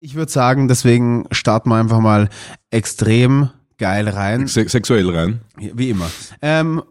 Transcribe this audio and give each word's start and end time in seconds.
Ich 0.00 0.14
würde 0.14 0.30
sagen, 0.30 0.68
deswegen 0.68 1.24
starten 1.32 1.70
wir 1.70 1.76
einfach 1.76 1.98
mal 1.98 2.28
extrem 2.70 3.50
geil 3.78 4.08
rein. 4.08 4.46
Se 4.46 4.68
sexuell 4.68 5.10
rein. 5.10 5.40
Wie 5.56 5.90
immer. 5.90 6.08
Ähm, 6.40 6.82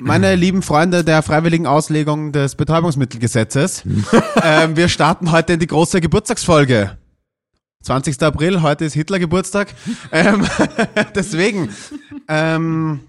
meine 0.00 0.34
lieben 0.36 0.62
Freunde 0.62 1.04
der 1.04 1.22
freiwilligen 1.22 1.66
Auslegung 1.66 2.32
des 2.32 2.54
Betäubungsmittelgesetzes, 2.54 3.82
ähm, 4.42 4.76
wir 4.76 4.88
starten 4.88 5.30
heute 5.30 5.54
in 5.54 5.60
die 5.60 5.66
große 5.66 6.00
Geburtstagsfolge. 6.00 6.96
20. 7.82 8.22
April, 8.22 8.62
heute 8.62 8.86
ist 8.86 8.94
Hitler 8.94 9.18
Geburtstag. 9.18 9.74
Ähm, 10.10 10.46
deswegen, 11.14 11.68
ähm, 12.28 13.00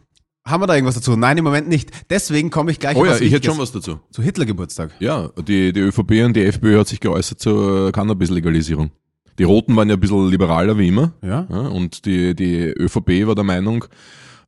haben 0.45 0.61
wir 0.61 0.67
da 0.67 0.75
irgendwas 0.75 0.95
dazu? 0.95 1.15
Nein, 1.15 1.37
im 1.37 1.45
Moment 1.45 1.69
nicht. 1.69 1.91
Deswegen 2.09 2.49
komme 2.49 2.71
ich 2.71 2.79
gleich 2.79 2.97
Oh 2.97 3.05
ja, 3.05 3.17
ich 3.17 3.31
hätte 3.31 3.47
schon 3.47 3.57
was 3.57 3.71
dazu. 3.71 3.99
Zu 4.11 4.21
Hitler 4.21 4.45
Geburtstag. 4.45 4.91
Ja, 4.99 5.29
die, 5.47 5.71
die 5.71 5.79
ÖVP 5.79 6.25
und 6.25 6.33
die 6.35 6.43
FPÖ 6.43 6.79
hat 6.79 6.87
sich 6.87 6.99
geäußert 6.99 7.39
zur 7.39 7.93
Cannabis-Legalisierung. 7.93 8.91
Die 9.37 9.43
Roten 9.43 9.75
waren 9.75 9.89
ja 9.89 9.95
ein 9.95 9.99
bisschen 9.99 10.29
liberaler 10.29 10.77
wie 10.77 10.87
immer. 10.87 11.13
Ja? 11.21 11.47
Ja, 11.49 11.67
und 11.67 12.05
die, 12.05 12.35
die 12.35 12.73
ÖVP 12.77 13.27
war 13.27 13.35
der 13.35 13.43
Meinung, 13.43 13.85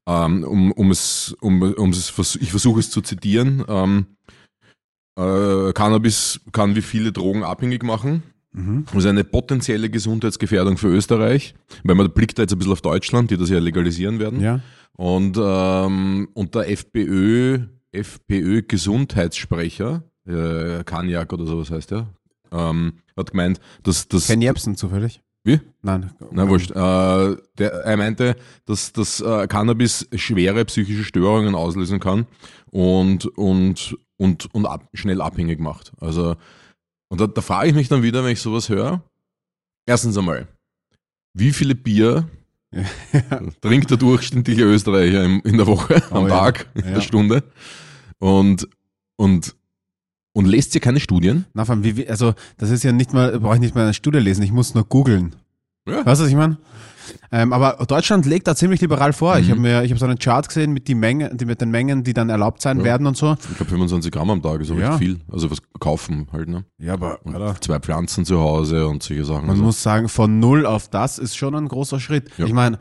ähm, 0.08 0.44
um, 0.44 0.72
um 0.72 0.92
es, 0.92 1.36
um, 1.42 1.62
um 1.62 1.90
es, 1.90 2.38
ich 2.42 2.52
versuche 2.52 2.80
es 2.80 2.90
zu 2.90 3.02
zitieren, 3.02 3.64
ähm, 3.68 4.06
äh, 5.18 5.74
Cannabis 5.74 6.40
kann 6.52 6.76
wie 6.76 6.82
viele 6.82 7.12
Drogen 7.12 7.44
abhängig 7.44 7.84
machen. 7.84 8.24
Mhm. 8.54 8.86
Das 8.86 9.04
ist 9.04 9.06
eine 9.06 9.24
potenzielle 9.24 9.90
Gesundheitsgefährdung 9.90 10.78
für 10.78 10.88
Österreich. 10.88 11.54
Weil 11.84 11.96
man 11.96 12.12
blickt 12.12 12.38
da 12.38 12.44
jetzt 12.44 12.54
ein 12.54 12.60
bisschen 12.60 12.74
auf 12.74 12.82
Deutschland, 12.82 13.32
die 13.32 13.38
das 13.38 13.50
ja 13.50 13.60
legalisieren 13.60 14.20
werden. 14.20 14.42
Ja. 14.42 14.62
Und, 14.96 15.38
ähm, 15.40 16.30
und 16.34 16.56
der 16.56 16.72
FPÖ, 16.72 17.60
FPÖ 17.92 18.64
Gesundheitssprecher, 18.64 20.04
äh, 20.28 20.84
Kanjak 20.84 21.34
oder 21.34 21.46
sowas 21.46 21.72
heißt 21.72 21.92
er, 21.92 22.08
ähm, 22.52 22.94
hat 23.16 23.32
gemeint, 23.32 23.60
dass 23.84 24.08
das. 24.08 24.28
Ken 24.28 24.42
Jebsen 24.42 24.76
zufällig? 24.76 25.22
Wie? 25.44 25.62
Nein. 25.82 26.12
Na 26.32 26.50
wurscht. 26.50 26.72
Äh, 26.72 26.76
der, 27.58 27.72
er 27.86 27.98
meinte, 27.98 28.36
dass 28.66 28.92
das 28.92 29.22
äh, 29.22 29.48
Cannabis 29.48 30.08
schwere 30.14 30.66
psychische 30.66 31.06
Störungen 31.06 31.56
auslösen 31.56 32.00
kann 32.02 32.26
und, 32.72 33.26
und, 33.38 33.96
und, 34.18 34.54
und 34.54 34.66
ab, 34.66 34.90
schnell 34.94 35.22
abhängig 35.22 35.60
macht. 35.62 35.94
Also, 36.02 36.36
und 37.08 37.22
da, 37.22 37.28
da 37.28 37.42
frage 37.42 37.70
ich 37.70 37.76
mich 37.76 37.88
dann 37.88 38.04
wieder, 38.04 38.26
wenn 38.26 38.34
ich 38.34 38.42
sowas 38.42 38.68
höre. 38.68 39.02
Erstens 39.86 40.18
einmal, 40.18 40.48
wie 41.34 41.54
viele 41.54 41.76
Bier 41.76 42.28
trinkt 43.62 43.90
der 43.90 43.98
durchschnittliche 43.98 44.64
Österreicher 44.64 45.24
im, 45.24 45.42
in 45.46 45.56
der 45.58 45.68
Woche, 45.68 46.04
am 46.12 46.24
Oh 46.24 46.28
ja. 46.28 46.38
Tag, 46.40 46.68
in 46.76 46.84
Ja. 46.84 46.92
der 46.96 47.02
Stunde? 47.02 47.44
Und, 48.20 48.68
und, 49.16 49.56
und 50.38 50.46
lässt 50.46 50.76
ihr 50.76 50.82
keine 50.82 51.00
Studien? 51.00 51.46
Na, 51.54 51.66
vor 51.66 51.76
allem, 51.76 51.84
wie, 51.84 52.08
also, 52.08 52.34
das 52.58 52.70
ist 52.70 52.84
ja 52.84 52.92
nicht 52.92 53.12
mal, 53.14 53.40
brauche 53.40 53.56
ich 53.56 53.62
nicht 53.62 53.76
mal 53.76 53.84
eine 53.84 53.94
Studie 53.94 54.20
lesen, 54.20 54.44
ich 54.44 54.52
muss 54.52 54.74
nur 54.76 54.84
googeln. 54.86 55.36
Ja. 55.88 56.06
Weißt 56.06 56.20
du, 56.22 56.26
was 56.26 56.30
ich 56.30 56.36
meine? 56.36 56.58
Ähm, 57.32 57.54
aber 57.54 57.86
Deutschland 57.86 58.26
legt 58.26 58.48
da 58.48 58.56
ziemlich 58.56 58.82
liberal 58.82 59.14
vor. 59.14 59.38
Ich 59.40 59.48
Mhm. 59.48 59.52
habe 59.52 59.62
mir, 59.62 59.84
ich 59.84 59.92
habe 59.92 60.00
so 60.00 60.06
einen 60.06 60.20
Chart 60.20 60.46
gesehen 60.48 60.74
mit, 60.74 60.88
die 60.90 60.96
Menge, 60.96 61.34
die, 61.34 61.46
mit 61.46 61.62
den 61.62 61.72
Mengen, 61.72 62.04
die 62.04 62.14
dann 62.14 62.30
erlaubt 62.30 62.62
sein 62.62 62.80
Ja. 62.80 62.84
werden 62.84 63.08
und 63.08 63.16
so. 63.16 63.38
Ich 63.50 63.56
glaube 63.56 63.70
25 63.72 64.12
Gramm 64.12 64.30
am 64.30 64.42
Tag 64.42 64.60
ist 64.62 64.70
aber 64.72 64.82
Ja. 64.82 64.90
echt 64.92 65.00
viel. 65.00 65.20
Also 65.32 65.50
was 65.50 65.60
kaufen 65.80 66.28
halt, 66.34 66.50
ne? 66.50 66.66
Ja, 66.78 66.94
aber 66.96 67.20
zwei 67.62 67.80
Pflanzen 67.80 68.26
zu 68.26 68.40
Hause 68.40 68.88
und 68.88 69.02
solche 69.04 69.24
Sachen. 69.24 69.44
man 69.44 69.52
Also, 69.52 69.64
muss 69.64 69.82
sagen, 69.82 70.10
von 70.10 70.40
null 70.40 70.66
auf 70.66 70.90
das 70.90 71.18
ist 71.18 71.38
schon 71.38 71.56
ein 71.56 71.68
großer 71.70 72.00
Schritt. 72.02 72.30
Ja. 72.38 72.46
Ich 72.46 72.54
meine, 72.54 72.78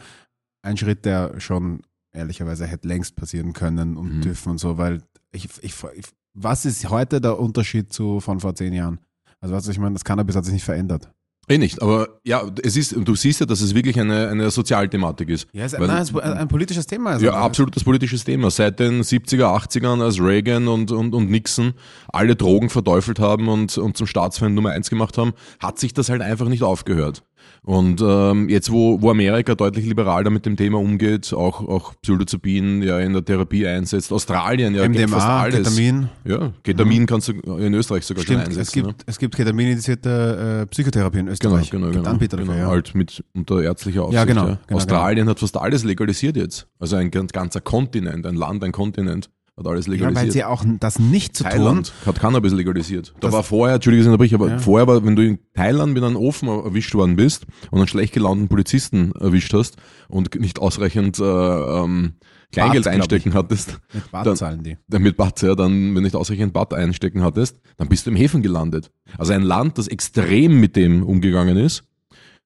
ein 0.63 0.77
Schritt, 0.77 1.05
der 1.05 1.39
schon 1.41 1.81
ehrlicherweise 2.13 2.67
hätte 2.67 2.89
längst 2.89 3.15
passieren 3.15 3.53
können 3.53 3.97
und 3.97 4.17
Mhm. 4.17 4.21
dürfen 4.23 4.51
und 4.51 4.59
so, 4.59 4.77
weil 4.79 5.03
ich, 5.31 5.45
ich, 5.63 5.73
ich, 5.95 6.05
was 6.37 6.67
ist 6.67 6.89
heute 6.91 7.21
der 7.21 7.39
Unterschied 7.41 7.93
zu 7.93 8.21
von 8.21 8.41
vor 8.41 8.55
zehn 8.55 8.73
Jahren? 8.73 9.01
Also, 9.41 9.55
was 9.55 9.67
ich 9.69 9.79
meine, 9.79 9.95
das 9.95 10.05
Cannabis 10.05 10.37
hat 10.37 10.45
sich 10.45 10.55
nicht 10.55 10.65
verändert. 10.65 11.11
eh 11.49 11.59
nicht, 11.59 11.81
aber 11.81 12.09
ja, 12.25 12.43
es 12.63 12.77
ist, 12.77 12.95
du 12.97 13.15
siehst 13.15 13.41
ja, 13.41 13.47
dass 13.47 13.61
es 13.61 13.75
wirklich 13.75 13.99
eine, 13.99 14.29
eine 14.29 14.51
Sozialthematik 14.51 15.29
ist. 15.29 15.49
Ja, 15.53 15.65
es 15.65 15.73
ist 15.73 15.81
ist 15.81 16.17
ein 16.21 16.49
politisches 16.49 16.87
Thema. 16.87 17.11
Also, 17.13 17.27
Ja, 17.27 17.33
absolutes 17.35 17.85
politisches 17.85 18.25
Thema. 18.25 18.51
Seit 18.51 18.81
den 18.81 19.03
70er, 19.03 19.57
80ern, 19.57 20.03
als 20.03 20.21
Reagan 20.21 20.69
und, 20.69 20.91
und, 20.91 21.15
und 21.15 21.31
Nixon 21.31 21.75
alle 22.09 22.37
Drogen 22.37 22.69
verteufelt 22.69 23.19
haben 23.19 23.49
und, 23.49 23.77
und 23.79 23.97
zum 23.97 24.07
Staatsfeind 24.07 24.55
Nummer 24.55 24.71
eins 24.71 24.91
gemacht 24.91 25.17
haben, 25.19 25.33
hat 25.61 25.79
sich 25.79 25.95
das 25.95 26.11
halt 26.11 26.23
einfach 26.23 26.49
nicht 26.49 26.63
aufgehört. 26.63 27.25
Und 27.67 28.01
ähm, 28.01 28.49
jetzt, 28.49 28.71
wo, 28.71 29.03
wo 29.03 29.11
Amerika 29.11 29.57
deutlich 29.57 29.87
liberaler 29.87 30.31
mit 30.31 30.47
dem 30.47 30.57
Thema 30.57 30.79
umgeht, 30.79 31.35
auch, 31.35 31.67
auch 31.67 31.95
Psilocybin 32.01 32.81
ja 32.81 33.01
in 33.01 33.13
der 33.13 33.25
Therapie 33.25 33.67
einsetzt, 33.67 34.13
Australien 34.13 34.77
ja 34.77 34.87
gibt 34.87 35.11
fast 35.11 35.27
MDMA, 35.27 35.41
alles. 35.41 35.57
Ketamin. 35.57 36.09
Ja, 36.25 36.53
Ketamin 36.63 37.07
kannst 37.07 37.27
du 37.27 37.33
in 37.33 37.75
Österreich 37.75 38.05
sogar 38.05 38.23
schon 38.23 38.37
Stimmt, 38.37 38.49
einsetzen. 38.51 38.63
es 38.63 38.71
gibt, 38.73 38.87
ne? 38.87 38.95
es 39.07 39.19
gibt 39.19 39.35
ketaminindisierte 39.35 40.61
äh, 40.63 40.67
Psychotherapie 40.67 41.19
in 41.19 41.25
Genau, 41.25 41.33
Österreich. 41.33 41.71
genau, 41.73 41.87
Gibt 41.87 41.97
genau. 41.97 42.11
Anbieter 42.11 42.37
genau. 42.37 42.53
dafür, 42.53 42.65
ja. 42.67 42.71
Halt 42.71 42.95
mit 42.95 43.25
unter 43.35 43.61
ärztlicher 43.61 44.03
Aufsicht. 44.05 44.15
Ja, 44.15 44.25
genau, 44.27 44.45
genau, 44.45 44.59
Australien 44.71 45.29
hat 45.29 45.41
fast 45.41 45.57
alles 45.57 45.83
legalisiert 45.83 46.37
jetzt. 46.37 46.69
Also 46.79 46.95
ein 46.95 47.11
ganz, 47.11 47.33
ganzer 47.33 47.61
Kontinent, 47.61 48.27
ein 48.27 48.37
Land, 48.37 48.63
ein 48.63 48.71
Kontinent 48.71 49.29
hat 49.59 49.67
alles 49.67 49.87
Ja, 49.87 49.93
weil 49.93 49.99
legalisiert. 50.01 50.33
sie 50.33 50.45
auch 50.45 50.65
das 50.81 50.99
nicht 50.99 51.35
zu 51.37 51.45
Thailand 51.45 51.93
hat 52.05 52.21
Cannabis 52.21 52.53
legalisiert. 52.53 53.13
Da 53.21 53.29
Das- 53.29 53.33
war 53.33 53.43
vorher, 53.43 53.77
Entschuldigung, 53.77 54.21
ich 54.23 54.35
aber 54.35 54.49
Ja. 54.51 54.59
vorher 54.59 54.87
war, 54.87 55.05
wenn 55.05 55.17
du 55.17 55.23
in 55.23 55.39
Thailand 55.55 55.95
mit 55.95 56.03
einem 56.05 56.17
Ofen 56.17 56.49
erwischt 56.49 56.95
worden 56.95 57.17
bist 57.17 57.47
und 57.71 57.79
einen 57.79 57.89
schlecht 57.89 58.13
gelaunten 58.13 58.49
Polizisten 58.49 59.13
erwischt 59.13 59.55
hast 59.55 59.77
und 60.09 60.39
nicht 60.39 60.59
ausreichend 60.59 61.19
äh, 61.19 61.23
ähm, 61.25 62.13
Kleingeld 62.53 62.85
glaub 62.85 62.95
einstecken 62.95 63.35
hattest, 63.35 63.71
tun. 63.71 63.79
Mit 63.95 64.11
Bart 64.13 64.27
Dann- 64.27 64.37
zahlen 64.37 64.63
die. 64.63 64.77
damit 64.89 65.17
Bad, 65.17 65.41
ja, 65.43 65.55
dann, 65.55 65.73
wenn 65.89 65.95
du 65.95 66.01
nicht 66.03 66.15
ausreichend 66.17 66.53
Bad 66.53 66.75
einstecken 66.75 67.23
hattest, 67.23 67.59
dann 67.79 67.89
bist 67.89 68.07
du 68.07 68.11
im 68.11 68.17
Häfen 68.17 68.43
gelandet. 68.43 68.91
Also 69.19 69.33
ein 69.33 69.43
Land, 69.43 69.79
das 69.79 69.89
extrem 69.89 70.61
mit 70.61 70.77
dem 70.77 71.03
umgegangen 71.03 71.57
ist, 71.57 71.83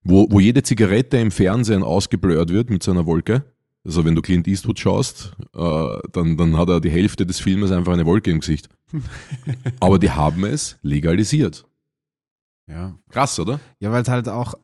wo, 0.05 0.27
wo 0.31 0.41
jede 0.41 0.63
Zigarette 0.63 1.19
im 1.19 1.31
Fernsehen 1.33 1.83
ausgeblurrt 1.83 2.51
wird 2.51 2.71
mit 2.71 2.83
so 2.83 2.93
einer 2.93 3.05
Wolke. 3.05 3.45
Also 3.87 4.05
wenn 4.05 4.15
du 4.15 4.23
Clint 4.23 4.47
Eastwood 4.47 4.79
schaust, 4.79 5.33
äh, 5.55 5.99
dann, 6.13 6.37
dann 6.37 6.57
hat 6.57 6.69
er 6.69 6.81
die 6.81 6.91
Hälfte 6.91 7.25
des 7.25 7.41
Filmes 7.41 7.71
einfach 7.71 7.93
eine 7.93 8.07
Wolke 8.07 8.31
im 8.31 8.41
Gesicht. 8.41 8.69
Aber 9.81 9.99
die 9.99 10.11
haben 10.11 10.45
es 10.45 10.79
legalisiert. 10.83 11.67
Ja, 12.71 12.97
Krass, 13.09 13.39
oder? 13.41 13.59
ja 13.81 13.91
weil 13.91 14.03
es 14.03 14.09
halt 14.09 14.29
auch 14.29 14.55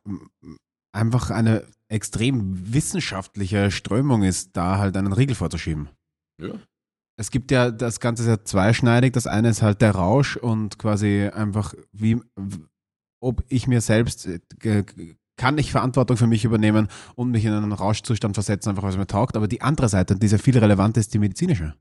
einfach 0.93 1.29
eine 1.29 1.65
extrem 1.89 2.73
wissenschaftliche 2.73 3.71
Strömung 3.71 4.23
ist, 4.23 4.55
da 4.55 4.77
halt 4.77 4.95
einen 4.97 5.13
Riegel 5.13 5.35
vorzuschieben. 5.35 5.89
Ja. 6.41 6.53
Es 7.19 7.31
gibt 7.31 7.49
ja, 7.51 7.71
das 7.71 7.99
Ganze 7.99 8.23
ist 8.23 8.29
ja 8.29 8.43
zweischneidig. 8.43 9.13
Das 9.13 9.25
eine 9.25 9.49
ist 9.49 9.61
halt 9.61 9.81
der 9.81 9.91
Rausch 9.91 10.37
und 10.37 10.77
quasi 10.77 11.27
einfach, 11.33 11.73
wie, 11.91 12.21
ob 13.19 13.43
ich 13.49 13.67
mir 13.67 13.81
selbst, 13.81 14.27
äh, 14.27 14.39
kann 15.37 15.57
ich 15.57 15.71
Verantwortung 15.71 16.17
für 16.17 16.27
mich 16.27 16.43
übernehmen 16.43 16.87
und 17.15 17.31
mich 17.31 17.45
in 17.45 17.53
einen 17.53 17.71
Rauschzustand 17.71 18.35
versetzen, 18.35 18.69
einfach 18.69 18.83
weil 18.83 18.91
es 18.91 18.97
mir 18.97 19.07
taugt. 19.07 19.37
Aber 19.37 19.47
die 19.47 19.61
andere 19.61 19.87
Seite, 19.87 20.15
die 20.15 20.27
sehr 20.27 20.39
viel 20.39 20.57
relevanter 20.57 20.99
ist, 20.99 21.13
die 21.13 21.19
medizinische. 21.19 21.75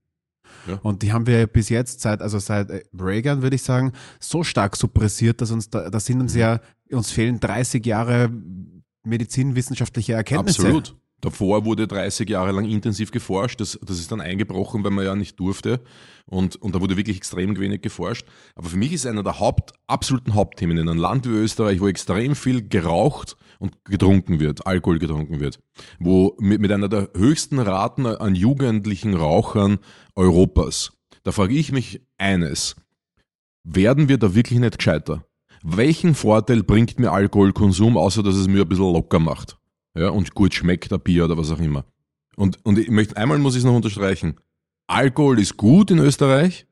Ja. 0.66 0.78
Und 0.82 1.02
die 1.02 1.12
haben 1.12 1.26
wir 1.26 1.46
bis 1.46 1.68
jetzt 1.68 2.00
seit, 2.00 2.22
also 2.22 2.38
seit 2.38 2.70
äh, 2.70 2.84
Reagan, 2.98 3.42
würde 3.42 3.56
ich 3.56 3.62
sagen, 3.62 3.92
so 4.20 4.44
stark 4.44 4.76
suppressiert, 4.76 5.40
dass 5.40 5.50
uns 5.50 5.70
da, 5.70 5.90
da 5.90 6.00
sind 6.00 6.20
uns 6.20 6.34
Mhm. 6.34 6.40
ja, 6.40 6.60
uns 6.90 7.10
fehlen 7.10 7.40
30 7.40 7.84
Jahre 7.84 8.30
medizinwissenschaftliche 9.04 10.14
Erkenntnisse. 10.14 10.62
Absolut. 10.62 10.96
Davor 11.22 11.64
wurde 11.64 11.86
30 11.86 12.28
Jahre 12.28 12.52
lang 12.52 12.66
intensiv 12.66 13.10
geforscht. 13.10 13.60
Das, 13.60 13.78
das 13.82 13.98
ist 13.98 14.12
dann 14.12 14.20
eingebrochen, 14.20 14.84
weil 14.84 14.90
man 14.90 15.04
ja 15.04 15.14
nicht 15.14 15.40
durfte. 15.40 15.80
Und, 16.26 16.56
und 16.56 16.74
da 16.74 16.80
wurde 16.80 16.96
wirklich 16.96 17.16
extrem 17.16 17.58
wenig 17.58 17.80
geforscht. 17.80 18.26
Aber 18.54 18.68
für 18.68 18.76
mich 18.76 18.92
ist 18.92 19.06
einer 19.06 19.22
der 19.22 19.40
Haupt, 19.40 19.72
absoluten 19.86 20.34
Hauptthemen 20.34 20.76
in 20.76 20.88
einem 20.88 21.00
Land 21.00 21.26
wie 21.26 21.30
Österreich, 21.30 21.80
wo 21.80 21.88
extrem 21.88 22.34
viel 22.36 22.68
geraucht 22.68 23.36
und 23.58 23.84
getrunken 23.84 24.40
wird, 24.40 24.66
Alkohol 24.66 24.98
getrunken 24.98 25.40
wird, 25.40 25.60
wo 25.98 26.36
mit, 26.38 26.60
mit 26.60 26.72
einer 26.72 26.88
der 26.88 27.10
höchsten 27.14 27.58
Raten 27.58 28.06
an 28.06 28.34
jugendlichen 28.34 29.14
Rauchern 29.14 29.78
Europas. 30.14 30.92
Da 31.22 31.32
frage 31.32 31.54
ich 31.54 31.72
mich 31.72 32.02
eines. 32.18 32.76
Werden 33.64 34.08
wir 34.08 34.18
da 34.18 34.34
wirklich 34.34 34.60
nicht 34.60 34.78
gescheiter? 34.78 35.26
Welchen 35.62 36.14
Vorteil 36.14 36.62
bringt 36.62 37.00
mir 37.00 37.10
Alkoholkonsum, 37.10 37.96
außer 37.96 38.22
dass 38.22 38.36
es 38.36 38.46
mir 38.46 38.62
ein 38.62 38.68
bisschen 38.68 38.92
locker 38.92 39.18
macht? 39.18 39.58
Ja, 39.96 40.10
und 40.10 40.34
gut 40.34 40.54
schmeckt 40.54 40.92
ein 40.92 41.00
Bier 41.00 41.24
oder 41.24 41.36
was 41.36 41.50
auch 41.50 41.58
immer. 41.58 41.84
Und, 42.36 42.64
und 42.64 42.78
ich 42.78 42.90
möchte, 42.90 43.16
einmal 43.16 43.38
muss 43.38 43.54
ich 43.54 43.60
es 43.60 43.64
noch 43.64 43.74
unterstreichen. 43.74 44.36
Alkohol 44.86 45.40
ist 45.40 45.56
gut 45.56 45.90
in 45.90 45.98
Österreich 45.98 46.66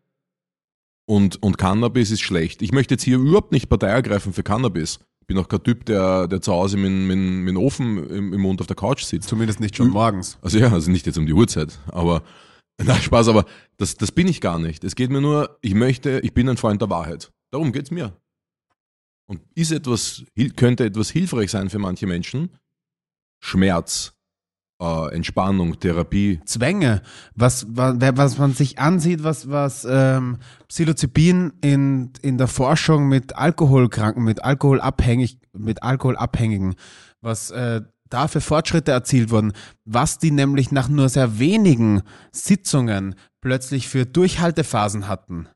und, 1.06 1.42
und 1.42 1.58
Cannabis 1.58 2.10
ist 2.10 2.20
schlecht. 2.20 2.62
Ich 2.62 2.72
möchte 2.72 2.94
jetzt 2.94 3.02
hier 3.02 3.18
überhaupt 3.18 3.50
nicht 3.50 3.68
Partei 3.68 3.88
ergreifen 3.88 4.32
für 4.32 4.42
Cannabis. 4.42 5.00
Ich 5.24 5.26
bin 5.26 5.38
auch 5.38 5.48
kein 5.48 5.62
Typ, 5.62 5.86
der, 5.86 6.28
der 6.28 6.42
zu 6.42 6.52
Hause 6.52 6.76
mit, 6.76 6.92
mit, 6.92 7.16
mit 7.16 7.48
dem 7.48 7.56
Ofen 7.56 8.10
im, 8.10 8.34
im 8.34 8.40
Mund 8.42 8.60
auf 8.60 8.66
der 8.66 8.76
Couch 8.76 9.04
sitzt. 9.04 9.26
Zumindest 9.26 9.58
nicht 9.58 9.74
schon 9.74 9.88
morgens. 9.88 10.36
Also 10.42 10.58
ja, 10.58 10.70
also 10.70 10.90
nicht 10.90 11.06
jetzt 11.06 11.16
um 11.16 11.24
die 11.24 11.32
Uhrzeit, 11.32 11.78
aber 11.86 12.22
na 12.82 12.94
Spaß, 12.94 13.28
aber 13.28 13.46
das, 13.78 13.96
das 13.96 14.12
bin 14.12 14.28
ich 14.28 14.42
gar 14.42 14.58
nicht. 14.58 14.84
Es 14.84 14.94
geht 14.94 15.08
mir 15.08 15.22
nur, 15.22 15.58
ich 15.62 15.72
möchte, 15.72 16.20
ich 16.20 16.34
bin 16.34 16.46
ein 16.46 16.58
Freund 16.58 16.82
der 16.82 16.90
Wahrheit. 16.90 17.32
Darum 17.50 17.72
geht's 17.72 17.90
mir. 17.90 18.14
Und 19.26 19.40
ist 19.54 19.72
etwas, 19.72 20.24
könnte 20.56 20.84
etwas 20.84 21.08
hilfreich 21.08 21.50
sein 21.50 21.70
für 21.70 21.78
manche 21.78 22.06
Menschen, 22.06 22.50
Schmerz 23.42 24.14
äh, 24.80 25.14
Entspannung, 25.14 25.78
Therapie. 25.78 26.40
Zwänge, 26.44 27.02
was, 27.34 27.66
was, 27.68 27.96
was 27.98 28.38
man 28.38 28.52
sich 28.52 28.78
ansieht, 28.78 29.22
was, 29.24 29.48
was 29.50 29.86
ähm, 29.88 30.38
Psilocybin 30.68 31.52
in, 31.60 32.12
in 32.22 32.38
der 32.38 32.48
Forschung 32.48 33.08
mit 33.08 33.36
Alkoholkranken, 33.36 34.24
mit 34.24 34.44
Alkoholabhängig, 34.44 35.38
mit 35.52 35.82
Alkoholabhängigen, 35.82 36.74
was 37.20 37.50
äh, 37.50 37.82
da 38.10 38.28
für 38.28 38.40
Fortschritte 38.40 38.92
erzielt 38.92 39.30
wurden, 39.30 39.52
was 39.84 40.18
die 40.18 40.30
nämlich 40.30 40.70
nach 40.70 40.88
nur 40.88 41.08
sehr 41.08 41.38
wenigen 41.38 42.02
Sitzungen 42.32 43.14
plötzlich 43.40 43.88
für 43.88 44.06
Durchhaltephasen 44.06 45.08
hatten. 45.08 45.48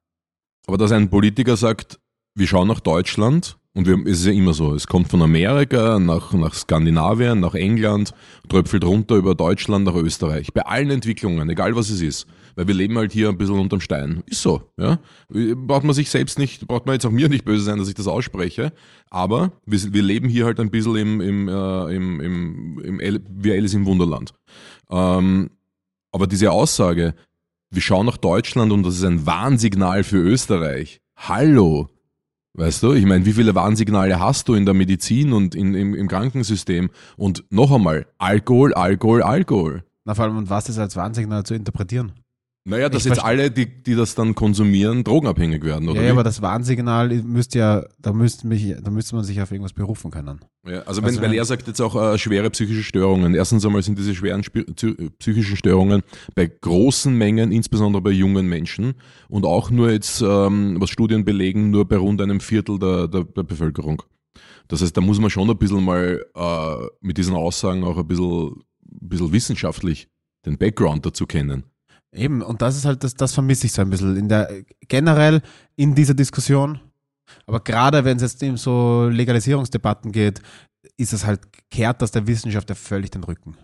Aber 0.67 0.77
dass 0.77 0.93
ein 0.93 1.09
Politiker 1.09 1.57
sagt, 1.57 2.01
wir 2.35 2.47
schauen 2.47 2.69
nach 2.69 2.81
Deutschland 2.81 3.58
und 3.75 3.87
wir, 3.87 3.99
es 4.07 4.21
ist 4.21 4.27
ja 4.27 4.33
immer 4.33 4.55
so, 4.55 4.75
es 4.75 4.87
kommt 4.87 5.09
von 5.09 5.23
Amerika 5.23 5.99
nach, 5.99 6.33
nach 6.33 6.55
Skandinavien, 6.55 7.39
nach 7.39 7.55
England, 7.55 8.13
tröpfelt 8.49 8.85
runter 8.85 9.17
über 9.17 9.35
Deutschland 9.35 9.85
nach 9.85 9.95
Österreich. 9.95 10.53
Bei 10.53 10.63
allen 10.63 10.91
Entwicklungen, 10.91 11.49
egal 11.49 11.77
was 11.77 11.91
es 11.91 12.01
ist. 12.01 12.27
Weil 12.57 12.67
wir 12.67 12.75
leben 12.75 12.99
halt 12.99 13.13
hier 13.13 13.29
ein 13.29 13.39
bisschen 13.39 13.59
unterm 13.59 13.81
Stein. 13.81 14.25
Ist 14.27 14.43
so, 14.43 14.63
ja. 14.79 14.99
Braucht 15.29 15.85
man 15.85 15.95
sich 15.95 16.11
selbst 16.11 16.41
nicht, 16.41 16.67
braucht 16.67 16.87
man 16.87 16.95
jetzt 16.95 17.07
auch 17.07 17.13
mir 17.13 17.29
nicht 17.29 17.45
böse 17.45 17.63
sein, 17.63 17.79
dass 17.79 17.89
ich 17.89 17.95
das 17.95 18.09
ausspreche. 18.09 18.73
Aber 19.11 19.53
wir, 19.65 19.93
wir 19.93 20.03
leben 20.03 20.29
hier 20.29 20.47
halt 20.47 20.59
ein 20.59 20.73
bisschen 20.73 20.97
im, 20.97 21.21
im, 21.21 21.49
äh, 21.49 21.95
im, 21.95 22.21
im, 22.21 22.81
im 22.81 23.21
wie 23.31 23.53
Alice 23.53 23.75
im 23.75 23.87
Wunderland. 23.87 24.35
Ähm, 24.91 25.51
aber 26.11 26.27
diese 26.27 26.51
Aussage, 26.51 27.15
wir 27.71 27.83
schauen 27.83 28.07
nach 28.07 28.17
Deutschland 28.17 28.73
und 28.73 28.83
das 28.83 28.97
ist 28.97 29.05
ein 29.05 29.25
Warnsignal 29.25 30.03
für 30.03 30.17
Österreich. 30.17 31.01
Hallo, 31.15 31.87
Weißt 32.59 32.83
du, 32.83 32.93
ich 32.93 33.07
meine, 33.07 33.25
wie 33.25 33.35
viele 33.35 33.55
Warnsignale 33.55 34.19
hast 34.19 34.49
du 34.49 34.55
in 34.55 34.65
der 34.65 34.75
Medizin 34.75 35.33
und 35.33 35.55
in, 35.55 35.75
im, 35.75 35.95
im 35.95 36.09
Krankensystem? 36.09 36.91
Und 37.17 37.45
noch 37.51 37.71
einmal, 37.71 38.07
Alkohol, 38.19 38.75
Alkohol, 38.75 39.23
Alkohol. 39.23 39.85
Na 40.05 40.17
vor 40.17 40.25
allem, 40.25 40.39
und 40.39 40.51
was 40.51 40.69
ist 40.69 40.77
als 40.77 40.97
Warnsignal 40.97 41.45
zu 41.45 41.55
interpretieren? 41.55 42.15
Naja, 42.69 42.91
dass 42.91 43.05
jetzt 43.05 43.25
alle, 43.25 43.51
die, 43.51 43.83
die 43.83 43.95
das 43.95 44.15
dann 44.15 44.35
konsumieren, 44.35 45.03
drogenabhängig 45.03 45.65
werden, 45.65 45.89
oder? 45.89 46.03
Ja, 46.03 46.09
wie? 46.09 46.11
aber 46.11 46.23
das 46.23 46.43
Warnsignal 46.43 47.09
müsste 47.23 47.61
ja, 47.61 47.85
da 47.99 48.13
müsste 48.13 48.47
mich, 48.47 48.75
da 48.83 48.91
müsste 48.91 49.17
man 49.17 49.25
sich 49.25 49.41
auf 49.41 49.51
irgendwas 49.51 49.73
berufen 49.73 50.11
können. 50.11 50.41
Ja, 50.67 50.81
also, 50.81 51.01
wenn, 51.01 51.09
also 51.09 51.23
weil 51.23 51.33
er 51.33 51.47
sagt 51.47 51.67
jetzt 51.67 51.81
auch 51.81 51.97
äh, 51.97 52.19
schwere 52.19 52.51
psychische 52.51 52.83
Störungen. 52.83 53.35
Erstens 53.35 53.65
einmal 53.65 53.83
sind 53.83 53.99
diese 53.99 54.15
schweren 54.15 54.43
psychischen 54.43 55.57
Störungen 55.57 56.03
bei 56.35 56.47
großen 56.47 57.17
Mengen, 57.17 57.53
insbesondere 57.53 58.03
bei 58.03 58.11
jungen 58.11 58.47
Menschen 58.47 58.97
und 59.31 59.47
auch 59.47 59.71
nur 59.71 59.91
jetzt, 59.91 60.21
ähm, 60.21 60.77
was 60.79 60.91
Studien 60.91 61.25
belegen, 61.25 61.71
nur 61.71 61.89
bei 61.89 61.97
rund 61.97 62.21
einem 62.21 62.41
Viertel 62.41 62.79
der, 62.79 63.09
der, 63.09 63.25
der 63.25 63.45
Bevölkerung. 63.45 64.03
Das 64.69 64.83
heißt, 64.83 64.95
da 64.95 65.01
muss 65.01 65.19
man 65.19 65.31
schon 65.31 65.49
ein 65.49 65.57
bisschen 65.57 65.83
mal 65.83 66.23
äh, 66.35 66.87
mit 67.01 67.17
diesen 67.17 67.35
Aussagen 67.35 67.83
auch 67.83 67.97
ein 67.97 68.07
bisschen, 68.07 68.63
ein 68.85 69.09
bisschen 69.09 69.33
wissenschaftlich 69.33 70.09
den 70.45 70.59
Background 70.59 71.07
dazu 71.07 71.27
kennen. 71.27 71.65
Eben, 72.13 72.43
und 72.43 72.63
das 72.63 72.77
ist 72.77 72.85
halt, 72.85 73.05
das, 73.05 73.15
das 73.15 73.35
vermisse 73.35 73.67
ich 73.67 73.73
so 73.73 73.83
ein 73.83 73.91
bisschen 73.91 74.17
in 74.17 74.29
der, 74.29 74.65
generell 74.89 75.43
in 75.77 75.95
dieser 75.95 76.15
Diskussion. 76.15 76.81
Aber 77.47 77.61
gerade 77.61 78.05
wenn 78.05 78.17
es 78.17 78.23
jetzt 78.23 78.43
um 78.43 78.57
so 78.57 79.09
Legalisierungsdebatten 79.09 80.13
geht, 80.13 80.41
ist 80.97 81.13
es 81.13 81.27
halt, 81.27 81.41
kehrt 81.71 82.01
das 82.01 82.11
der 82.11 82.27
Wissenschaft 82.27 82.71
ja 82.71 82.75
völlig 82.75 83.11
den 83.11 83.25
Rücken. 83.25 83.57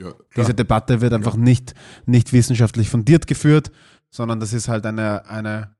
Ja, 0.00 0.12
Diese 0.36 0.54
Debatte 0.54 1.00
wird 1.00 1.12
einfach 1.12 1.34
ja. 1.34 1.40
nicht, 1.40 1.74
nicht 2.06 2.32
wissenschaftlich 2.32 2.88
fundiert 2.88 3.26
geführt, 3.26 3.70
sondern 4.10 4.40
das 4.40 4.52
ist 4.52 4.68
halt 4.68 4.86
eine, 4.86 5.26
eine 5.26 5.76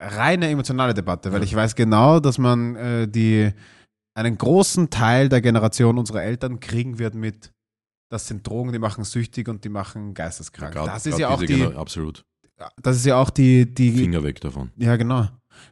reine 0.00 0.48
emotionale 0.48 0.94
Debatte, 0.94 1.32
weil 1.32 1.40
ja. 1.40 1.44
ich 1.44 1.54
weiß 1.54 1.74
genau, 1.74 2.20
dass 2.20 2.38
man 2.38 2.76
äh, 2.76 3.08
die, 3.08 3.52
einen 4.14 4.36
großen 4.36 4.90
Teil 4.90 5.28
der 5.28 5.40
Generation 5.40 5.98
unserer 5.98 6.22
Eltern 6.22 6.60
kriegen 6.60 6.98
wird 6.98 7.14
mit 7.14 7.52
das 8.12 8.28
sind 8.28 8.46
Drogen, 8.46 8.72
die 8.72 8.78
machen 8.78 9.04
süchtig 9.04 9.48
und 9.48 9.64
die 9.64 9.70
machen 9.70 10.12
geisteskrank. 10.12 10.74
Ja, 10.74 10.84
grad, 10.84 10.96
das 10.96 11.06
ist 11.06 11.18
ja 11.18 11.30
auch 11.30 11.40
die, 11.40 11.46
Gener 11.46 11.76
absolut. 11.76 12.26
Das 12.82 12.96
ist 12.96 13.06
ja 13.06 13.16
auch 13.16 13.30
die, 13.30 13.72
die 13.72 13.90
Finger 13.90 14.22
weg 14.22 14.40
davon. 14.40 14.70
Ja, 14.76 14.96
genau. 14.96 15.28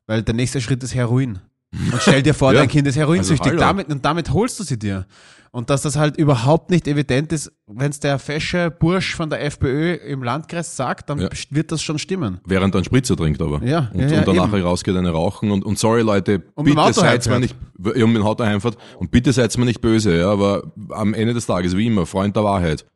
Weil 0.06 0.22
der 0.22 0.34
nächste 0.34 0.60
Schritt 0.60 0.82
ist 0.82 0.94
Heroin. 0.94 1.38
Und 1.72 2.00
stell 2.02 2.22
dir 2.22 2.34
vor, 2.34 2.52
ja. 2.52 2.60
dein 2.60 2.68
Kind 2.68 2.86
ist 2.88 2.96
heroinsüchtig. 2.96 3.52
Also, 3.52 3.58
damit, 3.58 3.88
und 3.88 4.04
damit 4.04 4.32
holst 4.32 4.58
du 4.58 4.64
sie 4.64 4.78
dir. 4.78 5.06
Und 5.52 5.68
dass 5.68 5.82
das 5.82 5.96
halt 5.96 6.16
überhaupt 6.16 6.70
nicht 6.70 6.86
evident 6.86 7.32
ist, 7.32 7.50
wenn 7.66 7.90
es 7.90 7.98
der 7.98 8.20
fesche 8.20 8.70
Bursch 8.70 9.16
von 9.16 9.30
der 9.30 9.44
FPÖ 9.44 9.94
im 9.94 10.22
Landkreis 10.22 10.76
sagt, 10.76 11.10
dann 11.10 11.18
ja. 11.18 11.28
wird 11.50 11.72
das 11.72 11.82
schon 11.82 11.98
stimmen. 11.98 12.40
Während 12.46 12.74
er 12.74 12.78
einen 12.78 12.84
Spritzer 12.84 13.16
trinkt 13.16 13.42
aber. 13.42 13.60
Ja. 13.64 13.90
Und, 13.92 14.10
ja, 14.10 14.20
und 14.20 14.28
danach 14.28 14.52
eben. 14.52 14.62
rausgeht 14.62 14.94
eine 14.94 15.10
rauchen. 15.10 15.50
Und, 15.50 15.64
und 15.64 15.76
sorry 15.76 16.02
Leute, 16.02 16.42
und 16.54 16.66
bitte 16.66 16.92
seid 16.92 17.26
mir 17.26 17.40
nicht, 17.40 17.56
ja, 17.96 18.04
um 18.04 18.14
den 18.14 18.22
Auto 18.22 18.44
heimfährt. 18.44 18.76
Und 18.98 19.10
bitte 19.10 19.32
seid 19.32 19.56
mir 19.58 19.64
nicht 19.64 19.80
böse, 19.80 20.16
ja, 20.16 20.30
aber 20.30 20.72
am 20.90 21.14
Ende 21.14 21.34
des 21.34 21.46
Tages, 21.46 21.76
wie 21.76 21.88
immer, 21.88 22.06
Freund 22.06 22.36
der 22.36 22.44
Wahrheit. 22.44 22.86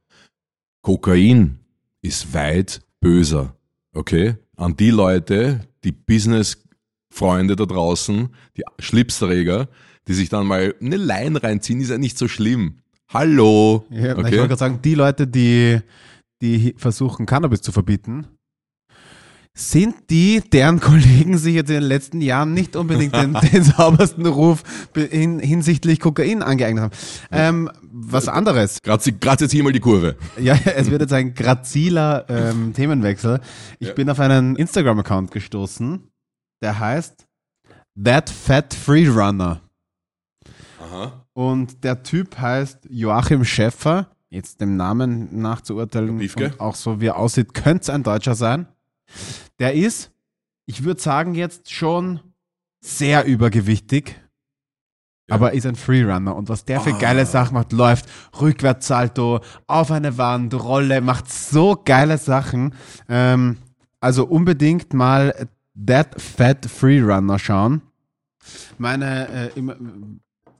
Kokain 0.82 1.58
ist 2.02 2.34
weit 2.34 2.82
böser. 3.00 3.56
Okay? 3.94 4.36
An 4.56 4.76
die 4.76 4.90
Leute, 4.90 5.66
die 5.82 5.90
Business-Freunde 7.14 7.56
da 7.56 7.64
draußen, 7.64 8.28
die 8.56 8.62
Schlipsträger, 8.78 9.68
die 10.08 10.14
sich 10.14 10.28
dann 10.28 10.46
mal 10.46 10.74
eine 10.80 10.96
Line 10.96 11.42
reinziehen, 11.42 11.80
ist 11.80 11.90
ja 11.90 11.98
nicht 11.98 12.18
so 12.18 12.28
schlimm. 12.28 12.78
Hallo. 13.12 13.84
Ja, 13.90 14.12
okay. 14.12 14.12
Ich 14.12 14.16
wollte 14.16 14.36
gerade 14.36 14.56
sagen, 14.56 14.80
die 14.82 14.94
Leute, 14.94 15.26
die, 15.26 15.80
die 16.42 16.74
versuchen, 16.76 17.26
Cannabis 17.26 17.62
zu 17.62 17.72
verbieten, 17.72 18.26
sind 19.56 19.94
die, 20.10 20.42
deren 20.52 20.80
Kollegen 20.80 21.38
sich 21.38 21.54
jetzt 21.54 21.68
in 21.68 21.76
den 21.76 21.84
letzten 21.84 22.20
Jahren 22.20 22.54
nicht 22.54 22.74
unbedingt 22.74 23.14
den, 23.14 23.34
den 23.52 23.62
saubersten 23.62 24.26
Ruf 24.26 24.64
in, 24.96 25.38
hinsichtlich 25.38 26.00
Kokain 26.00 26.42
angeeignet 26.42 26.84
haben. 26.84 26.92
Ähm, 27.30 27.70
was 27.92 28.26
anderes. 28.26 28.82
Gerade 28.82 29.04
jetzt 29.44 29.52
hier 29.52 29.62
mal 29.62 29.72
die 29.72 29.78
Kurve. 29.78 30.16
Ja, 30.40 30.58
es 30.74 30.90
wird 30.90 31.02
jetzt 31.02 31.12
ein 31.12 31.34
graziler 31.34 32.24
ähm, 32.28 32.72
Themenwechsel. 32.74 33.40
Ich 33.78 33.88
ja. 33.88 33.94
bin 33.94 34.10
auf 34.10 34.18
einen 34.18 34.56
Instagram-Account 34.56 35.30
gestoßen, 35.30 36.00
der 36.60 36.78
heißt 36.78 37.26
That 38.02 38.30
Fat 38.30 38.74
Free 38.74 39.08
Runner. 39.08 39.60
Aha. 40.80 41.26
Und 41.32 41.84
der 41.84 42.02
Typ 42.02 42.38
heißt 42.38 42.86
Joachim 42.88 43.44
Schäffer. 43.44 44.08
Jetzt 44.30 44.60
dem 44.60 44.76
Namen 44.76 45.40
nachzuurteilen, 45.40 46.10
und 46.10 46.60
auch 46.60 46.74
so 46.74 47.00
wie 47.00 47.06
er 47.06 47.16
aussieht, 47.16 47.54
könnte 47.54 47.82
es 47.82 47.90
ein 47.90 48.02
Deutscher 48.02 48.34
sein. 48.34 48.66
Der 49.60 49.74
ist, 49.74 50.10
ich 50.66 50.82
würde 50.82 51.00
sagen, 51.00 51.34
jetzt 51.34 51.70
schon 51.70 52.20
sehr 52.80 53.24
übergewichtig. 53.26 54.20
Ja. 55.28 55.36
Aber 55.36 55.52
ist 55.52 55.64
ein 55.64 55.76
Freerunner 55.76 56.36
und 56.36 56.50
was 56.50 56.66
der 56.66 56.80
für 56.80 56.92
ah. 56.92 56.98
geile 56.98 57.24
Sachen 57.24 57.54
macht, 57.54 57.72
läuft 57.72 58.06
Rückwärtssalto, 58.38 59.40
auf 59.66 59.90
eine 59.90 60.18
Wand, 60.18 60.52
Rolle, 60.52 61.00
macht 61.00 61.32
so 61.32 61.80
geile 61.82 62.18
Sachen. 62.18 62.74
Ähm, 63.08 63.56
also 64.00 64.26
unbedingt 64.26 64.92
mal 64.92 65.48
That 65.86 66.20
Fat 66.20 66.66
Freerunner 66.66 67.38
schauen. 67.38 67.82
Meine, 68.78 69.50
äh, 69.56 69.62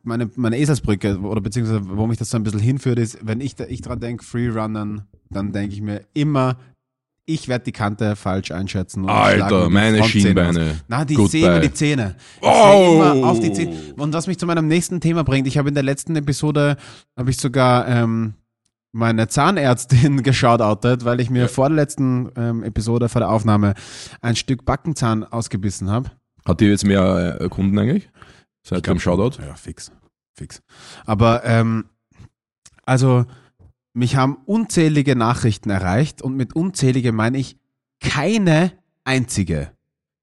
meine, 0.03 0.31
meine 0.37 0.59
Eselsbrücke 0.59 1.19
oder 1.21 1.41
beziehungsweise 1.41 1.83
wo 1.85 2.07
mich 2.07 2.19
das 2.19 2.31
so 2.31 2.37
ein 2.37 2.43
bisschen 2.43 2.61
hinführt, 2.61 2.99
ist, 2.99 3.19
wenn 3.23 3.41
ich, 3.41 3.55
da, 3.57 3.65
ich 3.65 3.83
dran 3.83 4.01
denke, 4.01 4.25
Freerunnern, 4.25 5.07
dann 5.31 5.53
denke 5.53 5.75
ich 5.75 5.83
mir 5.83 6.03
immer 6.15 6.57
ich 7.27 7.49
werde 7.49 7.65
die 7.65 7.73
Kante 7.73 8.17
falsch 8.17 8.51
einschätzen. 8.51 9.09
Alter, 9.09 9.71
meine 9.71 10.05
Schienbeine. 10.05 10.81
Na, 10.89 11.05
die 11.05 11.17
sehe 11.27 11.47
immer 11.47 11.61
die 11.61 11.73
Zähne. 11.73 12.17
Ich 12.41 12.47
oh. 12.47 12.93
immer 12.95 13.27
auf 13.27 13.41
die 13.41 13.53
Zähne. 13.53 13.95
Und 13.97 14.13
was 14.13 14.27
mich 14.27 14.39
zu 14.39 14.47
meinem 14.47 14.69
nächsten 14.69 15.01
Thema 15.01 15.25
bringt, 15.25 15.47
ich 15.47 15.57
habe 15.57 15.69
in 15.69 15.75
der 15.75 15.85
letzten 15.85 16.17
Episode, 16.17 16.77
habe 17.17 17.31
ich 17.31 17.39
sogar 17.39 17.89
ähm, 17.89 18.35
meine 18.95 19.29
Zahnärztin 19.29 20.23
geschautoutet, 20.23 21.05
weil 21.05 21.21
ich 21.21 21.29
mir 21.29 21.43
ja. 21.43 21.49
vor 21.49 21.69
der 21.69 21.77
letzten 21.77 22.31
ähm, 22.37 22.63
Episode, 22.63 23.09
vor 23.09 23.21
der 23.21 23.31
Aufnahme, 23.31 23.75
ein 24.23 24.37
Stück 24.37 24.65
Backenzahn 24.65 25.25
ausgebissen 25.25 25.91
habe. 25.91 26.11
Hat 26.47 26.61
die 26.61 26.67
jetzt 26.67 26.87
mehr 26.87 27.39
äh, 27.41 27.49
Kunden 27.49 27.79
eigentlich? 27.79 28.09
Seit 28.63 28.87
dem 28.87 29.01
Shoutout? 29.01 29.43
Ja, 29.43 29.55
fix. 29.55 29.93
Fix. 30.33 30.63
Aber, 31.05 31.45
ähm, 31.45 31.87
also 32.85 33.27
mich 33.93 34.17
haben 34.17 34.39
unzählige 34.47 35.17
Nachrichten 35.17 35.71
erreicht 35.71 36.23
und 36.23 36.37
mit 36.37 36.55
unzählige 36.55 37.13
meine 37.13 37.39
ich 37.39 37.59
keine 38.01 38.73
einzige 39.05 39.74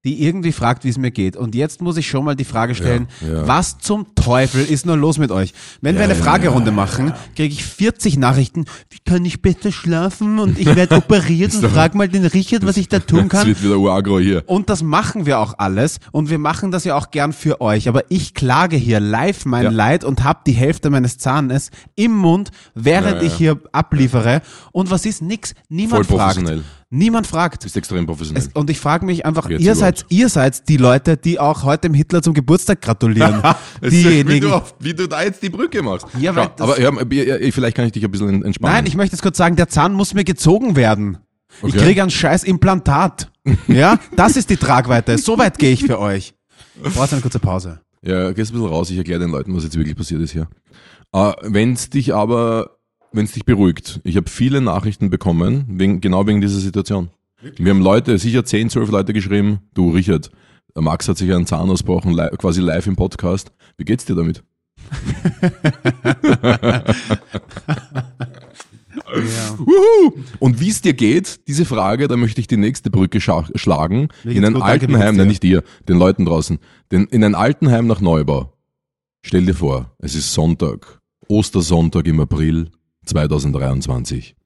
die 0.04 0.24
irgendwie 0.24 0.50
fragt, 0.50 0.84
wie 0.84 0.88
es 0.88 0.98
mir 0.98 1.12
geht. 1.12 1.36
Und 1.36 1.54
jetzt 1.54 1.80
muss 1.80 1.96
ich 1.96 2.08
schon 2.08 2.24
mal 2.24 2.34
die 2.34 2.44
Frage 2.44 2.74
stellen, 2.74 3.06
ja, 3.20 3.34
ja. 3.34 3.46
was 3.46 3.78
zum 3.78 4.14
Teufel 4.16 4.64
ist 4.64 4.84
nur 4.84 4.96
los 4.96 5.18
mit 5.18 5.30
euch? 5.30 5.54
Wenn 5.80 5.94
ja, 5.94 6.00
wir 6.00 6.04
eine 6.06 6.16
Fragerunde 6.16 6.72
machen, 6.72 7.12
kriege 7.36 7.54
ich 7.54 7.64
40 7.64 8.18
Nachrichten, 8.18 8.64
wie 8.90 8.98
kann 9.04 9.24
ich 9.24 9.42
besser 9.42 9.70
schlafen 9.70 10.40
und 10.40 10.58
ich 10.58 10.74
werde 10.74 10.96
operiert 10.96 11.54
und 11.62 11.68
frag 11.68 11.94
mal 11.94 12.08
den 12.08 12.26
Richard, 12.26 12.66
was 12.66 12.76
ich 12.76 12.88
da 12.88 12.98
tun 12.98 13.28
kann. 13.28 13.40
Das 13.40 13.46
wird 13.46 13.62
wieder 13.62 13.78
Uagro 13.78 14.18
hier. 14.18 14.42
Und 14.46 14.70
das 14.70 14.82
machen 14.82 15.24
wir 15.24 15.38
auch 15.38 15.54
alles 15.58 15.98
und 16.10 16.30
wir 16.30 16.38
machen 16.38 16.72
das 16.72 16.82
ja 16.82 16.96
auch 16.96 17.12
gern 17.12 17.32
für 17.32 17.60
euch. 17.60 17.88
Aber 17.88 18.02
ich 18.08 18.34
klage 18.34 18.76
hier 18.76 18.98
live 18.98 19.44
mein 19.44 19.72
Leid 19.72 20.02
und 20.02 20.24
habe 20.24 20.40
die 20.46 20.52
Hälfte 20.52 20.90
meines 20.90 21.18
Zahnes 21.18 21.70
im 21.94 22.16
Mund, 22.16 22.50
während 22.74 23.22
ich 23.22 23.34
hier 23.34 23.60
abliefere. 23.70 24.42
Und 24.72 24.90
was 24.90 25.06
ist? 25.06 25.22
Nix. 25.22 25.54
Niemand 25.68 26.06
fragt. 26.06 26.42
Niemand 26.94 27.26
fragt. 27.26 27.64
Ist 27.64 27.74
extrem 27.76 28.04
professionell. 28.04 28.42
Es, 28.42 28.50
und 28.52 28.68
ich 28.68 28.78
frage 28.78 29.06
mich 29.06 29.24
einfach, 29.24 29.48
Jetzt 29.48 29.62
ihr 29.62 29.72
überhaupt. 29.72 29.98
seid, 29.98 30.06
ihr 30.10 30.28
seid 30.28 30.68
die 30.68 30.76
Leute, 30.76 31.16
die 31.16 31.40
auch 31.40 31.62
heute 31.62 31.88
dem 31.88 31.94
Hitler 31.94 32.20
zum 32.20 32.34
Geburtstag 32.34 32.82
gratulieren. 32.82 33.40
Ist, 33.80 33.92
wie, 33.92 34.02
Diejenigen. 34.02 34.40
du, 34.48 34.54
auf- 34.54 34.74
wie 34.78 34.92
du 34.92 35.08
da 35.08 35.22
jetzt 35.22 35.42
die 35.42 35.48
Brücke 35.48 35.82
machst. 35.82 36.06
Ja, 36.20 36.34
Schau, 36.34 36.50
aber 36.58 36.78
ja, 36.78 36.92
vielleicht 37.50 37.76
kann 37.76 37.86
ich 37.86 37.92
dich 37.92 38.04
ein 38.04 38.10
bisschen 38.10 38.44
entspannen. 38.44 38.74
Nein, 38.76 38.86
ich 38.86 38.94
möchte 38.94 39.16
es 39.16 39.22
kurz 39.22 39.38
sagen, 39.38 39.56
der 39.56 39.68
Zahn 39.68 39.94
muss 39.94 40.12
mir 40.12 40.24
gezogen 40.24 40.76
werden. 40.76 41.16
Ich 41.58 41.74
Okay. 41.74 41.78
kriege 41.78 42.02
ein 42.02 42.10
scheiß 42.10 42.44
Implantat. 42.44 43.30
Ja, 43.66 43.98
das 44.14 44.36
ist 44.36 44.50
die 44.50 44.56
Tragweite. 44.56 45.18
So 45.18 45.36
weit 45.38 45.58
gehe 45.58 45.72
ich 45.72 45.84
für 45.84 45.98
euch. 45.98 46.34
Ich 46.84 46.94
brauche 46.94 47.10
eine 47.12 47.20
kurze 47.22 47.40
Pause. 47.40 47.80
Ja, 48.02 48.32
gehst 48.32 48.50
ein 48.52 48.54
bisschen 48.54 48.68
raus, 48.68 48.88
ich 48.90 48.98
erkläre 48.98 49.18
den 49.20 49.30
Leuten, 49.30 49.56
was 49.56 49.64
jetzt 49.64 49.76
wirklich 49.76 49.96
passiert 49.96 50.20
ist 50.20 50.30
hier. 50.32 50.46
Äh, 51.12 51.32
wenn 51.42 51.72
es 51.72 51.90
dich 51.90 52.14
aber, 52.14 52.76
wenn 53.12 53.24
es 53.24 53.32
dich 53.32 53.44
beruhigt, 53.44 54.00
ich 54.04 54.16
habe 54.16 54.28
viele 54.28 54.60
Nachrichten 54.60 55.10
bekommen, 55.10 55.64
wegen, 55.68 56.00
genau 56.00 56.26
wegen 56.26 56.40
dieser 56.40 56.60
Situation. 56.60 57.10
Wir 57.56 57.70
haben 57.70 57.82
Leute, 57.82 58.18
sicher 58.18 58.44
10, 58.44 58.70
12 58.70 58.90
Leute 58.90 59.12
geschrieben, 59.12 59.60
du 59.74 59.90
Richard, 59.90 60.30
der 60.74 60.82
Max 60.82 61.08
hat 61.08 61.18
sich 61.18 61.32
einen 61.32 61.46
Zahn 61.46 61.68
ausgebrochen, 61.68 62.14
li 62.14 62.28
quasi 62.38 62.60
live 62.60 62.86
im 62.86 62.96
Podcast. 62.96 63.52
Wie 63.76 63.84
geht's 63.84 64.04
dir 64.04 64.14
damit? 64.14 64.42
Ja. 69.14 69.58
Und 70.38 70.60
wie 70.60 70.70
es 70.70 70.80
dir 70.80 70.94
geht, 70.94 71.46
diese 71.48 71.64
Frage, 71.64 72.08
da 72.08 72.16
möchte 72.16 72.40
ich 72.40 72.46
die 72.46 72.56
nächste 72.56 72.90
Brücke 72.90 73.20
schlagen. 73.20 74.08
Mir 74.24 74.32
In 74.32 74.44
ein 74.44 74.54
gut, 74.54 74.62
Altenheim, 74.62 75.16
nein, 75.16 75.28
nicht 75.28 75.42
dir, 75.42 75.62
den 75.88 75.98
Leuten 75.98 76.24
draußen. 76.24 76.58
Den, 76.90 77.06
in 77.06 77.22
ein 77.24 77.34
Altenheim 77.34 77.86
nach 77.86 78.00
Neubau. 78.00 78.52
Stell 79.22 79.44
dir 79.44 79.54
vor, 79.54 79.94
es 79.98 80.14
ist 80.14 80.32
Sonntag, 80.32 81.00
Ostersonntag 81.28 82.06
im 82.06 82.20
April 82.20 82.70
2023. 83.06 84.36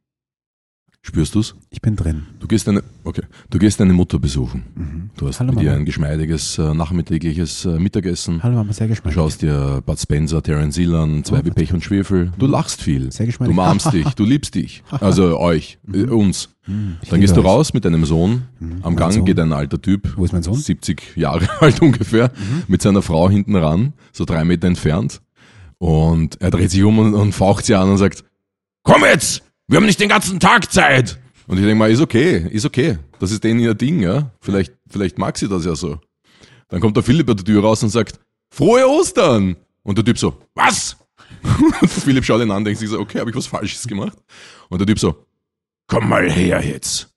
Spürst 1.02 1.36
du's? 1.36 1.54
Ich 1.70 1.80
bin 1.80 1.94
drin. 1.94 2.24
Du 2.40 2.48
gehst 2.48 2.66
deine, 2.66 2.82
okay, 3.04 3.22
du 3.50 3.60
gehst 3.60 3.78
deine 3.78 3.92
Mutter 3.92 4.18
besuchen. 4.18 5.10
Du 5.16 5.28
hast 5.28 5.38
Hallo, 5.38 5.52
mit 5.52 5.62
ihr 5.62 5.66
Mama. 5.70 5.78
ein 5.82 5.84
geschmeidiges 5.84 6.58
äh, 6.58 6.74
nachmittägliches 6.74 7.64
äh, 7.64 7.78
Mittagessen. 7.78 8.42
Hallo 8.42 8.56
Mama, 8.56 8.72
sehr 8.72 8.88
Du 8.88 8.92
gespannt. 8.94 9.14
schaust 9.14 9.42
dir 9.42 9.84
Bud 9.86 10.00
Spencer, 10.00 10.42
Terence 10.42 10.74
Hill 10.76 10.96
an, 10.96 11.22
zwei 11.22 11.44
wie 11.44 11.50
Pech 11.52 11.72
und 11.72 11.84
Schwefel. 11.84 12.32
Du 12.38 12.48
lachst 12.48 12.82
viel. 12.82 13.12
Sehr 13.12 13.26
Du 13.26 13.30
geschmeidig. 13.30 13.52
umarmst 13.52 13.92
dich, 13.92 14.08
du 14.14 14.24
liebst 14.24 14.56
dich. 14.56 14.82
Also 15.00 15.38
euch, 15.38 15.78
äh, 15.92 16.02
uns. 16.06 16.48
Dann 16.66 17.20
gehst 17.20 17.36
du 17.36 17.40
raus 17.42 17.72
mit 17.72 17.84
deinem 17.84 18.04
Sohn. 18.04 18.42
Am 18.58 18.80
mein 18.82 18.96
Gang 18.96 19.12
Sohn. 19.12 19.24
geht 19.24 19.38
ein 19.38 19.52
alter 19.52 19.80
Typ, 19.80 20.12
Wo 20.16 20.24
ist 20.24 20.32
mein 20.32 20.42
Sohn? 20.42 20.56
70 20.56 21.16
Jahre 21.16 21.48
alt 21.60 21.80
ungefähr, 21.82 22.32
mit 22.66 22.82
seiner 22.82 23.02
Frau 23.02 23.30
hinten 23.30 23.54
ran, 23.54 23.92
so 24.12 24.24
drei 24.24 24.42
Meter 24.42 24.66
entfernt. 24.66 25.22
Und 25.78 26.40
er 26.40 26.50
dreht 26.50 26.72
sich 26.72 26.82
um 26.82 26.98
und, 26.98 27.14
und 27.14 27.32
faucht 27.32 27.64
sie 27.64 27.76
an 27.76 27.88
und 27.90 27.98
sagt, 27.98 28.24
komm 28.86 29.04
jetzt, 29.04 29.42
wir 29.68 29.76
haben 29.76 29.86
nicht 29.86 30.00
den 30.00 30.08
ganzen 30.08 30.40
Tag 30.40 30.72
Zeit. 30.72 31.18
Und 31.46 31.58
ich 31.58 31.64
denke 31.64 31.76
mal, 31.76 31.90
ist 31.90 32.00
okay, 32.00 32.46
ist 32.50 32.64
okay. 32.64 32.98
Das 33.18 33.30
ist 33.30 33.44
denen 33.44 33.60
ihr 33.60 33.74
Ding, 33.74 34.00
ja. 34.00 34.30
Vielleicht, 34.40 34.72
vielleicht 34.88 35.18
mag 35.18 35.36
sie 35.36 35.48
das 35.48 35.64
ja 35.64 35.74
so. 35.74 36.00
Dann 36.68 36.80
kommt 36.80 36.96
der 36.96 37.02
Philipp 37.02 37.28
aus 37.28 37.36
der 37.36 37.44
Tür 37.44 37.62
raus 37.62 37.82
und 37.82 37.90
sagt, 37.90 38.18
frohe 38.50 38.88
Ostern. 38.88 39.56
Und 39.82 39.98
der 39.98 40.04
Typ 40.04 40.18
so, 40.18 40.40
was? 40.54 40.96
Und 41.80 41.90
Philipp 41.90 42.24
schaut 42.24 42.42
ihn 42.42 42.50
an, 42.50 42.64
denkt 42.64 42.80
sich 42.80 42.88
so, 42.88 42.98
okay, 42.98 43.20
habe 43.20 43.30
ich 43.30 43.36
was 43.36 43.46
Falsches 43.46 43.86
gemacht? 43.86 44.18
Und 44.68 44.80
der 44.80 44.86
Typ 44.86 44.98
so, 44.98 45.26
komm 45.86 46.08
mal 46.08 46.28
her 46.28 46.64
jetzt. 46.64 47.08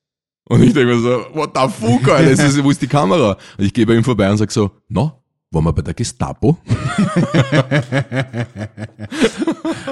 Und 0.48 0.62
ich 0.64 0.74
denke 0.74 0.94
mir 0.94 1.00
so, 1.00 1.26
what 1.34 1.52
the 1.56 1.68
fuck, 1.68 2.08
Alter, 2.10 2.32
ist, 2.32 2.64
wo 2.64 2.70
ist 2.70 2.82
die 2.82 2.88
Kamera? 2.88 3.38
Und 3.58 3.66
ich 3.66 3.74
gehe 3.74 3.86
bei 3.86 3.96
ihm 3.96 4.04
vorbei 4.04 4.30
und 4.30 4.38
sag 4.38 4.52
so, 4.52 4.72
no, 4.88 5.19
waren 5.52 5.64
wir 5.64 5.74
bei 5.74 5.82
der 5.82 5.94
Gestapo? 5.96 6.58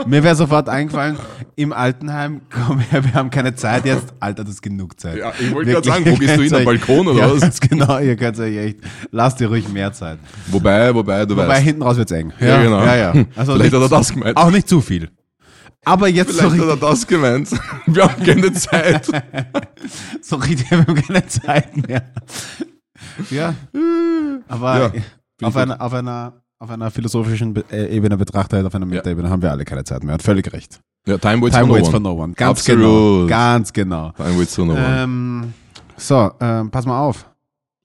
Mir 0.06 0.24
wäre 0.24 0.36
sofort 0.36 0.70
eingefallen, 0.70 1.18
im 1.56 1.74
Altenheim, 1.74 2.42
komm 2.52 2.80
her, 2.80 3.04
wir 3.04 3.14
haben 3.14 3.30
keine 3.32 3.56
Zeit 3.56 3.86
jetzt. 3.86 4.14
Alter, 4.20 4.44
das 4.44 4.54
ist 4.56 4.62
genug 4.62 5.00
Zeit. 5.00 5.18
Ja, 5.18 5.34
ich 5.40 5.52
wollte 5.52 5.72
gerade 5.72 5.88
sagen, 5.88 6.06
wo 6.06 6.16
gehst 6.16 6.38
du 6.38 6.44
hin, 6.44 6.54
am 6.54 6.64
Balkon 6.66 7.08
oder 7.08 7.20
ja, 7.20 7.42
was? 7.42 7.60
Genau, 7.60 7.98
ihr 8.00 8.16
könnt 8.16 8.40
euch 8.40 8.56
echt, 8.56 8.78
lasst 9.12 9.42
ihr 9.42 9.48
ruhig 9.48 9.68
mehr 9.70 9.92
Zeit. 9.94 10.20
Wobei, 10.48 10.94
wobei, 10.94 11.26
du 11.26 11.36
Wobei 11.36 11.48
weißt. 11.48 11.64
hinten 11.64 11.82
raus 11.82 11.98
wird's 11.98 12.12
eng. 12.12 12.32
Ja, 12.40 12.62
genau. 12.62 12.84
Ja, 12.84 12.96
ja. 12.96 13.14
Also 13.36 13.54
Vielleicht 13.54 13.74
hat 13.74 13.82
er 13.82 13.90
das 13.90 14.14
gemeint. 14.14 14.38
Auch 14.38 14.52
nicht 14.52 14.70
zu 14.70 14.80
viel. 14.82 15.10
Aber 15.86 16.08
jetzt 16.08 16.34
so 16.34 16.50
Vielleicht 16.50 16.62
hat 16.62 16.68
richtig, 16.70 16.82
er 16.84 16.90
das 16.90 17.08
gemeint. 17.08 17.50
Wir 17.88 18.04
haben 18.04 18.24
keine 18.24 18.54
Zeit. 18.54 19.08
so 20.22 20.36
richtig, 20.36 20.70
wir 20.70 20.80
haben 20.86 20.96
keine 20.96 21.26
Zeit 21.28 21.88
mehr. 21.88 22.04
Ja. 23.32 23.56
Aber 24.48 24.80
Ja, 24.80 24.92
auf, 25.42 25.56
einer, 25.56 25.82
auf, 25.82 25.94
einer, 25.94 26.42
auf 26.60 26.70
einer 26.70 26.92
philosophischen 26.92 27.54
Be 27.54 27.66
äh, 27.72 27.96
Ebene 27.96 28.18
betrachtet, 28.18 28.66
auf 28.66 28.76
einer 28.76 28.86
Metaebene 28.86 29.30
haben 29.30 29.42
wir 29.42 29.52
alle 29.52 29.66
keine 29.66 29.84
Zeit 29.84 30.04
mehr. 30.04 30.14
Hat 30.14 30.24
völlig 30.24 30.52
recht. 30.54 30.80
Ja, 31.08 31.18
Time 31.18 31.42
waits 31.42 31.56
Time 31.56 31.68
for 31.68 31.68
no 31.68 31.74
waits 31.76 31.88
one. 31.88 31.92
for 31.92 32.00
no 32.00 32.24
one. 32.24 32.34
Ganz 32.34 32.60
Absolut. 32.60 32.82
genau. 32.84 33.28
Ganz 33.28 33.74
genau. 33.74 34.12
Time 34.12 34.40
waits 34.40 34.56
for 34.56 34.66
no 34.66 34.74
one. 34.74 35.04
Ähm, 35.04 35.54
so, 35.96 36.32
ähm, 36.40 36.70
pass 36.70 36.86
mal 36.86 37.00
auf. 37.00 37.30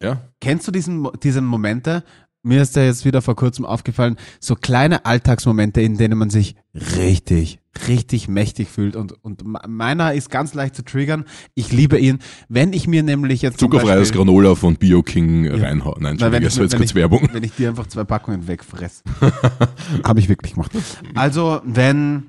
Ja? 0.03 0.21
Kennst 0.41 0.67
du 0.67 0.73
diesen, 0.73 1.09
diese 1.23 1.41
Momente? 1.41 2.03
Mir 2.43 2.63
ist 2.63 2.75
ja 2.75 2.83
jetzt 2.83 3.05
wieder 3.05 3.23
vor 3.23 3.37
kurzem 3.37 3.65
aufgefallen, 3.65 4.17
so 4.41 4.57
kleine 4.57 5.05
Alltagsmomente, 5.05 5.81
in 5.81 5.97
denen 5.97 6.19
man 6.19 6.29
sich 6.29 6.57
richtig, 6.75 7.61
richtig 7.89 8.29
mächtig 8.29 8.69
fühlt. 8.69 8.97
Und, 8.97 9.13
und 9.25 9.45
me- 9.45 9.61
meiner 9.67 10.13
ist 10.15 10.31
ganz 10.31 10.55
leicht 10.55 10.75
zu 10.77 10.85
triggern. 10.85 11.25
Ich 11.55 11.73
liebe 11.73 11.99
ihn. 11.99 12.19
Wenn 12.49 12.73
ich 12.73 12.87
mir 12.87 13.03
nämlich 13.03 13.43
jetzt. 13.43 13.59
Zuckerfreies 13.59 14.13
Granola 14.13 14.55
von 14.55 14.77
BioKing 14.77 15.49
reinhauen. 15.51 16.03
Nein, 16.03 16.13
Entschuldigung, 16.13 16.33
wenn 16.33 16.43
das 16.45 16.53
ich, 16.55 16.59
war 16.59 16.65
jetzt 16.65 16.77
kurz 16.77 16.91
ich, 16.91 16.95
Werbung. 16.95 17.29
wenn 17.33 17.43
ich 17.45 17.53
dir 17.55 17.69
einfach 17.71 17.87
zwei 17.87 18.05
Packungen 18.05 18.47
wegfress. 18.47 19.03
Habe 20.05 20.21
ich 20.21 20.29
wirklich 20.29 20.55
gemacht. 20.55 20.73
Also, 21.15 21.61
wenn 21.65 22.27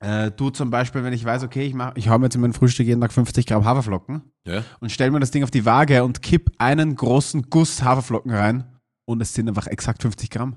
äh, 0.00 0.30
du 0.30 0.50
zum 0.50 0.70
Beispiel, 0.70 1.02
wenn 1.04 1.12
ich 1.12 1.24
weiß, 1.24 1.42
okay, 1.44 1.62
ich, 1.64 1.74
mach, 1.74 1.96
ich 1.96 2.08
hau 2.08 2.18
mir 2.18 2.26
jetzt 2.26 2.34
in 2.36 2.40
mein 2.40 2.52
Frühstück 2.52 2.86
jeden 2.86 3.00
Tag 3.00 3.12
50 3.12 3.46
Gramm 3.46 3.64
Haferflocken 3.64 4.22
Ja? 4.46 4.62
und 4.80 4.92
stell 4.92 5.10
mir 5.10 5.18
das 5.20 5.30
Ding 5.32 5.42
auf 5.42 5.50
die 5.50 5.64
Waage 5.64 6.04
und 6.04 6.22
kipp 6.22 6.50
einen 6.58 6.94
großen 6.94 7.46
Guss 7.50 7.82
Haferflocken 7.82 8.30
rein 8.32 8.64
und 9.06 9.20
es 9.20 9.34
sind 9.34 9.48
einfach 9.48 9.66
exakt 9.66 10.02
50 10.02 10.30
Gramm. 10.30 10.56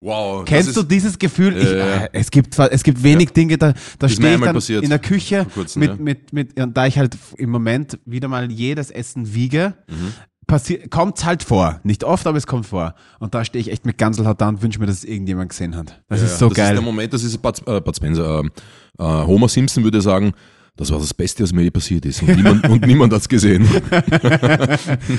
Wow. 0.00 0.44
Kennst 0.44 0.68
das 0.68 0.74
du 0.74 0.80
ist, 0.82 0.90
dieses 0.90 1.18
Gefühl? 1.18 1.56
Ich, 1.56 1.68
Äh, 1.68 2.08
es 2.12 2.30
gibt 2.30 2.58
es 2.58 2.82
gibt 2.82 3.02
wenig 3.02 3.30
Dinge, 3.32 3.56
da, 3.58 3.72
da 3.98 4.06
Ist 4.06 4.14
stehe 4.16 4.34
ich 4.34 4.40
dann 4.40 4.54
passiert. 4.54 4.84
in 4.84 4.90
der 4.90 4.98
Küche 4.98 5.46
kurzem, 5.54 5.80
mit, 5.80 5.90
ja. 5.90 5.96
mit, 5.96 6.32
mit, 6.32 6.60
und 6.60 6.76
da 6.76 6.86
ich 6.86 6.98
halt 6.98 7.16
im 7.38 7.50
Moment 7.50 7.98
wieder 8.04 8.28
mal 8.28 8.50
jedes 8.52 8.90
Essen 8.90 9.32
wiege, 9.34 9.74
Mhm. 9.88 10.90
kommt 10.90 11.24
halt 11.24 11.42
vor. 11.42 11.80
Nicht 11.82 12.04
oft, 12.04 12.26
aber 12.26 12.38
es 12.38 12.46
kommt 12.46 12.66
vor. 12.66 12.94
Und 13.18 13.34
da 13.34 13.44
stehe 13.44 13.60
ich 13.60 13.70
echt 13.72 13.84
mit 13.86 13.98
Ganselhaut 13.98 14.40
da 14.40 14.48
und 14.48 14.62
wünsche 14.62 14.78
mir, 14.78 14.86
dass 14.86 14.98
es 14.98 15.04
irgendjemand 15.04 15.48
gesehen 15.50 15.74
hat. 15.74 16.00
Das 16.08 16.20
Ja, 16.20 16.26
ist 16.26 16.38
so 16.38 16.48
das 16.48 16.56
geil. 16.56 16.66
ist 16.74 16.74
der 16.74 16.82
Moment, 16.82 17.12
das 17.12 17.24
ist 17.24 17.38
Bud, 17.38 17.62
äh, 17.66 17.80
Bud 17.80 17.96
Spencer. 17.96 18.40
ähm, 18.40 18.50
Äh, 18.98 19.02
Homer 19.04 19.48
Simpson 19.48 19.82
würde 19.84 20.00
sagen, 20.00 20.32
das 20.76 20.90
war 20.90 20.98
das 20.98 21.14
Beste, 21.14 21.42
was 21.42 21.52
mir 21.52 21.62
je 21.62 21.70
passiert 21.70 22.04
ist. 22.06 22.22
Und 22.22 22.36
niemand, 22.36 22.68
und 22.68 22.86
niemand 22.86 23.12
hat's 23.12 23.28
gesehen. 23.28 23.62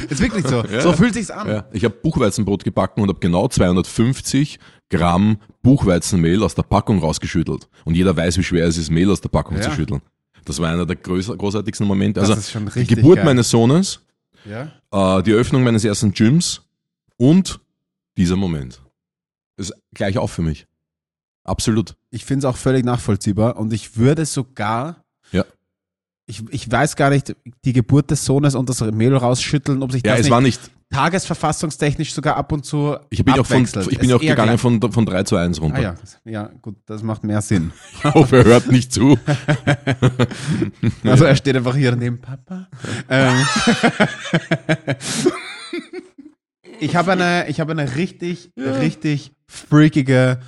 ist 0.09 0.19
wirklich 0.21 0.47
so. 0.47 0.63
So 0.81 0.93
fühlt 0.93 1.13
sich's 1.13 1.31
an. 1.31 1.47
Ja, 1.47 1.65
ich 1.71 1.83
habe 1.83 1.95
Buchweizenbrot 1.95 2.63
gebacken 2.63 3.01
und 3.01 3.09
habe 3.09 3.19
genau 3.19 3.47
250 3.47 4.59
Gramm 4.89 5.37
Buchweizenmehl 5.63 6.43
aus 6.43 6.55
der 6.55 6.63
Packung 6.63 6.99
rausgeschüttelt. 6.99 7.67
Und 7.85 7.95
jeder 7.95 8.15
weiß, 8.15 8.37
wie 8.37 8.43
schwer 8.43 8.65
es 8.67 8.77
ist, 8.77 8.89
Mehl 8.89 9.09
aus 9.11 9.21
der 9.21 9.29
Packung 9.29 9.57
Ja. 9.57 9.63
zu 9.63 9.71
schütteln. 9.71 10.01
Das 10.45 10.59
war 10.59 10.69
einer 10.69 10.85
der 10.85 10.95
größer, 10.95 11.35
großartigsten 11.35 11.85
Momente. 11.85 12.19
Das 12.21 12.29
Also 12.29 12.39
ist 12.39 12.51
schon 12.51 12.69
die 12.73 12.85
Geburt 12.87 13.17
geil. 13.17 13.25
meines 13.25 13.49
Sohnes, 13.49 13.99
Ja? 14.45 14.71
äh, 14.91 15.23
die 15.23 15.31
Eröffnung 15.31 15.63
meines 15.63 15.83
ersten 15.83 16.13
Gyms 16.13 16.61
und 17.17 17.59
dieser 18.15 18.37
Moment. 18.37 18.81
Das 19.57 19.69
ist 19.71 19.75
gleich 19.93 20.17
auf 20.17 20.31
für 20.31 20.41
mich. 20.43 20.67
Absolut. 21.43 21.95
Ich 22.11 22.23
finde 22.25 22.45
es 22.47 22.53
auch 22.53 22.57
völlig 22.57 22.85
nachvollziehbar 22.85 23.57
und 23.57 23.73
ich 23.73 23.97
würde 23.97 24.25
sogar, 24.25 25.03
Ja. 25.31 25.45
ich, 26.27 26.43
ich 26.49 26.71
weiß 26.71 26.95
gar 26.95 27.09
nicht, 27.09 27.35
die 27.65 27.73
Geburt 27.73 28.11
des 28.11 28.23
Sohnes 28.25 28.55
und 28.55 28.69
das 28.69 28.81
Mehl 28.81 29.15
rausschütteln, 29.15 29.81
ob 29.83 29.91
sich 29.91 30.03
Ja, 30.05 30.11
das 30.11 30.19
es 30.21 30.25
nicht 30.25 30.31
war 30.31 30.41
nicht. 30.41 30.71
tagesverfassungstechnisch 30.89 32.13
sogar 32.13 32.35
ab 32.37 32.51
und 32.51 32.65
zu 32.65 32.95
Ich 33.09 33.23
bin 33.25 33.33
auch 33.33 33.45
von, 33.45 33.57
abwechselt. 33.57 33.91
ich 33.91 33.99
bin 33.99 34.11
auch 34.13 34.21
gegangen 34.21 34.57
von, 34.57 34.79
von 34.91 35.05
3 35.05 35.23
zu 35.23 35.35
1 35.35 35.59
runter. 35.61 35.77
Ah 35.77 35.81
ja, 35.81 35.95
ja, 36.25 36.49
gut, 36.61 36.75
das 36.85 37.03
macht 37.03 37.23
mehr 37.23 37.41
Sinn. 37.41 37.71
Ich 37.97 38.03
hoffe, 38.13 38.37
er 38.37 38.45
hört 38.45 38.71
nicht 38.71 38.93
zu. 38.93 39.17
Also 41.03 41.25
er 41.25 41.35
steht 41.35 41.55
einfach 41.55 41.75
hier 41.75 41.95
neben 41.95 42.19
Papa. 42.21 42.67
Ähm, 43.09 43.35
ich 46.79 46.95
habe 46.95 47.11
eine, 47.13 47.47
ich 47.49 47.59
habe 47.59 47.71
eine 47.71 47.95
richtig, 47.95 48.51
richtig 48.57 49.31
freakige, 49.47 50.39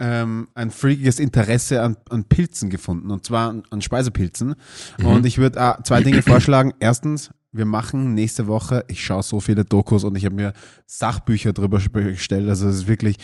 ähm, 0.00 0.48
ein 0.54 0.70
freakiges 0.70 1.18
Interesse 1.18 1.82
an, 1.82 1.96
an 2.10 2.24
Pilzen 2.24 2.70
gefunden 2.70 3.10
und 3.10 3.24
zwar 3.24 3.50
an, 3.50 3.62
an 3.70 3.82
Speisepilzen. 3.82 4.54
Und 5.02 5.26
ich 5.26 5.38
würde 5.38 5.58
äh, 5.58 5.82
zwei 5.82 6.02
Dinge 6.02 6.22
vorschlagen. 6.22 6.72
Erstens, 6.80 7.30
wir 7.52 7.64
machen 7.66 8.14
nächste 8.14 8.48
Woche, 8.48 8.84
ich 8.88 9.04
schaue 9.04 9.22
so 9.22 9.38
viele 9.38 9.64
Dokus 9.64 10.02
und 10.02 10.16
ich 10.16 10.24
habe 10.24 10.34
mir 10.34 10.52
Sachbücher 10.86 11.52
drüber 11.52 11.80
bestellt. 11.92 12.48
Also 12.48 12.68
es 12.68 12.76
ist 12.76 12.88
wirklich, 12.88 13.16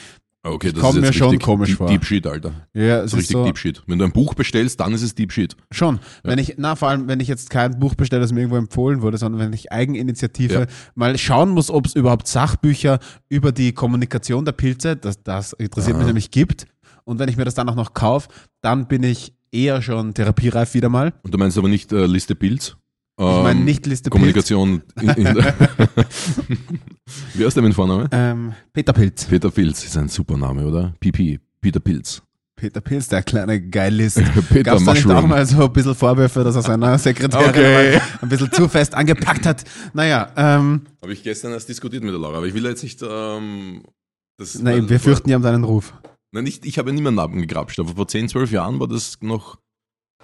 Okay, 0.42 0.72
das 0.72 0.80
Kommt 0.80 0.96
ist 0.96 1.02
mir 1.02 1.12
schon 1.12 1.38
komisch 1.38 1.68
deep, 1.68 1.76
vor. 1.78 1.86
Deep 1.88 2.02
Shit, 2.04 2.26
Alter. 2.26 2.52
ja, 2.72 3.02
Das 3.02 3.06
es 3.06 3.12
ist 3.12 3.18
richtig 3.18 3.32
so, 3.34 3.44
Deep 3.44 3.58
Shit. 3.58 3.82
Wenn 3.86 3.98
du 3.98 4.06
ein 4.06 4.12
Buch 4.12 4.32
bestellst, 4.34 4.80
dann 4.80 4.94
ist 4.94 5.02
es 5.02 5.14
Deep 5.14 5.32
Shit. 5.32 5.54
Schon. 5.70 6.00
Wenn 6.22 6.38
ich, 6.38 6.54
na, 6.56 6.76
vor 6.76 6.88
allem, 6.88 7.08
wenn 7.08 7.20
ich 7.20 7.28
jetzt 7.28 7.50
kein 7.50 7.78
Buch 7.78 7.94
bestelle, 7.94 8.22
das 8.22 8.32
mir 8.32 8.40
irgendwo 8.40 8.56
empfohlen 8.56 9.02
wurde, 9.02 9.18
sondern 9.18 9.38
wenn 9.40 9.52
ich 9.52 9.70
Eigeninitiative 9.70 10.54
Ja. 10.54 10.66
mal 10.94 11.18
schauen 11.18 11.50
muss, 11.50 11.70
ob 11.70 11.84
es 11.84 11.94
überhaupt 11.94 12.26
Sachbücher 12.26 13.00
über 13.28 13.52
die 13.52 13.72
Kommunikation 13.72 14.46
der 14.46 14.52
Pilze, 14.52 14.96
das, 14.96 15.22
das 15.22 15.52
interessiert 15.52 15.98
mich 15.98 16.06
nämlich, 16.06 16.30
gibt. 16.30 16.64
Und 17.04 17.18
wenn 17.18 17.28
ich 17.28 17.36
mir 17.36 17.44
das 17.44 17.54
dann 17.54 17.68
auch 17.68 17.74
noch 17.74 17.92
kaufe, 17.92 18.28
dann 18.62 18.88
bin 18.88 19.02
ich 19.02 19.34
eher 19.52 19.82
schon 19.82 20.14
therapiereif 20.14 20.72
wieder 20.72 20.88
mal. 20.88 21.12
Und 21.22 21.34
du 21.34 21.38
meinst 21.38 21.58
aber 21.58 21.68
nicht 21.68 21.92
äh, 21.92 22.06
Liste 22.06 22.34
Pilz? 22.34 22.76
Ich 23.22 23.42
meine 23.42 23.58
Ähm, 23.60 23.64
nicht 23.66 23.84
Liste 23.86 24.04
Pilz. 24.08 24.12
Kommunikation. 24.12 24.82
In, 25.00 25.08
in 25.10 25.24
der 25.34 25.54
Wie 27.34 27.44
heißt 27.44 27.56
der 27.56 27.62
mit 27.62 27.74
Vorname? 27.74 28.08
Ähm, 28.12 28.54
Peter 28.72 28.92
Pilz. 28.92 29.24
Peter 29.26 29.50
Pilz 29.50 29.84
ist 29.84 29.96
ein 29.96 30.08
super 30.08 30.36
Name, 30.36 30.64
oder? 30.66 30.94
PP. 31.00 31.38
Peter 31.60 31.80
Pilz. 31.80 32.22
Peter 32.56 32.80
Pilz, 32.80 33.08
der 33.08 33.22
kleine 33.22 33.60
Geilist. 33.60 34.16
Peter 34.48 34.62
Gab's 34.70 34.84
da 34.84 34.92
nicht 34.94 35.06
auch 35.10 35.26
mal 35.26 35.44
so 35.46 35.64
ein 35.64 35.72
bisschen 35.72 35.94
Vorwürfe, 35.94 36.44
dass 36.44 36.56
er 36.56 36.62
seiner 36.62 36.98
Sekretärin 36.98 37.48
Okay. 37.50 38.00
ein 38.22 38.28
bisschen 38.28 38.50
zu 38.52 38.68
fest 38.68 38.94
angepackt 38.94 39.44
hat? 39.46 39.64
Naja, 39.92 40.30
ähm, 40.36 40.82
Habe 41.02 41.12
ich 41.12 41.22
gestern 41.22 41.52
erst 41.52 41.68
diskutiert 41.68 42.02
mit 42.02 42.12
der 42.12 42.20
Laura, 42.20 42.38
aber 42.38 42.46
ich 42.46 42.54
will 42.54 42.64
jetzt 42.64 42.82
nicht. 42.82 43.02
Ähm, 43.02 43.82
das, 44.38 44.58
nein, 44.58 44.88
wir 44.88 44.98
fürchten 45.00 45.28
ja 45.30 45.36
um 45.36 45.42
deinen 45.42 45.64
Ruf. 45.64 45.92
Nein, 46.32 46.44
nicht, 46.44 46.64
ich 46.64 46.78
habe 46.78 46.92
niemanden 46.92 47.18
abgegrapscht, 47.20 47.80
aber 47.80 47.94
vor 47.94 48.08
10, 48.08 48.28
12 48.28 48.52
Jahren 48.52 48.78
war 48.80 48.88
das 48.88 49.18
noch 49.20 49.58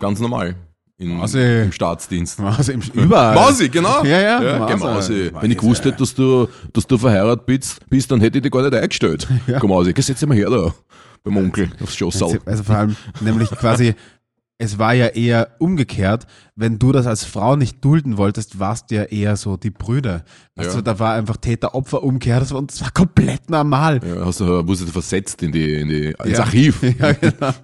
ganz 0.00 0.20
normal. 0.20 0.56
In, 0.98 1.14
Mausi. 1.14 1.62
Im 1.64 1.72
Staatsdienst. 1.72 2.40
Also 2.40 2.72
im, 2.72 2.80
überall. 2.94 3.34
Mausi, 3.34 3.68
genau. 3.68 4.02
Ja, 4.02 4.18
ja, 4.18 4.42
ja 4.42 4.58
Mausi. 4.58 4.76
Mausi. 4.76 4.84
Mausi. 4.84 5.30
Wenn 5.40 5.50
ich 5.50 5.58
gewusst 5.58 5.84
hätte, 5.84 5.98
dass 5.98 6.14
du, 6.14 6.48
dass 6.72 6.86
du 6.86 6.96
verheiratet 6.96 7.44
bist, 7.44 7.90
bist, 7.90 8.10
dann 8.10 8.20
hätte 8.20 8.38
ich 8.38 8.42
dich 8.42 8.50
gar 8.52 8.62
nicht 8.62 8.74
eingestellt. 8.74 9.26
Ja. 9.46 9.58
Komm 9.60 9.70
Mausi, 9.70 9.92
geh, 9.92 10.00
setz 10.00 10.20
dich 10.20 10.28
mal 10.28 10.36
her 10.36 10.48
da. 10.48 10.74
Beim 11.22 11.36
Onkel 11.36 11.70
aufs 11.82 11.96
Schossal. 11.96 12.38
Also 12.46 12.62
vor 12.62 12.76
allem, 12.76 12.96
nämlich 13.20 13.50
quasi, 13.50 13.94
es 14.58 14.78
war 14.78 14.94
ja 14.94 15.08
eher 15.08 15.48
umgekehrt, 15.58 16.26
wenn 16.54 16.78
du 16.78 16.90
das 16.90 17.06
als 17.06 17.24
Frau 17.24 17.56
nicht 17.56 17.84
dulden 17.84 18.16
wolltest, 18.16 18.58
warst 18.58 18.90
du 18.90 18.94
ja 18.94 19.02
eher 19.02 19.36
so 19.36 19.56
die 19.58 19.70
Brüder. 19.70 20.24
Weißt 20.54 20.70
Ja. 20.70 20.76
du, 20.76 20.82
da 20.82 20.98
war 20.98 21.14
einfach 21.14 21.36
Täter-Opfer-Umkehr, 21.36 22.40
das 22.40 22.52
war, 22.52 22.58
und 22.60 22.70
das 22.72 22.80
war 22.80 22.90
komplett 22.90 23.50
normal. 23.50 24.00
Ja, 24.02 24.24
hast 24.24 24.40
du, 24.40 24.46
wurdest 24.66 24.88
du 24.88 24.92
versetzt 24.92 25.42
in 25.42 25.52
die, 25.52 25.74
in 25.74 25.88
die, 25.88 26.06
ins 26.24 26.38
Ja. 26.38 26.44
Archiv. 26.44 26.82
Ja, 26.98 27.12
genau. 27.12 27.50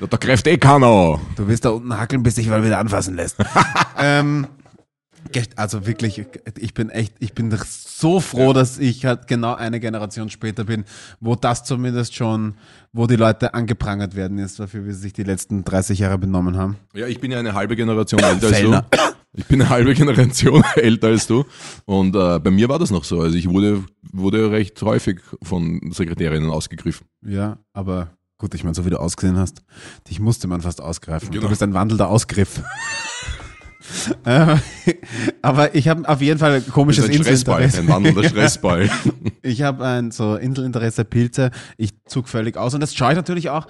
Da, 0.00 0.08
da 0.08 0.16
greift 0.16 0.46
eh 0.48 0.58
keiner. 0.58 1.20
Du 1.36 1.46
wirst 1.46 1.64
da 1.64 1.70
unten 1.70 1.96
hackeln, 1.96 2.22
bis 2.24 2.34
dich 2.34 2.48
mal 2.48 2.64
wieder 2.64 2.78
anfassen 2.78 3.14
lässt. 3.14 3.36
ähm, 3.98 4.48
also 5.56 5.86
wirklich, 5.86 6.24
ich 6.58 6.74
bin 6.74 6.90
echt, 6.90 7.14
ich 7.18 7.32
bin 7.32 7.56
so 7.66 8.20
froh, 8.20 8.52
dass 8.52 8.78
ich 8.78 9.04
halt 9.04 9.26
genau 9.26 9.54
eine 9.54 9.80
Generation 9.80 10.30
später 10.30 10.64
bin, 10.64 10.84
wo 11.20 11.34
das 11.34 11.64
zumindest 11.64 12.14
schon, 12.14 12.54
wo 12.92 13.06
die 13.06 13.16
Leute 13.16 13.54
angeprangert 13.54 14.14
werden 14.14 14.38
ist, 14.38 14.58
dafür, 14.60 14.86
wie 14.86 14.92
sie 14.92 15.00
sich 15.00 15.12
die 15.12 15.22
letzten 15.22 15.64
30 15.64 15.98
Jahre 15.98 16.18
benommen 16.18 16.56
haben. 16.56 16.76
Ja, 16.94 17.06
ich 17.06 17.20
bin 17.20 17.30
ja 17.30 17.38
eine 17.38 17.54
halbe 17.54 17.76
Generation 17.76 18.20
älter 18.20 18.48
als 18.48 18.60
du. 18.60 18.80
Ich 19.36 19.46
bin 19.46 19.60
eine 19.60 19.68
halbe 19.68 19.94
Generation 19.94 20.62
älter 20.76 21.08
als 21.08 21.26
du. 21.26 21.44
Und 21.86 22.14
äh, 22.14 22.38
bei 22.38 22.50
mir 22.50 22.68
war 22.68 22.78
das 22.78 22.90
noch 22.90 23.04
so. 23.04 23.20
Also 23.20 23.36
ich 23.36 23.48
wurde, 23.48 23.82
wurde 24.12 24.50
recht 24.52 24.80
häufig 24.82 25.20
von 25.42 25.80
Sekretärinnen 25.92 26.50
ausgegriffen. 26.50 27.08
Ja, 27.26 27.58
aber 27.72 28.10
gut, 28.38 28.54
ich 28.54 28.62
meine, 28.62 28.74
so 28.74 28.86
wie 28.86 28.90
du 28.90 29.00
ausgesehen 29.00 29.36
hast, 29.36 29.62
dich 30.08 30.20
musste 30.20 30.46
man 30.46 30.60
fast 30.60 30.80
ausgreifen. 30.80 31.30
Genau. 31.30 31.42
Du 31.42 31.48
bist 31.48 31.62
ein 31.64 31.74
wandelnder 31.74 32.08
Ausgriff. 32.08 32.62
Äh, 34.24 34.56
aber 35.42 35.74
ich 35.74 35.88
habe 35.88 36.08
auf 36.08 36.20
jeden 36.20 36.38
Fall 36.38 36.54
ein 36.54 36.66
komisches 36.68 37.04
ein 37.06 37.12
Inselinteresse. 37.12 37.80
ein 37.80 37.88
wandelnder 37.88 38.24
Stressball. 38.28 38.90
Ich 39.42 39.62
habe 39.62 39.84
ein 39.84 40.10
so 40.10 40.36
Inselinteresse 40.36 41.04
Pilze. 41.04 41.50
Ich 41.76 41.90
zug 42.06 42.28
völlig 42.28 42.56
aus 42.56 42.74
und 42.74 42.80
das 42.80 42.94
schaue 42.94 43.12
ich 43.12 43.16
natürlich 43.16 43.50
auch. 43.50 43.66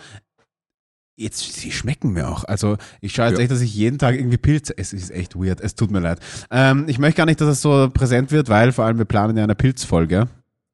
Jetzt, 1.16 1.54
sie 1.54 1.71
schmecken 1.71 2.12
mir 2.12 2.28
auch. 2.28 2.42
Also 2.44 2.76
ich 3.00 3.12
schaue 3.14 3.28
jetzt 3.28 3.38
Ja. 3.38 3.42
echt, 3.42 3.52
dass 3.52 3.61
ich 3.61 3.73
jeden 3.75 3.99
Tag 3.99 4.16
irgendwie 4.16 4.37
Pilze. 4.37 4.75
Es 4.76 4.92
ist 4.92 5.11
echt 5.12 5.37
weird. 5.37 5.61
Es 5.61 5.76
tut 5.76 5.90
mir 5.92 6.00
leid. 6.00 6.18
Ähm, 6.50 6.87
ich 6.88 6.99
möchte 6.99 7.18
gar 7.18 7.26
nicht, 7.26 7.40
dass 7.40 7.49
es 7.49 7.62
so 7.62 7.88
präsent 7.92 8.33
wird, 8.33 8.49
weil 8.49 8.73
vor 8.73 8.85
allem 8.85 8.99
wir 8.99 9.04
planen 9.04 9.37
ja 9.37 9.44
eine 9.44 9.54
Pilzfolge. 9.54 10.26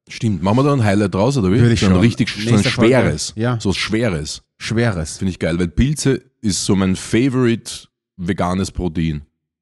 Stimmt. 0.09 0.41
Machen 0.41 0.57
wir 0.57 0.63
da 0.63 0.73
ein 0.73 0.83
Highlight 0.83 1.13
draus, 1.13 1.37
oder 1.37 1.51
wie? 1.51 1.59
Würde 1.59 1.73
ich 1.73 1.79
so 1.79 1.85
ein 1.85 1.91
schon. 1.93 2.01
richtig 2.01 2.29
so 2.29 2.55
ein 2.55 2.63
schweres. 2.63 3.33
Ja. 3.35 3.59
So 3.59 3.71
Schweres. 3.71 4.41
Schweres. 4.57 5.19
Finde 5.19 5.29
ich 5.29 5.37
geil, 5.39 5.59
weil 5.59 5.67
Pilze 5.67 6.21
ist 6.41 6.65
so 6.65 6.75
mein 6.75 6.95
favorite 6.95 7.71
veganes 8.17 8.71
Protein. 8.71 9.21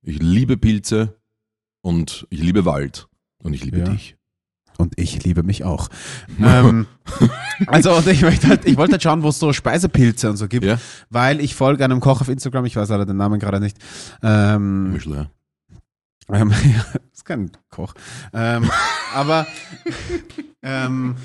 Ich 0.10 0.20
liebe 0.20 0.58
Pilze 0.58 1.16
und 1.82 2.26
ich 2.32 2.40
liebe 2.42 2.66
Wald. 2.66 3.08
Und 3.44 3.54
ich 3.54 3.64
liebe 3.64 3.78
Ja. 3.80 3.84
dich. 3.90 4.16
Und 4.78 4.98
ich 4.98 5.24
liebe 5.24 5.44
mich 5.44 5.64
auch. 5.64 5.90
ähm, 6.42 6.88
also 7.68 8.00
ich, 8.10 8.22
möchte 8.24 8.48
halt, 8.48 8.66
ich 8.66 8.76
wollte 8.78 8.94
halt 8.94 9.04
schauen, 9.04 9.22
wo 9.22 9.30
es 9.30 9.38
so 9.38 9.54
Speisepilze 9.54 10.30
und 10.32 10.38
so 10.38 10.48
gibt, 10.48 10.66
Ja? 10.66 10.80
weil 11.12 11.40
ich 11.42 11.54
folge 11.54 11.84
einem 11.84 12.00
Koch 12.00 12.22
auf 12.22 12.30
Instagram, 12.30 12.66
ich 12.66 12.76
weiß 12.76 12.90
leider 12.90 13.06
den 13.06 13.18
Namen 13.18 13.40
gerade 13.40 13.60
nicht. 13.60 13.78
Ähm, 14.24 14.94
Michel, 14.94 15.14
ja. 15.14 15.30
ähm, 16.36 16.50
ja, 16.64 16.86
ist 17.14 17.26
kein 17.26 17.52
Koch. 17.70 17.94
Ähm, 18.34 18.68
aber 19.14 19.46
ähm, 20.62 21.16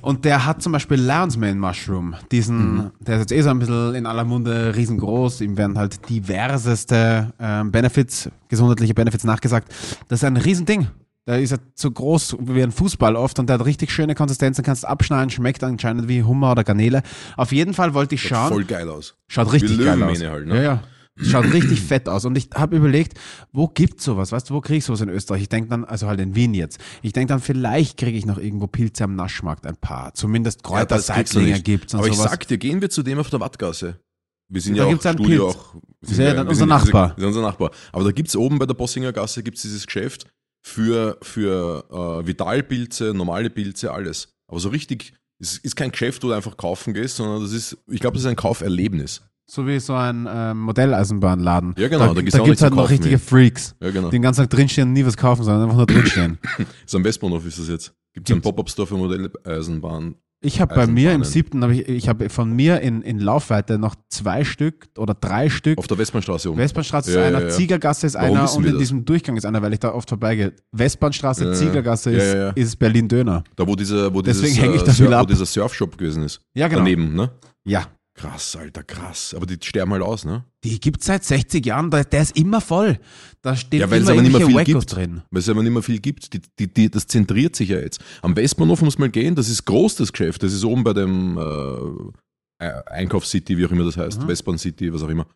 und 0.00 0.24
der 0.24 0.46
hat 0.46 0.62
zum 0.62 0.72
Beispiel 0.72 0.98
Lions 0.98 1.36
Mane 1.36 1.56
Mushroom, 1.56 2.14
diesen, 2.32 2.90
der 3.00 3.16
ist 3.16 3.20
jetzt 3.22 3.32
eh 3.32 3.42
so 3.42 3.50
ein 3.50 3.58
bisschen 3.58 3.94
in 3.94 4.06
aller 4.06 4.24
Munde 4.24 4.74
riesengroß, 4.74 5.42
ihm 5.42 5.56
werden 5.56 5.76
halt 5.76 6.08
diverseste 6.08 7.32
ähm, 7.38 7.70
Benefits, 7.70 8.30
gesundheitliche 8.48 8.94
Benefits 8.94 9.24
nachgesagt. 9.24 9.72
Das 10.08 10.20
ist 10.20 10.24
ein 10.24 10.36
Riesending. 10.36 10.88
Der 11.26 11.40
ist 11.40 11.52
ja 11.52 11.58
so 11.74 11.90
groß 11.90 12.36
wie 12.40 12.62
ein 12.62 12.70
Fußball 12.70 13.16
oft 13.16 13.38
und 13.38 13.48
der 13.48 13.58
hat 13.58 13.64
richtig 13.64 13.90
schöne 13.90 14.14
Konsistenz, 14.14 14.56
den 14.56 14.64
kannst 14.64 14.86
abschneiden, 14.86 15.30
schmeckt 15.30 15.64
anscheinend 15.64 16.06
wie 16.06 16.22
Hummer 16.22 16.52
oder 16.52 16.64
Garnele. 16.64 17.02
Auf 17.38 17.50
jeden 17.52 17.72
Fall 17.72 17.94
wollte 17.94 18.14
ich 18.14 18.22
schauen. 18.22 18.48
Voll 18.48 18.64
geil 18.64 18.90
aus. 18.90 19.16
Schaut 19.28 19.50
richtig 19.52 19.78
Wie 19.78 19.84
geil 19.84 20.02
aus. 20.02 20.20
Halt, 20.22 20.46
ne? 20.46 20.56
Ja, 20.56 20.62
ja. 20.62 20.82
Schaut 21.16 21.44
richtig 21.52 21.80
fett 21.80 22.08
aus. 22.08 22.24
Und 22.24 22.36
ich 22.36 22.48
habe 22.54 22.76
überlegt, 22.76 23.18
wo 23.52 23.68
gibt's 23.68 24.04
sowas? 24.04 24.32
Weißt 24.32 24.50
du, 24.50 24.54
wo 24.54 24.60
krieg 24.60 24.78
ich 24.78 24.84
sowas 24.84 25.00
in 25.00 25.08
Österreich? 25.08 25.42
Ich 25.42 25.48
denke 25.48 25.70
dann, 25.70 25.84
also 25.84 26.08
halt 26.08 26.18
in 26.20 26.34
Wien 26.34 26.54
jetzt. 26.54 26.78
Ich 27.02 27.12
denke 27.12 27.28
dann, 27.28 27.40
vielleicht 27.40 27.96
kriege 27.98 28.18
ich 28.18 28.26
noch 28.26 28.38
irgendwo 28.38 28.66
Pilze 28.66 29.04
am 29.04 29.14
Naschmarkt 29.14 29.64
ein 29.66 29.76
paar. 29.76 30.12
Zumindest 30.14 30.60
Ja, 30.60 30.62
du 30.62 30.68
Kräuterseitlinge 30.74 31.52
nicht. 31.52 31.64
gibt's 31.64 31.94
und 31.94 32.00
Aber 32.00 32.08
ich 32.08 32.16
sowas. 32.16 32.30
sag 32.32 32.48
dir, 32.48 32.58
gehen 32.58 32.80
wir 32.80 32.90
zu 32.90 33.02
dem 33.04 33.18
auf 33.20 33.30
der 33.30 33.38
Wattgasse. 33.40 34.00
Wir 34.48 34.60
sind 34.60 34.76
Da 34.76 34.88
ja 34.88 34.94
auch 34.96 35.00
Studio 35.00 35.46
Pilz. 35.46 35.56
auch. 35.56 35.74
Das 36.00 36.10
ist 36.10 36.18
ja 36.18 36.34
dann 36.34 36.48
unser 36.48 36.58
sind- 36.58 36.68
Nachbar. 36.68 37.16
Ist 37.16 37.24
unser 37.24 37.42
Nachbar. 37.42 37.70
Aber 37.92 38.04
da 38.04 38.10
gibt's 38.10 38.34
oben 38.36 38.58
bei 38.58 38.66
der 38.66 38.74
Bossinger 38.74 39.12
Gasse 39.12 39.42
gibt's 39.44 39.62
dieses 39.62 39.86
Geschäft 39.86 40.26
für, 40.66 41.16
für 41.22 41.84
äh, 42.22 42.26
Vitalpilze, 42.26 43.14
normale 43.14 43.50
Pilze, 43.50 43.92
alles. 43.92 44.34
Aber 44.48 44.58
so 44.60 44.68
richtig, 44.68 45.14
es 45.38 45.58
ist 45.58 45.76
kein 45.76 45.92
Geschäft, 45.92 46.24
wo 46.24 46.28
du 46.28 46.32
einfach 46.34 46.56
kaufen 46.56 46.92
gehst, 46.92 47.16
sondern 47.16 47.40
das 47.42 47.52
ist, 47.52 47.76
ich 47.88 48.00
glaube, 48.00 48.14
das 48.14 48.24
ist 48.24 48.28
ein 48.30 48.36
Kauferlebnis. 48.36 49.22
So 49.46 49.66
wie 49.66 49.78
so 49.78 49.92
ein 49.94 50.26
ähm, 50.30 50.60
Modelleisenbahnladen. 50.60 51.74
Ja, 51.76 51.88
genau, 51.88 52.06
Da, 52.08 52.14
da 52.14 52.20
gibt's 52.22 52.36
nichts 52.36 52.62
halt 52.62 52.72
noch 52.74 52.82
Kaufen 52.82 52.92
richtige. 52.92 53.18
Freaks, 53.18 53.74
Ja, 53.80 53.90
genau. 53.90 54.08
die 54.08 54.16
den 54.16 54.22
ganzen 54.22 54.40
Tag 54.42 54.50
drinstehen 54.50 54.88
und 54.88 54.94
nie 54.94 55.04
was 55.04 55.16
kaufen, 55.16 55.44
sondern 55.44 55.64
einfach 55.64 55.76
nur 55.76 55.86
drinstehen. 55.86 56.38
So 56.86 56.96
am 56.98 57.04
Westbahnhof 57.04 57.44
ist 57.46 57.58
das 57.58 57.68
jetzt. 57.68 57.94
Gibt 58.14 58.28
es 58.28 58.32
einen 58.32 58.40
Gibt's. 58.40 58.44
Pop-Up-Store 58.44 58.86
für 58.86 58.96
Modelleisenbahn? 58.96 60.14
Ich 60.40 60.60
habe 60.60 60.74
bei 60.74 60.86
mir 60.86 61.12
im 61.12 61.24
siebten, 61.24 61.62
hab 61.64 61.70
ich, 61.70 61.88
ich 61.88 62.06
habe 62.06 62.28
von 62.28 62.52
mir 62.52 62.80
in, 62.82 63.00
in 63.00 63.18
Laufweite 63.18 63.78
noch 63.78 63.94
zwei 64.10 64.44
Stück 64.44 64.88
oder 64.98 65.14
drei 65.14 65.48
Stück 65.48 65.78
Auf 65.78 65.86
der 65.86 65.96
Westbahnstraße 65.96 66.50
oben. 66.50 66.58
Westbahnstraße 66.58 67.10
ist 67.12 67.16
Ja, 67.16 67.24
einer, 67.24 67.42
ja. 67.44 67.48
Ziegergasse 67.48 68.06
ist 68.06 68.14
Warum 68.14 68.36
einer 68.36 68.54
und 68.54 68.64
in 68.66 68.72
das? 68.72 68.78
diesem 68.80 69.04
Durchgang 69.06 69.38
ist 69.38 69.46
einer, 69.46 69.62
weil 69.62 69.72
ich 69.72 69.80
da 69.80 69.94
oft 69.94 70.06
vorbeigehe. 70.08 70.52
Westbahnstraße. 70.72 71.52
Ziegergasse 71.54 72.10
ist, 72.12 72.56
ist 72.56 72.76
Berlin 72.78 73.08
Döner. 73.08 73.42
Da, 73.56 73.66
wo 73.66 73.74
dieser, 73.74 74.12
wo 74.12 74.20
Deswegen 74.20 74.48
dieses, 74.48 74.62
häng 74.62 74.74
ich 74.74 74.82
äh, 74.82 74.84
da 74.84 74.92
viel 74.92 75.06
Surf- 75.06 75.14
ab. 75.14 75.22
Wo 75.22 75.32
dieser 75.32 75.46
Surfshop 75.46 75.96
gewesen 75.96 76.22
ist. 76.24 76.40
Ja, 76.54 76.68
genau. 76.68 76.80
Daneben, 76.80 77.14
ne? 77.14 77.30
Ja. 77.64 77.86
Krass, 78.16 78.54
Alter, 78.54 78.84
krass. 78.84 79.34
Aber 79.36 79.44
die 79.44 79.58
sterben 79.60 79.92
halt 79.92 80.02
aus, 80.02 80.24
ne? 80.24 80.44
Die 80.62 80.78
gibt's 80.78 81.06
seit 81.06 81.24
60 81.24 81.66
Jahren, 81.66 81.90
da- 81.90 82.04
der 82.04 82.22
ist 82.22 82.36
immer 82.36 82.60
voll. 82.60 82.98
Da 83.42 83.56
steht 83.56 83.80
Ja, 83.80 83.90
weil 83.90 84.02
es 84.02 84.08
immer 84.08 84.12
aber 84.12 84.22
nicht 84.22 84.38
mehr 84.38 84.46
viel 84.46 84.54
Wackos 84.56 84.86
gibt. 84.86 84.96
drin. 84.96 85.22
Weil 85.30 85.40
es 85.40 85.48
aber 85.48 85.62
nicht 85.64 85.72
mehr 85.72 85.82
viel 85.82 85.98
gibt. 85.98 86.32
Die, 86.32 86.40
die, 86.58 86.72
die, 86.72 86.90
das 86.90 87.08
zentriert 87.08 87.56
sich 87.56 87.70
ja 87.70 87.78
jetzt. 87.80 88.00
Am 88.22 88.36
Westbahnhof 88.36 88.82
muss 88.82 88.98
man 88.98 89.10
gehen, 89.10 89.34
das 89.34 89.48
ist 89.48 89.64
groß, 89.64 89.96
das 89.96 90.12
Geschäft. 90.12 90.44
Das 90.44 90.52
ist 90.52 90.64
oben 90.64 90.84
bei 90.84 90.92
dem 90.92 91.36
äh, 91.38 92.66
Einkaufs-City, 92.86 93.58
wie 93.58 93.66
auch 93.66 93.70
immer 93.72 93.84
das 93.84 93.96
heißt. 93.96 94.22
Mhm. 94.22 94.28
Westbahn 94.28 94.58
City, 94.58 94.92
was 94.92 95.02
auch 95.02 95.08
immer. 95.08 95.26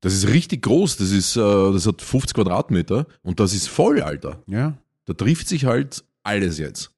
Das 0.00 0.14
ist 0.14 0.26
richtig 0.28 0.62
groß. 0.62 0.96
Das, 0.96 1.10
ist, 1.10 1.36
äh, 1.36 1.40
das 1.40 1.86
hat 1.86 2.00
50 2.00 2.34
Quadratmeter 2.34 3.06
und 3.22 3.40
das 3.40 3.52
ist 3.52 3.68
voll, 3.68 4.00
Alter. 4.00 4.42
Ja. 4.46 4.76
Da 5.04 5.12
trifft 5.14 5.48
sich 5.48 5.66
halt 5.66 6.02
alles 6.22 6.58
jetzt. 6.58 6.90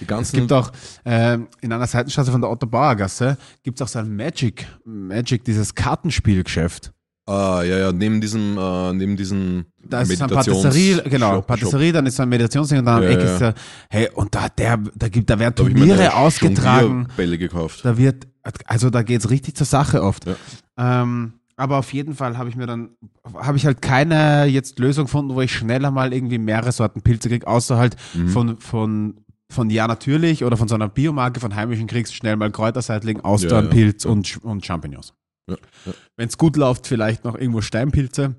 Die 0.00 0.04
Es 0.04 0.08
ganzen 0.08 0.36
gibt 0.36 0.52
auch 0.52 0.70
ähm, 1.04 1.48
in 1.60 1.72
einer 1.72 1.86
Seitenstraße 1.86 2.30
von 2.32 2.40
der 2.40 2.50
Otto 2.50 2.66
Bauer 2.66 2.94
Gasse 2.96 3.36
gibt's 3.62 3.82
auch 3.82 3.88
so 3.88 3.98
ein 3.98 4.14
Magic, 4.14 4.66
Magic, 4.84 5.44
dieses 5.44 5.74
Kartenspielgeschäft. 5.74 6.92
Ah, 7.26 7.62
ja, 7.62 7.76
ja, 7.78 7.92
neben 7.92 8.22
diesem, 8.22 8.56
äh, 8.56 8.92
neben 8.94 9.14
diesem 9.14 9.66
Da 9.84 10.00
ist 10.00 10.08
so 10.16 10.24
ein 10.24 10.30
Meditations- 10.30 10.62
Patisserie, 10.62 11.02
genau, 11.10 11.34
Shop- 11.36 11.46
Patisserie, 11.46 11.92
dann 11.92 12.06
ist 12.06 12.16
so 12.16 12.22
ein 12.22 12.28
Meditationsding 12.30 12.78
und 12.78 12.86
dann 12.86 12.96
am 12.96 13.02
Ja, 13.02 13.10
Eck 13.10 13.20
ja. 13.20 13.32
ist 13.34 13.38
der, 13.40 13.54
hey, 13.90 14.08
und 14.14 14.34
da, 14.34 14.48
der, 14.48 14.78
da 14.94 15.08
gibt, 15.08 15.28
da 15.28 15.38
werden 15.38 15.52
Da 15.54 15.62
Turniere 15.62 16.14
ausgetragen. 16.14 17.08
Bälle 17.18 17.36
gekauft. 17.36 17.84
Da 17.84 17.98
wird, 17.98 18.26
also 18.64 18.88
da 18.88 19.02
geht's 19.02 19.28
richtig 19.28 19.56
zur 19.56 19.66
Sache 19.66 20.02
oft. 20.02 20.24
Ja. 20.26 20.36
Ähm, 21.02 21.34
aber 21.56 21.76
auf 21.76 21.92
jeden 21.92 22.14
Fall 22.14 22.38
habe 22.38 22.48
ich 22.48 22.56
mir 22.56 22.66
dann, 22.66 22.90
habe 23.34 23.58
ich 23.58 23.66
halt 23.66 23.82
keine 23.82 24.46
jetzt 24.46 24.78
Lösung 24.78 25.04
gefunden, 25.04 25.34
wo 25.34 25.42
ich 25.42 25.52
schneller 25.52 25.90
mal 25.90 26.14
irgendwie 26.14 26.38
mehrere 26.38 26.72
Sorten 26.72 27.02
Pilze 27.02 27.28
kriege, 27.28 27.46
außer 27.46 27.76
halt 27.76 27.96
Mhm. 28.14 28.28
von, 28.28 28.56
von, 28.58 29.20
von 29.50 29.70
Ja 29.70 29.86
natürlich 29.86 30.44
oder 30.44 30.56
von 30.56 30.68
so 30.68 30.74
einer 30.74 30.88
Biomarke 30.88 31.40
von 31.40 31.54
heimischen 31.54 31.86
kriegst 31.86 32.12
du 32.12 32.16
schnell 32.16 32.36
mal 32.36 32.50
Kräuterseitling, 32.50 33.20
Austernpilz 33.20 34.04
ja. 34.04 34.10
und, 34.10 34.26
Sch- 34.26 34.42
und 34.42 34.64
Champignons. 34.64 35.14
Ja, 35.48 35.56
ja. 35.86 35.92
Wenn 36.16 36.28
es 36.28 36.36
gut 36.36 36.56
läuft, 36.56 36.86
vielleicht 36.86 37.24
noch 37.24 37.34
irgendwo 37.34 37.60
Steinpilze. 37.60 38.36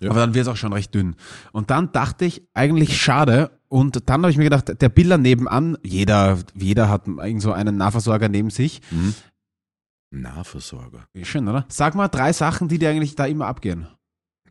Ja. 0.00 0.10
Aber 0.10 0.20
dann 0.20 0.34
wird 0.34 0.46
es 0.46 0.48
auch 0.48 0.56
schon 0.56 0.72
recht 0.72 0.94
dünn. 0.94 1.16
Und 1.52 1.70
dann 1.70 1.92
dachte 1.92 2.24
ich, 2.24 2.46
eigentlich 2.54 3.00
schade. 3.00 3.50
Und 3.68 4.08
dann 4.08 4.22
habe 4.22 4.30
ich 4.30 4.38
mir 4.38 4.44
gedacht, 4.44 4.80
der 4.80 4.88
Biller 4.88 5.18
nebenan, 5.18 5.76
jeder, 5.82 6.38
jeder 6.54 6.88
hat 6.88 7.06
irgend 7.08 7.42
so 7.42 7.52
einen 7.52 7.76
Nahversorger 7.76 8.28
neben 8.28 8.50
sich. 8.50 8.80
Mhm. 8.90 9.14
Nahversorger. 10.10 11.06
Schön, 11.22 11.48
oder? 11.48 11.66
Sag 11.68 11.94
mal 11.94 12.08
drei 12.08 12.32
Sachen, 12.32 12.68
die 12.68 12.78
dir 12.78 12.90
eigentlich 12.90 13.16
da 13.16 13.26
immer 13.26 13.46
abgehen. 13.46 13.88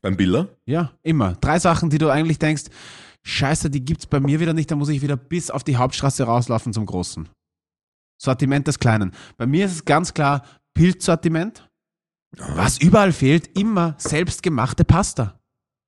Beim 0.01 0.17
Biller? 0.17 0.49
Ja, 0.65 0.91
immer. 1.01 1.33
Drei 1.35 1.57
Sachen, 1.59 1.89
die 1.89 1.97
du 1.97 2.09
eigentlich 2.09 2.37
denkst, 2.37 2.65
scheiße, 3.23 3.69
die 3.69 3.83
gibt's 3.83 4.05
bei 4.05 4.19
mir 4.19 4.39
wieder 4.39 4.53
nicht, 4.53 4.69
da 4.71 4.75
muss 4.75 4.89
ich 4.89 5.01
wieder 5.01 5.17
bis 5.17 5.49
auf 5.51 5.63
die 5.63 5.77
Hauptstraße 5.77 6.23
rauslaufen 6.23 6.73
zum 6.73 6.85
Großen. 6.85 7.27
Sortiment 8.21 8.67
des 8.67 8.79
Kleinen. 8.79 9.11
Bei 9.37 9.45
mir 9.45 9.65
ist 9.65 9.73
es 9.73 9.85
ganz 9.85 10.13
klar 10.13 10.43
Pilzsortiment. 10.73 11.67
Was 12.37 12.77
überall 12.79 13.11
fehlt, 13.13 13.57
immer 13.57 13.95
selbstgemachte 13.97 14.83
Pasta. 14.85 15.39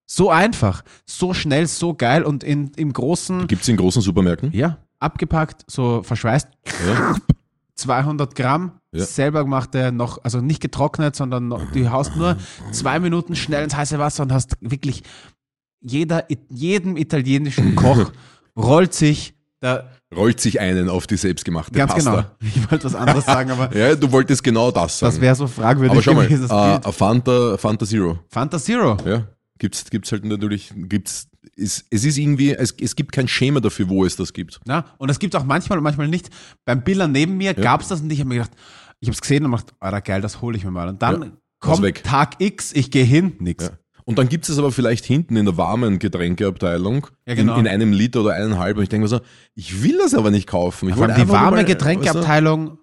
So 0.10 0.32
einfach, 0.32 0.84
so 1.06 1.34
schnell, 1.34 1.68
so 1.68 1.94
geil 1.94 2.24
und 2.24 2.44
in, 2.44 2.72
im 2.76 2.94
Großen, 2.94 3.48
Gibt 3.48 3.62
es 3.64 3.68
in 3.68 3.78
großen 3.78 4.02
Supermärkten? 4.02 4.52
ja, 4.54 4.78
abgepackt, 5.00 5.66
so 5.68 6.02
verschweißt, 6.04 6.48
Ja. 6.88 7.16
200 7.76 8.36
Gramm, 8.36 8.74
Ja. 8.92 9.06
selber 9.06 9.44
gemachte, 9.44 9.92
noch, 9.92 10.24
also 10.24 10.42
nicht 10.42 10.62
getrocknet, 10.62 11.16
sondern 11.16 11.48
noch, 11.48 11.72
du 11.72 11.90
haust 11.92 12.16
nur 12.16 12.38
zwei 12.72 13.00
Minuten 13.00 13.36
schnell 13.36 13.64
ins 13.64 13.76
heiße 13.76 14.00
Wasser 14.00 14.24
und 14.24 14.34
hast 14.34 14.58
wirklich 14.62 15.04
jeder, 15.82 16.26
jedem 16.50 16.98
italienischen 16.98 17.76
Koch 17.76 18.12
rollt 18.58 18.94
sich 18.94 19.34
da, 19.62 19.90
Rollt 20.16 20.40
sich 20.40 20.60
einen 20.60 20.90
auf 20.90 21.06
die 21.06 21.18
selbstgemachte 21.18 21.72
ganz 21.72 21.94
Pasta. 21.94 22.12
genau. 22.12 22.26
Ich 22.56 22.72
wollte 22.72 22.86
was 22.86 22.96
anderes 22.96 23.26
sagen, 23.26 23.52
aber 23.52 23.76
Ja, 23.78 23.94
du 23.96 24.12
wolltest 24.12 24.44
genau 24.44 24.72
das 24.72 24.98
sagen. 24.98 25.14
das 25.14 25.22
wäre 25.22 25.36
so 25.36 25.46
fragwürdig 25.48 25.92
Aber 25.92 26.02
schau 26.02 26.14
mal, 26.16 26.28
gewesen. 26.28 26.46
äh, 26.50 26.92
Fanta, 26.92 27.58
Fanta 27.58 27.86
Zero. 27.86 28.18
Fanta 28.28 28.58
Zero. 28.58 28.98
Ja, 29.06 29.28
gibt's, 29.60 29.88
gibt's 29.90 30.12
halt 30.12 30.26
natürlich, 30.26 30.72
gibt's, 30.76 31.28
ist, 31.56 31.86
es 31.92 32.06
ist 32.06 32.18
irgendwie, 32.18 32.54
es, 32.54 32.74
es 32.82 32.96
gibt 32.96 33.12
kein 33.12 33.28
Schema 33.28 33.60
dafür, 33.60 33.88
wo 33.90 34.04
es 34.04 34.16
das 34.16 34.34
gibt. 34.34 34.60
Ja, 34.68 34.86
und 34.98 35.10
es 35.10 35.20
gibt 35.20 35.36
auch 35.36 35.44
manchmal 35.44 35.78
und 35.78 35.84
manchmal 35.84 36.08
nicht. 36.08 36.30
Beim 36.66 36.84
Biller 36.84 37.08
neben 37.08 37.38
mir 37.38 37.54
gab 37.54 37.82
es 37.82 37.90
das 37.90 38.02
und 38.02 38.12
ich 38.12 38.20
habe 38.20 38.30
mir 38.30 38.36
gedacht, 38.36 38.52
ich 39.02 39.10
habe 39.10 39.14
es 39.14 39.22
gesehen 39.22 39.46
und 39.46 39.52
gedacht, 39.52 39.74
Alter, 39.80 40.02
geil, 40.02 40.22
das 40.22 40.42
hole 40.42 40.58
ich 40.58 40.64
mir 40.64 40.72
mal. 40.72 40.88
Und 40.90 41.02
dann 41.04 41.22
Ja, 41.22 41.30
kommt. 41.60 42.04
Tag 42.04 42.36
X, 42.42 42.72
ich 42.74 42.90
gehe 42.90 43.04
hin, 43.06 43.34
nix. 43.40 43.66
Ja. 43.66 43.72
Und 44.10 44.18
dann 44.18 44.28
gibt 44.28 44.50
es 44.50 44.58
aber 44.58 44.72
vielleicht 44.72 45.06
hinten 45.06 45.36
in 45.36 45.46
der 45.46 45.56
warmen 45.58 46.00
Getränkeabteilung 46.00 47.08
Ja, 47.28 47.36
genau. 47.36 47.54
in, 47.54 47.62
in 47.62 47.68
einem 47.68 47.92
Liter 47.94 48.22
oder 48.22 48.34
eineinhalb. 48.34 48.78
Und 48.78 48.84
ich 48.84 48.90
denke 48.90 49.04
mir 49.04 49.08
so, 49.08 49.20
ich 49.54 49.84
will 49.84 50.00
das 50.02 50.14
aber 50.16 50.32
nicht 50.32 50.48
kaufen. 50.48 50.90
Ich 50.90 50.96
Vor 50.96 51.04
allem 51.04 51.12
wollte 51.16 51.26
die 51.28 51.32
warme 51.32 51.58
mal, 51.58 51.66
Getränkeabteilung, 51.66 52.80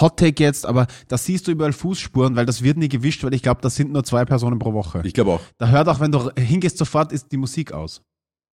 Hot 0.00 0.18
Take 0.18 0.42
jetzt, 0.42 0.66
aber 0.66 0.86
da 1.08 1.18
siehst 1.18 1.46
du 1.48 1.50
überall 1.50 1.72
Fußspuren, 1.72 2.36
weil 2.36 2.46
das 2.46 2.62
wird 2.62 2.76
nie 2.76 2.88
gewischt, 2.88 3.24
weil 3.24 3.34
ich 3.34 3.42
glaube, 3.42 3.60
das 3.62 3.74
sind 3.74 3.92
nur 3.92 4.04
zwei 4.04 4.24
Personen 4.24 4.58
pro 4.58 4.72
Woche. 4.72 4.98
Weißt 4.98 5.06
ich 5.06 5.14
glaube 5.14 5.32
auch. 5.32 5.40
da 5.56 5.68
hört 5.68 5.88
auch, 5.88 5.98
wenn 5.98 6.12
du 6.12 6.30
hingehst, 6.38 6.78
sofort 6.78 7.10
ist 7.10 7.32
die 7.32 7.38
Musik 7.38 7.72
aus. 7.72 8.02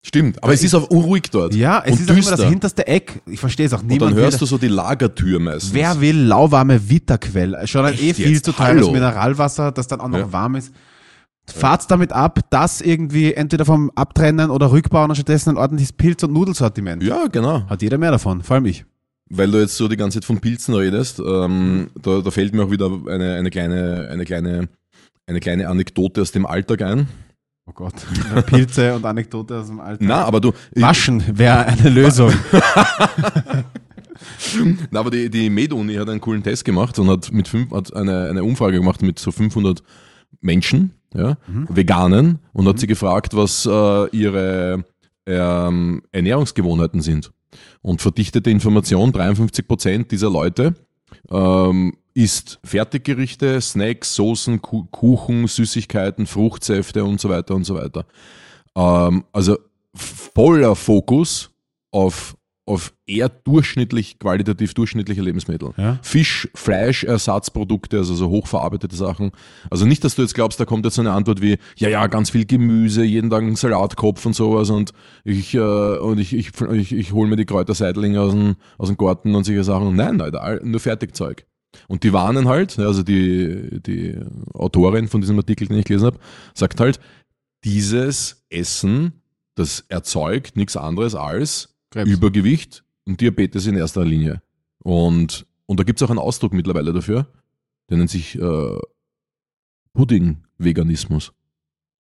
Stimmt, 0.04 0.44
aber 0.44 0.54
es 0.54 0.64
ist 0.64 0.74
auch 0.74 0.90
unruhig 0.90 1.30
dort. 1.32 1.54
Ja, 1.56 1.82
es 1.86 1.94
und 1.94 2.02
ist 2.02 2.12
auch 2.12 2.18
immer 2.18 2.38
das 2.38 2.44
hinterste 2.50 2.88
Eck. 2.88 3.22
Ich 3.28 3.40
verstehe 3.40 3.68
es 3.68 3.74
auch. 3.74 3.82
Und 3.82 3.88
Niemand 3.88 4.12
dann 4.14 4.20
hörst 4.20 4.34
will, 4.34 4.40
du 4.40 4.46
so 4.48 4.58
die 4.58 4.68
Lagertür 4.68 5.40
meistens. 5.40 5.74
Wer 5.74 6.02
will 6.02 6.18
lauwarme 6.18 6.90
Vitaquell? 6.90 7.66
Schon 7.68 7.86
ein 7.86 7.94
eh 7.94 8.14
viel 8.14 8.32
jetzt? 8.32 8.46
zu 8.46 8.52
teures? 8.52 8.90
Mineralwasser, 8.92 9.72
das 9.72 9.88
dann 9.88 10.02
auch 10.02 10.08
noch 10.08 10.18
Ja. 10.18 10.32
warm 10.34 10.56
ist. 10.56 10.74
Fahrt's 11.52 11.88
damit 11.88 12.14
ab, 12.14 12.40
dass 12.50 12.82
irgendwie 12.82 13.34
entweder 13.34 13.66
vom 13.66 13.92
Abtrennen 13.96 14.50
oder 14.50 14.72
Rückbauen 14.72 15.14
stattdessen 15.16 15.52
ein 15.52 15.58
ordentliches 15.58 15.94
Pilz- 15.94 16.24
und 16.24 16.34
Nudelsortiment. 16.34 17.04
Ja, 17.04 17.28
genau. 17.28 17.68
Hat 17.70 17.82
jeder 17.82 17.98
mehr 17.98 18.12
davon, 18.12 18.44
vor 18.44 18.56
allem 18.56 18.66
ich. 18.66 18.86
Weil 19.30 19.50
du 19.50 19.60
jetzt 19.60 19.78
so 19.78 19.88
die 19.88 19.96
ganze 19.96 20.20
Zeit 20.20 20.26
von 20.26 20.42
Pilzen 20.42 20.76
redest, 20.76 21.20
ähm, 21.20 21.90
da, 22.02 22.20
da 22.20 22.32
fällt 22.32 22.54
mir 22.54 22.66
auch 22.66 22.72
wieder 22.72 22.92
eine, 23.08 23.36
eine, 23.36 23.50
kleine, 23.50 24.10
eine, 24.12 24.26
kleine, 24.26 24.68
eine 25.26 25.40
kleine 25.40 25.70
Anekdote 25.70 26.22
aus 26.22 26.32
dem 26.32 26.46
Alltag 26.46 26.82
ein. 26.82 27.08
Oh 27.66 27.72
Gott. 27.74 27.94
Pilze 28.48 28.94
und 28.94 29.06
Anekdote 29.06 29.60
aus 29.60 29.68
dem 29.68 29.80
Alter. 29.80 30.04
Na, 30.04 30.26
aber 30.26 30.42
du, 30.42 30.52
Waschen 30.76 31.24
wäre 31.38 31.66
eine 31.66 31.90
Lösung. 31.90 32.34
Na, 34.92 35.00
aber 35.00 35.12
die, 35.12 35.30
die 35.30 35.50
Med-Uni 35.50 35.96
hat 35.96 36.10
einen 36.10 36.20
coolen 36.20 36.44
Test 36.44 36.66
gemacht 36.66 36.98
und 37.00 37.10
hat, 37.10 37.32
mit 37.32 37.48
fünf, 37.48 37.72
hat 37.72 37.96
eine, 37.96 38.30
eine 38.30 38.44
Umfrage 38.44 38.78
gemacht 38.78 39.02
mit 39.02 39.20
so 39.20 39.32
500 39.32 39.82
Menschen, 40.42 40.92
ja, 41.14 41.38
Veganen, 41.48 42.40
und 42.54 42.68
hat 42.68 42.80
sie 42.80 42.88
gefragt, 42.88 43.36
was 43.36 43.66
äh, 43.66 44.10
ihre 44.10 44.86
ähm, 45.26 46.04
Ernährungsgewohnheiten 46.12 47.02
sind. 47.02 47.32
Und 47.82 48.02
verdichtete 48.02 48.50
Information, 48.50 49.12
53 49.12 49.68
Prozent 49.68 50.12
dieser 50.12 50.30
Leute 50.30 50.76
ähm, 51.30 51.98
isst 52.14 52.60
Fertiggerichte, 52.64 53.60
Snacks, 53.62 54.16
Soßen, 54.16 54.62
Ku 54.62 54.86
Kuchen, 54.92 55.48
Süßigkeiten, 55.48 56.26
Fruchtsäfte 56.26 57.04
und 57.04 57.20
so 57.20 57.30
weiter 57.30 57.56
und 57.56 57.64
so 57.64 57.76
weiter. 57.76 58.06
Ähm, 58.76 59.24
also 59.32 59.58
voller 59.94 60.76
Fokus 60.76 61.50
auf, 61.92 62.36
auf 62.72 62.94
eher 63.06 63.30
durchschnittlich, 63.30 64.18
qualitativ 64.20 64.74
durchschnittliche 64.74 65.22
Lebensmittel. 65.22 65.72
Ja. 65.78 66.00
Fisch, 66.02 66.50
Fleisch, 66.56 67.04
Ersatzprodukte, 67.04 67.98
also 67.98 68.16
so 68.16 68.30
hochverarbeitete 68.30 68.96
Sachen. 68.96 69.32
Also 69.70 69.86
nicht, 69.86 70.04
dass 70.04 70.16
du 70.16 70.22
jetzt 70.22 70.34
glaubst, 70.34 70.60
da 70.60 70.66
kommt 70.66 70.86
jetzt 70.86 70.96
so 70.96 71.02
eine 71.02 71.12
Antwort 71.12 71.42
wie, 71.42 71.58
ja, 71.76 71.90
ja, 71.90 72.08
ganz 72.08 72.30
viel 72.30 72.46
Gemüse, 72.46 73.04
jeden 73.04 73.30
Tag 73.30 73.44
ein 73.44 73.56
Salatkopf 73.56 74.26
und 74.26 74.34
sowas 74.34 74.70
und 74.70 74.92
ich, 75.24 75.54
äh, 75.54 75.60
und 75.60 76.20
ich, 76.20 76.34
ich, 76.34 76.52
ich, 76.72 76.92
ich 76.94 77.12
hole 77.12 77.30
mir 77.30 77.36
die 77.36 77.46
Kräuterseitlinge 77.46 78.20
aus 78.22 78.32
dem, 78.32 78.56
aus 78.78 78.88
dem 78.88 78.98
Garten 78.98 79.36
und 79.36 79.44
solche 79.44 79.64
Sachen. 79.64 79.96
Nein, 79.96 80.22
all- 80.22 80.62
nur 80.64 80.80
Fertigzeug. 80.80 81.46
Und 81.88 82.04
die 82.04 82.14
warnen 82.14 82.48
halt, 82.48 82.80
also 82.80 83.04
die, 83.04 83.82
die 83.86 84.18
Autorin 84.54 85.08
von 85.08 85.22
diesem 85.22 85.38
Artikel, 85.38 85.68
den 85.68 85.78
ich 85.78 85.86
gelesen 85.86 86.08
habe, 86.08 86.20
sagt 86.54 86.80
halt, 86.80 87.00
dieses 87.64 88.44
Essen, 88.50 89.14
das 89.56 89.86
erzeugt 89.90 90.56
nichts 90.56 90.76
anderes 90.76 91.16
als 91.16 91.71
Krebs. 91.92 92.10
Übergewicht 92.10 92.84
und 93.06 93.22
Diabetes 93.22 93.68
in 93.68 93.76
erster 93.76 94.04
Linie. 94.04 94.42
Und, 94.80 95.46
und 95.66 95.80
da 95.80 95.84
gibt 95.84 96.02
es 96.02 96.06
auch 96.06 96.10
einen 96.10 96.20
Ausdruck 96.20 96.54
mittlerweile 96.54 96.94
dafür, 96.94 97.28
der 97.90 97.98
nennt 97.98 98.10
sich 98.10 98.40
äh, 98.40 98.78
Pudding-Veganismus. 99.94 101.34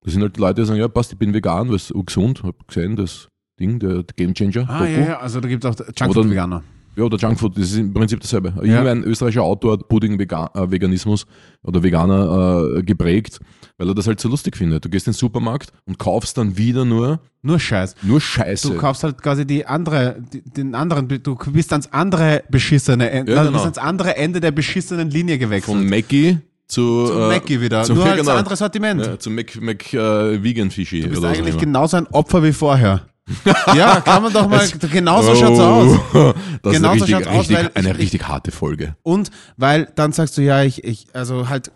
Das 0.03 0.13
sind 0.13 0.21
halt 0.21 0.37
Leute, 0.37 0.61
die 0.61 0.67
sagen, 0.67 0.79
ja 0.79 0.87
passt, 0.87 1.11
ich 1.11 1.19
bin 1.19 1.33
vegan, 1.33 1.69
weil 1.69 1.75
es 1.75 1.93
gesund, 2.05 2.41
hab 2.43 2.67
gesehen, 2.67 2.95
das 2.95 3.27
Ding, 3.59 3.77
der 3.77 4.03
Game 4.15 4.33
Changer. 4.33 4.67
Ah, 4.67 4.79
Doku. 4.79 4.91
ja, 4.91 4.99
ja, 4.99 5.19
also 5.19 5.39
da 5.39 5.47
gibt 5.47 5.63
es 5.63 5.69
auch 5.69 5.85
Junkfood-Veganer. 5.95 6.63
Ja, 6.95 7.03
oder 7.03 7.17
Junkfood, 7.17 7.55
das 7.55 7.71
ist 7.71 7.77
im 7.77 7.93
Prinzip 7.93 8.19
dasselbe. 8.19 8.53
Ja. 8.57 8.83
Irgendein 8.83 9.03
österreichischer 9.03 9.43
Autor 9.43 9.73
hat 9.73 9.87
Pudding-Veganismus 9.87 11.25
oder 11.63 11.83
Veganer 11.83 12.77
äh, 12.77 12.83
geprägt, 12.83 13.39
weil 13.81 13.89
er 13.89 13.95
das 13.95 14.05
halt 14.05 14.19
so 14.19 14.29
lustig 14.29 14.55
findet. 14.55 14.85
Du 14.85 14.89
gehst 14.89 15.07
in 15.07 15.13
den 15.13 15.17
Supermarkt 15.17 15.73
und 15.87 15.97
kaufst 15.97 16.37
dann 16.37 16.55
wieder 16.55 16.85
nur, 16.85 17.19
Nur 17.41 17.59
Scheiß. 17.59 17.95
nur 18.03 18.21
Scheiße. 18.21 18.69
Du 18.69 18.77
kaufst 18.77 19.03
halt 19.03 19.19
quasi 19.23 19.43
die 19.43 19.65
andere, 19.65 20.17
die, 20.31 20.43
den 20.43 20.75
anderen, 20.75 21.07
du 21.07 21.35
bist 21.51 21.71
ans 21.71 21.91
andere 21.91 22.43
beschissene 22.51 23.09
Ende, 23.09 23.31
Ja, 23.31 23.39
also 23.39 23.49
du 23.51 23.57
genau. 23.57 23.63
bist 23.65 23.77
ans 23.79 23.89
andere 23.89 24.17
Ende 24.17 24.39
der 24.39 24.51
beschissenen 24.51 25.09
Linie 25.09 25.39
gewechselt. 25.39 25.75
Von 25.77 25.89
Mackie 25.89 26.37
zu, 26.67 27.07
Zum 27.07 27.23
äh, 27.23 27.27
Mackie 27.29 27.59
wieder. 27.59 27.87
Nur 27.87 28.05
halt 28.05 28.19
genau. 28.19 28.35
anderes 28.35 28.59
Sortiment. 28.59 29.03
ja, 29.03 29.17
zum 29.17 29.33
Mac, 29.33 29.59
Mac 29.59 29.91
äh, 29.95 30.43
Vegan 30.43 30.69
Fishy. 30.69 31.01
Du 31.01 31.09
bist 31.09 31.25
eigentlich 31.25 31.57
genauso 31.57 31.97
ein 31.97 32.05
Opfer 32.07 32.43
wie 32.43 32.53
vorher. 32.53 33.07
ja, 33.75 33.99
kann 34.01 34.21
man 34.21 34.31
doch 34.31 34.47
mal, 34.47 34.67
genauso 34.91 35.33
schaut's 35.35 35.59
aus. 35.59 35.99
Oh, 36.13 36.33
Das 36.61 36.73
Genauso 36.73 37.05
ist 37.05 37.13
eine 37.13 37.23
schaut's 37.23 37.27
richtig, 37.27 37.27
aus, 37.27 37.49
weil 37.49 37.65
richtig, 37.65 37.77
eine 37.77 37.91
ich- 37.93 37.97
richtig 37.97 38.27
harte 38.27 38.51
Folge. 38.51 38.95
Und 39.01 39.31
weil 39.57 39.87
dann 39.95 40.11
sagst 40.11 40.37
du, 40.37 40.43
ja, 40.43 40.61
ich, 40.63 40.83
ich 40.83 41.07
also 41.13 41.49
halt, 41.49 41.71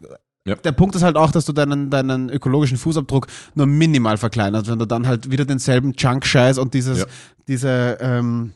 Ja. 0.47 0.55
der 0.55 0.71
Punkt 0.73 0.95
ist 0.95 1.01
halt 1.01 1.15
auch, 1.15 1.31
dass 1.31 1.45
du 1.45 1.53
deinen, 1.53 1.89
deinen 1.89 2.29
ökologischen 2.29 2.77
Fußabdruck 2.77 3.27
nur 3.55 3.65
minimal 3.65 4.17
verkleinerst, 4.17 4.67
wenn 4.69 4.77
du 4.77 4.85
dann 4.85 5.07
halt 5.07 5.31
wieder 5.31 5.45
denselben 5.45 5.93
Junk-Scheiß 5.97 6.59
und 6.59 6.73
dieses, 6.75 6.99
Ja. 6.99 7.05
diese 7.47 7.97
ähm, 7.99 8.53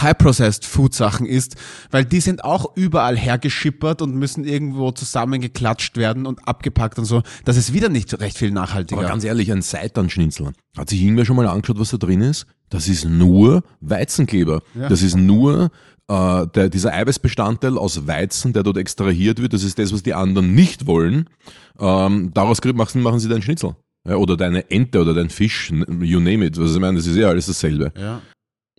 High-Processed 0.00 0.64
Food-Sachen 0.64 1.26
isst, 1.26 1.56
weil 1.90 2.04
die 2.04 2.20
sind 2.20 2.44
auch 2.44 2.76
überall 2.76 3.16
hergeschippert 3.16 4.00
und 4.02 4.14
müssen 4.14 4.44
irgendwo 4.44 4.90
zusammengeklatscht 4.92 5.96
werden 5.96 6.26
und 6.26 6.46
abgepackt 6.48 6.98
und 6.98 7.04
so. 7.04 7.22
Das 7.44 7.56
ist 7.56 7.72
wieder 7.74 7.88
nicht 7.88 8.18
recht 8.20 8.38
viel 8.38 8.52
nachhaltiger. 8.52 9.00
Aber 9.00 9.08
ganz 9.08 9.24
ehrlich, 9.24 9.52
ein 9.52 9.62
Seitanschnitzel. 9.62 10.52
Hat 10.78 10.88
sich 10.88 11.02
irgendwer 11.02 11.24
schon 11.24 11.36
mal 11.36 11.46
angeschaut, 11.46 11.78
was 11.78 11.90
da 11.90 11.98
drin 11.98 12.22
ist? 12.22 12.46
Das 12.70 12.88
ist 12.88 13.04
nur 13.04 13.64
Weizenkleber. 13.80 14.62
Ja. 14.74 14.88
Das 14.88 15.02
ist 15.02 15.16
nur 15.16 15.70
äh, 16.08 16.46
der, 16.48 16.68
dieser 16.68 16.92
Eiweißbestandteil 16.92 17.78
aus 17.78 18.06
Weizen, 18.06 18.52
der 18.52 18.62
dort 18.62 18.76
extrahiert 18.76 19.40
wird. 19.40 19.52
Das 19.52 19.62
ist 19.62 19.78
das, 19.78 19.92
was 19.92 20.02
die 20.02 20.14
anderen 20.14 20.54
nicht 20.54 20.86
wollen. 20.86 21.28
Ähm, 21.78 22.32
daraus 22.34 22.58
machen, 22.74 23.02
machen 23.02 23.20
sie 23.20 23.28
deinen 23.28 23.42
Schnitzel. 23.42 23.76
Ja, 24.06 24.16
oder 24.16 24.36
deine 24.36 24.68
Ente 24.70 25.00
oder 25.00 25.14
dein 25.14 25.30
Fisch, 25.30 25.70
you 25.70 26.18
name 26.18 26.44
it. 26.44 26.58
Was 26.58 26.74
ich 26.74 26.80
meine, 26.80 26.96
das 26.96 27.06
ist 27.06 27.16
ja 27.16 27.28
alles 27.28 27.46
dasselbe. 27.46 27.92
ja. 27.96 28.20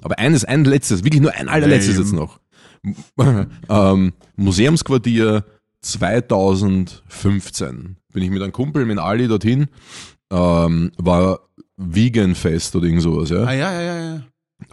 Aber 0.02 0.20
eines, 0.20 0.44
ein 0.44 0.66
letztes, 0.66 1.06
wirklich 1.06 1.22
nur 1.22 1.34
ein 1.34 1.48
allerletztes 1.48 1.96
Lame. 1.96 2.04
jetzt 2.04 2.14
noch. 2.14 2.42
ähm, 3.70 4.12
Museumsquartier 4.36 5.46
2015 5.82 7.96
bin 8.12 8.24
ich 8.24 8.30
mit 8.30 8.42
einem 8.42 8.52
Kumpel, 8.52 8.86
mit 8.86 9.00
Ali 9.00 9.30
dorthin, 9.30 9.68
ähm, 10.30 10.92
war 10.98 11.40
Vegan 11.78 12.36
Fest 12.36 12.76
oder 12.76 12.86
irgend 12.86 13.02
sowas, 13.02 13.30
ja. 13.30 13.44
Ah, 13.44 13.54
ja, 13.54 13.82
ja, 13.82 14.16
ja. 14.16 14.24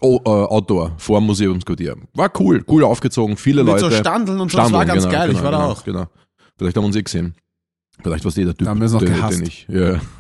Oh, 0.01 0.21
äh, 0.25 0.29
Outdoor, 0.29 0.93
vor 0.99 1.21
dem 1.21 1.27
Museumsquartier. 1.27 1.97
War 2.15 2.31
cool, 2.39 2.65
cool 2.69 2.85
aufgezogen, 2.85 3.37
viele 3.37 3.65
Mit 3.65 3.75
Leute. 3.75 3.91
so 3.91 3.97
Standeln 3.97 4.41
und 4.41 4.51
so, 4.51 4.59
das 4.59 4.73
war 4.73 4.85
ganz 4.85 5.05
genau, 5.05 5.13
geil, 5.13 5.29
genau, 5.29 5.39
ich 5.39 5.45
war 5.45 5.53
da 5.53 5.59
genau, 5.59 5.71
auch. 5.71 5.85
Genau. 5.85 6.07
Vielleicht 6.57 6.77
haben 6.77 6.83
wir 6.85 6.87
uns 6.89 6.97
eh 6.97 7.03
gesehen. 7.03 7.35
Vielleicht 8.03 8.25
war 8.25 8.31
es 8.31 8.39
eh 8.39 8.45
der 8.45 8.55
Typ, 8.55 8.65
Da 8.65 8.71
haben 8.71 8.79
wir 8.81 8.85
uns 8.85 8.93
noch 8.93 9.01
den, 9.01 9.15
gehasst. 9.15 9.39
den 9.41 9.47
ich. 9.47 9.67
Ja. 9.69 10.01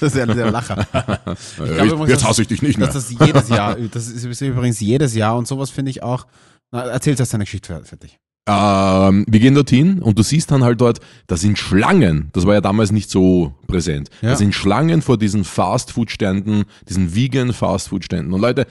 Das 0.00 0.02
ist 0.02 0.16
ja 0.16 0.26
der 0.26 0.50
Lacher. 0.50 0.86
Ich 1.36 1.56
glaube 1.56 1.86
übrigens, 1.86 2.10
jetzt 2.10 2.24
hasse 2.28 2.42
ich 2.42 2.48
dich 2.48 2.62
nicht 2.62 2.78
mehr. 2.78 2.86
dass 2.88 2.94
das 2.94 3.26
jedes 3.26 3.48
Jahr, 3.48 3.76
das 3.76 4.08
ist 4.08 4.40
übrigens 4.40 4.80
jedes 4.80 5.14
Jahr 5.14 5.36
und 5.36 5.46
sowas 5.46 5.70
finde 5.70 5.90
ich 5.90 6.02
auch. 6.02 6.26
Na, 6.70 6.82
erzähl 6.82 7.14
das 7.14 7.30
deine 7.30 7.44
Geschichte 7.44 7.80
fertig. 7.84 8.18
Ähm, 8.48 9.24
wir 9.28 9.40
gehen 9.40 9.54
dorthin 9.54 10.00
und 10.00 10.18
du 10.18 10.22
siehst 10.22 10.50
dann 10.52 10.62
halt 10.62 10.80
dort, 10.80 11.00
da 11.26 11.36
sind 11.36 11.58
Schlangen. 11.58 12.30
Das 12.32 12.46
war 12.46 12.54
ja 12.54 12.60
damals 12.60 12.92
nicht 12.92 13.10
so 13.10 13.54
präsent. 13.66 14.08
Ja. 14.22 14.30
Da 14.30 14.36
sind 14.36 14.54
Schlangen 14.54 15.02
vor 15.02 15.18
diesen 15.18 15.44
Fastfood-Ständen, 15.44 16.64
diesen 16.88 17.14
vegan 17.14 17.52
Fastfood-Ständen. 17.52 18.32
Und 18.32 18.40
Leute, 18.40 18.66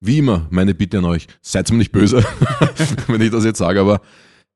wie 0.00 0.18
immer, 0.18 0.46
meine 0.50 0.74
Bitte 0.74 0.98
an 0.98 1.04
euch, 1.04 1.28
seid 1.40 1.70
mir 1.70 1.78
nicht 1.78 1.92
böse, 1.92 2.24
wenn 3.06 3.20
ich 3.20 3.30
das 3.30 3.44
jetzt 3.44 3.58
sage, 3.58 3.80
aber 3.80 4.00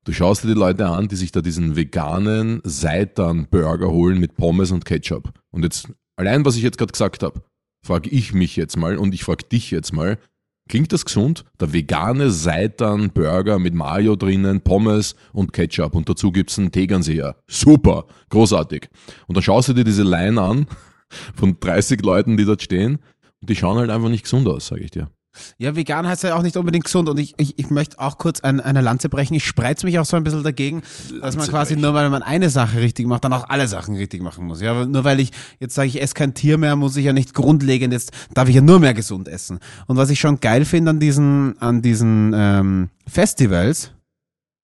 du 0.03 0.11
schaust 0.11 0.43
dir 0.43 0.49
die 0.49 0.53
Leute 0.53 0.87
an, 0.87 1.07
die 1.07 1.15
sich 1.15 1.31
da 1.31 1.41
diesen 1.41 1.77
veganen 1.77 2.61
Seitan-Burger 2.63 3.89
holen 3.89 4.19
mit 4.19 4.35
Pommes 4.35 4.71
und 4.71 4.83
Ketchup. 4.83 5.31
Und 5.51 5.63
jetzt, 5.63 5.87
allein 6.17 6.43
was 6.43 6.57
ich 6.57 6.63
jetzt 6.63 6.77
gerade 6.77 6.91
gesagt 6.91 7.23
habe, 7.23 7.41
frage 7.85 8.09
ich 8.09 8.33
mich 8.33 8.57
jetzt 8.57 8.77
mal 8.77 8.97
und 8.97 9.13
ich 9.13 9.23
frage 9.23 9.45
dich 9.45 9.71
jetzt 9.71 9.93
mal, 9.93 10.17
klingt 10.69 10.93
das 10.93 11.05
gesund? 11.05 11.45
Der 11.59 11.73
vegane 11.73 12.31
Seitan-Burger 12.31 13.59
mit 13.59 13.73
Mayo 13.73 14.15
drinnen, 14.15 14.61
Pommes 14.61 15.15
und 15.33 15.53
Ketchup 15.53 15.95
und 15.95 16.07
dazu 16.07 16.31
gibt's 16.31 16.57
einen 16.57 16.71
Tegernseher. 16.71 17.35
Super, 17.47 18.05
großartig. 18.29 18.89
Und 19.27 19.35
dann 19.35 19.43
schaust 19.43 19.69
du 19.69 19.73
dir 19.73 19.83
diese 19.83 20.03
Line 20.03 20.41
an 20.41 20.67
von 21.35 21.57
30 21.59 22.01
Leuten, 22.03 22.37
die 22.37 22.45
dort 22.45 22.61
stehen 22.61 22.99
und 23.41 23.49
die 23.49 23.55
schauen 23.55 23.77
halt 23.77 23.89
einfach 23.89 24.09
nicht 24.09 24.23
gesund 24.23 24.47
aus, 24.47 24.67
sage 24.67 24.83
ich 24.83 24.91
dir. 24.91 25.09
Ja, 25.57 25.75
vegan 25.75 26.07
heißt 26.07 26.23
ja 26.23 26.35
auch 26.35 26.41
nicht 26.41 26.57
unbedingt 26.57 26.83
gesund 26.85 27.07
und 27.07 27.17
ich, 27.17 27.33
ich, 27.37 27.57
ich 27.57 27.69
möchte 27.69 27.99
auch 27.99 28.17
kurz 28.17 28.41
ein, 28.41 28.59
eine 28.59 28.81
Lanze 28.81 29.07
brechen. 29.07 29.33
Ich 29.33 29.45
spreiz 29.45 29.83
mich 29.83 29.97
auch 29.97 30.05
so 30.05 30.17
ein 30.17 30.23
bisschen 30.23 30.43
dagegen, 30.43 30.81
dass 30.81 31.35
man 31.35 31.45
Lanze 31.45 31.51
quasi 31.51 31.73
brechen. 31.75 31.81
nur 31.83 31.93
weil 31.93 32.09
man 32.09 32.21
eine 32.21 32.49
Sache 32.49 32.81
richtig 32.81 33.07
macht, 33.07 33.23
dann 33.23 33.31
auch 33.33 33.47
alle 33.49 33.67
Sachen 33.67 33.95
richtig 33.95 34.21
machen 34.21 34.45
muss. 34.45 34.61
Ja, 34.61 34.85
nur 34.85 35.03
weil 35.05 35.19
ich 35.21 35.31
jetzt 35.59 35.75
sage, 35.75 35.87
ich 35.87 36.01
esse 36.01 36.13
kein 36.15 36.33
Tier 36.33 36.57
mehr, 36.57 36.75
muss 36.75 36.97
ich 36.97 37.05
ja 37.05 37.13
nicht 37.13 37.33
grundlegend 37.33 37.93
jetzt, 37.93 38.11
darf 38.33 38.49
ich 38.49 38.55
ja 38.55 38.61
nur 38.61 38.79
mehr 38.79 38.93
gesund 38.93 39.27
essen. 39.29 39.59
Und 39.87 39.95
was 39.97 40.09
ich 40.09 40.19
schon 40.19 40.39
geil 40.41 40.65
finde 40.65 40.91
an 40.91 40.99
diesen, 40.99 41.57
an 41.61 41.81
diesen 41.81 42.33
ähm, 42.35 42.89
Festivals, 43.07 43.91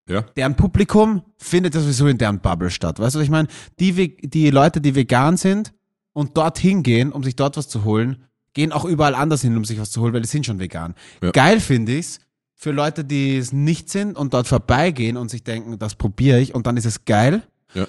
Ja. 0.10 0.24
deren 0.36 0.56
Publikum 0.56 1.22
findet 1.38 1.76
ja 1.76 1.82
sowieso 1.82 2.08
in 2.08 2.18
deren 2.18 2.40
Bubble 2.40 2.70
statt. 2.72 3.00
Weißt 3.00 3.16
du, 3.16 3.20
was 3.20 3.24
ich 3.26 3.30
meine? 3.32 3.48
Die, 3.80 4.18
die 4.18 4.50
Leute, 4.50 4.82
die 4.82 4.96
vegan 4.96 5.38
sind 5.38 5.74
und 6.14 6.36
dorthin 6.36 6.84
gehen, 6.84 7.12
um 7.14 7.24
sich 7.24 7.36
dort 7.38 7.56
was 7.56 7.70
zu 7.70 7.84
holen, 7.86 8.24
gehen 8.58 8.72
auch 8.72 8.86
überall 8.86 9.14
anders 9.14 9.44
hin, 9.44 9.56
um 9.56 9.66
sich 9.66 9.80
was 9.80 9.92
zu 9.92 10.02
holen, 10.02 10.14
weil 10.14 10.22
die 10.22 10.28
sind 10.28 10.44
schon 10.44 10.58
vegan. 10.58 10.96
Ja. 11.22 11.30
Geil 11.30 11.60
finde 11.60 11.94
ich's 11.94 12.20
für 12.56 12.72
Leute, 12.72 13.06
die 13.06 13.38
es 13.38 13.54
nicht 13.54 13.92
sind 13.92 14.18
und 14.18 14.34
dort 14.34 14.48
vorbeigehen 14.48 15.16
und 15.16 15.30
sich 15.30 15.44
denken, 15.44 15.78
das 15.78 15.94
probiere 15.94 16.40
ich 16.40 16.56
und 16.56 16.66
dann 16.66 16.76
ist 16.76 16.86
es 16.86 17.06
geil. 17.06 17.44
Ja. 17.76 17.86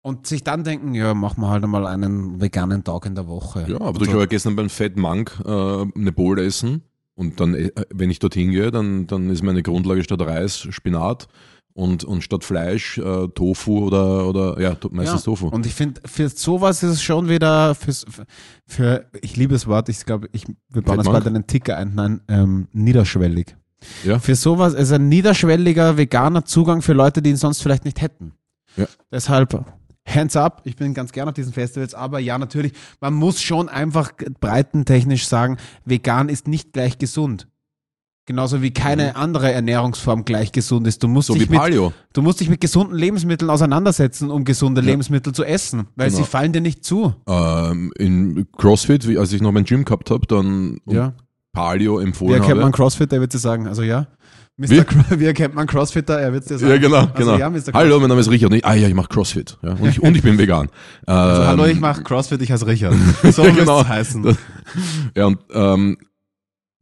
Und 0.00 0.28
sich 0.28 0.44
dann 0.44 0.62
denken, 0.62 0.94
ja, 0.94 1.12
machen 1.12 1.42
wir 1.42 1.50
halt 1.50 1.64
einmal 1.64 1.88
einen 1.88 2.40
veganen 2.40 2.84
Tag 2.84 3.04
in 3.04 3.16
der 3.16 3.26
Woche. 3.26 3.66
Ja, 3.68 3.80
aber 3.80 3.98
so. 3.98 4.04
ich 4.08 4.16
war 4.16 4.28
gestern 4.28 4.54
beim 4.54 4.70
Fat 4.70 4.96
Monk 4.96 5.42
äh, 5.44 5.50
eine 5.50 6.12
Bowl 6.12 6.38
essen 6.38 6.84
und 7.16 7.40
dann, 7.40 7.54
äh, 7.54 7.72
wenn 7.92 8.10
ich 8.10 8.20
dorthin 8.20 8.52
gehe, 8.52 8.70
dann, 8.70 9.08
dann 9.08 9.28
ist 9.28 9.42
meine 9.42 9.64
Grundlage 9.64 10.04
statt 10.04 10.20
Reis 10.22 10.68
Spinat 10.70 11.26
und, 11.74 12.04
und 12.04 12.22
statt 12.22 12.44
Fleisch 12.44 12.98
äh, 12.98 13.28
Tofu 13.28 13.86
oder, 13.86 14.26
oder 14.26 14.60
ja, 14.60 14.76
meistens 14.90 15.20
ja. 15.20 15.24
Tofu. 15.24 15.48
Und 15.48 15.66
ich 15.66 15.74
finde, 15.74 16.00
für 16.04 16.28
sowas 16.28 16.82
ist 16.82 16.90
es 16.90 17.02
schon 17.02 17.28
wieder, 17.28 17.74
fürs, 17.74 18.04
für, 18.66 19.06
ich 19.20 19.36
liebe 19.36 19.52
das 19.52 19.66
Wort, 19.66 19.88
ich 19.88 20.04
glaube, 20.04 20.28
ich, 20.32 20.44
wir 20.68 20.82
bauen 20.82 20.96
Fettmann? 20.96 21.12
bald 21.12 21.26
einen 21.26 21.46
Ticker 21.46 21.76
ein, 21.76 21.94
nein, 21.94 22.20
ähm, 22.28 22.68
niederschwellig. 22.72 23.56
Ja. 24.04 24.18
Für 24.18 24.34
sowas 24.34 24.74
ist 24.74 24.92
ein 24.92 25.08
niederschwelliger 25.08 25.96
veganer 25.96 26.44
Zugang 26.44 26.82
für 26.82 26.92
Leute, 26.92 27.22
die 27.22 27.30
ihn 27.30 27.36
sonst 27.36 27.62
vielleicht 27.62 27.84
nicht 27.84 28.00
hätten. 28.02 28.32
Ja. 28.76 28.86
Deshalb, 29.10 29.64
hands 30.06 30.36
up, 30.36 30.62
ich 30.64 30.76
bin 30.76 30.94
ganz 30.94 31.12
gerne 31.12 31.30
auf 31.30 31.34
diesen 31.34 31.52
Festivals, 31.52 31.94
aber 31.94 32.18
ja, 32.18 32.38
natürlich, 32.38 32.72
man 33.00 33.14
muss 33.14 33.40
schon 33.40 33.68
einfach 33.68 34.12
breitentechnisch 34.40 35.26
sagen, 35.26 35.56
vegan 35.84 36.28
ist 36.28 36.46
nicht 36.46 36.72
gleich 36.72 36.98
gesund. 36.98 37.48
Genauso 38.30 38.62
wie 38.62 38.70
keine 38.70 39.16
andere 39.16 39.50
Ernährungsform 39.50 40.24
gleich 40.24 40.52
gesund 40.52 40.86
ist. 40.86 41.02
Du 41.02 41.08
musst, 41.08 41.30
Mhm. 41.30 41.32
so 41.32 41.34
wie 41.34 41.38
dich 41.40 41.50
mit, 41.50 41.58
Paleo. 41.58 41.92
du 42.12 42.22
musst 42.22 42.38
dich 42.38 42.48
mit 42.48 42.60
gesunden 42.60 42.96
Lebensmitteln 42.96 43.50
auseinandersetzen, 43.50 44.30
um 44.30 44.44
gesunde 44.44 44.80
Lebensmittel 44.80 45.32
zu 45.32 45.42
essen, 45.42 45.88
weil 45.96 46.10
Genau. 46.10 46.22
sie 46.22 46.28
fallen 46.30 46.52
dir 46.52 46.60
nicht 46.60 46.84
zu. 46.84 47.12
Ähm, 47.28 47.90
in 47.98 48.46
CrossFit, 48.56 49.08
wie, 49.08 49.18
als 49.18 49.32
ich 49.32 49.42
noch 49.42 49.50
mein 49.50 49.64
Gym 49.64 49.84
gehabt 49.84 50.12
habe, 50.12 50.28
dann 50.28 50.78
Ja. 50.86 51.12
Paleo 51.52 51.98
Wie 51.98 52.04
empfohlen 52.04 52.34
erkennt 52.34 52.50
habe. 52.52 52.60
man 52.60 52.70
Crossfitter? 52.70 53.16
Er 53.16 53.20
wird 53.22 53.34
dir 53.34 53.38
sagen. 53.38 53.66
Also 53.66 53.82
ja. 53.82 54.06
Mr. 54.56 54.68
Wie? 54.70 54.80
Cro- 54.82 55.04
Wie 55.18 55.24
erkennt 55.26 55.54
man 55.56 55.66
Crossfitter? 55.66 56.20
Er 56.20 56.32
wird 56.32 56.48
dir 56.48 56.56
sagen. 56.58 56.70
ja, 56.70 56.78
genau, 56.78 56.98
Also, 56.98 57.12
genau. 57.16 57.36
ja. 57.36 57.50
Hallo, 57.74 57.98
mein 57.98 58.10
Name 58.10 58.20
ist 58.20 58.30
Richard. 58.30 58.54
Ich, 58.54 58.64
ah 58.64 58.74
ja, 58.74 58.86
ich 58.86 58.94
mache 58.94 59.08
CrossFit. 59.08 59.58
Ja, 59.64 59.72
und, 59.72 59.88
ich, 59.88 60.00
und 60.00 60.16
ich 60.16 60.22
bin 60.22 60.38
vegan. 60.38 60.68
Also, 61.04 61.42
Ähm, 61.42 61.48
hallo, 61.48 61.64
ich 61.64 61.80
mache 61.80 62.04
Crossfit, 62.04 62.40
ich 62.42 62.52
heiße 62.52 62.64
Richard. 62.68 62.94
So 63.32 63.42
Ja, 63.44 63.50
genau. 63.50 63.80
es 63.80 63.88
heißen. 63.88 64.22
Das- 64.22 64.36
Ja, 65.16 65.26
und 65.26 65.38
ähm, 65.52 65.96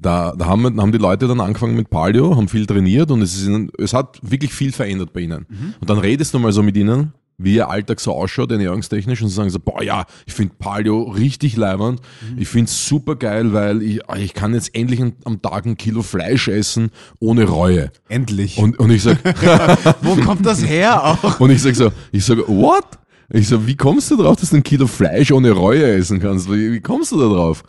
da, 0.01 0.33
da 0.37 0.47
haben, 0.47 0.81
haben 0.81 0.93
die 0.93 0.99
Leute 0.99 1.27
dann 1.27 1.41
angefangen 1.41 1.75
mit 1.77 1.91
Paleo, 1.91 2.37
haben 2.37 2.49
viel 2.49 2.67
trainiert 2.67 3.11
und 3.11 3.21
es, 3.23 3.35
ist 3.37 3.47
ihnen, 3.47 3.71
es 3.79 3.93
hat 3.95 4.19
wirklich 4.23 4.53
viel 4.53 4.73
verändert 4.73 5.13
bei 5.13 5.21
ihnen. 5.21 5.47
Mhm. 5.49 5.75
Und 5.81 5.91
dann 5.91 5.99
redest 5.99 6.33
du 6.35 6.39
mal 6.39 6.53
so 6.53 6.63
mit 6.63 6.77
ihnen, 6.77 7.13
wie 7.41 7.55
ihr 7.55 7.69
Alltag 7.69 8.01
so 8.01 8.13
ausschaut, 8.13 8.51
ernährungstechnisch, 8.51 9.23
und 9.23 9.29
sie 9.29 9.35
sagen 9.35 9.51
so, 9.51 9.59
boah 9.61 9.83
ja, 9.83 10.05
ich 10.27 10.35
finde 10.35 10.55
Paleo 10.59 11.03
richtig 11.05 11.57
leibend, 11.57 12.01
Mhm. 12.33 12.39
ich 12.39 12.49
finde 12.49 12.65
es 12.67 12.89
super 12.89 13.17
geil, 13.17 13.53
weil 13.53 13.83
ich, 13.83 14.09
ah, 14.09 14.17
ich 14.17 14.35
kann 14.35 14.55
jetzt 14.55 14.75
endlich 14.75 15.01
am 15.25 15.43
Tag 15.43 15.67
ein 15.67 15.77
Kilo 15.77 16.03
Fleisch 16.03 16.49
essen, 16.49 16.91
ohne 17.21 17.45
Reue. 17.45 17.91
Endlich. 18.09 18.59
Und, 18.59 18.79
und 18.79 18.91
ich 18.91 19.03
sag, 19.05 19.19
Wo 20.03 20.15
kommt 20.17 20.47
das 20.47 20.65
her 20.65 21.05
auch? 21.05 21.39
und 21.41 21.51
ich 21.51 21.63
sag 21.63 21.75
so, 21.77 21.91
ich 22.13 22.25
sag, 22.25 22.39
what? 22.49 22.85
Ich 23.31 23.47
so, 23.49 23.67
wie 23.67 23.77
kommst 23.77 24.11
du 24.11 24.17
drauf, 24.17 24.37
dass 24.37 24.51
du 24.51 24.57
ein 24.57 24.63
Kilo 24.63 24.87
Fleisch 24.87 25.31
ohne 25.33 25.51
Reue 25.53 25.85
essen 25.85 26.19
kannst? 26.19 26.51
Wie, 26.51 26.73
wie 26.73 26.81
kommst 26.81 27.13
du 27.13 27.19
da 27.21 27.27
drauf? 27.29 27.63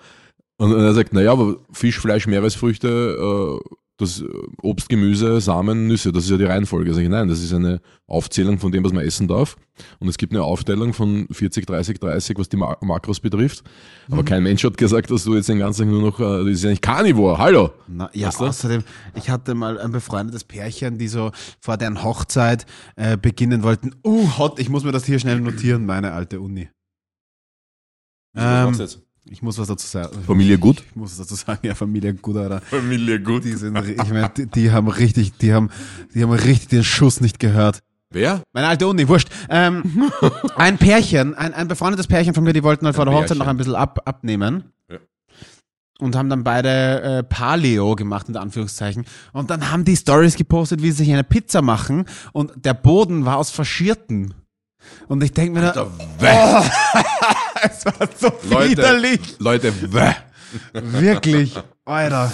Und 0.59 0.73
er 0.73 0.93
sagt, 0.93 1.13
naja, 1.13 1.31
aber 1.31 1.55
Fisch, 1.71 1.99
Fleisch, 1.99 2.27
Meeresfrüchte, 2.27 2.89
äh, 3.17 3.75
das 3.95 4.19
äh, 4.21 4.25
Obst, 4.61 4.89
Gemüse, 4.89 5.39
Samen, 5.39 5.87
Nüsse, 5.87 6.11
das 6.11 6.25
ist 6.25 6.31
ja 6.31 6.37
die 6.37 6.43
Reihenfolge. 6.43 6.93
Sag 6.93 7.01
ich, 7.01 7.09
nein, 7.09 7.29
das 7.29 7.41
ist 7.41 7.53
eine 7.53 7.79
Aufzählung 8.07 8.59
von 8.59 8.69
dem, 8.71 8.83
was 8.83 8.91
man 8.91 9.05
essen 9.05 9.29
darf. 9.29 9.55
Und 9.99 10.09
es 10.09 10.17
gibt 10.17 10.33
eine 10.33 10.43
Aufteilung 10.43 10.93
von 10.93 11.27
40, 11.31 11.65
30, 11.65 11.99
30, 12.01 12.37
was 12.37 12.49
die 12.49 12.57
Ma 12.57 12.75
Makros 12.81 13.21
betrifft. 13.21 13.63
Aber 14.11 14.25
kein 14.25 14.43
Mensch 14.43 14.63
hat 14.65 14.77
gesagt, 14.77 15.11
dass 15.11 15.23
du 15.23 15.33
jetzt 15.35 15.47
den 15.47 15.59
ganzen 15.59 15.83
Tag 15.83 15.91
nur 15.91 16.01
noch, 16.01 16.19
äh, 16.19 16.43
das 16.43 16.55
ist 16.55 16.63
ja 16.63 16.71
nicht 16.71 16.81
Carnivore, 16.81 17.37
hallo! 17.37 17.71
Na, 17.87 18.09
ja, 18.13 18.27
Weißt 18.27 18.41
du? 18.41 18.45
außerdem, 18.45 18.83
ich 19.15 19.29
hatte 19.29 19.55
mal 19.55 19.79
ein 19.79 19.93
befreundetes 19.93 20.43
Pärchen, 20.43 20.97
die 20.97 21.07
so 21.07 21.31
vor 21.61 21.77
deren 21.77 22.03
Hochzeit 22.03 22.65
äh, 22.97 23.15
beginnen 23.15 23.63
wollten. 23.63 23.95
Uh, 24.05 24.27
hot, 24.37 24.59
ich 24.59 24.67
muss 24.67 24.83
mir 24.83 24.91
das 24.91 25.05
hier 25.05 25.19
schnell 25.19 25.39
notieren, 25.39 25.85
meine 25.85 26.11
alte 26.11 26.41
Uni. 26.41 26.69
Ähm, 28.35 28.77
ich 29.31 29.41
muss 29.41 29.57
was 29.57 29.67
dazu 29.67 29.87
sagen. 29.87 30.09
Familie 30.25 30.57
gut? 30.57 30.83
Ich 30.89 30.95
muss 30.95 31.11
was 31.11 31.27
dazu 31.27 31.35
sagen, 31.35 31.59
ja, 31.63 31.75
Familie 31.75 32.13
gut, 32.13 32.35
Alter. 32.37 32.61
Familie 32.61 33.21
gut. 33.21 33.43
Die 33.43 33.53
sind, 33.53 33.77
ich 33.77 34.09
meine, 34.09 34.31
die, 34.35 34.47
die 34.47 34.71
haben 34.71 34.87
richtig, 34.87 35.37
die 35.37 35.53
haben, 35.53 35.69
die 36.13 36.23
haben 36.23 36.31
richtig 36.31 36.69
den 36.69 36.83
Schuss 36.83 37.21
nicht 37.21 37.39
gehört. 37.39 37.79
Wer? 38.11 38.41
Meine 38.53 38.67
alte 38.67 38.87
Uni, 38.87 39.07
wurscht. 39.07 39.29
Ähm, 39.49 39.83
ein 40.55 40.79
Pärchen, 40.79 41.35
ein, 41.35 41.53
ein 41.53 41.67
befreundetes 41.67 42.07
Pärchen 42.07 42.33
von 42.33 42.43
mir, 42.43 42.53
die 42.53 42.63
wollten 42.63 42.85
halt 42.85 42.95
vor 42.95 43.05
der 43.05 43.13
Hochzeit 43.13 43.37
noch 43.37 43.47
ein 43.47 43.57
bisschen 43.57 43.75
ab, 43.75 44.01
abnehmen. 44.05 44.63
Ja. 44.89 44.97
Und 45.99 46.15
haben 46.15 46.29
dann 46.29 46.43
beide 46.43 47.01
äh, 47.01 47.23
Paleo 47.23 47.95
gemacht, 47.95 48.29
in 48.29 48.35
Anführungszeichen. 48.35 49.05
Und 49.31 49.51
dann 49.51 49.69
haben 49.69 49.85
die 49.85 49.95
Stories 49.95 50.37
gepostet, 50.37 50.81
wie 50.81 50.89
sie 50.89 51.03
sich 51.03 51.13
eine 51.13 51.23
Pizza 51.23 51.61
machen. 51.61 52.05
Und 52.33 52.65
der 52.65 52.73
Boden 52.73 53.25
war 53.25 53.37
aus 53.37 53.51
Faschierten. 53.51 54.33
Und 55.07 55.23
ich 55.23 55.33
denke 55.33 55.59
mir, 55.59 55.71
da, 55.71 55.83
Bäh. 56.19 56.67
es 57.69 57.85
war 57.85 58.09
so 58.17 58.31
Leute. 58.49 58.71
widerlich. 58.71 59.39
Leute, 59.39 59.71
bäh. 59.71 60.13
Wirklich, 60.73 61.55
Alter. 61.85 62.31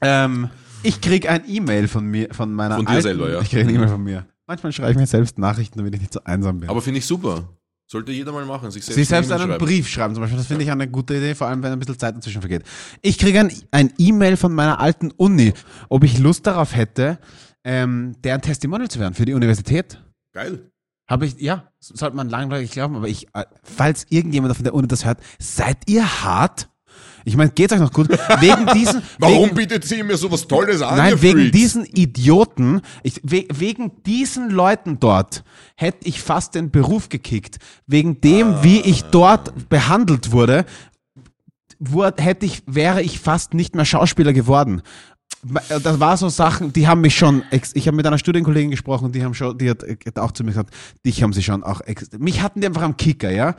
Ähm, 0.00 0.50
ich 0.82 1.00
krieg 1.00 1.28
ein 1.28 1.42
E-Mail 1.48 1.88
von 1.88 2.06
mir, 2.06 2.28
von 2.32 2.52
meiner 2.52 2.76
Von 2.76 2.86
dir 2.86 2.92
alten, 2.92 3.02
selber, 3.02 3.30
ja. 3.30 3.40
Ich 3.40 3.50
krieg 3.50 3.60
ein 3.66 3.74
E-Mail 3.74 3.88
von 3.88 4.02
mir. 4.02 4.26
Manchmal 4.46 4.72
schreibe 4.72 4.92
ich 4.92 4.96
mir 4.96 5.06
selbst 5.06 5.38
Nachrichten, 5.38 5.78
damit 5.78 5.94
ich 5.94 6.00
nicht 6.00 6.12
so 6.12 6.20
einsam 6.24 6.60
bin. 6.60 6.70
Aber 6.70 6.80
finde 6.80 6.98
ich 6.98 7.06
super. 7.06 7.44
Sollte 7.90 8.12
jeder 8.12 8.32
mal 8.32 8.44
machen. 8.44 8.70
Sich 8.70 8.84
selbst, 8.84 8.96
sich 8.96 9.08
selbst 9.08 9.32
eine 9.32 9.42
einen 9.42 9.52
schreiben. 9.52 9.64
Brief 9.64 9.88
schreiben 9.88 10.14
zum 10.14 10.22
Beispiel. 10.22 10.38
Das 10.38 10.46
finde 10.46 10.62
ich 10.62 10.70
eine 10.70 10.88
gute 10.88 11.16
Idee, 11.16 11.34
vor 11.34 11.46
allem 11.46 11.62
wenn 11.62 11.72
ein 11.72 11.78
bisschen 11.78 11.98
Zeit 11.98 12.14
dazwischen 12.16 12.42
vergeht. 12.42 12.62
Ich 13.02 13.18
kriege 13.18 13.40
ein 13.40 13.52
ein 13.70 13.92
E-Mail 13.96 14.36
von 14.36 14.54
meiner 14.54 14.78
alten 14.78 15.10
Uni, 15.12 15.54
ob 15.88 16.04
ich 16.04 16.18
Lust 16.18 16.46
darauf 16.46 16.76
hätte, 16.76 17.18
ähm, 17.64 18.14
deren 18.22 18.42
Testimonial 18.42 18.88
zu 18.88 19.00
werden 19.00 19.14
für 19.14 19.24
die 19.24 19.32
Universität. 19.32 20.02
Geil. 20.32 20.70
Habe 21.08 21.26
ich, 21.26 21.40
ja, 21.40 21.64
sollte 21.80 22.16
man 22.16 22.28
langweilig 22.28 22.70
glauben, 22.70 22.96
aber 22.96 23.08
ich, 23.08 23.28
äh, 23.34 23.44
falls 23.62 24.06
irgendjemand 24.10 24.54
von 24.54 24.64
der 24.64 24.74
Uni 24.74 24.86
das 24.88 25.04
hört, 25.06 25.20
seid 25.38 25.78
ihr 25.86 26.22
hart? 26.22 26.68
Ich 27.24 27.36
meine, 27.36 27.50
geht's 27.50 27.72
euch 27.72 27.80
noch 27.80 27.92
gut? 27.92 28.08
Wegen 28.40 28.66
diesen, 28.74 29.02
Warum 29.18 29.46
wegen, 29.46 29.54
bietet 29.54 29.84
sie 29.84 30.02
mir 30.02 30.16
sowas 30.16 30.46
Tolles 30.46 30.82
an? 30.82 30.96
Nein, 30.96 31.20
wegen 31.22 31.38
Freaks? 31.40 31.52
diesen 31.52 31.84
Idioten, 31.84 32.82
ich, 33.02 33.20
we, 33.22 33.46
wegen 33.52 34.02
diesen 34.04 34.50
Leuten 34.50 35.00
dort 35.00 35.44
hätte 35.76 36.06
ich 36.06 36.22
fast 36.22 36.54
den 36.54 36.70
Beruf 36.70 37.08
gekickt. 37.08 37.58
Wegen 37.86 38.20
dem, 38.20 38.62
wie 38.62 38.80
ich 38.80 39.04
dort 39.04 39.68
behandelt 39.68 40.32
wurde, 40.32 40.64
wurde 41.78 42.22
hätte 42.22 42.46
ich, 42.46 42.62
wäre 42.66 43.02
ich 43.02 43.20
fast 43.20 43.54
nicht 43.54 43.74
mehr 43.74 43.84
Schauspieler 43.84 44.32
geworden. 44.32 44.82
Das 45.68 46.00
war 46.00 46.16
so 46.16 46.28
Sachen, 46.28 46.72
die 46.72 46.88
haben 46.88 47.00
mich 47.00 47.16
schon, 47.16 47.42
ex- 47.50 47.70
ich 47.74 47.86
habe 47.86 47.96
mit 47.96 48.06
einer 48.06 48.18
Studienkollegin 48.18 48.70
gesprochen, 48.72 49.12
die 49.12 49.22
haben 49.24 49.34
schon, 49.34 49.56
die 49.56 49.70
hat, 49.70 49.82
hat 49.84 50.18
auch 50.18 50.32
zu 50.32 50.42
mir 50.42 50.50
gesagt, 50.50 50.74
dich 51.06 51.22
haben 51.22 51.32
sie 51.32 51.42
schon 51.42 51.62
auch, 51.62 51.80
ex- 51.82 52.10
mich 52.18 52.42
hatten 52.42 52.60
die 52.60 52.66
einfach 52.66 52.82
am 52.82 52.96
Kicker, 52.96 53.30
ja. 53.30 53.54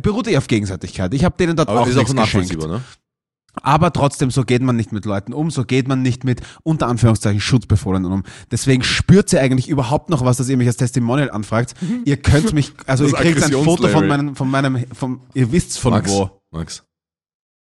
Beruhte 0.00 0.30
eh 0.30 0.36
auf 0.36 0.46
Gegenseitigkeit. 0.46 1.12
Ich 1.14 1.24
habe 1.24 1.36
denen 1.36 1.56
dort 1.56 1.68
Aber 1.68 1.80
auch 1.80 1.86
ist 1.86 1.94
auch 1.96 2.02
nichts 2.02 2.14
geschenkt. 2.14 2.50
nachvollziehbar, 2.52 2.68
ne? 2.78 2.82
Aber 3.62 3.92
trotzdem, 3.92 4.30
so 4.30 4.44
geht 4.44 4.62
man 4.62 4.76
nicht 4.76 4.92
mit 4.92 5.04
Leuten 5.04 5.32
um, 5.32 5.50
so 5.50 5.64
geht 5.64 5.88
man 5.88 6.02
nicht 6.02 6.22
mit 6.22 6.40
unter 6.62 6.86
Anführungszeichen 6.86 7.40
Schutzbefohlenen 7.40 8.12
um. 8.12 8.22
Deswegen 8.52 8.84
spürt 8.84 9.28
sie 9.28 9.38
eigentlich 9.40 9.68
überhaupt 9.68 10.10
noch 10.10 10.24
was, 10.24 10.36
dass 10.36 10.48
ihr 10.48 10.56
mich 10.56 10.68
als 10.68 10.76
Testimonial 10.76 11.32
anfragt. 11.32 11.74
Ihr 12.04 12.18
könnt 12.18 12.52
mich, 12.52 12.72
also 12.86 13.04
Das 13.04 13.12
ihr 13.14 13.18
kriegt 13.18 13.42
ein 13.42 13.50
Foto 13.64 13.88
von 13.88 14.06
meinem, 14.06 14.36
von 14.36 14.48
meinem, 14.48 14.84
vom, 14.92 15.22
ihr 15.34 15.50
wisst 15.50 15.78
von 15.80 15.90
Max, 15.92 16.08
wo. 16.10 16.30
Max. 16.52 16.84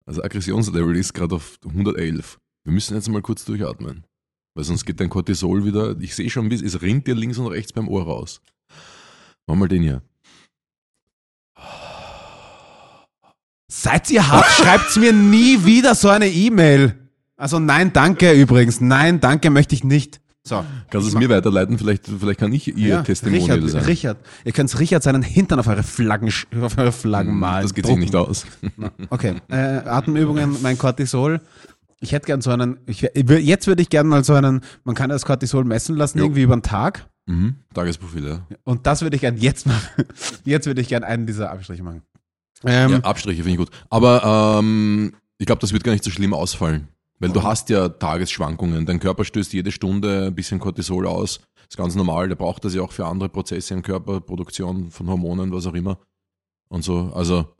Also 0.05 0.23
Aggressionslevel 0.23 0.95
ist 0.97 1.13
gerade 1.13 1.35
auf 1.35 1.59
111. 1.63 2.39
Wir 2.63 2.73
müssen 2.73 2.95
jetzt 2.95 3.09
mal 3.09 3.21
kurz 3.21 3.45
durchatmen. 3.45 4.05
Weil 4.55 4.63
sonst 4.63 4.85
geht 4.85 4.99
dein 4.99 5.09
Cortisol 5.09 5.65
wieder, 5.65 5.99
ich 5.99 6.13
sehe 6.15 6.29
schon, 6.29 6.51
es- 6.51 6.81
rinnt 6.81 7.07
dir 7.07 7.15
links 7.15 7.37
und 7.39 7.47
rechts 7.47 7.73
beim 7.73 7.87
Ohr 7.87 8.03
raus. 8.03 8.39
Mach 9.47 9.55
mal 9.55 9.67
den 9.67 9.81
hier. 9.81 10.01
Seid 13.71 14.11
ihr 14.11 14.27
hart, 14.29 14.45
schreibt's 14.45 14.95
mir 14.97 15.11
nie 15.11 15.65
wieder 15.65 15.95
so 15.95 16.09
eine 16.09 16.29
E-Mail. 16.29 16.95
Also 17.35 17.59
nein, 17.59 17.91
danke 17.91 18.31
übrigens. 18.31 18.79
Nein, 18.79 19.19
danke 19.19 19.49
möchte 19.49 19.73
ich 19.75 19.83
nicht. 19.83 20.21
So. 20.45 20.63
Kannst 20.91 21.07
du 21.07 21.13
es 21.13 21.15
mir 21.17 21.29
weiterleiten? 21.29 21.77
Vielleicht, 21.77 22.05
vielleicht 22.07 22.39
kann 22.39 22.51
ich 22.51 22.67
ihr 22.67 22.87
Ja, 22.89 23.01
Testimonial 23.01 23.59
Richard, 23.59 23.71
sein. 23.71 23.83
Richard, 23.85 24.17
ihr 24.43 24.51
könnt 24.51 24.77
Richard 24.77 25.01
seinen 25.01 25.23
Hintern 25.23 25.59
auf 25.59 25.67
eure 25.67 25.83
Flaggen, 25.83 26.31
auf 26.61 26.77
eure 26.77 26.91
Flaggen 26.91 27.33
malen. 27.39 27.61
Hm, 27.61 27.63
das 27.63 27.73
geht 27.73 27.85
sich 27.87 27.95
nicht 27.97 28.15
aus. 28.15 28.45
Okay, 29.09 29.35
äh, 29.49 29.55
Atemübungen, 29.55 30.57
mein 30.61 30.77
Cortisol. 30.77 31.41
Ich 32.03 32.11
hätte 32.11 32.25
gern 32.25 32.41
so 32.41 32.51
einen, 32.51 32.81
ich, 32.85 33.01
jetzt 33.01 33.67
würde 33.67 33.81
ich 33.81 33.89
gern 33.89 34.07
mal 34.07 34.25
so 34.25 34.33
einen, 34.33 34.59
man 34.83 34.93
kann 34.93 35.09
das 35.09 35.25
Cortisol 35.25 35.63
messen 35.63 35.95
lassen, 35.95 36.19
Jo. 36.19 36.25
irgendwie 36.25 36.41
über 36.41 36.55
den 36.55 36.61
Tag. 36.61 37.07
Mhm. 37.27 37.55
Tagesprofil, 37.73 38.27
ja. 38.27 38.45
Und 38.65 38.85
das 38.85 39.01
würde 39.01 39.15
ich 39.15 39.21
gern 39.21 39.37
jetzt 39.37 39.65
machen. 39.65 40.05
Jetzt 40.43 40.65
würde 40.65 40.81
ich 40.81 40.89
gern 40.89 41.05
einen 41.05 41.25
dieser 41.25 41.49
Abstriche 41.51 41.81
machen. 41.81 42.01
Ähm, 42.65 42.91
ja 42.91 42.99
Abstriche 42.99 43.43
finde 43.43 43.51
ich 43.51 43.57
gut. 43.57 43.69
Aber 43.89 44.59
ähm, 44.59 45.13
ich 45.37 45.45
glaube, 45.45 45.61
das 45.61 45.71
wird 45.71 45.85
gar 45.85 45.93
nicht 45.93 46.03
so 46.03 46.11
schlimm 46.11 46.33
ausfallen. 46.33 46.89
Weil 47.19 47.31
du 47.31 47.41
hast 47.41 47.69
ja 47.69 47.87
Tagesschwankungen. 47.87 48.85
Dein 48.85 48.99
Körper 48.99 49.23
stößt 49.23 49.53
jede 49.53 49.71
Stunde 49.71 50.25
ein 50.27 50.35
bisschen 50.35 50.59
Cortisol 50.59 51.07
aus. 51.07 51.39
Das 51.55 51.67
ist 51.69 51.77
ganz 51.77 51.95
normal. 51.95 52.27
Der 52.27 52.35
braucht 52.35 52.65
das 52.65 52.75
ja 52.75 52.81
auch 52.81 52.91
für 52.91 53.05
andere 53.05 53.29
Prozesse 53.29 53.73
im 53.73 53.81
Körper, 53.81 54.19
Produktion 54.19 54.91
von 54.91 55.07
Hormonen, 55.07 55.53
was 55.53 55.65
auch 55.65 55.73
immer. 55.73 55.99
Und 56.67 56.83
so. 56.83 57.13
Also 57.15 57.55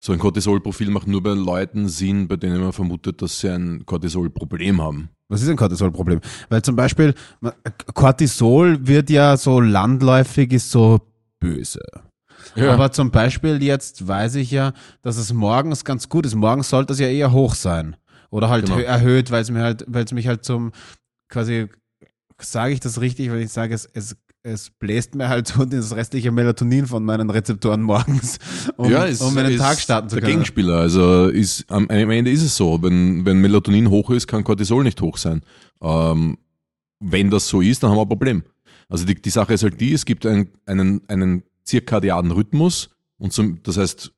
so 0.00 0.12
ein 0.12 0.18
Cortisolprofil 0.18 0.90
macht 0.90 1.06
nur 1.08 1.22
bei 1.22 1.30
Leuten 1.34 1.88
Sinn, 1.88 2.28
bei 2.28 2.36
denen 2.36 2.60
man 2.60 2.72
vermutet, 2.72 3.20
dass 3.20 3.40
sie 3.40 3.48
ein 3.52 3.84
Cortisolproblem 3.84 4.80
haben. 4.80 5.08
Was 5.28 5.42
ist 5.42 5.48
ein 5.48 5.56
Cortisolproblem? 5.56 6.20
Weil 6.48 6.62
zum 6.62 6.76
Beispiel, 6.76 7.14
Cortisol 7.94 8.86
wird 8.86 9.10
ja 9.10 9.36
so 9.36 9.60
landläufig 9.60 10.52
ist 10.52 10.70
so 10.70 11.00
böse. 11.40 11.80
Aber 12.56 12.92
zum 12.92 13.10
Beispiel 13.10 13.62
jetzt 13.62 14.06
weiß 14.06 14.36
ich 14.36 14.50
ja, 14.50 14.72
dass 15.02 15.16
es 15.16 15.32
morgens 15.32 15.84
ganz 15.84 16.08
gut 16.08 16.24
ist. 16.26 16.34
Morgens 16.34 16.70
sollte 16.70 16.92
es 16.92 16.98
ja 16.98 17.08
eher 17.08 17.32
hoch 17.32 17.54
sein. 17.54 17.96
Oder 18.30 18.48
halt 18.48 18.66
Genau. 18.66 18.78
hö- 18.78 18.82
erhöht, 18.84 19.30
weil 19.30 19.42
es 19.42 19.50
mir 19.50 19.62
halt, 19.62 19.84
weil 19.88 20.04
es 20.04 20.12
mich 20.12 20.26
halt 20.28 20.44
zum, 20.44 20.72
quasi, 21.28 21.66
sage 22.40 22.72
ich 22.72 22.80
das 22.80 23.00
richtig, 23.00 23.30
wenn 23.30 23.40
ich 23.40 23.50
sage, 23.52 23.74
es, 23.74 23.86
es, 23.92 24.16
es 24.42 24.70
bläst 24.70 25.14
mir 25.14 25.28
halt 25.28 25.48
so 25.48 25.64
das 25.64 25.94
restliche 25.94 26.30
Melatonin 26.30 26.86
von 26.86 27.04
meinen 27.04 27.28
Rezeptoren 27.30 27.82
morgens, 27.82 28.38
um, 28.76 28.90
ist- 28.92 29.20
um 29.22 29.34
meinen 29.34 29.56
Tag 29.58 29.78
starten 29.80 30.08
zu 30.08 30.16
der 30.16 30.22
können. 30.22 30.34
Gegenspieler. 30.34 30.76
Also 30.78 31.26
ist, 31.28 31.70
am, 31.70 31.88
Ende 31.90 32.30
ist 32.30 32.42
es 32.42 32.56
so, 32.56 32.82
wenn, 32.82 33.24
wenn 33.26 33.40
Melatonin 33.40 33.90
hoch 33.90 34.10
ist, 34.10 34.26
kann 34.26 34.44
Cortisol 34.44 34.84
nicht 34.84 35.00
hoch 35.00 35.16
sein. 35.16 35.42
Ähm, 35.82 36.38
wenn 37.00 37.30
das 37.30 37.48
so 37.48 37.60
ist, 37.60 37.82
dann 37.82 37.90
haben 37.90 37.98
wir 37.98 38.02
ein 38.02 38.08
Problem. 38.08 38.42
Also 38.88 39.04
die, 39.04 39.14
die 39.20 39.30
Sache 39.30 39.52
ist 39.54 39.62
halt 39.62 39.80
die, 39.80 39.92
es 39.92 40.04
gibt 40.04 40.24
einen, 40.26 40.48
einen, 40.66 41.02
einen 41.08 41.42
zirkadianen 41.64 42.30
Rhythmus 42.32 42.90
und 43.18 43.32
zum, 43.32 43.62
das 43.62 43.76
heißt 43.76 44.12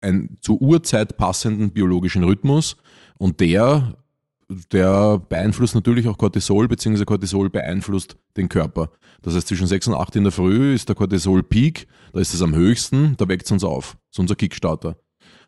einen 0.00 0.38
zur 0.40 0.60
Uhrzeit 0.60 1.16
passenden 1.16 1.70
biologischen 1.70 2.24
Rhythmus 2.24 2.76
und 3.18 3.38
der, 3.40 3.96
der 4.72 5.18
beeinflusst 5.18 5.74
natürlich 5.74 6.08
auch 6.08 6.18
Cortisol, 6.18 6.68
beziehungsweise 6.68 7.04
Cortisol 7.04 7.50
beeinflusst 7.50 8.16
den 8.36 8.48
Körper. 8.48 8.90
Das 9.22 9.34
heißt, 9.34 9.48
zwischen 9.48 9.66
6 9.66 9.88
und 9.88 9.94
8 9.94 10.16
in 10.16 10.24
der 10.24 10.32
Früh 10.32 10.74
ist 10.74 10.88
der 10.88 10.96
Cortisol-Peak, 10.96 11.86
da 12.12 12.20
ist 12.20 12.34
es 12.34 12.42
am 12.42 12.54
höchsten, 12.54 13.16
da 13.16 13.28
weckt 13.28 13.46
es 13.46 13.52
uns 13.52 13.64
auf. 13.64 13.92
Das 13.92 14.16
ist 14.16 14.18
unser 14.18 14.34
Kickstarter. 14.34 14.96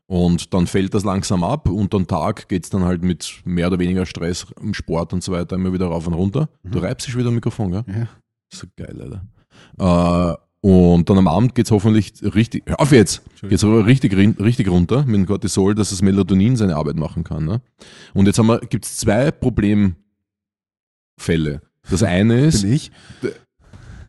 Und 0.06 0.52
dann 0.52 0.66
fällt 0.66 0.92
das 0.92 1.04
langsam 1.04 1.42
ab 1.42 1.68
und 1.68 1.94
am 1.94 2.06
Tag 2.06 2.48
geht 2.48 2.64
es 2.64 2.70
dann 2.70 2.84
halt 2.84 3.02
mit 3.02 3.40
mehr 3.44 3.68
oder 3.68 3.78
weniger 3.78 4.04
Stress 4.04 4.46
im 4.60 4.74
Sport 4.74 5.12
und 5.14 5.22
so 5.22 5.32
weiter 5.32 5.56
immer 5.56 5.72
wieder 5.72 5.86
rauf 5.86 6.06
und 6.06 6.12
runter. 6.12 6.50
Du 6.62 6.78
reibst 6.78 7.06
dich 7.06 7.16
wieder 7.16 7.28
am 7.28 7.34
Mikrofon, 7.34 7.70
gell? 7.70 7.84
Ja. 7.88 8.08
So 8.52 8.66
geil, 8.76 9.00
Alter. 9.00 10.32
Äh, 10.32 10.36
und 10.64 11.10
dann 11.10 11.18
am 11.18 11.28
Abend 11.28 11.54
geht's 11.54 11.70
hoffentlich 11.70 12.14
richtig, 12.22 12.62
hör 12.64 12.80
auf 12.80 12.90
jetzt, 12.90 13.20
geht's 13.46 13.62
aber 13.64 13.84
richtig, 13.84 14.16
richtig 14.16 14.66
runter 14.66 15.04
mit 15.04 15.16
dem 15.16 15.26
Cortisol, 15.26 15.74
dass 15.74 15.90
das 15.90 16.00
Melatonin 16.00 16.56
seine 16.56 16.76
Arbeit 16.76 16.96
machen 16.96 17.22
kann. 17.22 17.44
Ne? 17.44 17.60
Und 18.14 18.24
jetzt 18.24 18.38
haben 18.38 18.46
wir, 18.46 18.60
gibt's 18.60 18.96
zwei 18.96 19.30
Problemfälle. 19.30 20.00
Das 21.90 22.02
eine 22.02 22.46
ist, 22.46 22.62
Bin 22.62 22.72
ich? 22.72 22.90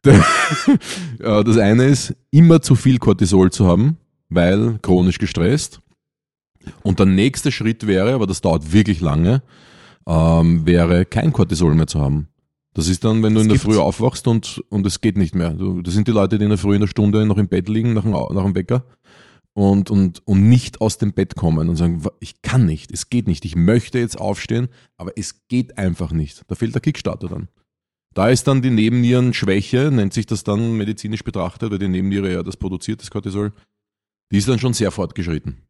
das 1.20 1.58
eine 1.58 1.88
ist, 1.88 2.15
immer 2.32 2.62
zu 2.62 2.76
viel 2.76 3.00
Cortisol 3.00 3.52
zu 3.52 3.68
haben, 3.68 3.98
weil 4.30 4.80
chronisch 4.82 5.18
gestresst. 5.18 5.82
Und 6.84 7.00
der 7.00 7.06
nächste 7.06 7.52
Schritt 7.52 7.86
wäre, 7.86 8.13
aber 8.13 8.28
das 8.28 8.39
dauert 8.39 8.72
wirklich 8.72 9.02
lange, 9.02 9.44
ähm, 10.08 10.65
wäre 10.65 11.04
kein 11.04 11.34
Cortisol 11.34 11.76
mehr 11.76 11.88
zu 11.88 12.00
haben. 12.00 12.30
Das 12.75 12.88
ist 12.89 13.03
dann, 13.03 13.23
wenn 13.23 13.33
du 13.33 13.39
Das 13.39 13.43
in 13.43 13.49
der. 13.49 13.59
Früh 13.59 13.77
aufwachst 13.79 14.27
und, 14.27 14.63
und 14.69 14.85
es 14.85 14.99
geht 15.01 15.17
nicht 15.17 15.33
mehr. 15.33 15.51
Du, 15.51 15.81
das 15.81 15.93
sind 15.93 16.07
die 16.07 16.11
Leute, 16.11 16.38
die 16.38 16.43
in 16.43 16.49
der 16.49 16.57
Früh 16.59 16.75
in 16.75 16.81
der 16.81 16.88
Stunde 16.88 17.25
noch 17.25 17.38
im 17.38 17.47
Bett 17.47 17.69
liegen, 17.69 17.93
nach 17.93 18.03
dem, 18.03 18.11
nach 18.11 18.43
dem 18.43 18.53
Wecker 18.53 18.85
und, 19.53 19.89
und, 19.89 20.21
und 20.27 20.49
nicht 20.49 20.81
aus 20.81 20.97
dem 20.97 21.13
Bett 21.13 21.35
kommen 21.35 21.69
und 21.69 21.77
sagen, 21.77 22.03
"Wa- 22.03 22.11
ich 22.19 22.41
kann 22.41 22.65
nicht, 22.65 22.91
es 22.91 23.09
geht 23.09 23.27
nicht, 23.27 23.45
ich 23.45 23.55
möchte 23.55 23.97
jetzt 23.97 24.19
aufstehen, 24.19 24.67
aber 24.97 25.13
es 25.17 25.47
geht 25.47 25.77
einfach 25.77 26.11
nicht. 26.11 26.43
Da 26.47 26.55
fehlt 26.55 26.73
der 26.75 26.81
Kickstarter 26.81 27.29
dann. 27.29 27.47
Da 28.13 28.27
ist 28.29 28.47
dann 28.47 28.61
die 28.61 28.69
Nebennierenschwäche, 28.71 29.89
nennt 29.91 30.13
sich 30.13 30.25
das 30.25 30.43
dann 30.43 30.75
medizinisch 30.77 31.23
betrachtet, 31.23 31.71
weil 31.71 31.79
die 31.79 31.88
Nebenniere 31.88 32.31
ja 32.31 32.43
das 32.43 32.57
produziert, 32.57 33.01
das 33.01 33.09
Cortisol, 33.11 33.53
die 34.31 34.38
ist 34.38 34.47
dann 34.49 34.59
schon 34.59 34.73
sehr 34.73 34.91
fortgeschritten. 34.91 35.61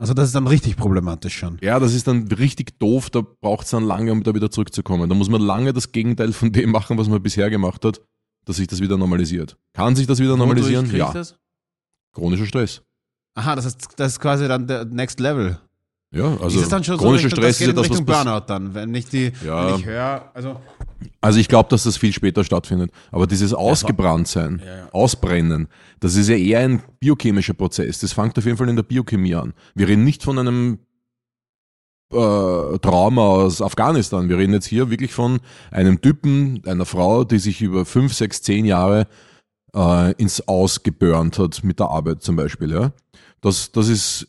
Also 0.00 0.14
das 0.14 0.26
ist 0.28 0.34
dann 0.34 0.46
richtig 0.46 0.76
problematisch 0.76 1.36
schon. 1.36 1.58
Ja, 1.60 1.80
das 1.80 1.92
ist 1.92 2.06
dann 2.06 2.28
richtig 2.28 2.78
doof, 2.78 3.10
da 3.10 3.20
braucht 3.40 3.64
es 3.64 3.70
dann 3.72 3.82
lange, 3.82 4.12
um 4.12 4.22
da 4.22 4.32
wieder 4.34 4.50
zurückzukommen. 4.50 5.08
Da 5.08 5.14
muss 5.16 5.28
man 5.28 5.40
lange 5.40 5.72
das 5.72 5.90
Gegenteil 5.90 6.32
von 6.32 6.52
dem 6.52 6.70
machen, 6.70 6.96
was 6.98 7.08
man 7.08 7.20
bisher 7.22 7.50
gemacht 7.50 7.84
hat, 7.84 8.00
dass 8.44 8.56
sich 8.56 8.68
das 8.68 8.80
wieder 8.80 8.96
normalisiert. 8.96 9.56
Kann 9.74 9.96
sich 9.96 10.06
das 10.06 10.20
wieder 10.20 10.36
normalisieren? 10.36 10.86
Wodurch 10.86 10.92
ich 10.94 10.98
Ja. 10.98 11.12
Das? 11.12 11.36
Chronischer 12.14 12.46
Stress. 12.46 12.82
Aha, 13.34 13.56
das 13.56 13.64
ist, 13.66 13.88
das 13.96 14.12
ist 14.12 14.20
quasi 14.20 14.46
dann 14.48 14.66
der 14.68 14.84
Next 14.84 15.18
Level. 15.20 15.58
Ja, 16.10 16.24
also 16.38 16.58
ist 16.58 16.62
es 16.64 16.68
dann 16.68 16.82
schon 16.84 16.96
so 16.96 17.02
chronischer 17.02 17.26
Richtung, 17.26 17.42
Stress 17.42 17.60
ist 17.60 17.66
ja 17.66 17.72
das, 17.72 17.90
was 17.90 18.02
Burnout 18.02 18.46
dann, 18.46 18.72
wenn 18.74 18.90
nicht 18.90 19.12
die, 19.12 19.30
Ja. 19.44 19.66
wenn 19.72 19.80
ich 19.80 19.84
höre, 19.86 20.30
also 20.32 20.60
Also 21.20 21.38
ich 21.38 21.48
glaube, 21.48 21.68
dass 21.68 21.84
das 21.84 21.96
viel 21.96 22.12
später 22.12 22.44
stattfindet. 22.44 22.90
Aber 23.10 23.26
dieses 23.26 23.54
Ausgebranntsein, 23.54 24.62
Ja, 24.64 24.76
ja. 24.76 24.88
Ausbrennen, 24.92 25.68
das 26.00 26.16
ist 26.16 26.28
ja 26.28 26.36
eher 26.36 26.60
ein 26.60 26.82
biochemischer 27.00 27.54
Prozess. 27.54 28.00
Das 28.00 28.12
fängt 28.12 28.36
auf 28.38 28.44
jeden 28.44 28.56
Fall 28.56 28.68
in 28.68 28.76
der 28.76 28.82
Biochemie 28.82 29.34
an. 29.34 29.54
Wir 29.74 29.88
reden 29.88 30.04
nicht 30.04 30.22
von 30.22 30.38
einem 30.38 30.78
äh, 32.12 32.78
Trauma 32.78 33.22
aus 33.22 33.62
Afghanistan. 33.62 34.28
Wir 34.28 34.38
reden 34.38 34.52
jetzt 34.52 34.66
hier 34.66 34.90
wirklich 34.90 35.12
von 35.12 35.40
einem 35.70 36.00
Typen, 36.00 36.62
einer 36.66 36.86
Frau, 36.86 37.24
die 37.24 37.38
sich 37.38 37.60
über 37.62 37.84
fünf, 37.84 38.14
sechs, 38.14 38.42
zehn 38.42 38.64
Jahre 38.64 39.06
äh, 39.74 40.12
ins 40.14 40.46
Aus 40.48 40.82
geburnt 40.82 41.38
hat 41.38 41.62
mit 41.64 41.78
der 41.80 41.88
Arbeit 41.88 42.22
zum 42.22 42.36
Beispiel. 42.36 42.72
Ja? 42.72 42.92
Das, 43.40 43.72
das 43.72 43.88
ist 43.88 44.28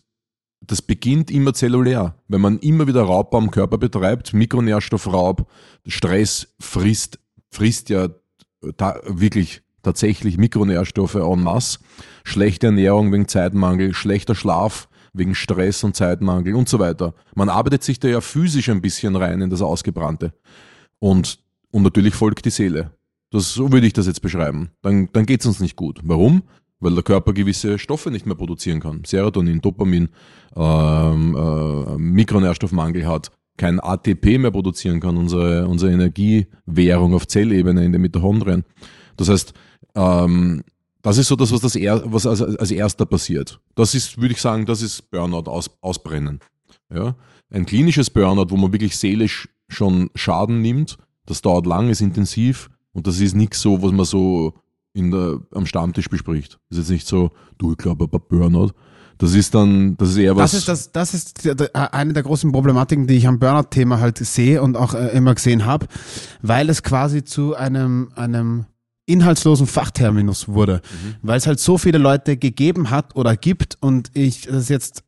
das 0.62 0.82
beginnt 0.82 1.32
immer 1.32 1.54
zellulär. 1.54 2.16
Wenn 2.28 2.42
man 2.42 2.60
immer 2.60 2.88
wieder 2.88 3.04
Raubbau 3.04 3.38
am 3.38 3.52
Körper 3.52 3.78
betreibt, 3.78 4.34
Mikronährstoffraub, 4.34 5.50
Stress 5.88 6.54
frisst, 6.60 7.20
frisst 7.50 7.90
ja 7.90 8.10
ta 8.78 9.00
wirklich 9.06 9.62
tatsächlich 9.82 10.38
Mikronährstoffe 10.38 11.16
en 11.16 11.44
masse, 11.44 11.80
schlechte 12.24 12.68
Ernährung 12.68 13.12
wegen 13.14 13.28
Zeitmangel, 13.28 13.94
schlechter 13.94 14.36
Schlaf 14.36 14.90
wegen 15.14 15.34
Stress 15.34 15.84
und 15.84 15.96
Zeitmangel 15.96 16.56
und 16.56 16.70
so 16.70 16.80
weiter. 16.80 17.14
Man 17.36 17.50
arbeitet 17.50 17.84
sich 17.84 18.00
da 18.00 18.08
ja 18.08 18.22
physisch 18.22 18.70
ein 18.70 18.82
bisschen 18.82 19.16
rein 19.16 19.42
in 19.42 19.50
das 19.50 19.62
Ausgebrannte. 19.62 20.34
Und, 21.00 21.40
und 21.72 21.84
natürlich 21.84 22.14
folgt 22.14 22.46
die 22.46 22.52
Seele. 22.52 22.92
Das, 23.32 23.54
so 23.54 23.72
würde 23.72 23.88
ich 23.88 23.94
das 23.94 24.08
jetzt 24.08 24.22
beschreiben. 24.22 24.72
Dann, 24.82 25.10
dann 25.14 25.26
geht 25.26 25.42
es 25.42 25.48
uns 25.48 25.60
nicht 25.60 25.76
gut. 25.76 26.00
Warum? 26.04 26.44
Weil 26.80 26.94
der 26.94 27.04
Körper 27.04 27.34
gewisse 27.34 27.78
Stoffe 27.78 28.10
nicht 28.10 28.26
mehr 28.26 28.36
produzieren 28.36 28.80
kann. 28.80 29.04
Serotonin, 29.06 29.62
Dopamin, 29.62 30.10
ähm, 30.56 31.36
äh, 31.36 31.98
Mikronährstoffmangel 31.98 33.06
hat, 33.06 33.32
kein 33.58 33.80
ATP 33.80 34.38
mehr 34.38 34.52
produzieren 34.52 35.02
kann, 35.02 35.18
unsere, 35.18 35.68
unsere 35.68 35.92
Energiewährung 35.92 37.14
auf 37.14 37.28
Zellebene 37.28 37.84
in 37.84 37.92
den 37.92 38.02
Mitochondrien. 38.02 38.64
Das 39.18 39.30
heißt, 39.30 39.54
ähm, 39.96 40.64
das 41.02 41.18
ist 41.18 41.28
so 41.28 41.36
das, 41.36 41.52
was, 41.52 41.62
das 41.62 41.76
er, 41.76 42.02
was 42.12 42.26
als, 42.26 42.42
als 42.42 42.72
erster 42.72 43.06
passiert. 43.06 43.60
Das 43.76 43.94
ist, 43.96 44.20
würde 44.20 44.34
ich 44.34 44.42
sagen, 44.42 44.66
das 44.66 44.82
ist 44.82 45.12
Burnout, 45.12 45.50
aus, 45.50 45.70
Ausbrennen. 45.82 46.40
Ja? 46.94 47.16
Ein 47.52 47.66
klinisches 47.66 48.10
Burnout, 48.10 48.50
wo 48.50 48.58
man 48.58 48.74
wirklich 48.74 48.98
seelisch 48.98 49.50
schon 49.68 50.10
Schaden 50.16 50.62
nimmt, 50.62 50.98
das 51.26 51.42
dauert 51.42 51.66
lang, 51.66 51.90
ist 51.90 52.02
intensiv 52.02 52.70
und 52.92 53.08
das 53.08 53.20
ist 53.20 53.36
nichts 53.36 53.62
so, 53.62 53.82
was 53.82 53.92
man 53.92 54.06
so 54.06 54.54
in 54.94 55.12
der, 55.12 55.40
am 55.54 55.66
Stammtisch 55.66 56.10
bespricht. 56.10 56.60
Das 56.70 56.78
ist 56.80 56.86
jetzt 56.86 56.92
nicht 56.92 57.08
so, 57.08 57.32
du, 57.58 57.72
ich 57.72 57.78
glaube, 57.78 58.08
ein 58.12 58.20
Burnout. 58.30 58.72
Das 59.18 59.34
ist 59.34 59.54
dann, 59.54 59.98
das 59.98 60.12
ist 60.12 60.18
eher 60.18 60.36
was. 60.38 60.52
Das 60.52 60.60
ist, 60.62 60.68
das, 60.68 60.92
das 60.94 61.14
ist 61.14 61.76
eine 61.76 62.14
der 62.14 62.24
großen 62.24 62.52
Problematiken, 62.54 63.06
die 63.06 63.16
ich 63.16 63.28
am 63.28 63.38
Burnout-Thema 63.38 64.00
halt 64.00 64.18
sehe 64.18 64.62
und 64.62 64.78
auch 64.78 64.94
äh, 64.94 65.10
immer 65.10 65.36
gesehen 65.36 65.66
habe, 65.66 65.88
weil 66.42 66.70
es 66.70 66.84
quasi 66.84 67.24
zu 67.26 67.54
einem, 67.56 68.12
einem 68.16 68.66
inhaltslosen 69.06 69.68
Fachterminus 69.68 70.48
wurde, 70.48 70.82
weil 71.22 71.38
es 71.38 71.48
halt 71.48 71.60
so 71.60 71.78
viele 71.78 71.98
Leute 71.98 72.38
gegeben 72.38 72.92
hat 72.92 73.16
oder 73.16 73.36
gibt 73.36 73.78
und 73.82 74.10
ich, 74.14 74.44
das 74.44 74.56
ist 74.56 74.70
jetzt, 74.70 75.04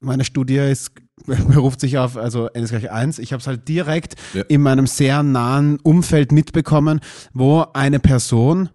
meine 0.00 0.24
Studie 0.24 0.56
ist, 0.56 0.92
beruft 1.26 1.80
sich 1.80 1.98
auf, 1.98 2.16
also 2.16 2.46
n 2.48 2.62
ist 2.62 2.70
gleich 2.70 2.90
1, 2.90 3.18
ich 3.18 3.32
habe 3.32 3.40
es 3.40 3.46
halt 3.46 3.68
direkt 3.68 4.14
Ja. 4.32 4.42
in 4.48 4.62
meinem 4.62 4.86
sehr 4.86 5.22
nahen 5.22 5.78
Umfeld 5.80 6.32
mitbekommen, 6.32 7.00
wo 7.34 7.66
eine 7.74 7.98
Person 8.00 8.70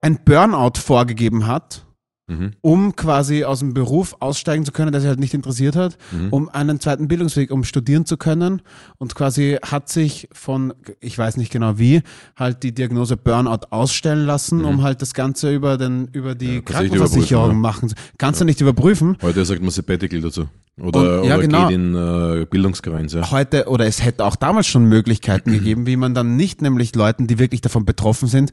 ein 0.00 0.18
Burnout 0.24 0.78
vorgegeben 0.78 1.46
hat, 1.46 1.82
Mhm. 2.28 2.54
um 2.60 2.96
quasi 2.96 3.44
aus 3.44 3.60
dem 3.60 3.72
Beruf 3.72 4.16
aussteigen 4.18 4.64
zu 4.64 4.72
können, 4.72 4.90
der 4.90 5.00
sich 5.00 5.06
halt 5.06 5.20
nicht 5.20 5.32
interessiert 5.32 5.76
hat, 5.76 5.96
Mhm. 6.10 6.28
um 6.30 6.48
einen 6.48 6.80
zweiten 6.80 7.06
Bildungsweg, 7.06 7.52
um 7.52 7.62
studieren 7.62 8.04
zu 8.04 8.16
können 8.16 8.62
und 8.98 9.14
quasi 9.14 9.58
hat 9.64 9.88
sich 9.88 10.28
von, 10.32 10.74
ich 10.98 11.16
weiß 11.16 11.36
nicht 11.36 11.52
genau 11.52 11.78
wie, 11.78 12.02
halt 12.34 12.64
die 12.64 12.74
Diagnose 12.74 13.16
Burnout 13.16 13.66
ausstellen 13.70 14.26
lassen, 14.26 14.64
um 14.64 14.82
halt 14.82 15.02
das 15.02 15.14
Ganze 15.14 15.54
über 15.54 15.78
den, 15.78 16.08
über 16.08 16.34
die 16.34 16.48
Mhm. 16.48 16.54
Ja, 16.54 16.60
Krankenversicherung 16.62 17.44
überprüfen, 17.44 17.60
machen. 17.60 17.88
zu- 17.90 17.94
Kannst 18.18 18.40
du 18.40 18.44
nicht 18.44 18.60
überprüfen. 18.60 19.16
Heute 19.22 19.44
sagt 19.44 19.60
man 19.62 19.70
Sabbatical 19.70 20.20
dazu. 20.20 20.48
Oder, 20.82 21.20
Und- 21.22 21.28
ja, 21.28 21.36
oder 21.36 21.38
genau. 21.46 21.68
geht 21.68 21.76
in 21.76 21.94
äh, 21.94 22.44
Bildungsgrenz, 22.50 23.12
ja. 23.14 23.30
Heute, 23.30 23.66
oder 23.68 23.86
es 23.86 24.04
hätte 24.04 24.24
auch 24.24 24.36
damals 24.36 24.66
schon 24.66 24.84
Möglichkeiten 24.86 25.52
gegeben, 25.52 25.86
wie 25.86 25.96
man 25.96 26.12
dann 26.12 26.34
nicht 26.36 26.60
nämlich 26.60 26.94
Leuten, 26.96 27.28
die 27.28 27.38
wirklich 27.38 27.60
davon 27.62 27.84
betroffen 27.86 28.26
sind, 28.28 28.50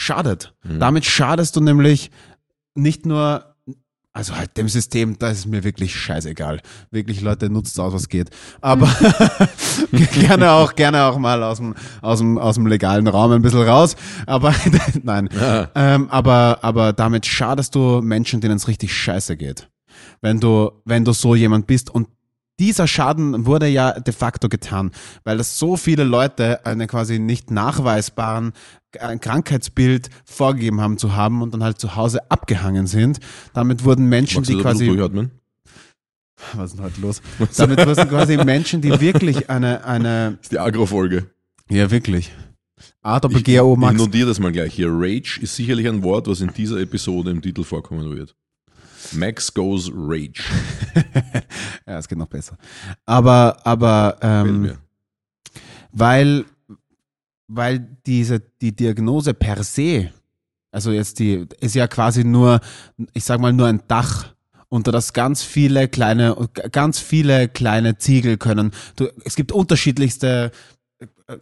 schadet. 0.00 0.54
Damit 0.64 1.04
schadest 1.04 1.56
du 1.56 1.60
nämlich 1.60 2.10
nicht 2.74 3.04
nur, 3.04 3.44
also 4.12 4.34
halt 4.34 4.56
dem 4.56 4.68
System, 4.68 5.18
da 5.18 5.28
ist 5.28 5.46
mir 5.46 5.62
wirklich 5.62 5.94
scheißegal. 5.94 6.60
Wirklich, 6.90 7.20
Leute, 7.20 7.50
nutzt 7.50 7.78
aus, 7.78 7.92
was 7.92 8.08
geht. 8.08 8.30
Aber 8.60 8.88
gerne 9.92 10.52
auch, 10.52 10.74
gerne 10.74 11.04
auch 11.04 11.18
mal 11.18 11.42
aus 11.42 11.58
dem, 11.58 11.74
aus 12.00 12.18
dem, 12.18 12.38
aus 12.38 12.54
dem 12.54 12.66
legalen 12.66 13.06
Raum 13.06 13.32
ein 13.32 13.42
bisschen 13.42 13.62
raus. 13.62 13.94
Aber 14.26 14.54
nein. 15.02 15.28
Ja. 15.38 15.68
Ähm, 15.74 16.08
aber, 16.10 16.58
aber 16.62 16.92
damit 16.92 17.26
schadest 17.26 17.74
du 17.74 18.00
Menschen, 18.00 18.40
denen 18.40 18.56
es 18.56 18.68
richtig 18.68 18.94
scheiße 18.94 19.36
geht. 19.36 19.68
Wenn 20.22 20.40
du, 20.40 20.70
wenn 20.84 21.04
du 21.04 21.12
so 21.12 21.34
jemand 21.34 21.66
bist 21.66 21.90
und 21.90 22.08
dieser 22.58 22.86
Schaden 22.86 23.46
wurde 23.46 23.66
ja 23.68 23.98
de 23.98 24.12
facto 24.12 24.48
getan, 24.50 24.90
weil 25.24 25.40
es 25.40 25.58
so 25.58 25.76
viele 25.76 26.04
Leute 26.04 26.64
einen 26.66 26.86
quasi 26.86 27.18
nicht 27.18 27.50
nachweisbaren 27.50 28.52
ein 28.98 29.20
Krankheitsbild 29.20 30.10
vorgegeben 30.24 30.80
haben 30.80 30.98
zu 30.98 31.14
haben 31.14 31.42
und 31.42 31.54
dann 31.54 31.62
halt 31.62 31.80
zu 31.80 31.96
Hause 31.96 32.30
abgehangen 32.30 32.86
sind. 32.86 33.20
Damit 33.52 33.84
wurden 33.84 34.06
Menschen, 34.06 34.42
die 34.42 34.56
quasi 34.56 34.88
was 36.54 36.70
ist 36.70 36.78
denn 36.78 36.84
heute 36.86 37.00
los? 37.02 37.20
Damit 37.56 37.86
wurden 37.86 38.08
quasi 38.08 38.36
Menschen, 38.38 38.80
die 38.80 38.98
wirklich 39.00 39.50
eine 39.50 39.84
eine 39.84 40.32
Das 40.32 40.40
ist 40.42 40.52
die 40.52 40.58
Agro-Folge. 40.58 41.26
ja 41.68 41.90
wirklich 41.90 42.32
A 43.02 43.20
Doppel 43.20 43.38
Ich, 43.38 43.44
G 43.44 43.60
O 43.60 43.74
ich 43.74 43.78
Max 43.78 43.98
notiere 43.98 44.28
das 44.28 44.38
mal 44.38 44.52
gleich 44.52 44.74
hier. 44.74 44.88
Rage 44.90 45.38
ist 45.40 45.54
sicherlich 45.54 45.86
ein 45.88 46.02
Wort, 46.02 46.26
was 46.26 46.40
in 46.40 46.52
dieser 46.52 46.78
Episode 46.78 47.30
im 47.30 47.42
Titel 47.42 47.62
vorkommen 47.62 48.16
wird. 48.16 48.34
Max 49.12 49.52
goes 49.52 49.90
Rage. 49.92 50.42
ja, 51.86 51.98
es 51.98 52.08
geht 52.08 52.18
noch 52.18 52.28
besser. 52.28 52.56
Aber 53.06 53.58
aber 53.64 54.18
ähm, 54.22 54.72
weil, 55.92 56.44
weil 57.52 57.98
diese, 58.06 58.40
die 58.40 58.74
Diagnose 58.74 59.34
per 59.34 59.64
se, 59.64 60.10
also 60.70 60.92
jetzt 60.92 61.18
die, 61.18 61.46
ist 61.60 61.74
ja 61.74 61.88
quasi 61.88 62.24
nur, 62.24 62.60
ich 63.12 63.24
sag 63.24 63.40
mal, 63.40 63.52
nur 63.52 63.66
ein 63.66 63.82
Dach, 63.88 64.34
unter 64.68 64.92
das 64.92 65.12
ganz 65.12 65.42
viele 65.42 65.88
kleine, 65.88 66.36
ganz 66.70 67.00
viele 67.00 67.48
kleine 67.48 67.98
Ziegel 67.98 68.36
können. 68.36 68.70
Du, 68.94 69.08
es 69.24 69.34
gibt 69.34 69.50
unterschiedlichste 69.50 70.52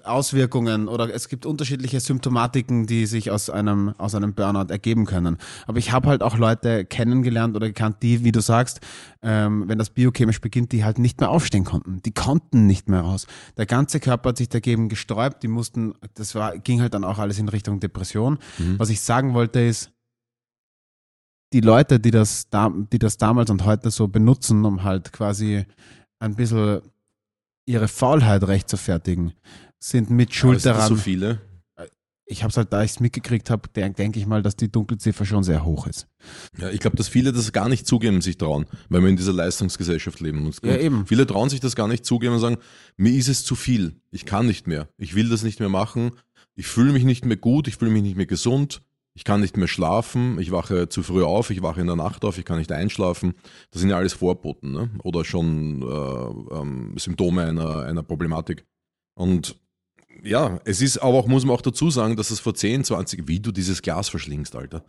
Auswirkungen 0.05 0.87
oder 0.87 1.13
es 1.13 1.29
gibt 1.29 1.45
unterschiedliche 1.45 1.99
Symptomatiken, 1.99 2.87
die 2.87 3.07
sich 3.07 3.31
aus 3.31 3.51
einem, 3.51 3.95
aus 3.99 4.15
einem 4.15 4.35
Burnout 4.35 4.71
ergeben 4.71 5.05
können. 5.05 5.37
Aber 5.67 5.79
ich 5.79 5.91
habe 5.91 6.09
halt 6.09 6.23
auch 6.23 6.37
Leute 6.37 6.85
kennengelernt 6.85 7.57
oder 7.57 7.67
gekannt, 7.67 7.97
die, 8.03 8.23
wie 8.23 8.31
du 8.31 8.41
sagst, 8.41 8.81
ähm, 9.23 9.65
wenn 9.67 9.79
das 9.79 9.91
biochemisch 9.91 10.41
beginnt, 10.41 10.71
die 10.71 10.85
halt 10.85 10.99
nicht 10.99 11.21
mehr 11.21 11.31
aufstehen 11.31 11.65
konnten. 11.65 12.01
Die 12.03 12.13
konnten 12.13 12.67
nicht 12.67 12.89
mehr 12.89 13.01
raus. 13.01 13.27
Der 13.57 13.67
ganze 13.67 13.99
Körper 13.99 14.29
hat 14.29 14.37
sich 14.37 14.49
dagegen 14.49 14.89
gesträubt. 14.89 15.43
Die 15.43 15.49
mussten, 15.49 15.95
das 16.15 16.37
war, 16.37 16.57
ging 16.59 16.81
halt 16.81 16.95
dann 16.95 17.05
auch 17.05 17.19
alles 17.19 17.39
in 17.39 17.49
Richtung 17.49 17.81
Depression. 17.81 18.39
Mhm. 18.59 18.79
Was 18.79 18.91
ich 18.91 19.01
sagen 19.01 19.35
wollte 19.35 19.61
ist, 19.61 19.91
die 21.53 21.61
Leute, 21.61 21.99
die 21.99 22.11
das, 22.11 22.49
da, 22.51 22.73
die 22.93 22.99
das 22.99 23.17
damals 23.17 23.51
und 23.51 23.65
heute 23.65 23.91
so 23.91 24.07
benutzen, 24.07 24.65
um 24.65 24.85
halt 24.85 25.13
quasi 25.13 25.65
ein 26.21 26.37
bisschen 26.37 26.83
ihre 27.69 27.87
Faulheit 27.87 28.47
rechtfertigen, 28.49 29.35
sind 29.79 30.11
mit 30.11 30.35
Schuld 30.35 30.65
daran. 30.65 30.89
so 30.89 30.97
viele. 30.97 31.41
ich 32.27 32.43
habe 32.43 32.51
es 32.51 32.57
halt, 32.57 32.73
da 32.73 32.83
ich 32.83 32.93
es 32.93 33.01
mitgekriegt 33.01 33.51
habe, 33.51 33.69
denke 33.69 33.97
denk 33.97 34.17
ich 34.17 34.27
mal, 34.27 34.43
dass 34.43 34.57
die 34.57 34.71
Dunkelziffer 34.71 35.25
schon 35.25 35.45
sehr 35.45 35.65
hoch 35.65 35.87
ist. 35.87 36.09
Ja, 36.59 36.71
ich 36.71 36.81
glaube, 36.81 36.97
dass 36.97 37.09
viele 37.09 37.33
das 37.33 37.53
gar 37.53 37.69
nicht 37.69 37.87
zugeben, 37.87 38.21
sich 38.21 38.39
trauen, 38.39 38.67
weil 38.89 39.03
wir 39.03 39.09
in 39.09 39.17
dieser 39.17 39.33
Leistungsgesellschaft 39.33 40.21
leben. 40.21 40.45
Und 40.47 40.59
Ja, 40.65 40.77
eben. 40.77 41.07
Viele 41.07 41.27
trauen 41.27 41.51
sich 41.51 41.61
das 41.61 41.77
gar 41.77 41.89
nicht 41.89 42.05
zugeben 42.05 42.35
und 42.35 42.41
sagen, 42.41 42.59
mir 42.97 43.13
ist 43.13 43.29
es 43.29 43.45
zu 43.45 43.55
viel, 43.55 44.01
ich 44.11 44.25
kann 44.25 44.47
nicht 44.47 44.67
mehr, 44.67 44.89
ich 44.97 45.15
will 45.15 45.29
das 45.29 45.43
nicht 45.43 45.61
mehr 45.61 45.69
machen, 45.69 46.13
ich 46.55 46.67
fühle 46.67 46.93
mich 46.93 47.05
nicht 47.05 47.25
mehr 47.25 47.37
gut, 47.37 47.69
ich 47.69 47.77
fühle 47.77 47.93
mich 47.93 48.03
nicht 48.03 48.17
mehr 48.17 48.27
gesund, 48.27 48.83
ich 49.19 49.25
kann 49.25 49.41
nicht 49.41 49.57
mehr 49.57 49.67
schlafen, 49.67 50.39
ich 50.39 50.53
wache 50.53 50.89
zu 50.89 51.03
früh 51.03 51.25
auf, 51.25 51.51
ich 51.51 51.61
wache 51.61 51.81
in 51.81 51.89
der 51.89 51.97
Nacht 51.97 52.25
auf, 52.25 52.39
ich 52.39 52.45
kann 52.45 52.59
nicht 52.59 52.71
einschlafen. 52.71 53.35
Das 53.73 53.81
sind 53.81 53.91
ja 53.91 53.97
alles 53.97 54.13
Vorboten 54.13 54.71
ne? 54.71 54.91
oder 55.03 55.25
schon 55.25 55.83
äh, 55.83 56.55
ähm, 56.55 56.97
Symptome 56.97 57.43
einer, 57.43 57.83
einer 57.83 58.05
Problematik. 58.05 58.65
Und 59.17 59.57
ja, 60.23 60.61
es 60.65 60.81
ist 60.81 60.99
aber 60.99 61.15
auch, 61.15 61.27
muss 61.27 61.45
man 61.45 61.57
auch 61.57 61.63
dazu 61.63 61.91
sagen, 61.91 62.15
dass 62.15 62.31
es 62.31 62.39
vor 62.39 62.55
10, 62.55 62.85
20, 62.85 63.27
wie 63.27 63.41
du 63.41 63.51
dieses 63.51 63.83
Glas 63.83 64.09
verschlingst, 64.09 64.55
Alter. 64.55 64.85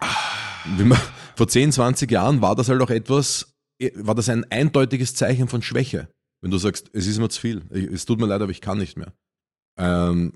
Man, 0.78 1.00
vor 1.36 1.48
10, 1.48 1.72
20 1.72 2.12
Jahren 2.12 2.40
war 2.40 2.56
das 2.56 2.70
halt 2.70 2.84
auch 2.84 2.92
etwas, 2.92 3.56
war 3.96 4.14
das 4.14 4.30
ein 4.30 4.46
eindeutiges 4.52 5.16
Zeichen 5.16 5.48
von 5.48 5.64
Schwäche. 5.64 6.08
Wenn 6.42 6.52
du 6.52 6.60
sagst, 6.60 6.92
es 6.94 7.08
ist 7.08 7.18
mir 7.18 7.30
zu 7.30 7.42
viel, 7.42 7.64
es 7.72 8.06
tut 8.06 8.20
mir 8.20 8.28
leid, 8.28 8.44
aber 8.44 8.52
ich 8.52 8.62
kann 8.62 8.78
nicht 8.78 8.96
mehr. 8.96 9.12
Ähm, 9.76 10.34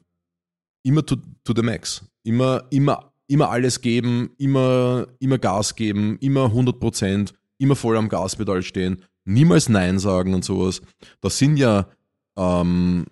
immer 0.82 1.06
to, 1.06 1.18
to 1.44 1.54
the 1.56 1.62
max. 1.62 2.04
Immer, 2.24 2.64
immer, 2.72 3.13
immer 3.28 3.50
alles 3.50 3.82
geben, 3.82 4.32
immer, 4.38 5.08
immer 5.20 5.38
Gas 5.38 5.76
geben, 5.76 6.18
immer 6.20 6.46
100 6.46 6.80
Prozent, 6.80 7.34
immer 7.58 7.76
voll 7.76 7.98
am 7.98 8.10
Gaspedal 8.10 8.62
stehen, 8.64 9.04
niemals 9.26 9.70
Nein 9.70 10.00
sagen 10.00 10.34
und 10.34 10.44
sowas. 10.44 10.82
Das 11.22 11.38
sind 11.38 11.58
ja 11.58 11.88
ähm, 12.38 13.06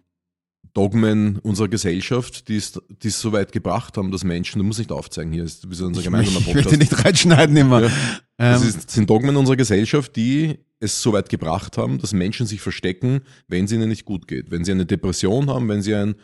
Dogmen 0.74 1.38
unserer 1.40 1.68
Gesellschaft, 1.68 2.48
die 2.48 2.56
es, 2.56 2.80
die 3.04 3.10
es 3.10 3.20
so 3.20 3.34
weit 3.34 3.52
gebracht 3.52 3.98
haben, 3.98 4.12
dass 4.12 4.24
Menschen, 4.24 4.60
du 4.60 4.64
musst 4.64 4.80
nicht 4.80 4.92
aufzeigen 4.92 5.34
hier, 5.34 5.44
ist 5.44 5.66
unser 5.66 6.00
Ich, 6.00 6.06
gemeinsamer 6.06 6.40
ich 6.40 6.46
Podcast. 6.46 6.66
möchte 6.66 6.78
nicht 6.78 7.04
reinschneiden 7.06 7.58
immer. 7.58 7.84
Ja. 7.84 7.92
Das 8.38 8.62
Ähm, 8.62 8.70
ist, 8.70 8.90
sind 8.90 9.10
Dogmen 9.10 9.36
unserer 9.36 9.58
Gesellschaft, 9.58 10.16
die 10.16 10.60
es 10.80 11.02
so 11.02 11.14
weit 11.14 11.30
gebracht 11.30 11.78
haben, 11.78 12.00
dass 12.00 12.14
Menschen 12.14 12.48
sich 12.48 12.62
verstecken, 12.62 13.22
wenn 13.48 13.66
es 13.66 13.72
ihnen 13.72 13.90
nicht 13.90 14.06
gut 14.06 14.28
geht. 14.28 14.50
Wenn 14.50 14.64
sie 14.66 14.72
eine 14.72 14.86
Depression 14.86 15.50
haben, 15.50 15.68
wenn 15.70 15.82
sie 15.82 15.94
ein, 15.94 16.16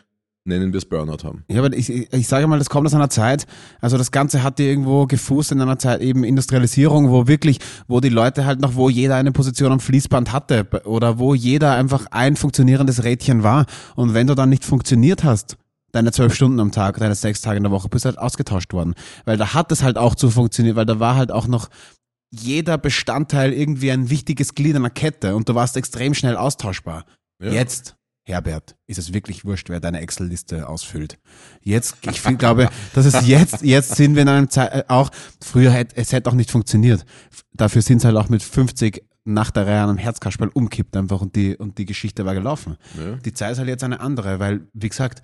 nennen 0.48 0.72
wir 0.72 0.78
es 0.78 0.84
Burnout 0.86 1.24
haben. 1.24 1.44
Ja, 1.48 1.62
aber 1.62 1.72
ich, 1.76 1.90
ich 1.90 2.28
sage 2.28 2.46
mal, 2.46 2.58
das 2.58 2.70
kommt 2.70 2.86
aus 2.86 2.94
einer 2.94 3.10
Zeit, 3.10 3.46
also 3.80 3.96
das 3.96 4.10
Ganze 4.10 4.42
hatte 4.42 4.62
irgendwo 4.64 5.06
gefußt 5.06 5.52
in 5.52 5.60
einer 5.60 5.78
Zeit 5.78 6.00
eben 6.00 6.24
Industrialisierung, 6.24 7.10
wo 7.10 7.28
wirklich, 7.28 7.58
wo 7.86 8.00
die 8.00 8.08
Leute 8.08 8.44
halt 8.44 8.60
noch, 8.60 8.74
wo 8.74 8.88
jeder 8.88 9.16
eine 9.16 9.32
Position 9.32 9.72
am 9.72 9.80
Fließband 9.80 10.32
hatte 10.32 10.66
oder 10.84 11.18
wo 11.18 11.34
jeder 11.34 11.74
einfach 11.74 12.06
ein 12.10 12.36
funktionierendes 12.36 13.04
Rädchen 13.04 13.42
war. 13.42 13.66
Und 13.94 14.14
wenn 14.14 14.26
du 14.26 14.34
dann 14.34 14.48
nicht 14.48 14.64
funktioniert 14.64 15.22
hast, 15.22 15.56
deine 15.92 16.12
zwölf 16.12 16.34
Stunden 16.34 16.60
am 16.60 16.72
Tag, 16.72 16.98
deine 16.98 17.14
sechs 17.14 17.40
Tage 17.40 17.58
in 17.58 17.62
der 17.62 17.72
Woche, 17.72 17.88
bist 17.88 18.04
du 18.04 18.08
halt 18.08 18.18
ausgetauscht 18.18 18.72
worden. 18.72 18.94
Weil 19.24 19.36
da 19.36 19.54
hat 19.54 19.72
es 19.72 19.82
halt 19.82 19.98
auch 19.98 20.14
zu 20.14 20.30
funktionieren, 20.30 20.76
weil 20.76 20.86
da 20.86 21.00
war 21.00 21.16
halt 21.16 21.30
auch 21.30 21.46
noch 21.46 21.68
jeder 22.30 22.76
Bestandteil 22.76 23.52
irgendwie 23.52 23.90
ein 23.90 24.10
wichtiges 24.10 24.54
Glied 24.54 24.76
einer 24.76 24.90
Kette 24.90 25.34
und 25.34 25.48
du 25.48 25.54
warst 25.54 25.76
extrem 25.76 26.14
schnell 26.14 26.36
austauschbar. 26.36 27.04
Ja. 27.40 27.52
Jetzt, 27.52 27.96
Herbert, 28.28 28.76
ist 28.86 28.98
es 28.98 29.14
wirklich 29.14 29.44
wurscht, 29.46 29.70
wer 29.70 29.80
deine 29.80 30.00
Excel-Liste 30.00 30.68
ausfüllt. 30.68 31.18
Jetzt, 31.62 31.96
ich 32.02 32.20
find, 32.20 32.38
glaube, 32.38 32.68
das 32.94 33.06
ist 33.06 33.22
jetzt, 33.26 33.62
jetzt 33.62 33.96
sind 33.96 34.14
wir 34.16 34.22
in 34.22 34.28
einem 34.28 34.50
Zeit, 34.50 34.72
äh, 34.72 34.84
auch, 34.88 35.10
früher 35.42 35.70
hätte, 35.70 35.96
es 35.96 36.12
hätte 36.12 36.28
auch 36.28 36.34
nicht 36.34 36.50
funktioniert. 36.50 37.06
Dafür 37.54 37.80
sind 37.82 37.98
es 37.98 38.04
halt 38.04 38.16
auch 38.16 38.28
mit 38.28 38.42
50 38.42 39.02
nach 39.24 39.50
der 39.50 39.66
Reihe 39.66 39.80
an 39.82 39.88
einem 39.88 39.98
Herzkasperl 39.98 40.48
umkippt 40.48 40.96
einfach 40.96 41.20
und 41.22 41.36
die, 41.36 41.56
und 41.56 41.78
die 41.78 41.86
Geschichte 41.86 42.24
war 42.26 42.34
gelaufen. 42.34 42.76
Ja. 42.98 43.16
Die 43.16 43.32
Zeit 43.32 43.52
ist 43.52 43.58
halt 43.58 43.68
jetzt 43.68 43.84
eine 43.84 44.00
andere, 44.00 44.38
weil, 44.38 44.68
wie 44.74 44.88
gesagt, 44.88 45.22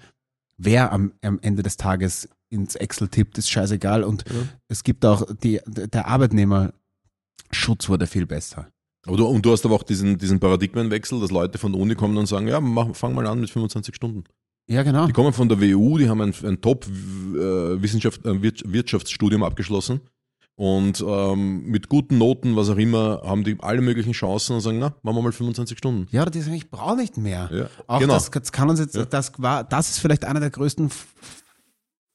wer 0.56 0.90
am, 0.92 1.12
am 1.22 1.38
Ende 1.42 1.62
des 1.62 1.76
Tages 1.76 2.28
ins 2.48 2.74
Excel 2.74 3.08
tippt, 3.08 3.36
ist 3.38 3.50
scheißegal 3.50 4.02
und 4.02 4.24
Ja. 4.28 4.34
es 4.68 4.82
gibt 4.82 5.04
auch 5.04 5.26
die, 5.42 5.60
der 5.66 6.06
Arbeitnehmerschutz 6.06 7.88
wurde 7.88 8.06
viel 8.06 8.26
besser. 8.26 8.68
Aber 9.06 9.16
du, 9.16 9.26
und 9.26 9.44
du 9.44 9.52
hast 9.52 9.64
aber 9.66 9.74
auch 9.74 9.82
diesen, 9.82 10.16
diesen 10.18 10.40
Paradigmenwechsel, 10.40 11.20
dass 11.20 11.30
Leute 11.30 11.58
von 11.58 11.72
der 11.72 11.80
Uni 11.80 11.94
kommen 11.94 12.16
und 12.16 12.26
sagen, 12.26 12.48
ja, 12.48 12.60
mach, 12.60 12.94
fang 12.94 13.14
mal 13.14 13.26
an 13.26 13.40
mit 13.40 13.50
25 13.50 13.94
Stunden. 13.94 14.24
Ja, 14.66 14.82
genau. 14.82 15.06
Die 15.06 15.12
kommen 15.12 15.32
von 15.34 15.48
der 15.48 15.60
WU, 15.60 15.98
die 15.98 16.08
haben 16.08 16.22
ein, 16.22 16.32
ein 16.42 16.60
Top-Wirtschaftsstudium 16.62 19.42
abgeschlossen 19.42 20.00
und 20.56 21.04
ähm, 21.06 21.64
mit 21.66 21.88
guten 21.88 22.16
Noten, 22.18 22.54
was 22.56 22.70
auch 22.70 22.76
immer, 22.76 23.22
haben 23.24 23.42
die 23.44 23.56
alle 23.60 23.80
möglichen 23.82 24.12
Chancen 24.12 24.54
und 24.54 24.60
sagen, 24.60 24.78
na, 24.78 24.94
machen 25.02 25.16
wir 25.16 25.22
mal 25.22 25.32
25 25.32 25.76
Stunden. 25.76 26.06
Ja, 26.12 26.24
die 26.26 26.40
sagen, 26.40 26.54
ich 26.56 26.70
brauche 26.70 26.96
nicht 26.96 27.16
mehr. 27.16 27.50
Ja, 27.52 27.66
Auch 27.88 27.98
genau. 28.00 28.14
das, 28.14 28.30
das 28.30 28.52
kann 28.52 28.70
uns 28.70 28.78
jetzt, 28.80 28.94
Ja. 28.94 29.04
das 29.04 29.32
war, 29.38 29.64
das 29.64 29.90
ist 29.90 29.98
vielleicht 29.98 30.24
einer 30.24 30.38
der 30.40 30.50
größten, 30.50 30.90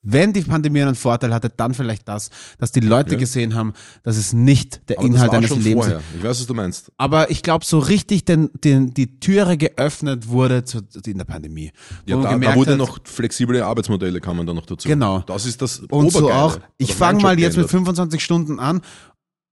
wenn 0.01 0.31
die 0.31 0.41
Pandemie 0.41 0.81
einen 0.81 0.95
Vorteil 0.95 1.33
hatte, 1.33 1.49
dann 1.49 1.73
vielleicht 1.73 2.07
das, 2.07 2.29
dass 2.57 2.71
die 2.71 2.79
Leute 2.79 3.13
Ja. 3.13 3.17
gesehen 3.19 3.53
haben, 3.55 3.73
dass 4.03 4.15
es 4.17 4.31
nicht 4.31 4.87
der 4.89 4.97
Aber 4.99 5.07
Inhalt 5.07 5.27
das 5.27 5.31
war 5.31 5.37
eines 5.39 5.49
schon 5.49 5.61
Lebens 5.61 5.85
vorher. 5.85 5.99
ist. 5.99 6.05
Ich 6.17 6.23
weiß, 6.23 6.39
was 6.39 6.47
du 6.47 6.53
meinst. 6.53 6.91
Aber 6.97 7.29
ich 7.31 7.43
glaube, 7.43 7.65
so 7.65 7.79
richtig 7.79 8.23
den, 8.25 8.49
den, 8.63 8.93
die 8.93 9.19
Türe 9.19 9.57
geöffnet 9.57 10.27
wurde 10.29 10.63
zu, 10.63 10.79
in 11.05 11.17
der 11.17 11.25
Pandemie. 11.25 11.71
Ja, 12.05 12.15
da, 12.21 12.37
da 12.37 12.55
wurde 12.55 12.71
hat, 12.71 12.77
noch 12.77 12.99
flexible 13.03 13.61
Arbeitsmodelle 13.61 14.21
kamen 14.21 14.47
da 14.47 14.53
noch 14.53 14.65
dazu. 14.65 14.87
Genau. 14.87 15.19
Das 15.21 15.45
ist 15.45 15.61
das 15.61 15.79
Und 15.79 16.11
so 16.11 16.31
auch, 16.31 16.59
ich 16.77 16.95
fange 16.95 17.21
mal 17.21 17.37
jetzt 17.39 17.57
mit 17.57 17.67
geändert. 17.67 17.71
25 17.71 18.23
Stunden 18.23 18.59
an. 18.59 18.81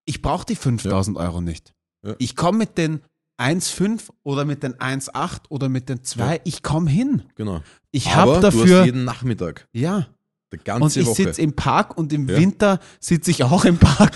Ich 0.05 0.21
brauche 0.21 0.45
die 0.45 0.55
5000 0.55 1.17
Euro 1.17 1.41
nicht. 1.41 1.73
Ja. 2.05 2.15
Ich 2.19 2.37
komme 2.37 2.59
mit 2.59 2.77
den 2.77 3.01
1,5 3.39 4.09
oder 4.23 4.45
mit 4.45 4.63
den 4.63 4.75
1,8 4.75 5.41
oder 5.49 5.69
mit 5.69 5.89
den 5.89 6.03
2, 6.03 6.41
ich 6.43 6.63
komme 6.63 6.89
hin. 6.89 7.23
Genau. 7.35 7.61
Ich 7.91 8.15
habe 8.15 8.31
du 8.31 8.35
hast 8.37 8.43
dafür, 8.43 8.85
jeden 8.85 9.03
Nachmittag, 9.03 9.67
ja, 9.73 10.07
die 10.65 10.71
und 10.71 10.79
ganze 10.81 10.99
ich 11.01 11.05
Woche, 11.07 11.15
sitze 11.15 11.41
im 11.41 11.53
Park 11.53 11.97
und 11.97 12.11
im 12.13 12.27
Ja. 12.29 12.37
Winter 12.37 12.79
sitze 12.99 13.31
ich 13.31 13.43
auch 13.43 13.65
im 13.65 13.77
Park. 13.77 14.13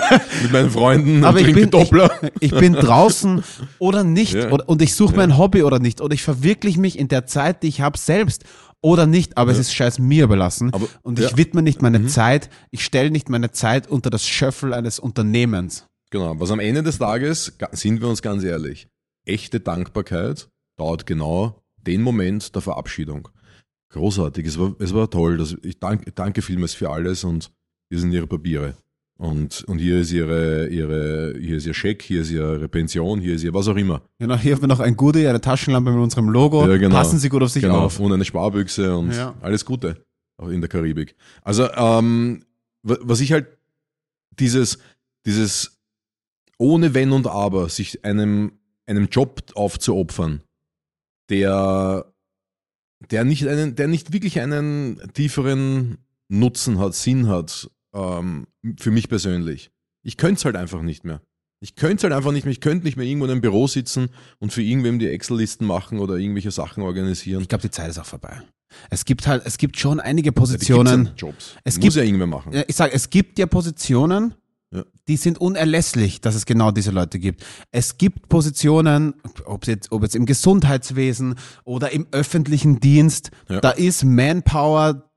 mit 0.42 0.52
meinen 0.52 0.70
Freunden 0.70 1.24
Aber 1.24 1.38
und 1.40 1.46
ich 1.48 1.54
bin, 1.54 1.64
ich, 1.64 1.70
Doppler. 1.70 2.10
ich 2.40 2.50
bin 2.52 2.72
draußen 2.74 3.42
oder 3.78 4.04
nicht. 4.04 4.34
Ja. 4.34 4.50
Oder, 4.50 4.68
und 4.68 4.82
ich 4.82 4.94
suche 4.94 5.16
mein 5.16 5.36
Hobby 5.38 5.62
oder 5.62 5.78
nicht. 5.78 6.00
Oder 6.00 6.14
ich 6.14 6.22
verwirkliche 6.22 6.80
mich 6.80 6.98
in 6.98 7.08
der 7.08 7.26
Zeit, 7.26 7.62
die 7.62 7.68
ich 7.68 7.80
habe, 7.80 7.98
selbst 7.98 8.44
oder 8.82 9.06
nicht. 9.06 9.36
Aber 9.36 9.50
es 9.50 9.58
Ja. 9.58 9.62
ist 9.62 9.74
scheiß 9.74 9.98
mir 9.98 10.24
überlassen. 10.24 10.72
Aber- 10.72 10.88
und 11.02 11.18
ich 11.18 11.30
ja. 11.30 11.36
widme 11.36 11.62
nicht 11.62 11.82
meine 11.82 11.98
Mhm. 11.98 12.08
Zeit, 12.08 12.50
ich 12.70 12.84
stelle 12.84 13.10
nicht 13.10 13.28
meine 13.28 13.50
Zeit 13.52 13.86
unter 13.88 14.10
das 14.10 14.26
Schöffel 14.26 14.72
eines 14.74 14.98
Unternehmens. 14.98 15.86
Genau. 16.10 16.34
Was 16.40 16.50
am 16.50 16.60
Ende 16.60 16.82
des 16.82 16.98
Tages, 16.98 17.52
sind 17.72 18.00
wir 18.00 18.08
uns 18.08 18.22
ganz 18.22 18.42
ehrlich, 18.42 18.88
echte 19.26 19.60
Dankbarkeit 19.60 20.48
dauert 20.76 21.06
genau 21.06 21.62
den 21.76 22.02
Moment 22.02 22.54
der 22.54 22.62
Verabschiedung. 22.62 23.28
Großartig, 23.90 24.46
es 24.46 24.58
war, 24.58 24.74
es 24.78 24.94
war 24.94 25.10
toll. 25.10 25.36
Das, 25.38 25.56
ich 25.62 25.78
danke, 25.78 26.12
danke 26.12 26.42
vielmals 26.42 26.74
für 26.74 26.90
alles 26.90 27.24
und 27.24 27.50
hier 27.88 27.98
sind 27.98 28.12
Ihre 28.12 28.26
Papiere. 28.26 28.74
Und, 29.18 29.64
und 29.64 29.78
hier 29.80 29.98
ist 30.00 30.12
ihre, 30.12 30.68
ihre, 30.68 31.34
hier 31.38 31.58
ist 31.58 31.66
ihr 31.66 31.74
Scheck, 31.74 32.00
hier 32.00 32.22
ist 32.22 32.30
ihre 32.30 32.68
Pension, 32.68 33.20
hier 33.20 33.34
ist 33.34 33.42
ihr 33.44 33.52
was 33.52 33.68
auch 33.68 33.76
immer. 33.76 34.00
Genau, 34.18 34.34
hier 34.36 34.54
haben 34.54 34.62
wir 34.62 34.66
noch 34.68 34.80
ein 34.80 34.96
Goodie, 34.96 35.26
eine 35.26 35.42
Taschenlampe 35.42 35.90
mit 35.90 36.00
unserem 36.00 36.30
Logo. 36.30 36.66
Ja, 36.66 36.78
genau. 36.78 36.94
Passen 36.94 37.18
Sie 37.18 37.28
gut 37.28 37.42
auf 37.42 37.50
sich 37.50 37.60
genau. 37.62 37.80
auf. 37.80 38.00
Und 38.00 38.12
eine 38.14 38.24
Sparbüchse 38.24 38.96
und 38.96 39.12
Ja. 39.12 39.34
alles 39.42 39.66
Gute. 39.66 40.06
Auch 40.38 40.48
in 40.48 40.62
der 40.62 40.70
Karibik. 40.70 41.16
Also, 41.42 41.70
ähm, 41.70 42.46
wa- 42.82 42.96
was 43.02 43.20
ich 43.20 43.32
halt, 43.32 43.46
dieses, 44.38 44.78
dieses 45.26 45.78
ohne 46.56 46.94
Wenn 46.94 47.12
und 47.12 47.26
Aber, 47.26 47.68
sich 47.68 48.02
einem, 48.06 48.52
einem 48.86 49.08
Job 49.10 49.42
aufzuopfern, 49.54 50.40
der, 51.28 52.06
der 53.10 53.24
nicht 53.24 53.46
einen, 53.48 53.76
der 53.76 53.88
nicht 53.88 54.12
wirklich 54.12 54.40
einen 54.40 55.00
tieferen 55.14 55.98
Nutzen 56.28 56.78
hat, 56.78 56.94
Sinn 56.94 57.28
hat, 57.28 57.70
ähm, 57.94 58.46
für 58.78 58.90
mich 58.90 59.08
persönlich. 59.08 59.70
Ich 60.02 60.16
könnte 60.16 60.38
es 60.38 60.44
halt 60.44 60.56
einfach 60.56 60.82
nicht 60.82 61.04
mehr. 61.04 61.20
Ich 61.62 61.74
könnte 61.74 61.96
es 61.96 62.02
halt 62.04 62.12
einfach 62.14 62.32
nicht 62.32 62.44
mehr. 62.44 62.52
Ich 62.52 62.60
könnte 62.60 62.84
nicht 62.84 62.96
mehr 62.96 63.04
irgendwo 63.06 63.26
in 63.26 63.32
einem 63.32 63.40
Büro 63.42 63.66
sitzen 63.66 64.08
und 64.38 64.52
für 64.52 64.62
irgendwem 64.62 64.98
die 64.98 65.08
Excel-Listen 65.08 65.66
machen 65.66 65.98
oder 65.98 66.16
irgendwelche 66.16 66.50
Sachen 66.50 66.82
organisieren. 66.82 67.42
Ich 67.42 67.48
glaube, 67.48 67.62
die 67.62 67.70
Zeit 67.70 67.90
ist 67.90 67.98
auch 67.98 68.06
vorbei. 68.06 68.40
Es 68.88 69.04
gibt 69.04 69.26
halt, 69.26 69.42
es 69.44 69.58
gibt 69.58 69.76
schon 69.78 69.98
einige 70.00 70.32
Positionen. 70.32 71.06
ja 71.06 71.12
Jobs. 71.16 71.56
Es 71.64 71.74
Muss 71.76 71.82
gibt- 71.82 71.96
ja 71.96 72.02
irgendwer 72.04 72.28
machen. 72.28 72.52
Ich 72.68 72.76
sage, 72.76 72.92
es 72.94 73.10
gibt 73.10 73.38
ja 73.38 73.46
Positionen, 73.46 74.34
Ja. 74.72 74.84
die 75.08 75.16
sind 75.16 75.40
unerlässlich, 75.40 76.20
dass 76.20 76.36
es 76.36 76.46
genau 76.46 76.70
diese 76.70 76.92
Leute 76.92 77.18
gibt. 77.18 77.44
Es 77.72 77.98
gibt 77.98 78.28
Positionen, 78.28 79.14
ob 79.44 79.66
jetzt, 79.66 79.90
ob 79.90 80.02
jetzt 80.04 80.14
im 80.14 80.26
Gesundheitswesen 80.26 81.34
oder 81.64 81.90
im 81.90 82.06
öffentlichen 82.12 82.78
Dienst, 82.78 83.32
Ja. 83.48 83.60
da 83.60 83.70
ist 83.70 84.04
Manpower 84.04 85.10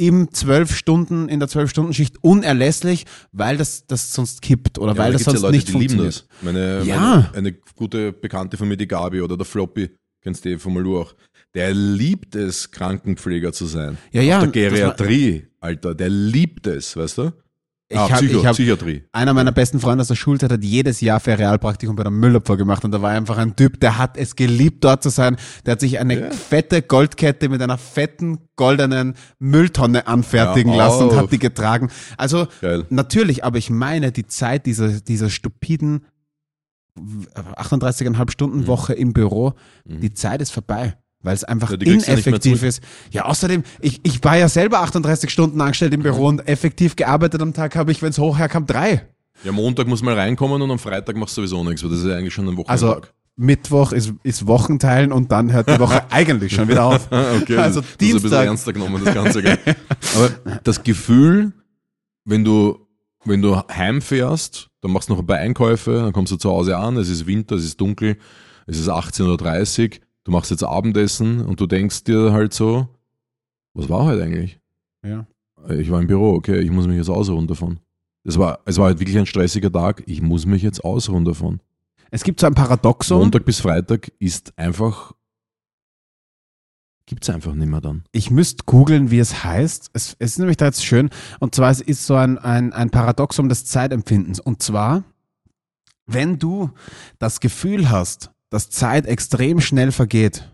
im 0.00 0.32
zwölf 0.32 0.74
Stunden, 0.76 1.28
in 1.28 1.38
der 1.38 1.48
zwölf 1.48 1.70
Stunden 1.70 1.92
Schicht 1.94 2.16
unerlässlich, 2.22 3.04
weil 3.32 3.56
das, 3.56 3.86
das 3.86 4.12
sonst 4.12 4.42
kippt 4.42 4.78
oder 4.78 4.92
Ja, 4.92 4.98
weil 4.98 5.12
da 5.12 5.18
das 5.18 5.24
sonst 5.24 5.40
ja 5.42 5.46
Leute, 5.46 5.56
nicht 5.56 5.68
die 5.68 5.72
lieben 5.72 5.96
funktioniert. 5.98 6.14
das. 6.30 6.42
Meine, 6.42 6.82
Ja. 6.84 7.30
meine, 7.32 7.34
eine 7.34 7.52
gute 7.76 8.12
Bekannte 8.12 8.56
von 8.56 8.66
mir, 8.68 8.76
die 8.76 8.88
Gabi 8.88 9.20
oder 9.20 9.36
der 9.36 9.46
Floppy, 9.46 9.90
kennst 10.22 10.44
du 10.44 10.50
eh 10.50 10.58
von 10.58 10.74
Malur 10.74 11.02
auch, 11.02 11.14
der 11.54 11.72
liebt 11.72 12.34
es, 12.34 12.70
Krankenpfleger 12.72 13.52
zu 13.52 13.66
sein. 13.66 13.96
Ja, 14.12 14.22
ja. 14.22 14.38
Auf 14.38 14.50
der 14.50 14.70
Geriatrie, 14.70 15.46
Alter, 15.60 15.94
der 15.94 16.08
liebt 16.08 16.66
es, 16.66 16.96
weißt 16.96 17.18
du? 17.18 17.32
Ich 17.90 17.96
ah, 17.96 18.10
hab- 18.10 18.18
Psycho, 18.18 18.40
ich 18.40 18.44
hab- 18.46 18.52
Psychiatrie. 18.52 19.04
Einer 19.12 19.32
meiner 19.32 19.50
besten 19.50 19.80
Freunde 19.80 20.02
aus 20.02 20.08
der 20.08 20.14
Schulzeit 20.14 20.52
hat 20.52 20.62
jedes 20.62 21.00
Jahr 21.00 21.20
Ferialpraktikum 21.20 21.96
bei 21.96 22.02
der 22.02 22.12
Müllabfuhr 22.12 22.58
gemacht 22.58 22.84
und 22.84 22.90
da 22.92 23.00
war 23.00 23.10
einfach 23.12 23.38
ein 23.38 23.56
Typ, 23.56 23.80
der 23.80 23.96
hat 23.96 24.18
es 24.18 24.36
geliebt, 24.36 24.84
dort 24.84 25.02
zu 25.02 25.08
sein. 25.08 25.36
Der 25.64 25.72
hat 25.72 25.80
sich 25.80 25.98
eine 25.98 26.20
Ja. 26.20 26.30
fette 26.30 26.82
Goldkette 26.82 27.48
mit 27.48 27.62
einer 27.62 27.78
fetten 27.78 28.40
goldenen 28.56 29.14
Mülltonne 29.38 30.06
anfertigen 30.06 30.72
Ja, 30.72 30.78
lassen 30.86 31.08
und 31.08 31.16
hat 31.16 31.32
die 31.32 31.38
getragen. 31.38 31.90
Also 32.18 32.46
Geil. 32.60 32.84
natürlich, 32.90 33.42
aber 33.44 33.56
ich 33.56 33.70
meine, 33.70 34.12
die 34.12 34.26
Zeit 34.26 34.66
dieser, 34.66 35.00
dieser 35.00 35.30
stupiden 35.30 36.04
38,5 37.56 38.30
Stunden 38.30 38.66
Woche 38.66 38.92
im 38.92 39.12
Büro, 39.14 39.54
die 39.84 40.12
Zeit 40.12 40.42
ist 40.42 40.50
vorbei. 40.50 40.96
Weil 41.28 41.34
es 41.34 41.44
einfach. 41.44 41.70
Ja, 41.70 41.76
ineffektiv 41.92 42.62
ist. 42.62 42.82
Ja, 43.10 43.26
außerdem, 43.26 43.62
ich, 43.80 44.00
ich 44.02 44.24
war 44.24 44.38
ja 44.38 44.48
selber 44.48 44.80
38 44.80 45.28
Stunden 45.28 45.60
angestellt 45.60 45.92
im 45.92 46.02
Büro 46.02 46.26
und 46.26 46.48
effektiv 46.48 46.96
gearbeitet 46.96 47.42
am 47.42 47.52
Tag 47.52 47.76
habe 47.76 47.92
ich, 47.92 48.00
wenn 48.00 48.08
es 48.08 48.18
hochherkam, 48.18 48.64
drei. 48.64 49.06
Ja, 49.44 49.52
Montag 49.52 49.86
muss 49.88 50.02
mal 50.02 50.14
reinkommen 50.14 50.62
und 50.62 50.70
am 50.70 50.78
Freitag 50.78 51.16
machst 51.16 51.36
du 51.36 51.42
sowieso 51.42 51.62
nichts, 51.62 51.82
weil 51.84 51.90
das 51.90 52.00
ist 52.00 52.06
ja 52.06 52.16
eigentlich 52.16 52.32
schon 52.32 52.48
ein 52.48 52.58
Also 52.66 52.86
Wochenendtag. 52.88 53.14
Mittwoch 53.36 53.92
ist, 53.92 54.14
ist 54.22 54.46
Wochenteilen 54.46 55.12
und 55.12 55.30
dann 55.30 55.52
hört 55.52 55.68
die 55.68 55.78
Woche 55.78 56.02
eigentlich 56.10 56.54
schon 56.54 56.66
wieder 56.68 56.84
auf. 56.86 57.06
okay, 57.12 57.56
Also 57.58 57.82
das 57.82 57.90
ist 57.90 57.92
ein 57.92 57.98
bisschen 57.98 58.20
Dienstag. 58.20 58.46
ernster 58.46 58.72
genommen, 58.72 59.02
das 59.04 59.14
Ganze. 59.14 59.42
gell? 59.42 59.58
Aber 60.16 60.30
das 60.64 60.82
Gefühl, 60.82 61.52
wenn 62.24 62.42
du, 62.42 62.78
wenn 63.26 63.42
du 63.42 63.54
heimfährst, 63.70 64.70
dann 64.80 64.92
machst 64.92 65.08
du 65.08 65.12
noch 65.12 65.20
ein 65.20 65.26
paar 65.26 65.36
Einkäufe, 65.38 65.92
dann 66.02 66.12
kommst 66.12 66.32
du 66.32 66.36
zu 66.36 66.50
Hause 66.50 66.76
an, 66.78 66.96
es 66.96 67.08
ist 67.08 67.26
Winter, 67.26 67.56
es 67.56 67.64
ist 67.64 67.80
dunkel, 67.80 68.16
es 68.66 68.78
ist 68.78 68.88
18.30 68.88 69.84
Uhr, 69.84 69.90
du 70.28 70.32
machst 70.32 70.50
jetzt 70.50 70.62
Abendessen 70.62 71.40
und 71.40 71.58
du 71.58 71.66
denkst 71.66 72.04
dir 72.04 72.32
halt 72.32 72.52
so, 72.52 72.86
was 73.72 73.88
war 73.88 74.04
heute 74.04 74.22
eigentlich? 74.22 74.60
Ja. 75.02 75.26
Ich 75.70 75.90
war 75.90 76.02
im 76.02 76.06
Büro, 76.06 76.34
okay, 76.34 76.60
ich 76.60 76.70
muss 76.70 76.86
mich 76.86 76.98
jetzt 76.98 77.08
ausruhen 77.08 77.46
davon. 77.46 77.80
Es 78.24 78.38
war, 78.38 78.58
es 78.66 78.76
war 78.76 78.88
halt 78.88 79.00
wirklich 79.00 79.16
ein 79.16 79.24
stressiger 79.24 79.72
Tag, 79.72 80.02
ich 80.04 80.20
muss 80.20 80.44
mich 80.44 80.62
jetzt 80.62 80.84
ausruhen 80.84 81.24
davon. 81.24 81.60
Es 82.10 82.24
gibt 82.24 82.40
so 82.40 82.46
ein 82.46 82.54
Paradoxon. 82.54 83.20
Montag 83.20 83.46
bis 83.46 83.60
Freitag 83.60 84.12
ist 84.18 84.52
einfach, 84.58 85.12
gibt's 87.06 87.30
einfach 87.30 87.54
nicht 87.54 87.68
mehr 87.68 87.80
dann. 87.80 88.04
Ich 88.12 88.30
müsste 88.30 88.64
googeln, 88.66 89.10
wie 89.10 89.20
es 89.20 89.44
heißt. 89.44 89.90
Es, 89.94 90.14
es 90.18 90.32
ist 90.32 90.38
nämlich 90.40 90.58
da 90.58 90.66
jetzt 90.66 90.84
schön. 90.84 91.08
Und 91.40 91.54
zwar 91.54 91.70
es 91.70 91.80
ist 91.80 92.04
so 92.04 92.16
ein, 92.16 92.36
ein, 92.36 92.74
ein 92.74 92.90
Paradoxon 92.90 93.48
des 93.48 93.64
Zeitempfindens. 93.64 94.40
Und 94.40 94.62
zwar, 94.62 95.04
wenn 96.04 96.38
du 96.38 96.70
das 97.18 97.40
Gefühl 97.40 97.88
hast, 97.88 98.30
dass 98.50 98.70
Zeit 98.70 99.06
extrem 99.06 99.60
schnell 99.60 99.92
vergeht, 99.92 100.50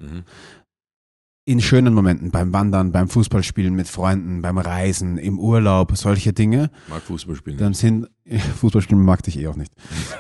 in 1.47 1.61
schönen 1.61 1.92
Momenten, 1.92 2.30
beim 2.30 2.53
Wandern, 2.53 2.90
beim 2.90 3.09
Fußballspielen 3.09 3.74
mit 3.74 3.86
Freunden, 3.86 4.40
beim 4.40 4.57
Reisen, 4.57 5.18
im 5.18 5.38
Urlaub, 5.38 5.97
solche 5.97 6.32
Dinge, 6.32 6.70
Mag 6.88 7.03
Fußball 7.03 7.36
spielen. 7.36 7.59
dann 7.59 7.74
sind 7.74 8.09
Fußballspielen 8.61 9.05
mag 9.05 9.26
ich 9.28 9.38
eh 9.38 9.47
auch 9.49 9.57
nicht. 9.57 9.74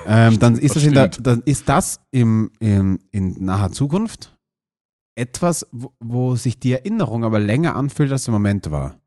Ähm, 0.06 0.38
dann 0.38 0.58
ist 0.58 0.76
das, 0.76 0.84
in 0.84 0.92
der, 0.92 1.08
dann 1.08 1.42
ist 1.46 1.68
das 1.68 2.00
im, 2.10 2.50
im, 2.60 2.98
in 3.10 3.44
naher 3.44 3.72
Zukunft 3.72 4.36
etwas, 5.14 5.66
wo, 5.72 5.92
wo 6.00 6.36
sich 6.36 6.58
die 6.58 6.72
Erinnerung 6.72 7.24
aber 7.24 7.40
länger 7.40 7.74
anfühlt, 7.74 8.12
als 8.12 8.24
der 8.24 8.32
Moment 8.32 8.70
war. 8.70 9.00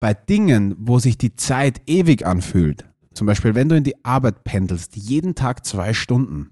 Bei 0.00 0.14
Dingen, 0.14 0.76
wo 0.78 0.98
sich 0.98 1.16
die 1.16 1.34
Zeit 1.34 1.80
ewig 1.86 2.26
anfühlt, 2.26 2.84
zum 3.14 3.26
Beispiel 3.26 3.54
wenn 3.54 3.68
du 3.68 3.76
in 3.76 3.84
die 3.84 4.04
Arbeit 4.04 4.44
pendelst, 4.44 4.96
jeden 4.96 5.34
Tag 5.34 5.64
zwei 5.64 5.94
Stunden, 5.94 6.50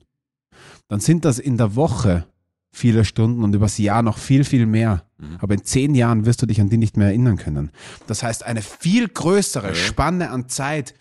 dann 0.89 1.01
sind 1.01 1.25
das 1.25 1.39
in 1.39 1.57
der 1.57 1.75
Woche 1.77 2.27
viele 2.73 3.05
Stunden 3.05 3.43
und 3.43 3.55
übers 3.55 3.79
Jahr 3.79 4.03
noch 4.03 4.19
viel, 4.19 4.45
viel 4.45 4.67
mehr. 4.67 5.05
Mhm. 5.19 5.37
Aber 5.41 5.55
in 5.55 5.65
zehn 5.65 5.95
Jahren 5.95 6.27
wirst 6.27 6.43
du 6.43 6.47
dich 6.47 6.61
an 6.61 6.69
die 6.69 6.77
nicht 6.77 6.97
mehr 6.97 7.09
erinnern 7.09 7.37
können. 7.39 7.71
Das 8.07 8.23
heißt, 8.23 8.45
eine 8.45 8.61
viel 8.63 9.09
größere. 9.09 9.75
Spanne 9.75 10.31
an 10.31 10.49
Zeit 10.49 10.95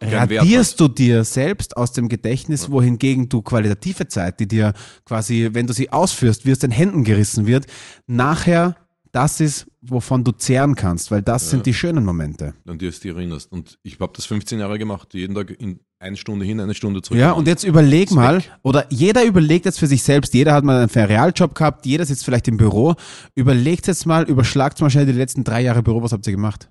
radierst 0.00 0.78
du 0.78 0.88
dir 0.88 1.24
selbst 1.24 1.76
aus 1.76 1.92
dem 1.92 2.08
Gedächtnis, 2.08 2.70
wohingegen 2.70 3.28
du 3.28 3.42
qualitative 3.42 4.06
Zeit, 4.08 4.38
die 4.40 4.46
dir 4.46 4.72
quasi, 5.04 5.50
wenn 5.52 5.66
du 5.66 5.72
sie 5.72 5.90
ausführst, 5.90 6.46
wie 6.46 6.52
aus 6.52 6.60
den 6.60 6.70
Händen 6.70 7.02
gerissen 7.04 7.46
wird, 7.46 7.66
nachher 8.06 8.76
das 9.10 9.40
ist, 9.40 9.66
wovon 9.80 10.22
du 10.22 10.32
zehren 10.32 10.74
kannst, 10.74 11.10
weil 11.10 11.22
das 11.22 11.44
Ja. 11.44 11.50
sind 11.50 11.66
die 11.66 11.74
schönen 11.74 12.04
Momente. 12.04 12.54
an 12.66 12.78
die 12.78 12.86
du 12.86 12.92
dich 12.92 13.04
erinnerst. 13.06 13.50
Und 13.50 13.78
ich 13.82 13.98
habe 13.98 14.12
das 14.14 14.26
15 14.26 14.58
Jahre 14.60 14.78
gemacht, 14.78 15.14
jeden 15.14 15.34
Tag 15.34 15.50
in 15.50 15.80
eine 16.00 16.16
Stunde 16.16 16.44
hin, 16.44 16.60
eine 16.60 16.74
Stunde 16.74 17.02
zurück. 17.02 17.18
Ja, 17.18 17.32
und 17.32 17.48
jetzt 17.48 17.64
überleg 17.64 18.10
mal, 18.12 18.42
oder 18.62 18.86
jeder 18.90 19.24
überlegt 19.24 19.64
jetzt 19.64 19.78
für 19.78 19.86
sich 19.88 20.02
selbst, 20.02 20.32
jeder 20.32 20.52
hat 20.52 20.64
mal 20.64 20.78
einen 20.78 20.88
Ferialjob 20.88 21.54
gehabt, 21.54 21.86
jeder 21.86 22.04
sitzt 22.04 22.24
vielleicht 22.24 22.46
im 22.48 22.56
Büro, 22.56 22.94
überlegt 23.34 23.86
jetzt 23.88 24.06
mal, 24.06 24.24
überschlagt 24.24 24.80
mal 24.80 24.90
schnell 24.90 25.06
die 25.06 25.12
letzten 25.12 25.42
drei 25.44 25.60
Jahre 25.60 25.82
Büro, 25.82 26.02
was 26.02 26.12
habt 26.12 26.26
ihr 26.26 26.32
gemacht? 26.32 26.70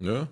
Ja, 0.00 0.28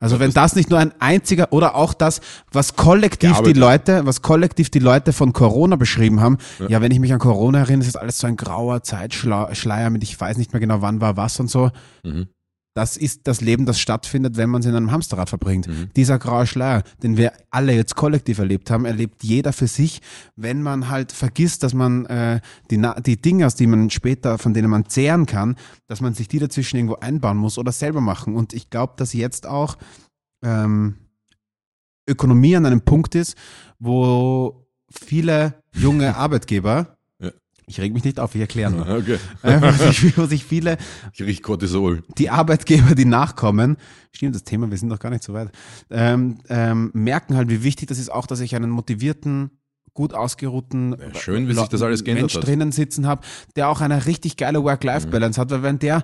Also 0.00 0.18
wenn 0.18 0.32
das 0.32 0.56
nicht 0.56 0.68
nur 0.68 0.80
ein 0.80 0.92
einziger 1.00 1.52
oder 1.52 1.76
auch 1.76 1.94
das, 1.94 2.20
was 2.50 2.74
kollektiv 2.74 3.40
die. 3.42 3.52
Leute, 3.52 4.04
was 4.04 4.20
kollektiv 4.20 4.68
die 4.68 4.80
Leute 4.80 5.12
von 5.12 5.32
Corona 5.32 5.76
beschrieben 5.76 6.20
haben, 6.20 6.38
ja, 6.68 6.80
wenn 6.80 6.90
ich 6.90 6.98
mich 6.98 7.12
an 7.12 7.20
Corona 7.20 7.60
erinnere, 7.60 7.86
ist 7.86 7.94
das 7.94 8.02
alles 8.02 8.18
so 8.18 8.26
ein 8.26 8.36
grauer 8.36 8.82
Zeitschleier 8.82 9.90
mit 9.90 10.02
ich 10.02 10.20
weiß 10.20 10.36
nicht 10.36 10.52
mehr 10.52 10.60
genau 10.60 10.82
wann 10.82 11.00
war 11.00 11.16
was 11.16 11.38
und 11.38 11.48
so. 11.48 11.70
Mhm. 12.02 12.26
Das 12.74 12.96
ist 12.96 13.26
das 13.28 13.42
Leben, 13.42 13.66
das 13.66 13.78
stattfindet, 13.78 14.38
wenn 14.38 14.48
man 14.48 14.60
es 14.60 14.66
in 14.66 14.74
einem 14.74 14.90
Hamsterrad 14.90 15.28
verbringt. 15.28 15.68
Mhm. 15.68 15.90
Dieser 15.94 16.18
graue 16.18 16.46
Schleier, 16.46 16.82
den 17.02 17.18
wir 17.18 17.32
alle 17.50 17.74
jetzt 17.74 17.96
kollektiv 17.96 18.38
erlebt 18.38 18.70
haben, 18.70 18.86
erlebt 18.86 19.22
jeder 19.22 19.52
für 19.52 19.66
sich, 19.66 20.00
wenn 20.36 20.62
man 20.62 20.88
halt 20.88 21.12
vergisst, 21.12 21.62
dass 21.62 21.74
man 21.74 22.06
äh, 22.06 22.40
die, 22.70 22.78
Na- 22.78 22.98
die 22.98 23.20
Dinge, 23.20 23.46
aus 23.46 23.56
die 23.56 23.66
man 23.66 23.90
später, 23.90 24.38
von 24.38 24.54
denen 24.54 24.70
man 24.70 24.86
zehren 24.86 25.26
kann, 25.26 25.56
dass 25.86 26.00
man 26.00 26.14
sich 26.14 26.28
die 26.28 26.38
dazwischen 26.38 26.76
irgendwo 26.76 26.96
einbauen 26.96 27.36
muss 27.36 27.58
oder 27.58 27.72
selber 27.72 28.00
machen. 28.00 28.34
Und 28.36 28.54
ich 28.54 28.70
glaube, 28.70 28.94
dass 28.96 29.12
jetzt 29.12 29.46
auch 29.46 29.76
ähm, 30.42 30.96
Ökonomie 32.08 32.56
an 32.56 32.64
einem 32.64 32.80
Punkt 32.80 33.14
ist, 33.14 33.36
wo 33.78 34.66
viele 34.90 35.62
junge 35.74 36.16
Arbeitgeber. 36.16 36.96
Ich 37.72 37.80
reg 37.80 37.92
mich 37.94 38.04
nicht 38.04 38.20
auf, 38.20 38.34
ich 38.34 38.40
erkläre 38.40 38.70
nur, 38.70 38.86
Okay. 38.98 39.18
äh, 39.42 39.60
wo, 39.60 39.70
sich, 39.90 40.16
wo 40.18 40.26
sich 40.26 40.44
viele 40.44 40.76
Ich 41.14 41.22
riech 41.22 41.42
Cortisol. 41.42 42.02
die 42.18 42.28
Arbeitgeber, 42.30 42.94
die 42.94 43.04
nachkommen, 43.06 43.76
stimmt 44.12 44.34
das 44.34 44.44
Thema, 44.44 44.70
wir 44.70 44.76
sind 44.76 44.88
noch 44.88 44.98
gar 44.98 45.10
nicht 45.10 45.22
so 45.22 45.32
weit, 45.32 45.50
ähm, 45.90 46.38
ähm, 46.48 46.90
merken 46.94 47.36
halt, 47.36 47.48
wie 47.48 47.62
wichtig 47.64 47.88
das 47.88 47.98
ist, 47.98 48.10
auch, 48.12 48.26
dass 48.26 48.40
ich 48.40 48.54
einen 48.54 48.70
motivierten, 48.70 49.50
gut 49.94 50.14
ausgeruhten 50.14 50.96
Ja, 50.98 51.18
schön, 51.18 51.48
wie 51.48 51.54
sich 51.54 51.68
das 51.68 51.82
alles 51.82 52.04
Mensch 52.04 52.34
hat. 52.34 52.46
drinnen 52.46 52.72
sitzen 52.72 53.06
hat, 53.06 53.24
der 53.56 53.68
auch 53.68 53.80
eine 53.80 54.06
richtig 54.06 54.36
geile 54.36 54.62
Work-Life-Balance 54.62 55.40
hat, 55.40 55.50
weil 55.50 55.62
wenn 55.62 55.78
der 55.78 56.02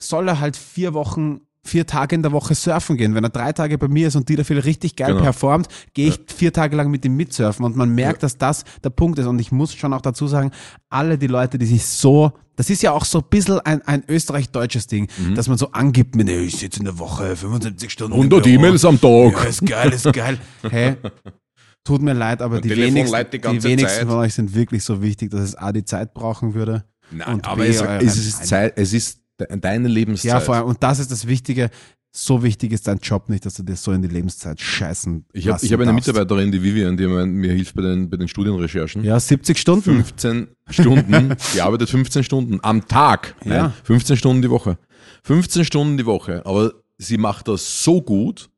soll 0.00 0.28
er 0.28 0.38
halt 0.40 0.56
vier 0.56 0.94
Wochen 0.94 1.40
vier 1.68 1.86
Tage 1.86 2.14
in 2.16 2.22
der 2.22 2.32
Woche 2.32 2.54
surfen 2.54 2.96
gehen. 2.96 3.14
Wenn 3.14 3.22
er 3.24 3.30
drei 3.30 3.52
Tage 3.52 3.78
bei 3.78 3.86
mir 3.88 4.08
ist 4.08 4.16
und 4.16 4.28
die 4.28 4.36
dafür 4.36 4.64
richtig 4.64 4.96
geil 4.96 5.12
Genau. 5.12 5.22
performt, 5.22 5.68
gehe 5.94 6.08
ich 6.08 6.20
vier 6.34 6.52
Tage 6.52 6.74
lang 6.76 6.90
mit 6.90 7.04
ihm 7.04 7.16
mitsurfen 7.16 7.64
und 7.64 7.76
man 7.76 7.94
merkt, 7.94 8.22
dass 8.22 8.36
das 8.38 8.64
der 8.82 8.90
Punkt 8.90 9.18
ist. 9.18 9.26
Und 9.26 9.38
ich 9.38 9.52
muss 9.52 9.74
schon 9.74 9.92
auch 9.94 10.00
dazu 10.00 10.26
sagen, 10.26 10.50
alle 10.88 11.18
die 11.18 11.26
Leute, 11.28 11.58
die 11.58 11.66
sich 11.66 11.84
so, 11.84 12.32
das 12.56 12.70
ist 12.70 12.82
ja 12.82 12.90
auch 12.92 13.04
so 13.04 13.18
ein 13.18 13.24
bisschen 13.30 13.60
ein, 13.60 13.82
ein 13.86 14.02
österreich-deutsches 14.08 14.86
Ding, 14.88 15.06
Mhm. 15.18 15.34
dass 15.36 15.46
man 15.48 15.58
so 15.58 15.70
angibt 15.72 16.16
mit, 16.16 16.28
ich 16.28 16.56
sitze 16.56 16.80
in 16.80 16.86
der 16.86 16.98
Woche 16.98 17.36
75 17.36 17.90
Stunden. 17.92 18.14
im 18.14 18.20
100 18.22 18.42
Büro. 18.42 18.54
E-Mails 18.56 18.84
am 18.84 19.00
Tag. 19.00 19.32
Ja, 19.32 19.44
ist 19.44 19.64
geil, 19.66 19.92
ist 19.92 20.12
geil. 20.12 20.38
Hä? 20.70 20.96
Tut 21.84 22.02
mir 22.02 22.12
leid, 22.14 22.42
aber 22.42 22.60
die 22.60 22.68
leitet 22.70 23.44
die 23.44 23.48
die 23.58 23.62
wenigsten 23.64 24.00
Zeit. 24.00 24.08
von 24.08 24.18
euch 24.18 24.34
sind 24.34 24.54
wirklich 24.54 24.84
so 24.84 25.00
wichtig, 25.00 25.30
dass 25.30 25.40
es 25.40 25.54
A, 25.54 25.72
die 25.72 25.84
Zeit 25.84 26.12
brauchen 26.12 26.54
würde. 26.54 26.84
Nein, 27.10 27.40
aber 27.44 27.62
B, 27.62 27.68
es, 27.68 27.80
es 27.80 28.16
ist 28.18 28.46
Zeit, 28.46 28.74
es 28.76 28.92
ist 28.92 29.20
deine 29.38 29.88
Lebenszeit. 29.88 30.30
Ja, 30.30 30.40
vor 30.40 30.56
allem, 30.56 30.66
und 30.66 30.82
das 30.82 30.98
ist 30.98 31.10
das 31.10 31.26
Wichtige. 31.26 31.70
So 32.10 32.42
wichtig 32.42 32.72
ist 32.72 32.88
dein 32.88 32.98
Job 32.98 33.28
nicht, 33.28 33.44
dass 33.44 33.54
du 33.54 33.62
dir 33.62 33.76
so 33.76 33.92
in 33.92 34.00
die 34.00 34.08
Lebenszeit 34.08 34.58
scheißen 34.58 35.26
Ich 35.34 35.46
habe 35.46 35.58
hab 35.58 35.80
eine. 35.80 35.92
Mitarbeiterin, 35.92 36.50
die 36.50 36.62
Vivian, 36.62 36.96
die 36.96 37.06
mir, 37.06 37.26
mir 37.26 37.52
hilft 37.52 37.76
bei 37.76 37.82
den, 37.82 38.08
bei 38.08 38.16
den 38.16 38.28
Studienrecherchen. 38.28 39.04
Ja, 39.04 39.20
70 39.20 39.58
Stunden. 39.58 39.82
15 39.82 40.48
Stunden, 40.70 41.36
die 41.54 41.60
arbeitet 41.60 41.90
15 41.90 42.24
Stunden 42.24 42.60
am 42.62 42.88
Tag. 42.88 43.36
Ja. 43.44 43.64
Nein, 43.64 43.72
15 43.84 44.16
Stunden 44.16 44.42
die 44.42 44.50
Woche. 44.50 44.78
15 45.24 45.66
Stunden 45.66 45.98
die 45.98 46.06
Woche. 46.06 46.44
Aber 46.46 46.72
sie 46.96 47.18
macht 47.18 47.46
das 47.46 47.84
so 47.84 48.00
gut, 48.00 48.48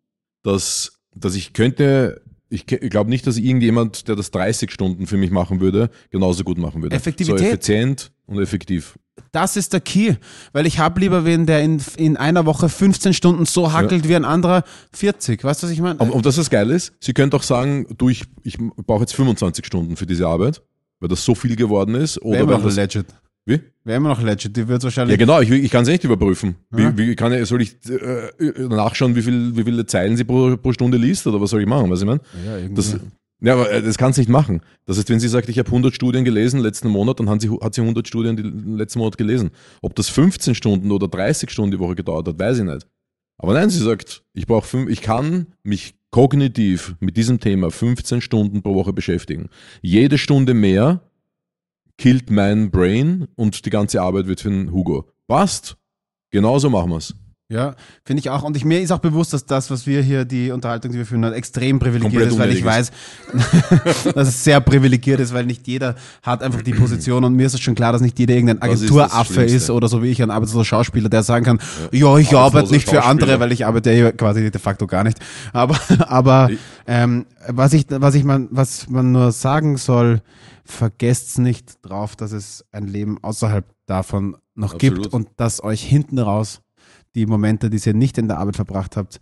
dass, 0.43 1.01
dass 1.15 1.35
ich 1.35 1.53
könnte, 1.53 2.23
ich, 2.51 2.71
ich 2.71 2.91
glaube 2.91 3.09
nicht, 3.09 3.27
dass 3.27 3.39
irgendjemand, 3.39 4.09
der 4.09 4.17
das 4.17 4.31
30 4.33 4.71
Stunden 4.71 5.07
für 5.07 5.17
mich 5.17 5.31
machen 5.31 5.61
würde, 5.61 5.89
genauso 6.11 6.45
gut 6.45 6.59
machen 6.59 6.83
würde. 6.83 6.95
Effektivität. 6.95 7.39
So 7.39 7.45
effizient 7.45 8.13
und 8.27 8.43
effektiv. 8.43 8.99
Das 9.33 9.57
ist 9.57 9.73
der 9.73 9.81
Key. 9.81 10.15
Weil 10.53 10.67
ich 10.67 10.79
habe 10.79 10.99
lieber 11.01 11.25
wen, 11.25 11.47
der 11.47 11.63
in, 11.63 11.81
in 11.97 12.17
einer 12.17 12.47
Woche 12.47 12.69
15 12.69 13.15
Stunden 13.15 13.47
so 13.47 13.73
hackelt 13.73 14.09
wie 14.09 14.17
ein 14.17 14.25
anderer 14.25 14.65
40. 14.93 15.45
Weißt 15.45 15.63
du, 15.63 15.67
was 15.67 15.73
ich 15.73 15.81
meine? 15.81 15.99
Und, 16.01 16.11
und 16.11 16.27
das, 16.27 16.37
was 16.39 16.51
geil 16.51 16.71
ist, 16.71 16.93
sie 17.01 17.13
könnte 17.13 17.37
auch 17.37 17.43
sagen, 17.45 17.87
du, 17.97 18.09
ich, 18.09 18.25
ich 18.43 18.59
brauche 18.59 19.01
jetzt 19.01 19.15
25 19.15 19.65
Stunden 19.65 19.97
für 19.97 20.07
diese 20.07 20.27
Arbeit, 20.27 20.63
weil 20.99 21.09
das 21.09 21.25
so 21.25 21.37
viel 21.37 21.55
geworden 21.55 21.95
ist. 21.95 22.21
Oder 22.21 22.47
weil 22.49 22.57
noch 22.57 22.65
das, 22.65 22.77
legit. 22.77 23.07
Wie? 23.47 23.61
Wäre 23.85 23.97
immer 23.97 24.11
noch 24.11 24.23
legit. 24.23 24.57
Die 24.57 24.69
wird 24.69 24.83
Ja, 24.83 24.85
wahrscheinlich. 24.85 25.19
genau, 25.19 25.41
ich, 25.41 25.51
ich 25.51 25.71
kann 25.71 25.83
es 25.83 25.89
nicht 25.89 26.05
überprüfen. 26.05 26.57
Ja. 26.77 26.97
Wie, 26.97 27.09
wie 27.09 27.17
kann 27.17 27.33
ich, 27.33 27.47
soll 27.49 27.63
ich 27.63 27.77
äh, 27.89 28.31
nachschauen, 28.69 29.17
wie, 29.17 29.23
viel, 29.23 29.57
wie 29.57 29.65
viele 29.65 29.87
Zeilen 29.87 30.17
sie 30.17 30.25
pro, 30.25 30.57
pro 30.57 30.73
Stunde 30.73 30.99
liest 30.99 31.27
oder 31.27 31.41
was 31.41 31.51
soll 31.51 31.61
ich 31.63 31.67
machen? 31.67 31.91
Was 31.91 32.01
ich 32.01 32.07
meine? 32.07 32.21
Ja, 32.47 32.57
irgendwie. 32.59 32.75
Das, 32.75 32.97
ja, 33.43 33.55
aber 33.55 33.71
äh, 33.71 33.83
das 33.83 33.97
kann 33.97 34.13
nicht 34.17 34.29
machen. 34.29 34.61
Das 34.85 34.99
heißt, 34.99 35.09
wenn 35.09 35.21
sie 35.21 35.29
sagt, 35.29 35.49
ich 35.49 35.59
habe 35.59 35.69
100 35.69 35.95
Studien 35.95 36.25
gelesen 36.25 36.61
letzten 36.61 36.89
Monat, 36.89 37.21
dann 37.21 37.31
hat 37.31 37.41
sie, 37.41 37.51
hat 37.51 37.75
sie 37.75 37.81
100 37.81 38.07
Studien 38.07 38.37
die 38.37 38.43
letzten 38.77 38.99
Monat 38.99 39.17
gelesen. 39.17 39.51
Ob 39.81 39.95
das 39.95 40.09
15 40.11 40.55
Stunden 40.55 40.91
oder 40.91 41.09
30 41.09 41.51
Stunden 41.51 41.71
die 41.71 41.79
Woche 41.79 41.95
gedauert 41.95 42.29
hat, 42.29 42.39
weiß 42.39 42.59
ich 42.59 42.65
nicht. 42.65 42.87
Aber 43.39 43.55
nein, 43.55 43.71
sie 43.71 43.79
sagt, 43.79 44.23
ich 44.35 44.47
brauche 44.47 44.67
fünf, 44.67 44.91
ich 44.91 45.01
kann 45.01 45.47
mich 45.63 45.95
kognitiv 46.11 46.95
mit 47.01 47.17
diesem 47.17 47.41
Thema 47.41 47.71
15 47.71 48.21
Stunden 48.21 48.63
pro 48.63 48.75
Woche 48.75 48.93
beschäftigen. 48.93 49.49
Jede 49.81 50.19
Stunde 50.19 50.53
mehr 50.53 51.01
killt 52.01 52.31
mein 52.31 52.71
Brain 52.71 53.29
und 53.37 53.67
die 53.67 53.71
ganze 53.71 54.01
Arbeit 54.01 54.27
wird 54.27 54.41
für 54.41 54.49
den 54.49 54.73
Hugo. 54.73 55.05
Passt. 55.29 55.77
Genauso 56.31 56.71
machen 56.71 56.91
wir's. 56.91 57.15
Ja, 57.51 57.75
finde 58.05 58.21
ich 58.21 58.31
auch. 58.31 58.43
Und 58.43 58.57
ich, 58.57 58.65
mir 58.65 58.81
ist 58.81 58.93
auch 58.93 59.01
bewusst, 59.01 59.33
dass 59.33 59.45
das, 59.45 59.71
was 59.73 59.87
wir 59.87 60.03
hier, 60.03 60.25
die 60.25 60.53
Unterhaltung, 60.53 60.93
die 60.93 60.99
wir 60.99 61.05
führen, 61.05 61.25
halt 61.25 61.35
extrem 61.35 61.79
privilegiert 61.81 62.31
Komplett 62.31 62.33
ist, 62.33 62.39
weil 62.39 62.53
ich 62.53 62.65
weiß, 62.65 62.93
dass 64.15 64.29
es 64.29 64.45
sehr 64.45 64.61
privilegiert 64.61 65.19
ist, 65.19 65.35
weil 65.35 65.45
nicht 65.45 65.67
jeder 65.67 65.97
hat 66.23 66.43
einfach 66.43 66.63
die 66.63 66.73
Position. 66.73 67.25
Und 67.25 67.35
mir 67.35 67.47
ist 67.47 67.55
es 67.55 67.61
schon 67.61 67.75
klar, 67.75 67.93
dass 67.93 68.01
nicht 68.01 68.19
jeder 68.19 68.35
irgendein 68.35 68.59
ist 68.59 68.63
Agenturaffe 68.63 69.43
ist, 69.43 69.51
Schlimmste. 69.51 69.75
oder 69.75 69.89
so 69.89 70.03
wie 70.03 70.11
ich, 70.11 70.23
ein 70.23 70.31
arbeitsloser 70.31 70.65
Schauspieler, 70.65 71.09
der 71.09 71.25
sagen 71.25 71.45
kann, 71.45 71.59
ja, 71.91 72.17
ich 72.17 72.35
arbeite 72.35 72.73
nicht 72.73 72.89
für 72.89 73.03
andere, 73.03 73.41
weil 73.41 73.51
ich 73.53 73.67
arbeite 73.67 73.93
ja 73.93 74.13
quasi 74.13 74.51
de 74.51 74.61
facto 74.61 74.87
gar 74.87 75.03
nicht. 75.03 75.19
Aber, 75.53 75.77
aber 76.07 76.51
ähm, 76.87 77.27
was 77.49 77.73
ich, 77.73 77.87
was 77.89 78.15
ich 78.15 78.23
man, 78.23 78.49
was 78.53 78.89
man 78.89 79.11
nur 79.11 79.33
sagen 79.33 79.77
soll, 79.77 80.23
vergesst's 80.65 81.39
nicht 81.39 81.79
drauf, 81.83 82.17
dass 82.17 82.33
es 82.33 82.65
ein 82.73 82.87
Leben 82.87 83.19
außerhalb 83.23 83.65
davon 83.87 84.37
noch 84.55 84.79
gibt 84.79 84.99
Absolut. 84.99 85.15
und 85.15 85.29
dass 85.37 85.63
euch 85.63 85.83
hinten 85.83 86.19
raus 86.19 86.61
die 87.15 87.27
Momente, 87.27 87.71
die 87.71 87.81
ihr 87.85 87.95
nicht 87.95 88.19
in 88.19 88.29
der 88.29 88.39
Arbeit 88.39 88.57
verbracht 88.57 88.97
habt, 88.97 89.21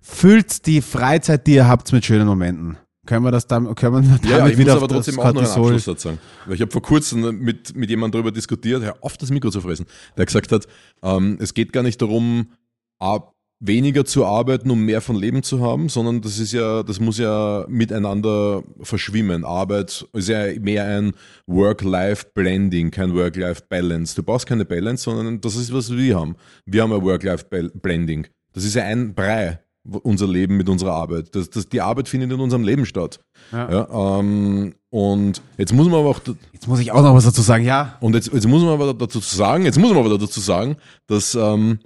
füllt 0.00 0.66
die 0.66 0.80
Freizeit, 0.80 1.46
die 1.46 1.54
ihr 1.54 1.68
habt, 1.68 1.92
mit 1.92 2.04
schönen 2.04 2.26
Momenten. 2.26 2.76
Können 3.06 3.24
wir 3.24 3.30
das 3.30 3.46
damit, 3.46 3.74
können 3.76 3.94
wir 3.94 4.02
damit 4.02 4.24
Ja, 4.26 4.46
ich 4.46 4.52
muss 4.52 4.58
wieder 4.58 4.72
aber 4.74 4.82
auf 4.82 4.88
trotzdem 4.92 5.18
auch 5.18 5.32
noch 5.32 5.42
einen 5.42 5.50
Abschlusssatz 5.50 6.02
sagen. 6.02 6.18
Weil 6.46 6.54
ich 6.54 6.60
habe 6.60 6.70
vor 6.70 6.82
kurzem 6.82 7.38
mit, 7.38 7.74
mit 7.74 7.90
jemandem 7.90 8.20
darüber 8.20 8.30
diskutiert, 8.30 8.82
hör 8.82 8.96
auf, 9.00 9.16
das 9.16 9.30
Mikro 9.30 9.50
zu 9.50 9.60
fressen, 9.60 9.86
der 10.16 10.26
gesagt 10.26 10.52
hat, 10.52 10.68
ähm, 11.02 11.38
es 11.40 11.54
geht 11.54 11.72
gar 11.72 11.82
nicht 11.82 12.00
darum, 12.00 12.52
ab, 12.98 13.34
weniger 13.60 14.06
zu 14.06 14.24
arbeiten, 14.24 14.70
um 14.70 14.84
mehr 14.84 15.02
von 15.02 15.16
Leben 15.16 15.42
zu 15.42 15.60
haben, 15.60 15.90
sondern 15.90 16.22
das 16.22 16.38
ist 16.38 16.52
ja, 16.52 16.82
das 16.82 16.98
muss 16.98 17.18
ja 17.18 17.66
miteinander 17.68 18.64
verschwimmen. 18.80 19.44
Arbeit 19.44 20.06
ist 20.14 20.28
ja 20.28 20.46
mehr 20.58 20.86
ein 20.86 21.12
Work-Life-Blending, 21.46 22.90
kein 22.90 23.14
Work-Life-Balance. 23.14 24.16
Du 24.16 24.22
brauchst 24.22 24.46
keine 24.46 24.64
Balance, 24.64 25.04
sondern 25.04 25.40
das 25.40 25.56
ist, 25.56 25.72
was 25.72 25.94
wir 25.94 26.18
haben. 26.18 26.36
Wir 26.64 26.82
haben 26.82 26.92
ein 26.92 27.02
Work-Life-Blending. 27.02 28.26
Das 28.54 28.64
ist 28.64 28.74
ja 28.74 28.84
ein 28.84 29.14
Brei, 29.14 29.60
unser 29.84 30.26
Leben 30.26 30.56
mit 30.56 30.68
unserer 30.68 30.94
Arbeit. 30.94 31.34
Das, 31.34 31.50
das, 31.50 31.68
die 31.68 31.82
Arbeit 31.82 32.08
findet 32.08 32.32
in 32.32 32.40
unserem 32.40 32.64
Leben 32.64 32.86
statt. 32.86 33.20
Ja. 33.52 33.70
Ja, 33.70 34.18
ähm, 34.18 34.74
und 34.88 35.42
jetzt 35.58 35.72
muss 35.72 35.86
man 35.86 36.00
aber 36.00 36.08
auch, 36.08 36.20
Jetzt 36.52 36.66
muss 36.66 36.80
ich 36.80 36.92
auch 36.92 37.02
noch 37.02 37.14
was 37.14 37.24
dazu 37.24 37.42
sagen. 37.42 37.64
Ja, 37.64 37.96
und 38.00 38.14
jetzt, 38.14 38.32
jetzt 38.32 38.48
muss 38.48 38.62
man 38.62 38.72
aber 38.72 38.94
dazu 38.94 39.20
sagen, 39.20 39.64
jetzt 39.64 39.78
muss 39.78 39.90
man 39.90 39.98
aber 40.04 40.18
dazu 40.18 40.40
sagen, 40.40 40.76
dass 41.06 41.34
ähm, 41.34 41.78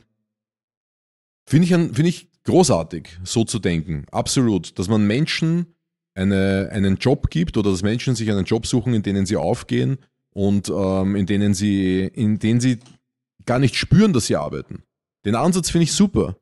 finde 1.47 1.66
ich, 1.66 1.70
finde 1.70 2.09
ich 2.09 2.28
großartig, 2.45 3.18
so 3.24 3.45
zu 3.45 3.59
denken. 3.59 4.07
Absolut. 4.11 4.78
Dass 4.78 4.88
man 4.88 5.07
Menschen 5.07 5.74
eine, 6.14 6.68
einen 6.72 6.97
Job 6.97 7.30
gibt 7.30 7.57
oder 7.57 7.70
dass 7.70 7.82
Menschen 7.82 8.14
sich 8.14 8.30
einen 8.30 8.45
Job 8.45 8.66
suchen, 8.66 8.95
in 8.95 9.03
denen 9.03 9.26
sie 9.26 9.36
aufgehen 9.36 9.99
und 10.32 10.68
ähm, 10.68 11.16
in 11.16 11.26
denen 11.26 11.55
sie, 11.55 12.01
in 12.01 12.38
denen 12.38 12.61
sie 12.61 12.78
gar 13.47 13.59
nicht 13.59 13.76
spüren, 13.76 14.12
dass 14.12 14.26
sie 14.26 14.36
arbeiten. 14.36 14.82
Den 15.24 15.34
Ansatz 15.34 15.70
finde 15.70 15.84
ich 15.84 15.92
super. 15.92 16.36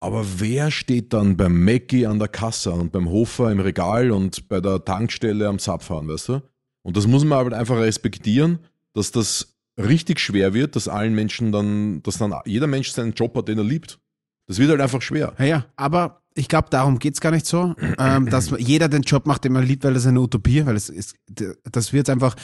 Aber 0.00 0.26
wer 0.38 0.70
steht 0.70 1.14
dann 1.14 1.36
beim 1.36 1.64
Mackie 1.64 2.06
an 2.06 2.18
der 2.18 2.28
Kasse 2.28 2.72
und 2.72 2.92
beim 2.92 3.08
Hofer 3.08 3.50
im 3.50 3.60
Regal 3.60 4.10
und 4.10 4.48
bei 4.48 4.60
der 4.60 4.84
Tankstelle 4.84 5.48
am 5.48 5.58
Zapfahren, 5.58 6.08
weißt 6.08 6.28
du? 6.28 6.42
Und 6.82 6.98
das 6.98 7.06
muss 7.06 7.24
man 7.24 7.38
halt 7.38 7.54
einfach 7.54 7.78
respektieren, 7.78 8.58
dass 8.92 9.12
das 9.12 9.53
richtig 9.78 10.20
schwer 10.20 10.54
wird, 10.54 10.76
dass 10.76 10.88
allen 10.88 11.14
Menschen 11.14 11.52
dann, 11.52 12.02
dass 12.02 12.18
dann 12.18 12.34
jeder 12.44 12.66
Mensch 12.66 12.90
seinen 12.90 13.12
Job 13.12 13.36
hat, 13.36 13.48
den 13.48 13.58
er 13.58 13.64
liebt. 13.64 13.98
Das 14.46 14.58
wird 14.58 14.70
halt 14.70 14.80
einfach 14.80 15.02
schwer. 15.02 15.34
ja, 15.38 15.44
ja. 15.44 15.66
aber 15.76 16.22
ich 16.34 16.48
glaube, 16.48 16.68
darum 16.70 16.98
geht's 16.98 17.20
gar 17.20 17.30
nicht 17.30 17.46
so, 17.46 17.74
ähm, 17.98 18.28
dass 18.28 18.50
jeder 18.58 18.88
den 18.88 19.02
Job 19.02 19.26
macht, 19.26 19.44
den 19.44 19.52
man 19.52 19.64
liebt, 19.64 19.84
weil 19.84 19.94
das 19.94 20.02
ist 20.02 20.08
eine 20.08 20.20
Utopie, 20.20 20.66
weil 20.66 20.76
es 20.76 20.88
ist, 20.88 21.16
das 21.28 21.92
wird 21.92 22.10
einfach, 22.10 22.34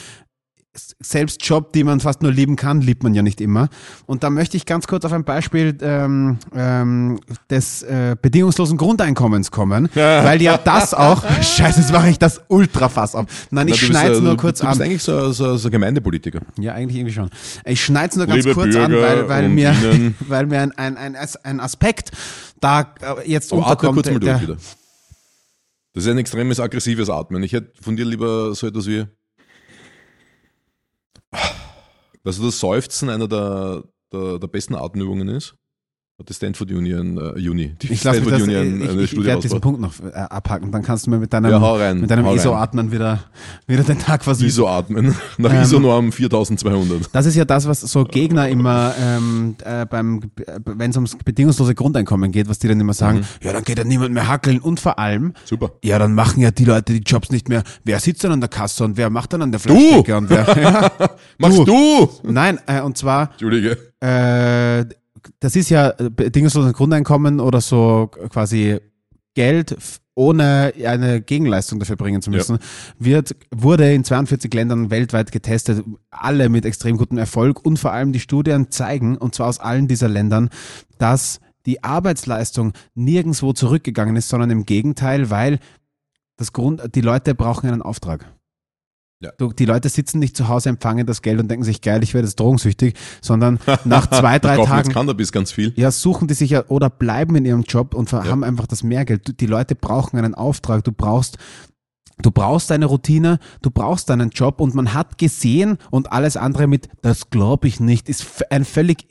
selbst 1.01 1.45
Job, 1.45 1.73
die 1.73 1.83
man 1.83 1.99
fast 1.99 2.21
nur 2.21 2.31
lieben 2.31 2.55
kann, 2.55 2.79
liebt 2.79 3.03
man 3.03 3.13
ja 3.13 3.21
nicht 3.21 3.41
immer. 3.41 3.67
Und 4.05 4.23
da 4.23 4.29
möchte 4.29 4.55
ich 4.55 4.65
ganz 4.65 4.87
kurz 4.87 5.03
auf 5.03 5.11
ein 5.11 5.25
Beispiel 5.25 5.77
ähm, 5.81 6.37
ähm, 6.55 7.19
des 7.49 7.83
äh, 7.83 8.15
bedingungslosen 8.21 8.77
Grundeinkommens 8.77 9.51
kommen, 9.51 9.89
weil 9.93 10.41
ja 10.41 10.57
das 10.57 10.93
auch, 10.93 11.25
scheiße, 11.41 11.81
jetzt 11.81 11.91
mache 11.91 12.09
ich 12.09 12.19
das 12.19 12.39
Ultrafass 12.47 13.15
auf. 13.15 13.25
Nein, 13.49 13.67
ich 13.67 13.85
schneide 13.85 14.17
äh, 14.17 14.21
nur 14.21 14.37
kurz 14.37 14.59
du 14.59 14.67
bist 14.67 14.79
an. 14.79 14.85
eigentlich 14.87 15.03
so, 15.03 15.33
so, 15.33 15.57
so 15.57 15.69
Gemeindepolitiker. 15.69 16.39
Ja, 16.57 16.73
eigentlich 16.73 16.95
irgendwie 16.97 17.13
schon. 17.13 17.29
Ich 17.65 17.83
schneide 17.83 18.11
es 18.11 18.15
nur 18.15 18.27
ganz 18.27 18.45
Liebe 18.45 18.53
kurz 18.55 18.73
an, 18.77 18.91
Bürger 18.91 19.07
weil, 19.07 19.29
weil 19.29 19.45
und 19.47 19.55
mir, 19.55 19.73
Ihnen- 19.93 20.15
weil 20.21 20.45
mir 20.45 20.61
ein, 20.61 20.71
ein, 20.77 20.95
ein, 20.95 21.17
ein 21.43 21.59
Aspekt 21.59 22.11
da 22.61 22.93
äh, 23.01 23.29
jetzt 23.29 23.51
atme 23.51 23.63
unterkommt. 23.63 23.95
kurz 23.95 24.07
mal 24.07 24.19
durch 24.19 24.31
der, 24.31 24.41
wieder. 24.41 24.57
Das 25.93 26.05
ist 26.05 26.09
ein 26.09 26.17
extremes 26.17 26.61
aggressives 26.61 27.09
Atmen. 27.09 27.43
Ich 27.43 27.51
hätte 27.51 27.73
von 27.81 27.97
dir 27.97 28.05
lieber 28.05 28.55
so 28.55 28.67
etwas 28.67 28.87
wie. 28.87 29.05
Weißt 32.23 32.39
du, 32.39 32.45
das 32.45 32.59
Seufzen 32.59 33.09
einer 33.09 33.27
der, 33.27 33.83
der, 34.11 34.39
der 34.39 34.47
besten 34.47 34.75
Atemübungen 34.75 35.29
ist? 35.29 35.55
Die 36.27 36.33
Stanford 36.33 36.71
Union, 36.71 37.17
äh, 37.17 37.49
Uni, 37.49 37.73
die 37.81 37.93
ich 37.93 37.99
Stanford 37.99 38.33
das, 38.33 38.41
Union 38.43 38.81
ich, 38.81 38.89
eine 38.89 39.01
ich, 39.01 39.13
ich 39.13 39.23
werde 39.23 39.41
diesen. 39.41 39.61
Punkt 39.61 39.79
noch 39.81 39.93
äh, 39.99 40.11
abhaken. 40.13 40.71
Dann 40.71 40.81
kannst 40.83 41.05
du 41.07 41.11
mir 41.11 41.17
mit 41.19 41.31
deinem, 41.33 41.51
Ja, 41.51 41.57
rein, 41.57 42.01
mit 42.01 42.09
deinem. 42.09 42.25
ISO-Atmen 42.25 42.91
wieder, 42.91 43.19
wieder 43.67 43.83
den 43.83 43.99
Tag 43.99 44.23
versüßen. 44.23 44.47
ISO-Atmen. 44.47 45.15
Nach 45.37 45.53
Ähm, 45.53 45.61
ISO-Norm 45.61 46.11
4200. 46.11 47.09
Das 47.13 47.25
ist 47.25 47.35
ja 47.35 47.45
das, 47.45 47.67
was 47.67 47.81
so 47.81 48.03
Gegner 48.03 48.47
immer 48.49 48.93
ähm, 48.99 49.55
äh, 49.63 49.85
beim, 49.85 50.21
wenn 50.65 50.91
es 50.91 50.97
ums 50.97 51.15
bedingungslose 51.23 51.75
Grundeinkommen 51.75 52.31
geht, 52.31 52.47
was 52.49 52.59
die 52.59 52.67
dann 52.67 52.79
immer 52.79 52.93
sagen, 52.93 53.19
Mhm. 53.19 53.25
ja, 53.45 53.53
dann 53.53 53.63
geht 53.63 53.77
ja 53.77 53.83
niemand 53.83 54.13
mehr 54.13 54.27
hackeln 54.27 54.59
und 54.59 54.79
vor 54.79 54.97
allem, 54.99 55.33
Super. 55.45 55.71
ja, 55.83 55.99
dann 55.99 56.13
machen 56.13 56.41
ja 56.41 56.51
die 56.51 56.65
Leute 56.65 56.93
die 56.93 56.99
Jobs 57.05 57.29
nicht 57.31 57.49
mehr. 57.49 57.63
Wer 57.83 57.99
sitzt 57.99 58.23
denn 58.23 58.31
an 58.31 58.39
der 58.39 58.49
Kasse 58.49 58.83
und 58.83 58.97
wer 58.97 59.09
macht 59.09 59.33
dann 59.33 59.41
an 59.41 59.51
der 59.51 59.59
Fleischtheke 59.59 60.17
und 60.17 60.29
wer? 60.29 60.41
Ja. 60.61 60.91
Machst 61.37 61.57
du? 61.67 62.09
Nein, 62.23 62.59
äh, 62.67 62.81
und 62.81 62.97
zwar 62.97 63.31
Entschuldige. 63.31 63.77
äh, 63.99 64.85
das 65.39 65.55
ist 65.55 65.69
ja 65.69 65.89
äh, 65.91 66.09
bedingungsloses 66.09 66.73
Grundeinkommen 66.73 67.39
oder 67.39 67.61
so 67.61 68.09
quasi 68.29 68.79
Geld 69.33 69.75
ohne 70.13 70.73
eine 70.85 71.21
Gegenleistung 71.21 71.79
dafür 71.79 71.95
bringen 71.95 72.21
zu 72.21 72.31
müssen, 72.31 72.59
wird, 72.99 73.35
wurde 73.49 73.91
in 73.93 74.03
42 74.03 74.53
Ländern 74.53 74.91
weltweit 74.91 75.31
getestet, 75.31 75.83
alle 76.09 76.49
mit 76.49 76.65
extrem 76.65 76.97
gutem 76.97 77.17
Erfolg 77.17 77.65
und 77.65 77.77
vor 77.77 77.93
allem 77.93 78.11
die 78.11 78.19
Studien 78.19 78.71
zeigen, 78.71 79.17
und 79.17 79.35
zwar 79.35 79.47
aus 79.47 79.59
allen 79.59 79.87
dieser 79.87 80.09
Ländern, 80.09 80.49
dass 80.97 81.39
die 81.65 81.83
Arbeitsleistung 81.83 82.73
nirgendwo 82.93 83.53
zurückgegangen 83.53 84.15
ist, 84.15 84.29
sondern 84.29 84.49
im 84.49 84.65
Gegenteil, 84.65 85.29
weil 85.29 85.59
das 86.35 86.53
Grund, 86.53 86.81
die 86.95 87.01
Leute 87.01 87.35
brauchen 87.35 87.69
einen 87.69 87.81
Auftrag. 87.81 88.25
Ja. 89.21 89.31
Du, 89.37 89.53
die 89.53 89.65
Leute 89.65 89.87
sitzen 89.87 90.17
nicht 90.17 90.35
zu 90.35 90.47
Hause, 90.47 90.69
empfangen 90.69 91.05
das 91.05 91.21
Geld 91.21 91.39
und 91.39 91.47
denken 91.47 91.63
sich, 91.63 91.81
geil, 91.81 92.01
ich 92.01 92.15
werde 92.15 92.27
jetzt 92.27 92.39
drogensüchtig, 92.39 92.95
sondern 93.21 93.59
nach 93.85 94.09
zwei, 94.09 94.39
drei 94.39 94.55
kaufe 94.55 94.69
jetzt 94.69 94.85
Tagen 94.85 94.93
Cannabis 94.93 95.31
ganz 95.31 95.51
viel. 95.51 95.73
ja, 95.75 95.91
suchen 95.91 96.27
die 96.27 96.33
sich 96.33 96.49
ja 96.49 96.65
oder 96.69 96.89
bleiben 96.89 97.35
in 97.35 97.45
ihrem 97.45 97.61
Job 97.61 97.93
und 97.93 98.11
haben 98.13 98.43
einfach 98.43 98.65
das 98.65 98.81
Mehrgeld. 98.81 99.39
Die 99.39 99.45
Leute 99.45 99.75
brauchen 99.75 100.17
einen 100.17 100.33
Auftrag. 100.33 100.83
Du 100.83 100.91
brauchst, 100.91 101.37
du 102.19 102.31
brauchst 102.31 102.71
eine 102.71 102.87
Routine, 102.87 103.37
du 103.61 103.69
brauchst 103.69 104.09
einen 104.09 104.31
Job 104.31 104.59
und 104.59 104.73
man 104.73 104.95
hat 104.95 105.19
gesehen 105.19 105.77
und 105.91 106.11
alles 106.11 106.35
andere 106.35 106.65
mit, 106.65 106.89
das 107.03 107.29
glaube 107.29 107.67
ich 107.67 107.79
nicht, 107.79 108.09
ist 108.09 108.43
ein 108.49 108.65
völlig 108.65 109.05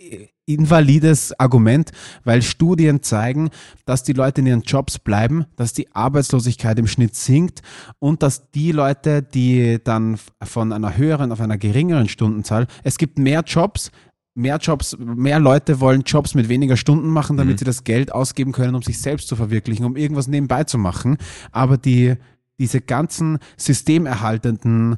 invalides 0.55 1.39
Argument, 1.39 1.91
weil 2.25 2.43
Studien 2.43 3.03
zeigen, 3.03 3.51
dass 3.85 4.03
die 4.03 4.13
Leute 4.13 4.41
in 4.41 4.47
ihren 4.47 4.63
Jobs 4.63 4.99
bleiben, 4.99 5.47
dass 5.57 5.73
die 5.73 5.95
Arbeitslosigkeit 5.95 6.79
im 6.79 6.87
Schnitt 6.87 7.15
sinkt 7.15 7.63
und 7.99 8.23
dass 8.23 8.51
die 8.51 8.73
Leute, 8.73 9.23
die 9.23 9.79
dann 9.83 10.19
von 10.43 10.73
einer 10.73 10.97
höheren 10.97 11.33
auf 11.33 11.41
einer 11.41 11.59
geringeren 11.59 12.09
Stundenzahl, 12.09 12.67
es 12.85 12.99
gibt 12.99 13.19
mehr 13.19 13.43
Jobs, 13.47 13.91
mehr 14.35 14.59
Jobs, 14.59 14.97
mehr 14.99 15.39
Leute 15.39 15.81
wollen 15.81 16.03
Jobs 16.03 16.35
mit 16.35 16.49
weniger 16.49 16.77
Stunden 16.77 17.09
machen, 17.09 17.37
damit 17.37 17.59
sie 17.59 17.65
das 17.65 17.85
Geld 17.85 18.13
ausgeben 18.13 18.53
können, 18.53 18.75
um 18.75 18.83
sich 18.83 19.01
selbst 19.01 19.29
zu 19.29 19.37
verwirklichen, 19.37 19.85
um 19.85 19.97
irgendwas 19.97 20.29
nebenbei 20.29 20.65
zu 20.65 20.79
machen. 20.79 21.19
Aber 21.53 21.77
die, 21.77 22.15
diese 22.59 22.81
ganzen 22.81 23.39
systemerhaltenden 23.57 24.97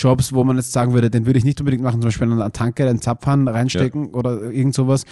Jobs, 0.00 0.32
wo 0.32 0.44
man 0.44 0.56
jetzt 0.56 0.72
sagen 0.72 0.92
würde, 0.92 1.10
den 1.10 1.26
würde 1.26 1.38
ich 1.38 1.44
nicht 1.44 1.60
unbedingt 1.60 1.82
machen, 1.82 2.00
zum 2.00 2.08
Beispiel 2.08 2.26
an 2.26 2.40
einer 2.40 2.52
Tanke 2.52 2.88
einen 2.88 3.00
Zapfhahn 3.00 3.46
reinstecken 3.48 4.14
oder 4.14 4.50
irgend 4.50 4.74
sowas. 4.74 5.04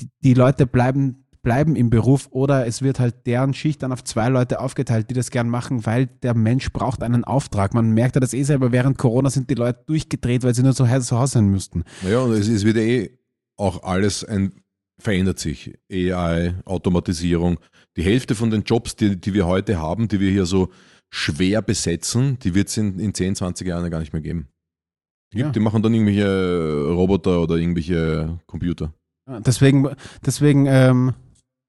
Die, 0.00 0.08
die 0.22 0.34
Leute 0.34 0.66
bleiben, 0.66 1.24
bleiben 1.42 1.76
im 1.76 1.90
Beruf 1.90 2.28
oder 2.30 2.66
es 2.66 2.82
wird 2.82 3.00
halt 3.00 3.26
deren 3.26 3.54
Schicht 3.54 3.82
dann 3.82 3.92
auf 3.92 4.04
zwei 4.04 4.28
Leute 4.28 4.60
aufgeteilt, 4.60 5.10
die 5.10 5.14
das 5.14 5.30
gern 5.30 5.48
machen, 5.48 5.86
weil 5.86 6.06
der 6.06 6.34
Mensch 6.34 6.72
braucht 6.72 7.02
einen 7.02 7.24
Auftrag. 7.24 7.74
Man 7.74 7.92
merkt 7.92 8.14
ja 8.16 8.20
das 8.20 8.34
eh 8.34 8.42
selber, 8.42 8.72
während 8.72 8.98
Corona 8.98 9.30
sind 9.30 9.50
die 9.50 9.54
Leute 9.54 9.82
durchgedreht, 9.86 10.44
weil 10.44 10.54
sie 10.54 10.62
nur 10.62 10.74
zu 10.74 10.88
Hause 10.88 11.06
zu 11.06 11.18
Hause 11.18 11.32
sein 11.34 11.48
müssten. 11.48 11.84
Naja, 12.02 12.20
und 12.20 12.32
es, 12.32 12.48
es 12.48 12.64
wird 12.64 12.76
eh 12.76 13.18
auch 13.56 13.82
alles 13.82 14.24
ein, 14.24 14.52
verändert 14.98 15.38
sich. 15.38 15.74
AI, 15.90 16.54
Automatisierung. 16.64 17.58
Die 17.96 18.02
Hälfte 18.02 18.34
von 18.34 18.50
den 18.50 18.62
Jobs, 18.62 18.96
die, 18.96 19.20
die 19.20 19.34
wir 19.34 19.46
heute 19.46 19.78
haben, 19.78 20.08
die 20.08 20.20
wir 20.20 20.30
hier 20.30 20.46
so 20.46 20.68
schwer 21.10 21.62
besetzen, 21.62 22.38
die 22.40 22.54
wird 22.54 22.68
es 22.68 22.76
in, 22.76 22.98
in 22.98 23.14
10, 23.14 23.36
20 23.36 23.66
Jahren 23.66 23.82
ja 23.84 23.88
gar 23.88 24.00
nicht 24.00 24.12
mehr 24.12 24.22
geben. 24.22 24.48
Die, 25.32 25.38
Ja. 25.40 25.50
die 25.50 25.60
machen 25.60 25.82
dann 25.82 25.92
irgendwelche 25.94 26.86
Roboter 26.90 27.40
oder 27.40 27.56
irgendwelche 27.56 28.38
Computer. 28.46 28.92
Deswegen, 29.26 29.88
deswegen 30.24 30.66
ähm, 30.66 31.14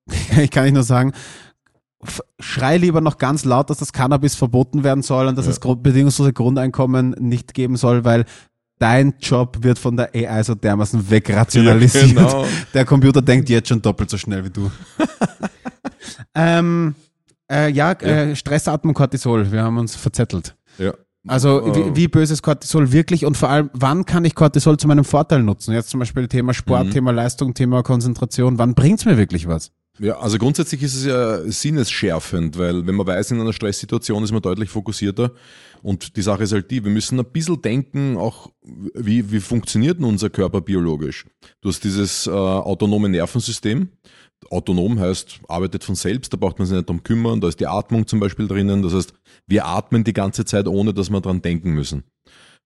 ich 0.41 0.49
kann 0.51 0.65
ich 0.65 0.73
nur 0.73 0.83
sagen, 0.83 1.13
schrei 2.39 2.77
lieber 2.77 3.01
noch 3.01 3.17
ganz 3.17 3.43
laut, 3.43 3.69
dass 3.69 3.79
das 3.79 3.91
Cannabis 3.91 4.35
verboten 4.35 4.83
werden 4.85 5.03
soll 5.03 5.27
und 5.27 5.37
dass 5.37 5.45
Ja. 5.45 5.51
es 5.51 5.59
Grund, 5.59 5.83
bedingungslose 5.83 6.31
Grundeinkommen 6.31 7.11
nicht 7.19 7.53
geben 7.53 7.75
soll, 7.75 8.05
weil 8.05 8.23
dein 8.79 9.15
Job 9.19 9.57
wird 9.61 9.77
von 9.77 9.97
der 9.97 10.09
AI 10.15 10.41
so 10.43 10.55
dermaßen 10.55 11.09
wegrationalisiert. 11.09 12.13
Ja, 12.13 12.27
genau. 12.27 12.45
Der 12.73 12.85
Computer 12.85 13.21
denkt 13.21 13.49
jetzt 13.49 13.67
schon 13.67 13.81
doppelt 13.81 14.09
so 14.09 14.17
schnell 14.17 14.45
wie 14.45 14.49
du. 14.49 14.71
ähm, 16.35 16.95
äh, 17.51 17.69
ja, 17.71 17.91
Äh, 17.93 18.35
Stressatmung, 18.35 18.93
Cortisol, 18.93 19.51
wir 19.51 19.63
haben 19.63 19.77
uns 19.77 19.95
verzettelt. 19.95 20.55
Ja. 20.77 20.93
Also 21.27 21.61
Äh, 21.67 21.75
wie, 21.75 21.95
wie 21.95 22.07
böse 22.07 22.33
ist 22.33 22.41
Cortisol 22.41 22.91
wirklich 22.91 23.25
und 23.25 23.35
vor 23.35 23.49
allem, 23.49 23.69
wann 23.73 24.05
kann 24.05 24.23
ich 24.25 24.35
Cortisol 24.35 24.77
zu 24.77 24.87
meinem 24.87 25.03
Vorteil 25.03 25.43
nutzen? 25.43 25.73
Jetzt 25.73 25.89
zum 25.89 25.99
Beispiel 25.99 26.27
Thema 26.27 26.53
Sport, 26.53 26.87
Mhm. 26.87 26.91
Thema 26.91 27.11
Leistung, 27.11 27.53
Thema 27.53 27.83
Konzentration. 27.83 28.57
Wann 28.57 28.73
bringt's 28.73 29.05
mir 29.05 29.17
wirklich 29.17 29.47
was? 29.47 29.71
Ja, 29.99 30.17
also 30.19 30.37
grundsätzlich 30.37 30.81
ist 30.81 30.95
es 30.95 31.05
ja 31.05 31.39
sinnesschärfend, 31.51 32.57
weil 32.57 32.87
wenn 32.87 32.95
man 32.95 33.05
weiß, 33.05 33.31
in 33.31 33.41
einer 33.41 33.51
Stresssituation 33.51 34.23
ist 34.23 34.31
man 34.31 34.41
deutlich 34.41 34.69
fokussierter. 34.69 35.33
Und 35.81 36.15
die 36.15 36.21
Sache 36.21 36.43
ist 36.43 36.53
halt 36.53 36.71
die, 36.71 36.83
wir 36.83 36.91
müssen 36.91 37.19
ein 37.19 37.25
bisschen 37.25 37.61
denken, 37.61 38.17
auch 38.17 38.51
wie, 38.63 39.31
wie 39.31 39.39
funktioniert 39.39 39.97
denn 39.97 40.05
unser 40.05 40.29
Körper 40.29 40.61
biologisch. 40.61 41.25
Du 41.61 41.69
hast 41.69 41.83
dieses 41.83 42.27
äh, 42.27 42.31
autonome 42.31 43.09
Nervensystem. 43.09 43.89
Autonom 44.49 44.99
heißt, 44.99 45.41
arbeitet 45.49 45.83
von 45.83 45.95
selbst, 45.95 46.31
da 46.31 46.37
braucht 46.37 46.59
man 46.59 46.65
sich 46.65 46.77
nicht 46.77 46.87
drum 46.87 47.03
kümmern, 47.03 47.41
da 47.41 47.49
ist 47.49 47.59
die 47.59 47.67
Atmung 47.67 48.07
zum 48.07 48.21
Beispiel 48.21 48.47
drinnen. 48.47 48.81
Das 48.81 48.93
heißt, 48.93 49.13
wir 49.47 49.65
atmen 49.65 50.05
die 50.05 50.13
ganze 50.13 50.45
Zeit, 50.45 50.67
ohne 50.67 50.93
dass 50.93 51.09
wir 51.09 51.19
dran 51.19 51.41
denken 51.41 51.71
müssen. 51.71 52.03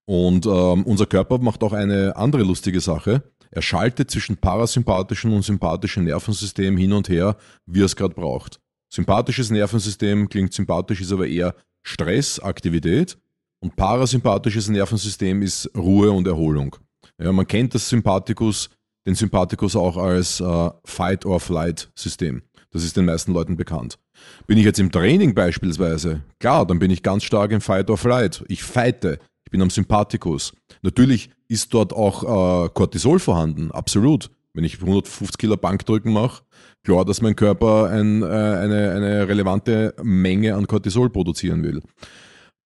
Und 0.06 0.46
ähm, 0.46 0.84
unser 0.84 1.06
Körper 1.06 1.38
macht 1.38 1.64
auch 1.64 1.74
eine 1.74 2.16
andere 2.16 2.44
lustige 2.44 2.82
Sache. 2.82 3.24
Er 3.52 3.62
schaltet 3.62 4.12
zwischen 4.12 4.38
parasympathischen 4.38 5.32
und 5.32 5.44
sympathischen 5.44 6.06
Nervensystem 6.06 6.76
hin 6.76 6.94
und 6.94 7.08
her, 7.08 7.38
wie 7.66 7.82
er 7.82 7.86
es 7.86 7.96
gerade 7.96 8.14
braucht. 8.14 8.60
Sympathisches 8.92 9.50
Nervensystem 9.50 10.28
klingt 10.28 10.54
sympathisch, 10.54 11.02
ist 11.02 11.12
aber 11.12 11.28
eher 11.28 11.56
Stress, 11.84 12.40
Aktivität. 12.40 13.18
Und 13.60 13.76
parasympathisches 13.76 14.70
Nervensystem 14.70 15.42
ist 15.42 15.70
Ruhe 15.76 16.12
und 16.12 16.28
Erholung. 16.28 16.76
Ja, 17.18 17.32
man 17.32 17.48
kennt 17.48 17.74
das 17.74 17.88
Sympathikus, 17.88 18.70
den 19.08 19.16
Sympathikus 19.16 19.76
auch 19.76 19.98
als 19.98 20.42
äh, 20.42 20.70
Fight-or-Flight-System. 20.84 22.42
Das 22.72 22.84
ist 22.84 22.98
den 22.98 23.06
meisten 23.06 23.34
Leuten 23.34 23.56
bekannt. 23.56 24.00
Bin 24.48 24.58
ich 24.58 24.66
jetzt 24.66 24.80
im 24.80 24.92
Training 24.92 25.34
beispielsweise, 25.34 26.24
klar, 26.40 26.66
dann 26.66 26.80
bin 26.80 26.92
ich 26.92 27.04
ganz 27.04 27.24
stark 27.24 27.52
im 27.52 27.62
Fight 27.62 27.90
or 27.90 27.98
Flight. 27.98 28.44
Ich 28.48 28.64
fighte, 28.64 29.20
bin 29.54 29.62
am 29.62 29.70
Sympathikus. 29.70 30.54
Natürlich 30.82 31.30
ist 31.48 31.74
dort 31.76 31.94
auch 31.94 32.24
äh, 32.66 32.70
Cortisol 32.74 33.20
vorhanden, 33.20 33.72
absolut. 33.72 34.32
Wenn 34.56 34.64
ich 34.64 34.82
150 34.82 35.38
Kilo 35.38 35.58
Bankdrücken 35.58 36.12
mache, 36.12 36.44
klar, 36.84 37.06
dass 37.06 37.22
mein 37.22 37.36
Körper 37.36 37.90
ein, 37.90 38.24
äh, 38.24 38.26
eine, 38.26 38.92
eine 38.92 39.28
relevante 39.28 39.94
Menge 40.02 40.56
an 40.56 40.66
Cortisol 40.66 41.12
produzieren 41.12 41.64
will. 41.64 41.82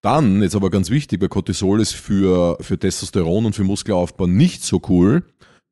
Dann, 0.01 0.41
jetzt 0.41 0.55
aber 0.55 0.69
ganz 0.69 0.89
wichtig, 0.89 1.19
weil 1.21 1.27
Cortisol 1.27 1.81
ist 1.81 1.93
für, 1.93 2.57
für 2.61 2.79
Testosteron 2.79 3.45
und 3.45 3.53
für 3.53 3.65
Muskelaufbau 3.65 4.25
nicht 4.25 4.63
so 4.63 4.81
cool, 4.87 5.25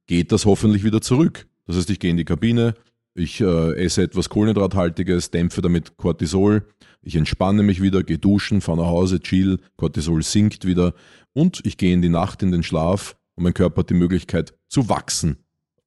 geht 0.08 0.34
das 0.34 0.46
hoffentlich 0.46 0.84
wieder 0.84 1.00
zurück. 1.00 1.48
Das 1.66 1.78
heißt, 1.78 1.90
ich 1.92 2.00
gehe 2.00 2.12
in 2.12 2.18
die 2.18 2.26
Kabine, 2.26 2.76
ich 3.16 3.42
äh, 3.42 3.74
esse 3.84 4.04
etwas 4.04 4.30
Kohlenhydrathaltiges, 4.30 5.32
dämpfe 5.32 5.62
damit 5.62 5.98
Cortisol, 5.98 6.68
ich 7.02 7.16
entspanne 7.16 7.64
mich 7.64 7.82
wieder, 7.82 8.04
gehe 8.04 8.18
duschen, 8.18 8.62
fahre 8.62 8.80
nach 8.80 8.88
Hause, 8.88 9.20
chill, 9.20 9.60
Cortisol 9.78 10.22
sinkt 10.22 10.66
wieder 10.66 10.94
und 11.34 11.62
ich 11.66 11.78
gehe 11.78 11.94
in 11.94 12.02
die 12.02 12.10
Nacht 12.10 12.44
in 12.44 12.52
den 12.52 12.64
Schlaf 12.64 13.16
und 13.36 13.44
mein 13.44 13.54
Körper 13.54 13.82
hat 13.82 13.90
die 13.90 13.96
Möglichkeit 13.96 14.54
zu 14.68 14.90
wachsen. 14.90 15.38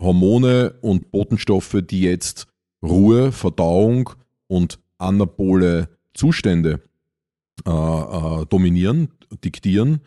Hormone 0.00 0.74
und 0.80 1.10
Botenstoffe, 1.10 1.76
die 1.82 2.02
jetzt 2.02 2.46
Ruhe, 2.82 3.32
Verdauung 3.32 4.10
und 4.46 4.78
anabole 4.98 5.88
Zustände 6.14 6.80
äh, 7.66 7.70
äh, 7.70 8.46
dominieren, 8.46 9.08
diktieren, 9.44 10.00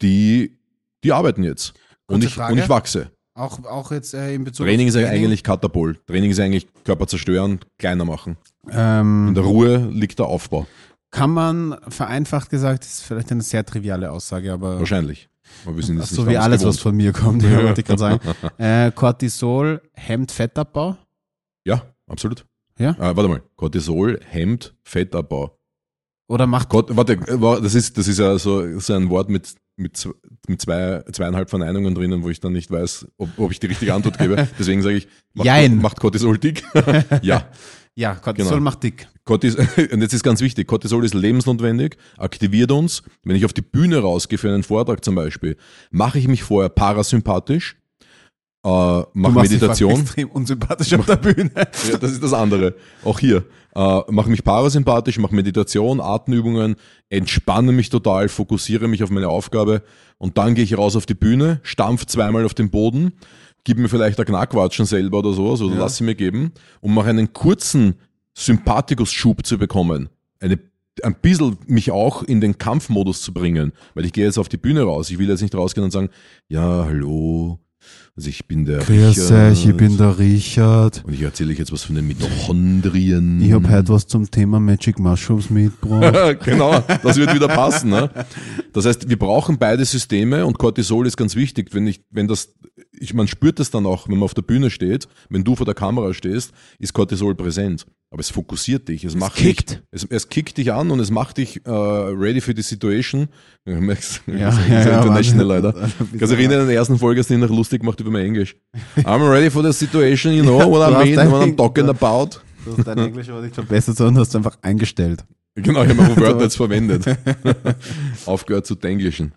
die, 0.00 0.58
die 1.02 1.12
arbeiten 1.12 1.42
jetzt. 1.42 1.74
Und 2.06 2.24
ich, 2.24 2.38
und 2.38 2.58
ich 2.58 2.68
wachse. 2.68 3.10
Auch, 3.34 3.64
auch 3.64 3.90
jetzt 3.92 4.12
äh, 4.14 4.34
in 4.34 4.44
Bezug 4.44 4.66
Training 4.66 4.88
ist 4.88 4.94
ja 4.94 5.08
eigentlich 5.08 5.42
Katapult. 5.42 6.06
Training 6.06 6.30
ist 6.30 6.40
eigentlich 6.40 6.66
Körper 6.84 7.06
zerstören, 7.06 7.60
kleiner 7.78 8.04
machen. 8.04 8.36
In 8.66 8.72
Ähm, 8.74 9.32
der 9.34 9.44
Ruhe 9.44 9.88
liegt 9.90 10.18
der 10.18 10.26
Aufbau. 10.26 10.66
kann 11.10 11.30
man 11.30 11.76
vereinfacht 11.88 12.50
gesagt, 12.50 12.84
das 12.84 12.92
ist 12.92 13.02
vielleicht 13.02 13.32
eine 13.32 13.42
sehr 13.42 13.64
triviale 13.64 14.10
Aussage, 14.10 14.52
aber 14.52 14.78
Wahrscheinlich. 14.78 15.28
Wir 15.64 15.72
Ach 15.84 15.88
jetzt 15.98 16.10
so 16.10 16.26
wie 16.26 16.36
alles, 16.38 16.60
was 16.64 16.76
gewohnt. 16.76 16.80
von 16.80 16.96
mir 16.96 17.12
kommt, 17.12 17.42
ja, 17.42 17.62
wollte 17.64 17.80
ich 17.80 17.86
gerade 17.86 17.98
sagen. 17.98 18.20
Äh, 18.58 18.90
Cortisol 18.92 19.82
hemmt 19.92 20.30
Fettabbau. 20.32 20.96
Ja, 21.64 21.82
absolut. 22.06 22.46
Ja? 22.78 22.90
Äh, 22.92 23.16
warte 23.16 23.28
mal. 23.28 23.42
Cortisol 23.56 24.20
hemmt 24.28 24.74
Fettabbau. 24.82 25.58
Oder 26.32 26.46
macht 26.46 26.68
Gott, 26.70 26.88
warte, 26.96 27.18
wa- 27.42 27.60
das 27.60 27.74
ist, 27.74 27.98
das 27.98 28.08
ist 28.08 28.18
ja 28.18 28.38
so, 28.38 28.78
so 28.80 28.92
ein 28.94 29.10
Wort 29.10 29.28
mit, 29.28 29.54
mit, 29.76 30.08
mit 30.48 30.60
zwei, 30.62 31.02
zweieinhalb 31.12 31.50
Verneinungen 31.50 31.94
drinnen, 31.94 32.22
wo 32.22 32.30
ich 32.30 32.40
dann 32.40 32.52
nicht 32.54 32.70
weiß, 32.70 33.06
ob, 33.18 33.28
ob 33.38 33.50
ich 33.52 33.60
die 33.60 33.66
richtige 33.66 33.92
Antwort 33.92 34.18
gebe. 34.18 34.48
Deswegen 34.58 34.80
sage 34.82 34.96
ich, 34.96 35.08
macht, 35.34 35.46
Jein. 35.46 35.76
macht 35.78 36.00
Cortisol 36.00 36.38
dick? 36.38 36.62
ja. 37.22 37.46
ja, 37.94 38.14
Cortisol 38.14 38.52
Genau. 38.52 38.62
macht 38.64 38.82
dick. 38.82 39.08
Cortis 39.24 39.56
und 39.92 40.00
jetzt 40.00 40.14
ist 40.14 40.22
ganz 40.22 40.40
wichtig, 40.40 40.66
Cortisol 40.66 41.04
ist 41.04 41.14
lebensnotwendig, 41.14 41.96
aktiviert 42.16 42.72
uns. 42.72 43.02
Wenn 43.24 43.36
ich 43.36 43.44
auf 43.44 43.52
die 43.52 43.62
Bühne 43.62 43.98
rausgehe 43.98 44.38
für 44.38 44.48
einen 44.48 44.62
Vortrag 44.62 45.04
zum 45.04 45.14
Beispiel, 45.14 45.56
mache 45.90 46.18
ich 46.18 46.28
mich 46.28 46.42
vorher 46.42 46.70
parasympathisch, 46.70 47.76
äh, 48.64 49.02
dich 49.14 49.50
Meditation. 49.50 50.00
extrem 50.00 50.30
unsympathisch 50.30 50.94
auf 50.94 51.06
der 51.06 51.16
Bühne. 51.16 51.50
Ja, 51.90 51.98
das 51.98 52.12
ist 52.12 52.22
das 52.22 52.32
andere. 52.32 52.74
Auch 53.04 53.18
hier. 53.18 53.44
Äh, 53.74 54.00
mache 54.10 54.28
mich 54.30 54.44
parasympathisch, 54.44 55.18
mache 55.18 55.34
Meditation, 55.34 56.00
Atemübungen, 56.00 56.76
entspanne 57.08 57.72
mich 57.72 57.88
total, 57.90 58.28
fokussiere 58.28 58.86
mich 58.86 59.02
auf 59.02 59.10
meine 59.10 59.28
Aufgabe 59.28 59.82
und 60.18 60.36
dann 60.38 60.54
gehe 60.54 60.64
ich 60.64 60.76
raus 60.76 60.94
auf 60.94 61.06
die 61.06 61.14
Bühne, 61.14 61.58
stampf 61.62 62.04
zweimal 62.06 62.44
auf 62.44 62.52
den 62.54 62.70
Boden, 62.70 63.12
gib 63.64 63.78
mir 63.78 63.88
vielleicht 63.88 64.20
ein 64.20 64.26
Knackwatschen 64.26 64.84
selber 64.84 65.20
oder 65.20 65.32
sowas 65.32 65.62
oder 65.62 65.74
Ja. 65.74 65.80
lass 65.80 65.96
sie 65.96 66.04
mir 66.04 66.14
geben 66.14 66.52
und 66.82 66.92
mache 66.92 67.08
einen 67.08 67.32
kurzen 67.32 67.94
Sympathikus-Schub 68.34 69.44
zu 69.46 69.58
bekommen. 69.58 70.08
Eine, 70.40 70.58
ein 71.02 71.14
bisschen 71.20 71.56
mich 71.66 71.90
auch 71.90 72.22
in 72.22 72.40
den 72.42 72.58
Kampfmodus 72.58 73.22
zu 73.22 73.32
bringen, 73.32 73.72
weil 73.94 74.04
ich 74.04 74.12
gehe 74.12 74.24
jetzt 74.26 74.38
auf 74.38 74.48
die 74.50 74.56
Bühne 74.58 74.82
raus. 74.82 75.10
Ich 75.10 75.18
will 75.18 75.28
jetzt 75.28 75.40
nicht 75.42 75.54
rausgehen 75.54 75.84
und 75.84 75.90
sagen, 75.90 76.10
ja, 76.48 76.84
hallo, 76.84 77.58
also 78.14 78.28
ich 78.28 78.46
bin 78.46 78.64
der 78.64 78.86
Richard. 78.88 79.28
der 79.98 80.18
Richard. 80.18 81.02
Und 81.04 81.14
ich 81.14 81.22
erzähle 81.22 81.52
euch 81.52 81.58
jetzt 81.58 81.72
was 81.72 81.84
von 81.84 81.94
den 81.94 82.06
Mitochondrien. 82.06 83.40
Ich 83.40 83.52
habe 83.52 83.68
heute 83.70 83.88
was 83.88 84.06
zum 84.06 84.30
Thema 84.30 84.60
Magic 84.60 84.98
Mushrooms 84.98 85.48
mitgebracht. 85.48 86.40
genau, 86.44 86.78
das 87.02 87.16
wird 87.16 87.34
wieder 87.34 87.48
passen. 87.48 87.90
Ne? 87.90 88.10
Das 88.72 88.84
heißt, 88.84 89.08
wir 89.08 89.18
brauchen 89.18 89.58
beide 89.58 89.84
Systeme 89.84 90.44
und 90.44 90.58
Cortisol 90.58 91.06
ist 91.06 91.16
ganz 91.16 91.36
wichtig. 91.36 91.72
Wenn 91.72 91.86
ich, 91.86 92.04
wenn 92.10 92.28
das, 92.28 92.54
ich, 92.92 93.14
man 93.14 93.28
spürt 93.28 93.58
das 93.58 93.70
dann 93.70 93.86
auch, 93.86 94.08
wenn 94.08 94.16
man 94.16 94.24
auf 94.24 94.34
der 94.34 94.42
Bühne 94.42 94.70
steht, 94.70 95.08
wenn 95.30 95.44
du 95.44 95.56
vor 95.56 95.66
der 95.66 95.74
Kamera 95.74 96.12
stehst, 96.12 96.52
ist 96.78 96.92
Cortisol 96.92 97.34
präsent. 97.34 97.86
Aber 98.12 98.20
es 98.20 98.28
fokussiert 98.30 98.88
dich, 98.88 99.04
es 99.04 99.14
macht 99.16 99.36
kickt. 99.36 99.70
dich, 99.70 99.78
es, 99.90 100.04
es 100.04 100.28
kickt 100.28 100.58
dich 100.58 100.70
an 100.70 100.90
und 100.90 101.00
es 101.00 101.10
macht 101.10 101.38
dich 101.38 101.64
äh, 101.64 101.70
ready 101.70 102.42
for 102.42 102.54
the 102.54 102.62
situation. 102.62 103.28
Du 103.64 103.72
merkst, 103.80 104.22
Ja, 104.26 104.50
das 104.50 104.58
ist 104.58 104.68
ja, 104.68 104.74
ja, 104.74 104.98
international 104.98 105.48
Wahnsinn. 105.48 105.72
leider. 105.72 105.72
Kannst 106.18 106.32
du 106.32 106.36
erinnern, 106.36 106.60
in 106.62 106.66
der 106.66 106.76
ersten 106.76 106.98
Folge 106.98 107.20
hast 107.20 107.30
du 107.30 107.34
dich 107.34 107.42
noch 107.42 107.56
lustig 107.56 107.80
gemacht 107.80 107.98
über 108.00 108.10
mein 108.10 108.26
Englisch. 108.26 108.54
I'm 108.98 109.26
ready 109.30 109.48
for 109.50 109.62
the 109.64 109.72
situation, 109.72 110.34
you 110.34 110.42
know 110.42 110.58
Ja, 110.58 110.68
what 110.68 110.88
du 110.90 111.00
I 111.10 111.14
mean, 111.16 111.30
what 111.30 111.42
I'm 111.42 111.56
talking 111.56 111.88
about. 111.88 112.38
Du 112.64 112.76
hast 112.76 112.86
dein 112.86 112.98
Englisch 112.98 113.28
aber 113.30 113.40
nicht 113.40 113.54
verbessert, 113.54 113.96
sondern 113.96 114.18
hast 114.18 114.36
einfach 114.36 114.58
eingestellt. 114.62 115.24
Genau, 115.54 115.82
ich 115.84 115.88
habe 115.90 116.02
meine 116.02 116.16
Wörter 116.16 116.42
jetzt 116.42 116.56
verwendet. 116.56 117.04
Aufgehört 118.26 118.66
zu 118.66 118.74
denglischen. 118.74 119.32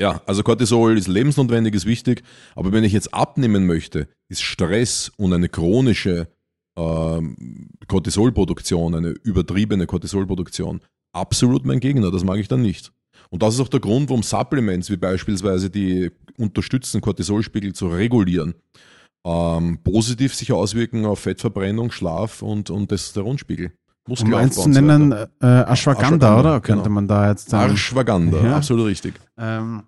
Ja, 0.00 0.20
also 0.26 0.42
Cortisol 0.42 0.96
ist 0.96 1.08
lebensnotwendig, 1.08 1.74
ist 1.74 1.86
wichtig, 1.86 2.22
aber 2.54 2.70
wenn 2.72 2.84
ich 2.84 2.92
jetzt 2.92 3.12
abnehmen 3.14 3.66
möchte, 3.66 4.08
ist 4.28 4.42
Stress 4.42 5.10
und 5.16 5.32
eine 5.32 5.48
chronische 5.48 6.28
ähm, 6.78 7.68
Cortisolproduktion, 7.88 8.94
eine 8.94 9.08
übertriebene 9.08 9.86
Cortisolproduktion 9.86 10.80
absolut 11.12 11.64
mein 11.64 11.80
Gegner, 11.80 12.10
das 12.10 12.24
mag 12.24 12.38
ich 12.38 12.48
dann 12.48 12.62
nicht. 12.62 12.92
Und 13.30 13.42
das 13.42 13.54
ist 13.54 13.60
auch 13.60 13.68
der 13.68 13.80
Grund, 13.80 14.08
warum 14.08 14.22
Supplements 14.22 14.90
wie 14.90 14.96
beispielsweise 14.96 15.68
die 15.70 16.10
unterstützen, 16.38 17.00
Cortisolspiegel 17.00 17.72
zu 17.72 17.88
regulieren, 17.88 18.54
ähm, 19.26 19.78
positiv 19.82 20.34
sich 20.34 20.52
auswirken 20.52 21.04
auf 21.04 21.20
Fettverbrennung, 21.20 21.90
Schlaf 21.90 22.42
und, 22.42 22.70
und 22.70 22.88
Testosteronspiegel. 22.88 23.66
Um 24.06 24.12
Muskelaufbau 24.12 24.38
eins 24.38 24.54
zu 24.54 24.68
nennen, 24.68 25.12
äh, 25.12 25.16
Ashwagandha, 25.42 25.72
Ashwagandha, 25.72 26.40
oder? 26.40 26.60
Könnte 26.60 26.84
genau. 26.84 26.94
man 26.94 27.08
da 27.08 27.28
jetzt 27.28 27.50
sagen. 27.50 27.72
Arschwaganda, 27.72 28.42
Ja. 28.42 28.56
absolut 28.56 28.86
richtig. 28.86 29.14
Ähm, 29.36 29.82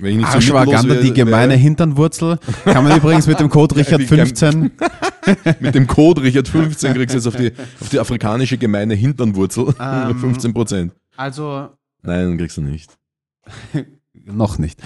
Wenn 0.00 0.12
ich 0.12 0.16
nicht 0.18 0.30
so 0.32 0.38
Ashwagandha, 0.38 0.82
mittellos 0.82 1.02
die 1.02 1.16
wäre- 1.16 1.24
gemeine 1.26 1.54
Hinternwurzel, 1.54 2.38
kann 2.64 2.84
man 2.84 2.96
übrigens 2.96 3.26
mit 3.26 3.40
dem 3.40 3.48
Code 3.48 3.74
Richard 3.76 4.00
Wie 4.00 4.06
geil. 4.06 4.26
15 4.26 4.70
Mit 5.60 5.74
dem 5.74 5.86
Code 5.86 6.22
Richard 6.22 6.48
15 6.48 6.94
kriegst 6.94 7.14
du 7.14 7.18
jetzt 7.18 7.26
auf 7.26 7.36
die, 7.36 7.52
auf 7.80 7.88
die 7.88 7.98
afrikanische 7.98 8.56
gemeine 8.58 8.94
Hinternwurzel 8.94 9.74
Ähm. 9.80 10.18
15 10.20 10.54
Prozent. 10.54 10.94
Also 11.16 11.68
Nein, 12.02 12.38
kriegst 12.38 12.56
du 12.56 12.62
nicht. 12.62 12.96
noch 14.24 14.58
nicht. 14.58 14.80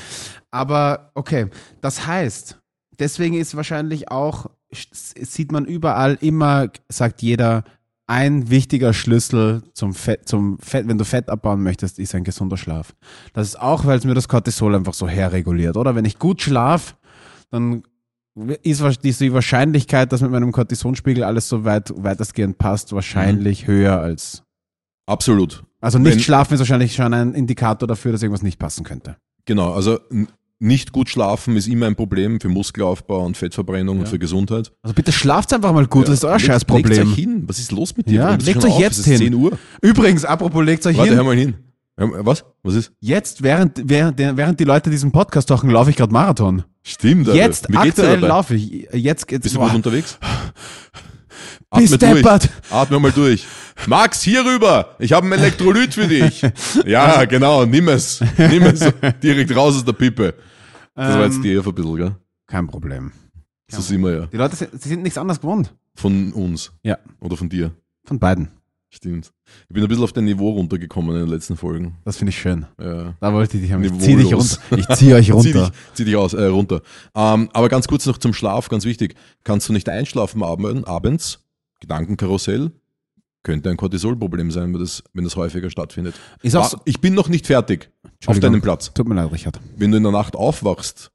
Aber 0.51 1.11
okay, 1.15 1.47
das 1.81 2.07
heißt, 2.07 2.59
deswegen 2.99 3.35
ist 3.35 3.55
wahrscheinlich 3.57 4.11
auch, 4.11 4.47
sieht 4.93 5.53
man 5.53 5.65
überall 5.67 6.17
immer, 6.21 6.69
sagt 6.89 7.21
jeder, 7.23 7.65
ein 8.13 8.51
wichtiger 8.51 8.93
Schlüssel 8.93 9.63
zum 9.73 9.95
Fett, 9.95 10.29
zum 10.29 10.59
Fett, 10.59 10.87
wenn 10.87 10.99
du 10.99 11.05
Fett 11.07 11.31
abbauen 11.31 11.63
möchtest, 11.63 11.99
ist 11.99 12.15
ein 12.15 12.25
gesunder 12.25 12.59
Schlaf. 12.59 12.95
Das 13.33 13.49
ist 13.49 13.59
auch, 13.59 13.87
weil 13.87 13.97
es 13.97 14.05
mir 14.05 14.13
das 14.13 14.29
Cortisol 14.29 14.75
einfach 14.75 14.93
so 14.93 15.09
herreguliert, 15.09 15.79
oder? 15.79 15.95
Wenn 15.95 16.05
ich 16.05 16.19
gut 16.19 16.43
schlaf, 16.43 16.95
dann 17.51 17.85
ist 18.63 18.83
die 19.21 19.33
Wahrscheinlichkeit, 19.33 20.13
dass 20.13 20.21
mit 20.21 20.31
meinem 20.31 20.53
Cortisonspiegel 20.53 21.25
alles 21.25 21.49
so 21.49 21.65
weit 21.65 21.91
weitestgehend 21.97 22.59
passt, 22.59 22.93
wahrscheinlich 22.93 23.67
höher 23.67 23.99
als. 23.99 24.43
Absolut. 25.07 25.65
Also 25.81 25.99
nicht 25.99 26.13
Wenn- 26.13 26.21
schlafen 26.21 26.53
ist 26.55 26.61
wahrscheinlich 26.61 26.95
schon 26.95 27.15
ein 27.15 27.33
Indikator 27.35 27.89
dafür, 27.89 28.13
dass 28.13 28.23
irgendwas 28.23 28.43
nicht 28.43 28.59
passen 28.59 28.85
könnte. 28.85 29.17
Genau, 29.47 29.73
also 29.73 29.99
nicht 30.63 30.93
gut 30.93 31.09
schlafen 31.09 31.57
ist 31.57 31.67
immer 31.69 31.87
ein 31.87 31.97
Problem 31.97 32.41
für 32.41 32.49
Muskelaufbau 32.49 33.25
und 33.25 33.37
Fettverbrennung 33.37 33.99
und 33.99 34.05
Ja. 34.05 34.11
für 34.11 34.19
Gesundheit. 34.19 34.73
Also 34.83 34.95
bitte 34.95 35.13
schlaft 35.13 35.53
einfach 35.53 35.73
mal 35.73 35.87
gut, 35.87 36.07
das 36.09 36.15
ist 36.15 36.25
euer 36.25 36.33
Legt- 36.33 36.43
Legt 36.43 36.53
Scheißproblem. 36.55 37.09
euch 37.11 37.15
hin. 37.15 37.43
Was 37.47 37.59
ist 37.59 37.73
los 37.73 37.97
mit 37.97 38.09
dir? 38.09 38.21
Ja, 38.21 38.37
bist 38.37 38.47
legt 38.47 38.65
euch 38.65 38.73
auf? 38.73 38.81
jetzt 38.81 39.05
hin. 39.05 39.19
10 39.19 39.35
Uhr. 39.35 39.59
Übrigens, 39.83 40.25
apropos, 40.25 40.65
legt 40.65 40.87
euch 40.87 40.97
Warte, 40.97 41.11
hör 41.11 41.19
hin. 41.19 41.27
mal 41.27 41.37
hin. 41.37 41.55
Hör- 41.97 42.25
Was? 42.27 42.45
Was 42.63 42.75
ist? 42.75 42.93
Jetzt, 43.01 43.43
während, 43.43 43.83
während, 43.85 44.19
während 44.19 44.59
die 44.61 44.65
Leute 44.65 44.89
diesen 44.89 45.13
Podcast 45.13 45.51
machen, 45.51 45.69
laufe 45.71 45.91
ich 45.91 45.97
gerade 45.97 46.13
Marathon. 46.13 46.63
Stimmt, 46.83 47.29
Alter. 47.29 47.39
Jetzt, 47.39 47.69
Wie 47.71 47.77
aktuell 47.77 48.19
laufe 48.21 48.55
ich. 48.55 48.89
Jetzt 48.93 49.29
geht's. 49.29 49.43
Bist 49.43 49.57
du 49.57 49.61
gut 49.61 49.75
unterwegs? 49.75 50.19
Bis 51.77 51.93
Atme 51.93 51.99
durch. 51.99 52.23
deppert. 52.23 52.51
Atme 52.71 53.01
mal 53.01 53.13
durch. 53.13 53.47
Max, 53.87 54.21
hier 54.23 54.45
rüber. 54.45 54.95
Ich 54.99 55.13
habe 55.13 55.27
ein 55.27 55.33
Elektrolyt 55.33 55.95
für 55.95 56.07
dich. 56.07 56.43
Ja, 56.87 57.25
genau. 57.25 57.65
Nimm 57.65 57.89
es. 57.89 58.21
Nimm 58.37 58.63
es 58.65 58.85
direkt 59.23 59.55
raus 59.57 59.77
aus 59.77 59.85
der 59.85 59.93
Pippe. 59.95 60.35
Das 60.95 61.15
war 61.17 61.25
jetzt 61.25 61.37
Ähm, 61.37 61.43
die 61.43 61.53
Elf 61.53 61.67
ein 61.67 61.75
bisschen, 61.75 61.97
gell? 61.97 62.17
Kein 62.47 62.67
Problem. 62.67 63.13
So 63.71 63.81
sind 63.81 64.03
wir 64.03 64.15
ja. 64.15 64.27
Die 64.27 64.37
Leute 64.37 64.57
sind, 64.57 64.81
sie 64.81 64.89
sind 64.91 65.03
nichts 65.03 65.17
anderes 65.19 65.41
gewohnt. 65.41 65.75
Von 65.95 66.33
uns. 66.33 66.73
Ja. 66.83 66.99
Oder 67.21 67.37
von 67.37 67.49
dir. 67.49 67.73
Von 68.05 68.19
beiden. 68.19 68.49
Stimmt. 68.91 69.33
Ich 69.69 69.75
bin 69.75 69.83
ein 69.83 69.89
bisschen 69.89 70.05
auf 70.05 70.13
dein 70.13 70.25
Niveau 70.27 70.51
runtergekommen 70.51 71.15
in 71.17 71.23
den 71.23 71.31
letzten 71.31 71.57
Folgen. 71.57 71.97
Das 72.05 72.19
finde 72.19 72.29
ich 72.31 72.39
schön. 72.39 72.67
Ja. 72.79 73.15
Da 73.21 73.33
wollte 73.33 73.57
ich 73.57 73.63
dich 73.63 73.73
haben. 73.73 73.83
Ich 73.83 73.99
zieh 73.99 74.17
dich 74.17 74.35
runter. 74.35 74.59
Ich 74.77 74.87
zieh 74.89 75.15
euch 75.15 75.25
Zieh 75.27 75.33
runter. 75.33 75.71
dich, 75.71 75.73
zieh 75.95 76.05
dich 76.05 76.17
aus, 76.17 76.35
äh, 76.35 76.45
runter. 76.45 76.83
Ähm, 77.15 77.49
aber 77.55 77.71
ganz 77.71 77.89
kurz 77.89 78.05
noch 78.05 78.19
zum 78.19 78.35
Schlaf, 78.35 78.69
ganz 78.69 78.85
wichtig. 78.85 79.15
Kannst 79.45 79.71
du 79.71 79.73
nicht 79.73 79.89
einschlafen 79.89 80.43
ab- 80.43 80.61
abends? 80.87 81.39
Gedankenkarussell? 81.81 82.71
Könnte 83.43 83.71
ein 83.71 83.77
Cortisolproblem 83.77 84.51
sein, 84.51 84.73
wenn 84.73 84.81
das, 84.81 85.03
wenn 85.13 85.25
das 85.25 85.35
häufiger 85.37 85.69
stattfindet. 85.69 86.15
Ah, 86.45 86.63
so, 86.65 86.79
Ich 86.85 87.01
bin 87.01 87.15
noch 87.15 87.29
nicht 87.29 87.47
fertig. 87.47 87.91
Auf 88.27 88.39
deinem 88.39 88.63
Platz. 88.63 88.93
Tut 88.95 89.09
mir 89.09 89.17
leid, 89.17 89.33
Richard. 89.33 89.61
Wenn 89.77 89.91
du 89.91 89.97
in 89.97 90.05
der 90.05 90.13
Nacht 90.13 90.37
aufwachst, 90.37 91.11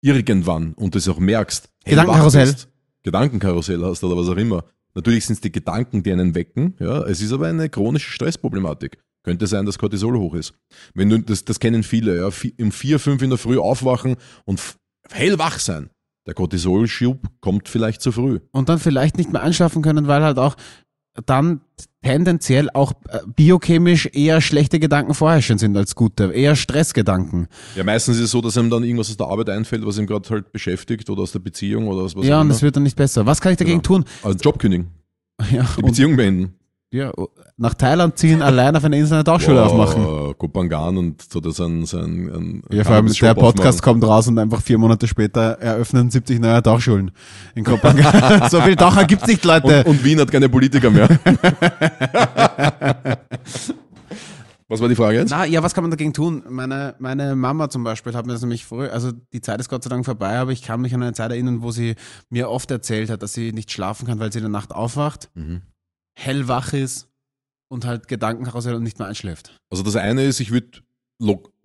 irgendwann 0.00 0.74
und 0.74 0.94
das 0.94 1.08
auch 1.08 1.18
merkst, 1.18 1.68
Gedankenkarussell. 1.84 2.40
hellwach 2.42 2.54
bist, 2.54 2.68
Gedankenkarussell 3.02 3.82
hast 3.82 4.04
oder 4.04 4.16
was 4.16 4.28
auch 4.28 4.36
immer. 4.36 4.64
Natürlich 4.94 5.26
sind 5.26 5.34
es 5.34 5.40
die 5.40 5.50
Gedanken, 5.50 6.02
die 6.02 6.12
einen 6.12 6.34
wecken. 6.34 6.74
Ja, 6.78 7.02
es 7.02 7.20
ist 7.20 7.32
aber 7.32 7.48
eine 7.48 7.68
chronische 7.68 8.10
Stressproblematik. 8.10 8.98
Könnte 9.24 9.46
sein, 9.46 9.64
dass 9.66 9.78
Cortisol 9.78 10.18
hoch 10.18 10.34
ist. 10.34 10.54
Wenn 10.94 11.08
du, 11.08 11.18
das, 11.18 11.44
das 11.44 11.60
kennen 11.60 11.82
viele, 11.82 12.16
ja, 12.16 12.30
um 12.60 12.72
vier, 12.72 12.98
fünf 12.98 13.22
in 13.22 13.30
der 13.30 13.38
Früh 13.38 13.58
aufwachen 13.58 14.16
und 14.44 14.60
hellwach 15.10 15.58
sein. 15.58 15.90
Der 16.26 16.34
Cortisolschub 16.34 17.28
kommt 17.40 17.68
vielleicht 17.68 18.02
zu 18.02 18.12
früh. 18.12 18.40
Und 18.52 18.68
dann 18.68 18.78
vielleicht 18.78 19.16
nicht 19.16 19.32
mehr 19.32 19.42
einschlafen 19.42 19.82
können, 19.82 20.06
weil 20.06 20.22
halt 20.22 20.38
auch 20.38 20.56
dann 21.26 21.60
tendenziell 22.02 22.68
auch 22.70 22.92
äh, 23.08 23.18
biochemisch 23.26 24.08
eher 24.12 24.40
schlechte 24.40 24.80
Gedanken 24.80 25.14
vorherrschend 25.14 25.60
sind 25.60 25.76
als 25.76 25.94
gute, 25.94 26.32
eher 26.32 26.56
Stressgedanken. 26.56 27.48
Ja, 27.76 27.84
meistens 27.84 28.16
ist 28.16 28.24
es 28.24 28.30
so, 28.30 28.40
dass 28.40 28.56
einem 28.56 28.70
dann 28.70 28.82
irgendwas 28.82 29.10
aus 29.10 29.16
der 29.16 29.26
Arbeit 29.26 29.50
einfällt, 29.50 29.86
was 29.86 29.98
ihm 29.98 30.06
gerade 30.06 30.28
halt 30.30 30.52
beschäftigt 30.52 31.08
oder 31.10 31.22
aus 31.22 31.32
der 31.32 31.38
Beziehung 31.40 31.88
oder 31.88 32.02
aus 32.02 32.16
was 32.16 32.26
ja, 32.26 32.40
und 32.40 32.48
das 32.48 32.62
wird 32.62 32.76
dann 32.76 32.82
nicht 32.82 32.96
besser. 32.96 33.26
Was 33.26 33.40
kann 33.40 33.52
ich 33.52 33.58
dagegen 33.58 33.82
tun? 33.82 34.04
Also 34.22 34.38
Job 34.38 34.58
kündigen, 34.58 34.88
Ja, 35.50 35.66
die 35.76 35.82
Beziehung 35.82 36.16
beenden. 36.16 36.54
Ja, 36.92 37.10
nach 37.56 37.72
Thailand 37.72 38.18
ziehen, 38.18 38.42
allein 38.42 38.76
auf 38.76 38.84
einer 38.84 38.98
Insel 38.98 39.14
eine 39.14 39.24
Tauchschule 39.24 39.64
aufmachen. 39.64 40.04
Wow, 40.04 40.36
Kopangan 40.36 40.98
und 40.98 41.22
so 41.22 41.40
das 41.40 41.58
ein, 41.58 41.84
ein, 41.84 42.28
ein 42.30 42.62
Ja, 42.70 42.84
vor 42.84 42.96
allem 42.96 43.06
der 43.10 43.34
Podcast 43.34 43.78
aufmachen. 43.80 44.00
kommt 44.00 44.04
raus 44.12 44.28
und 44.28 44.38
einfach 44.38 44.60
vier 44.60 44.76
Monate 44.76 45.06
später 45.08 45.52
eröffnen 45.58 46.10
70 46.10 46.38
neue 46.38 46.62
Tauchschulen 46.62 47.10
in 47.54 47.64
Kopenhagen. 47.64 48.46
so 48.50 48.60
viele 48.60 48.76
Taucher 48.76 49.04
gibt's 49.06 49.26
nicht, 49.26 49.42
Leute. 49.44 49.84
Und, 49.84 49.86
und 49.86 50.04
Wien 50.04 50.20
hat 50.20 50.30
keine 50.30 50.50
Politiker 50.50 50.90
mehr. 50.90 51.08
Was 54.68 54.80
war 54.80 54.88
die 54.88 54.94
Frage 54.94 55.18
jetzt? 55.18 55.30
Na, 55.30 55.44
ja, 55.44 55.62
was 55.62 55.74
kann 55.74 55.84
man 55.84 55.90
dagegen 55.90 56.14
tun? 56.14 56.42
Meine, 56.48 56.94
meine 56.98 57.36
Mama 57.36 57.68
zum 57.68 57.84
Beispiel 57.84 58.14
hat 58.14 58.24
mir 58.24 58.32
das 58.32 58.40
nämlich 58.40 58.64
früh, 58.64 58.86
also 58.86 59.12
die 59.34 59.42
Zeit 59.42 59.60
ist 59.60 59.68
Gott 59.68 59.84
sei 59.84 59.90
Dank 59.90 60.06
vorbei, 60.06 60.38
aber 60.38 60.50
ich 60.50 60.62
kann 60.62 60.80
mich 60.80 60.94
an 60.94 61.02
eine 61.02 61.12
Zeit 61.12 61.30
erinnern, 61.30 61.60
wo 61.60 61.72
sie 61.72 61.94
mir 62.30 62.48
oft 62.48 62.70
erzählt 62.70 63.10
hat, 63.10 63.22
dass 63.22 63.34
sie 63.34 63.52
nicht 63.52 63.70
schlafen 63.70 64.06
kann, 64.06 64.18
weil 64.18 64.32
sie 64.32 64.38
in 64.38 64.44
der 64.44 64.50
Nacht 64.50 64.72
aufwacht, 64.74 65.28
Mhm. 65.34 65.60
Hellwach 66.14 66.72
ist 66.72 67.08
und 67.68 67.84
halt 67.84 68.08
Gedankenkarussell 68.08 68.74
und 68.74 68.82
nicht 68.82 68.98
mehr 68.98 69.08
einschläft. 69.08 69.56
Also 69.70 69.82
das 69.82 69.96
eine 69.96 70.24
ist, 70.24 70.40
ich 70.40 70.50
würde 70.50 70.80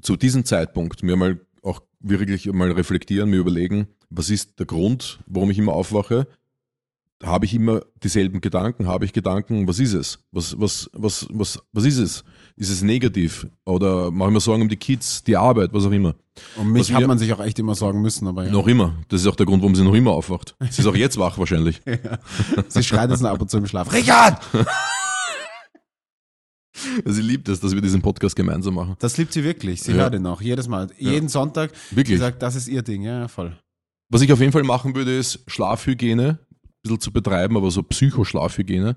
zu 0.01 0.15
diesem 0.15 0.45
Zeitpunkt 0.45 1.03
mir 1.03 1.15
mal 1.15 1.39
auch 1.63 1.81
wirklich 1.99 2.45
mal 2.45 2.71
reflektieren, 2.71 3.29
mir 3.29 3.37
überlegen, 3.37 3.87
was 4.09 4.29
ist 4.29 4.59
der 4.59 4.65
Grund, 4.65 5.19
warum 5.25 5.51
ich 5.51 5.57
immer 5.57 5.73
aufwache? 5.73 6.27
Habe 7.23 7.45
ich 7.45 7.53
immer 7.55 7.81
dieselben 8.03 8.41
Gedanken? 8.41 8.85
Habe 8.87 9.03
ich 9.05 9.11
Gedanken? 9.11 9.67
Was 9.67 9.79
ist 9.79 9.93
es? 9.93 10.19
Was, 10.31 10.59
was, 10.59 10.87
was, 10.93 11.27
was, 11.31 11.59
was 11.73 11.83
ist 11.85 11.97
es? 11.97 12.23
Ist 12.55 12.69
es 12.69 12.83
negativ? 12.83 13.47
Oder 13.65 14.11
mache 14.11 14.29
ich 14.29 14.33
mir 14.35 14.39
Sorgen 14.39 14.61
um 14.61 14.69
die 14.69 14.75
Kids, 14.77 15.23
die 15.23 15.35
Arbeit, 15.35 15.73
was 15.73 15.85
auch 15.85 15.91
immer? 15.91 16.13
Um 16.57 16.71
mich 16.71 16.81
Was 16.81 16.91
hat 16.93 16.99
wir- 17.01 17.07
man 17.07 17.17
sich 17.17 17.33
auch 17.33 17.39
echt 17.39 17.57
immer 17.57 17.73
sorgen 17.73 18.01
müssen, 18.03 18.27
aber 18.27 18.45
ja. 18.45 18.51
Noch 18.51 18.67
immer. 18.67 18.93
Das 19.07 19.21
ist 19.21 19.27
auch 19.27 19.35
der 19.35 19.47
Grund, 19.47 19.63
warum 19.63 19.73
sie 19.73 19.83
noch 19.83 19.95
immer 19.95 20.11
aufwacht. 20.11 20.55
Sie 20.69 20.81
ist 20.83 20.87
auch 20.87 20.95
jetzt 20.95 21.17
wach 21.17 21.39
wahrscheinlich. 21.39 21.81
Sie 22.67 22.83
schreit 22.83 23.09
jetzt 23.09 23.25
ab 23.25 23.41
und 23.41 23.49
zu 23.49 23.57
im 23.57 23.65
Schlaf. 23.65 23.91
Richard! 23.91 24.39
Sie 27.05 27.21
liebt 27.23 27.49
es, 27.49 27.59
dass 27.59 27.73
wir 27.73 27.81
diesen 27.81 28.03
Podcast 28.03 28.35
gemeinsam 28.35 28.75
machen. 28.75 28.95
Das 28.99 29.17
liebt 29.17 29.33
sie 29.33 29.43
wirklich. 29.43 29.81
Sie 29.81 29.91
Ja. 29.93 29.97
hört 29.97 30.13
ihn 30.13 30.25
auch 30.27 30.41
jedes 30.41 30.67
Mal. 30.67 30.87
Jeden 30.99 31.27
Sonntag. 31.27 31.71
Wirklich. 31.89 32.17
Sie 32.17 32.21
sagt, 32.21 32.41
das 32.43 32.55
ist 32.55 32.67
ihr 32.67 32.83
Ding. 32.83 33.01
Ja, 33.01 33.21
ja, 33.21 33.27
voll. 33.27 33.57
Was 34.09 34.21
ich 34.21 34.31
auf 34.31 34.39
jeden 34.39 34.51
Fall 34.51 34.63
machen 34.63 34.95
würde, 34.95 35.17
ist 35.17 35.39
Schlafhygiene 35.47 36.37
bisschen 36.83 36.99
zu 36.99 37.11
betreiben, 37.11 37.57
aber 37.57 37.71
so 37.71 37.83
Psychoschlafhygiene. 37.83 38.95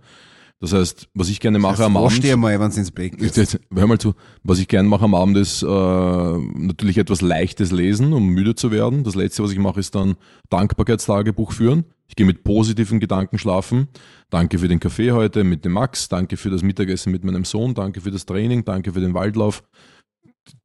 Das 0.61 0.75
heißt, 0.75 1.09
was 1.15 1.31
ich 1.31 1.41
gerne 1.41 1.59
mache 1.59 1.83
am 1.83 1.97
Abend. 1.97 2.13
Steh 2.13 2.37
mal, 2.37 2.61
wenn 2.61 2.71
ins 2.71 2.91
Bett 2.91 3.17
geht. 3.17 3.35
jetzt, 3.35 3.59
hör 3.75 3.87
mal 3.87 3.99
zu. 3.99 4.15
Was 4.43 4.59
ich 4.59 4.69
gerne 4.69 4.87
mache 4.89 5.07
am 5.07 5.15
Abend 5.15 5.39
ist 5.39 5.63
äh, 5.63 5.67
natürlich 5.67 6.99
etwas 6.99 7.23
Leichtes 7.23 7.73
lesen, 7.73 8.13
um 8.13 8.29
müde 8.29 8.55
zu 8.55 8.71
werden. 8.71 9.03
Das 9.03 9.15
Letzte, 9.15 9.43
was 9.43 9.53
ich 9.53 9.59
mache, 9.59 9.81
ist 9.81 9.95
dann 9.95 10.17
Dankbarkeitstagebuch 10.51 11.53
führen. 11.53 11.85
Ich 12.09 12.17
gehe 12.17 12.27
mit 12.27 12.45
positiven 12.45 13.01
Gedanken 13.01 13.39
schlafen. 13.39 13.89
Danke 14.29 14.59
für 14.59 14.69
den 14.69 14.81
Kaffee 14.81 15.13
heute 15.13 15.45
mit 15.45 15.65
dem 15.65 15.73
Max. 15.73 16.11
Danke 16.11 16.37
für 16.37 16.51
das 16.51 16.63
Mittagessen 16.63 17.11
mit 17.11 17.25
meinem 17.25 17.47
Sohn. 17.47 17.73
Danke 17.73 18.03
für 18.03 18.11
das 18.11 18.27
Training. 18.27 18.65
Danke 18.67 18.93
für 18.93 19.01
den 19.01 19.15
Waldlauf. 19.15 19.63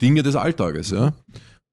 Dinge 0.01 0.23
des 0.23 0.35
Alltages, 0.35 0.89
ja. 0.89 1.13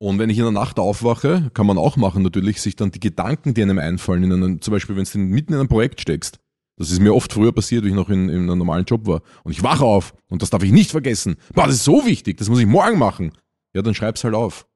Und 0.03 0.19
wenn 0.19 0.31
ich 0.31 0.39
in 0.39 0.43
der 0.43 0.51
Nacht 0.51 0.81
aufwache, 0.81 1.53
kann 1.55 1.65
man 1.65 1.79
auch 1.79 1.97
machen 1.97 2.25
natürlich, 2.25 2.61
sich 2.61 2.75
dann 2.75 2.91
die 2.91 2.99
Gedanken, 2.99 3.55
die 3.55 3.63
einem 3.63 3.79
einfallen, 3.79 4.25
in 4.25 4.33
einem, 4.33 4.61
zum 4.61 4.73
Beispiel, 4.73 4.97
wenn 4.97 5.05
du 5.05 5.19
mitten 5.19 5.53
in 5.53 5.61
einem 5.61 5.69
Projekt 5.69 6.01
steckst, 6.01 6.41
das 6.77 6.91
ist 6.91 6.99
mir 6.99 7.15
oft 7.15 7.33
früher 7.33 7.53
passiert, 7.53 7.85
wie 7.85 7.91
ich 7.91 7.95
noch 7.95 8.09
in, 8.09 8.29
in 8.29 8.51
einem 8.51 8.59
normalen 8.59 8.85
Job 8.85 9.07
war. 9.07 9.23
Und 9.45 9.53
ich 9.53 9.63
wache 9.63 9.85
auf 9.85 10.13
und 10.29 10.43
das 10.43 10.51
darf 10.51 10.65
ich 10.65 10.73
nicht 10.73 10.91
vergessen. 10.91 11.37
Boah, 11.55 11.67
das 11.67 11.77
ist 11.77 11.85
so 11.85 12.05
wichtig, 12.05 12.37
das 12.39 12.49
muss 12.49 12.59
ich 12.59 12.67
morgen 12.67 12.99
machen. 12.99 13.31
Ja, 13.75 13.83
dann 13.83 13.95
schreib's 13.95 14.25
halt 14.25 14.35
auf. 14.35 14.67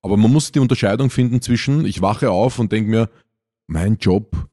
Aber 0.00 0.16
man 0.16 0.30
muss 0.32 0.52
die 0.52 0.60
Unterscheidung 0.60 1.10
finden 1.10 1.42
zwischen, 1.42 1.84
ich 1.84 2.00
wache 2.00 2.30
auf 2.30 2.60
und 2.60 2.70
denke 2.70 2.88
mir, 2.88 3.10
mein 3.66 3.96
Job 3.96 4.46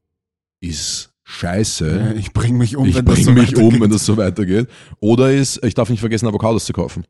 ist 0.58 1.12
scheiße. 1.22 2.14
Ich 2.18 2.32
bring 2.32 2.58
mich 2.58 2.76
um, 2.76 2.84
ich 2.84 2.96
wenn 2.96 3.04
das 3.04 3.14
bringe 3.14 3.26
so 3.26 3.30
mich 3.30 3.56
um, 3.56 3.80
wenn 3.80 3.90
das 3.90 4.04
so 4.04 4.16
weitergeht. 4.16 4.66
Oder 4.98 5.32
ist, 5.32 5.64
ich 5.64 5.74
darf 5.74 5.88
nicht 5.88 6.00
vergessen, 6.00 6.26
Avocados 6.26 6.64
zu 6.64 6.72
kaufen. 6.72 7.04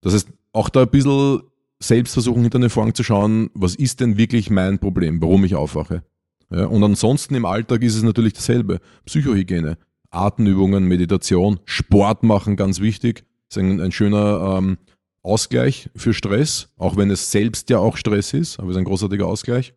Das 0.00 0.12
heißt, 0.12 0.28
auch 0.52 0.68
da 0.70 0.82
ein 0.82 0.90
bisschen 0.90 1.42
Selbstversuchung 1.80 2.42
hinter 2.42 2.58
den 2.58 2.70
Vorhang 2.70 2.94
zu 2.94 3.04
schauen, 3.04 3.50
was 3.54 3.74
ist 3.74 4.00
denn 4.00 4.16
wirklich 4.16 4.50
mein 4.50 4.78
Problem, 4.78 5.20
warum 5.20 5.44
ich 5.44 5.54
aufwache. 5.54 6.02
Ja, 6.50 6.66
und 6.66 6.82
ansonsten 6.82 7.34
im 7.34 7.44
Alltag 7.44 7.82
ist 7.82 7.94
es 7.94 8.02
natürlich 8.02 8.32
dasselbe. 8.32 8.80
Psychohygiene, 9.04 9.76
Atemübungen, 10.10 10.84
Meditation, 10.84 11.60
Sport 11.64 12.22
machen, 12.22 12.56
ganz 12.56 12.80
wichtig. 12.80 13.24
Das 13.48 13.58
ist 13.58 13.62
ein, 13.62 13.80
ein 13.80 13.92
schöner 13.92 14.56
ähm, 14.58 14.78
Ausgleich 15.22 15.90
für 15.94 16.14
Stress, 16.14 16.68
auch 16.76 16.96
wenn 16.96 17.10
es 17.10 17.30
selbst 17.30 17.70
ja 17.70 17.78
auch 17.78 17.96
Stress 17.96 18.32
ist, 18.32 18.58
aber 18.58 18.68
es 18.68 18.76
ist 18.76 18.78
ein 18.78 18.84
großartiger 18.84 19.26
Ausgleich. 19.26 19.74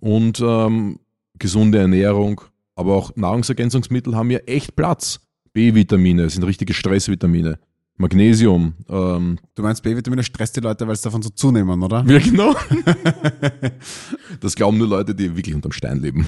Und 0.00 0.40
ähm, 0.40 0.98
gesunde 1.38 1.78
Ernährung, 1.78 2.40
aber 2.74 2.94
auch 2.94 3.14
Nahrungsergänzungsmittel 3.14 4.16
haben 4.16 4.30
ja 4.30 4.38
echt 4.40 4.74
Platz. 4.74 5.20
B-Vitamine 5.52 6.30
sind 6.30 6.44
richtige 6.44 6.74
Stressvitamine. 6.74 7.58
Magnesium. 7.96 8.74
Ähm, 8.88 9.38
Du 9.54 9.62
meinst, 9.62 9.82
B-Vitamine 9.82 10.22
stresst 10.22 10.56
die 10.56 10.60
Leute, 10.60 10.86
weil 10.86 10.94
es 10.94 11.02
davon 11.02 11.20
so 11.22 11.28
zunehmen, 11.30 11.82
oder? 11.82 12.04
ja, 12.06 12.18
genau. 12.18 12.54
das 14.40 14.54
glauben 14.56 14.78
nur 14.78 14.88
Leute, 14.88 15.14
die 15.14 15.36
wirklich 15.36 15.54
unterm 15.54 15.72
Stein 15.72 16.00
leben. 16.00 16.26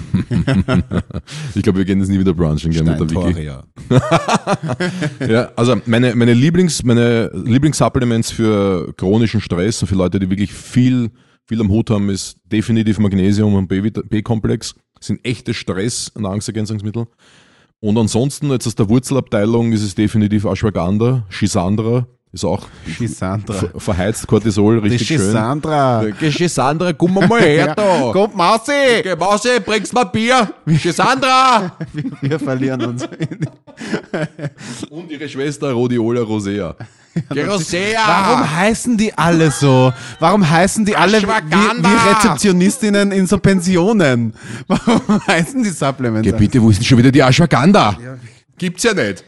ich 1.55 1.63
glaube, 1.63 1.79
wir 1.79 1.85
gehen 1.85 2.01
jetzt 2.01 2.11
nie 2.11 2.19
wieder 2.19 2.35
brunchen 2.35 2.71
gehen 2.71 2.85
mit 2.85 3.01
der 3.01 3.11
Wiki. 3.11 3.43
ja. 5.33 5.51
Also 5.57 5.77
meine, 5.87 6.15
meine 6.15 6.35
Lieblings, 6.35 6.83
meine 6.85 7.31
Lieblingssupplements 7.33 8.31
für 8.31 8.93
chronischen 8.97 9.41
Stress 9.41 9.81
und 9.83 9.89
für 9.89 9.95
Leute, 9.97 10.21
die 10.21 10.29
wirklich 10.29 10.53
viel, 10.53 11.11
viel 11.47 11.61
am 11.61 11.71
Hut 11.71 11.91
haben, 11.91 12.11
ist 12.11 12.37
definitiv 12.45 12.99
Magnesium 12.99 13.55
und 13.55 13.69
B-Komplex. 13.69 14.75
Sind 15.01 15.25
echte 15.25 15.55
Stress-Nahrungsergänzungsmittel. 15.55 17.03
Und 17.03 17.09
ansonsten, 17.83 18.51
jetzt 18.51 18.67
aus 18.67 18.75
der 18.75 18.89
Wurzelabteilung, 18.89 19.73
ist 19.73 19.83
es 19.83 19.95
definitiv 19.95 20.45
Ashwagandha, 20.47 21.23
Schisandra, 21.29 22.07
ist 22.33 22.45
auch 22.45 22.67
Die 22.99 23.07
Sandra. 23.07 23.55
ver- 23.55 23.79
verheizt 23.81 24.27
Cortisol, 24.27 24.81
Die 24.81 24.89
richtig 24.89 25.07
schön. 25.07 25.19
Sandra. 25.33 26.05
Schisandra, 26.31 26.93
komm 26.93 27.15
mal 27.15 27.29
her 27.41 27.75
da. 27.77 28.11
Kommt 28.13 28.35
Mausi! 28.37 28.73
Geh 29.03 29.15
Mause, 29.15 29.61
bringst 29.65 29.93
mal 29.93 30.05
Bier. 30.05 30.53
Schisandra! 30.79 31.77
Wir, 31.93 32.11
wir 32.31 32.39
verlieren 32.41 32.83
uns. 32.87 33.07
Und 34.91 35.11
ihre 35.13 35.29
Schwester 35.29 35.71
Rhodiola 35.73 36.23
Rosea. 36.23 36.75
Geh 37.31 37.45
Rosea! 37.45 38.01
Warum 38.07 38.57
heißen 38.57 38.97
die 38.97 39.17
alle 39.17 39.51
so? 39.51 39.93
Warum 40.19 40.49
heißen 40.49 40.85
die 40.85 40.97
alle 40.97 41.23
wie, 41.23 41.27
wie 41.27 42.09
Rezeptionistinnen 42.11 43.13
in 43.13 43.27
so 43.27 43.39
Pensionen? 43.39 44.35
Warum 44.67 45.21
heißen 45.27 45.63
die 45.63 45.71
Supplements? 45.71 46.31
Bitte, 46.37 46.61
wo 46.61 46.71
ist 46.71 46.79
denn 46.79 46.85
schon 46.87 46.99
wieder 46.99 47.13
die 47.13 47.21
Ashwagandha? 47.21 47.97
Gibt's 48.59 48.83
ja 48.83 48.95
nicht. 48.95 49.25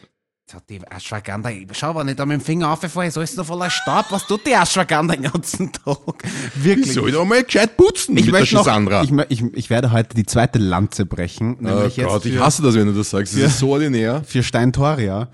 So, 0.49 0.59
die 0.69 0.81
Ashwagandha, 0.89 1.51
schau, 1.73 1.97
wenn 1.97 2.07
ich 2.07 2.15
da 2.15 2.25
mit 2.25 2.41
dem 2.41 2.45
Finger 2.45 2.71
auffalle, 2.71 3.09
ist 3.09 3.19
alles 3.19 3.37
noch 3.37 3.47
voller 3.47 3.69
Staub. 3.69 4.07
Was 4.11 4.29
tut 4.29 4.47
die 4.47 4.53
Ashwagandha 4.53 5.17
den 5.17 5.25
ganzen 5.25 5.73
Tag? 5.85 6.23
Ich 6.55 6.65
Wirklich. 6.65 6.93
soll 6.93 7.11
doch 7.11 7.25
mal 7.25 7.43
gescheit 7.43 7.77
putzen 7.77 8.17
Ich, 8.17 8.27
mit 8.27 8.35
der 8.37 8.47
Schisandra. 8.47 9.03
ich, 9.03 9.11
ich, 9.29 9.43
ich 9.55 9.71
werde 9.71 9.91
heute 9.91 10.15
die 10.15 10.25
zweite 10.25 10.61
Lanze 10.61 11.05
brechen, 11.05 11.57
oh 11.67 11.89
Gott, 11.97 12.25
ich 12.27 12.39
hasse 12.39 12.63
das, 12.63 12.77
wenn 12.77 12.87
du 12.87 12.93
das 12.93 13.11
sagst. 13.11 13.35
Das 13.35 13.41
ist 13.43 13.59
so 13.59 13.71
ordinär. 13.71 14.23
für 14.25 14.45
Steintoria. 14.45 15.31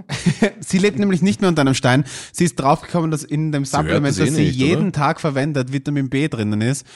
sie 0.60 0.78
lebt 0.78 0.98
nämlich 0.98 1.20
nicht 1.20 1.42
mehr 1.42 1.48
unter 1.50 1.60
einem 1.60 1.74
Stein. 1.74 2.04
Sie 2.32 2.44
ist 2.44 2.58
draufgekommen, 2.58 3.10
dass 3.10 3.24
in 3.24 3.52
dem 3.52 3.66
Supplement, 3.66 4.06
das 4.06 4.20
eh 4.20 4.24
das 4.24 4.34
sie 4.36 4.44
nicht, 4.46 4.56
jeden 4.56 4.84
oder? 4.88 4.92
Tag 4.92 5.20
verwendet, 5.20 5.70
Vitamin 5.70 6.08
B 6.08 6.28
drinnen 6.28 6.62
ist. 6.62 6.86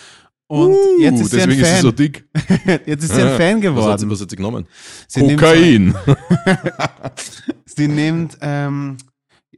Und 0.54 0.70
Uh, 0.70 1.00
jetzt 1.00 1.20
ist 1.20 1.30
sie 1.32 1.40
ein 1.42 1.48
deswegen 1.48 1.62
ist 1.62 1.66
sie 1.68 1.74
Fan. 1.74 1.82
so 1.82 1.90
dick. 1.90 2.24
jetzt 2.86 3.02
ist 3.04 3.14
sie 3.14 3.22
ein 3.22 3.36
Fan 3.36 3.38
Was 3.38 3.86
hat, 3.86 3.98
sie, 4.00 4.06
geworden. 4.06 4.10
was 4.10 4.20
hat 4.20 4.30
sie 4.30 4.36
genommen? 4.36 4.66
Sie 5.08 5.22
nimmt 5.22 5.40
Kokain. 5.40 5.94
Sie 7.66 7.88
nimmt 7.88 8.38
ähm, 8.40 8.96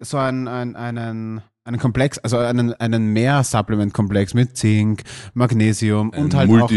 so 0.00 0.16
einen, 0.16 0.48
einen, 0.48 0.74
einen, 0.74 1.42
einen 1.66 1.78
Komplex, 1.78 2.18
also 2.18 2.38
einen, 2.38 2.72
einen 2.74 3.12
Mehr-Supplement-Komplex 3.12 4.34
mit 4.34 4.56
Zink, 4.56 5.02
Magnesium 5.34 6.10
und 6.10 6.34
halt 6.34 6.48
auch 6.48 6.70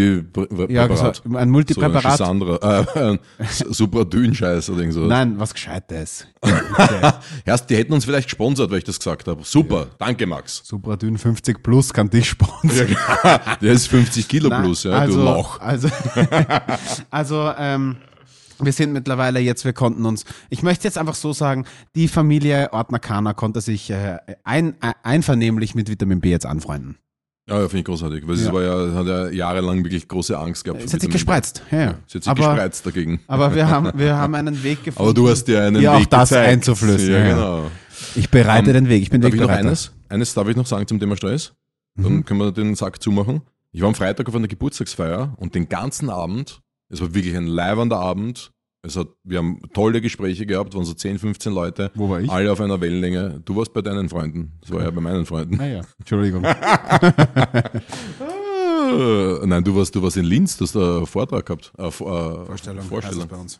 ja, 0.69 0.95
so 0.95 1.13
ein 1.35 1.49
Multipräparat. 1.49 2.17
So 2.17 2.23
ein 2.23 2.39
Schisandra, 2.39 2.85
äh, 2.95 3.09
ein 3.11 3.19
Supradyn-Scheiß 3.69 4.71
oder 4.71 4.79
irgend 4.79 4.95
so. 4.95 5.01
Nein, 5.01 5.35
was 5.37 5.53
Gescheites. 5.53 6.27
Erst, 7.45 7.69
die 7.69 7.75
hätten 7.75 7.93
uns 7.93 8.05
vielleicht 8.05 8.29
gesponsert, 8.29 8.71
weil 8.71 8.79
ich 8.79 8.83
das 8.83 8.97
gesagt 8.97 9.27
habe. 9.27 9.43
Super, 9.43 9.87
danke 9.99 10.25
Max. 10.25 10.61
Supradyn 10.65 11.17
50 11.17 11.61
Plus 11.61 11.93
kann 11.93 12.09
dich 12.09 12.29
sponsern. 12.29 12.95
Der 13.61 13.73
ist 13.73 13.87
50 13.87 14.27
Kilo 14.27 14.49
Nein, 14.49 14.63
plus, 14.63 14.83
ja, 14.83 14.91
also, 14.91 15.19
du 15.19 15.25
Lauch. 15.25 15.59
Also, 15.59 15.89
also 17.11 17.51
ähm, 17.57 17.97
wir 18.61 18.73
sind 18.73 18.93
mittlerweile 18.93 19.39
jetzt, 19.39 19.65
wir 19.65 19.73
konnten 19.73 20.05
uns, 20.05 20.25
ich 20.49 20.63
möchte 20.63 20.85
jetzt 20.87 20.97
einfach 20.97 21.15
so 21.15 21.33
sagen, 21.33 21.65
die 21.95 22.07
Familie 22.07 22.71
Ortner-Kana 22.73 23.33
konnte 23.33 23.61
sich 23.61 23.89
äh, 23.89 24.17
ein, 24.43 24.75
ein, 24.81 24.93
einvernehmlich 25.03 25.75
mit 25.75 25.89
Vitamin 25.89 26.19
B 26.21 26.29
jetzt 26.29 26.45
anfreunden. 26.45 26.97
Ja, 27.47 27.55
ja 27.61 27.61
finde 27.67 27.79
ich 27.79 27.85
großartig, 27.85 28.27
weil 28.27 28.35
sie 28.35 28.45
Ja. 28.45 28.53
war 28.53 28.61
ja, 28.63 28.93
hat 28.95 29.07
ja 29.07 29.29
jahrelang 29.29 29.83
wirklich 29.83 30.07
große 30.07 30.37
Angst 30.37 30.63
gehabt. 30.63 30.81
Es 30.83 30.91
vor 30.91 30.93
hat 30.93 31.01
sich 31.01 31.09
gespreizt. 31.09 31.63
Ja, 31.71 31.79
ja. 31.79 31.95
Sie 32.05 32.17
hat 32.17 32.23
sich 32.23 32.27
aber, 32.27 32.47
gespreizt 32.53 32.85
dagegen. 32.85 33.19
aber 33.27 33.55
wir 33.55 33.67
haben, 33.69 33.91
wir 33.97 34.15
haben 34.17 34.35
einen 34.35 34.61
Weg 34.63 34.83
gefunden. 34.83 35.01
Aber 35.09 35.13
du 35.13 35.29
hast 35.29 35.45
dir 35.45 35.63
einen 35.63 35.81
Ja, 35.81 35.93
auch 35.95 35.99
Weg 36.01 36.09
das 36.09 36.29
gezeigt. 36.29 36.47
einzuflößen, 36.49 37.11
Ja, 37.11 37.23
genau. 37.27 37.71
Ich 38.15 38.29
bereite 38.29 38.69
Ähm, 38.69 38.73
den 38.75 38.89
Weg. 38.89 39.01
Ich 39.01 39.09
bin 39.09 39.21
Darf 39.21 39.33
ich 39.33 39.39
noch 39.41 39.49
eines? 39.49 39.91
Eines 40.09 40.33
darf 40.33 40.47
ich 40.47 40.55
noch 40.55 40.65
sagen 40.67 40.87
zum 40.87 40.99
Thema 40.99 41.15
Stress? 41.17 41.53
Dann 41.95 42.13
Mhm. 42.17 42.25
können 42.25 42.39
wir 42.39 42.51
den 42.51 42.75
Sack 42.75 43.01
zumachen. 43.01 43.41
Ich 43.71 43.81
war 43.81 43.87
am 43.89 43.95
Freitag 43.95 44.27
auf 44.29 44.35
einer 44.35 44.47
Geburtstagsfeier 44.47 45.33
und 45.37 45.53
den 45.55 45.67
ganzen 45.69 46.09
Abend, 46.09 46.61
es 46.89 47.01
war 47.01 47.13
wirklich 47.13 47.35
ein 47.35 47.47
leibernder 47.47 47.97
Abend, 47.99 48.51
Es 48.81 48.95
hat, 48.95 49.07
wir 49.23 49.39
haben 49.39 49.59
tolle 49.73 49.99
Gespräche 50.01 50.45
gehabt, 50.45 50.73
waren 50.73 50.85
so 50.85 50.93
10, 50.93 51.19
15 51.19 51.51
Leute. 51.53 51.91
Wo 51.95 52.09
war 52.09 52.21
ich? 52.21 52.29
Alle 52.31 52.49
auf 52.51 52.61
einer 52.61 52.79
Wellenlänge. 52.79 53.41
Du 53.43 53.55
warst 53.57 53.73
bei 53.73 53.81
deinen 53.81 54.07
Freunden. 54.09 54.53
Das 54.61 54.71
war 54.71 54.81
ja 54.83 54.89
bei 54.89 55.01
meinen 55.01 55.25
Freunden. 55.25 55.57
Naja, 55.57 55.81
Entschuldigung. 55.99 56.43
Äh, 56.45 56.53
Nein, 59.45 59.63
du 59.63 59.75
warst, 59.75 59.93
du 59.95 60.01
warst 60.01 60.17
in 60.17 60.25
Linz, 60.25 60.57
du 60.57 60.63
hast 60.65 60.75
da 60.75 60.97
einen 60.97 61.05
Vortrag 61.05 61.45
gehabt. 61.45 61.71
Äh, 61.77 61.91
Vor- 61.91 62.45
Vorstellung. 62.45 62.83
Vorstellung. 62.85 63.27
bei 63.27 63.35
uns. 63.37 63.59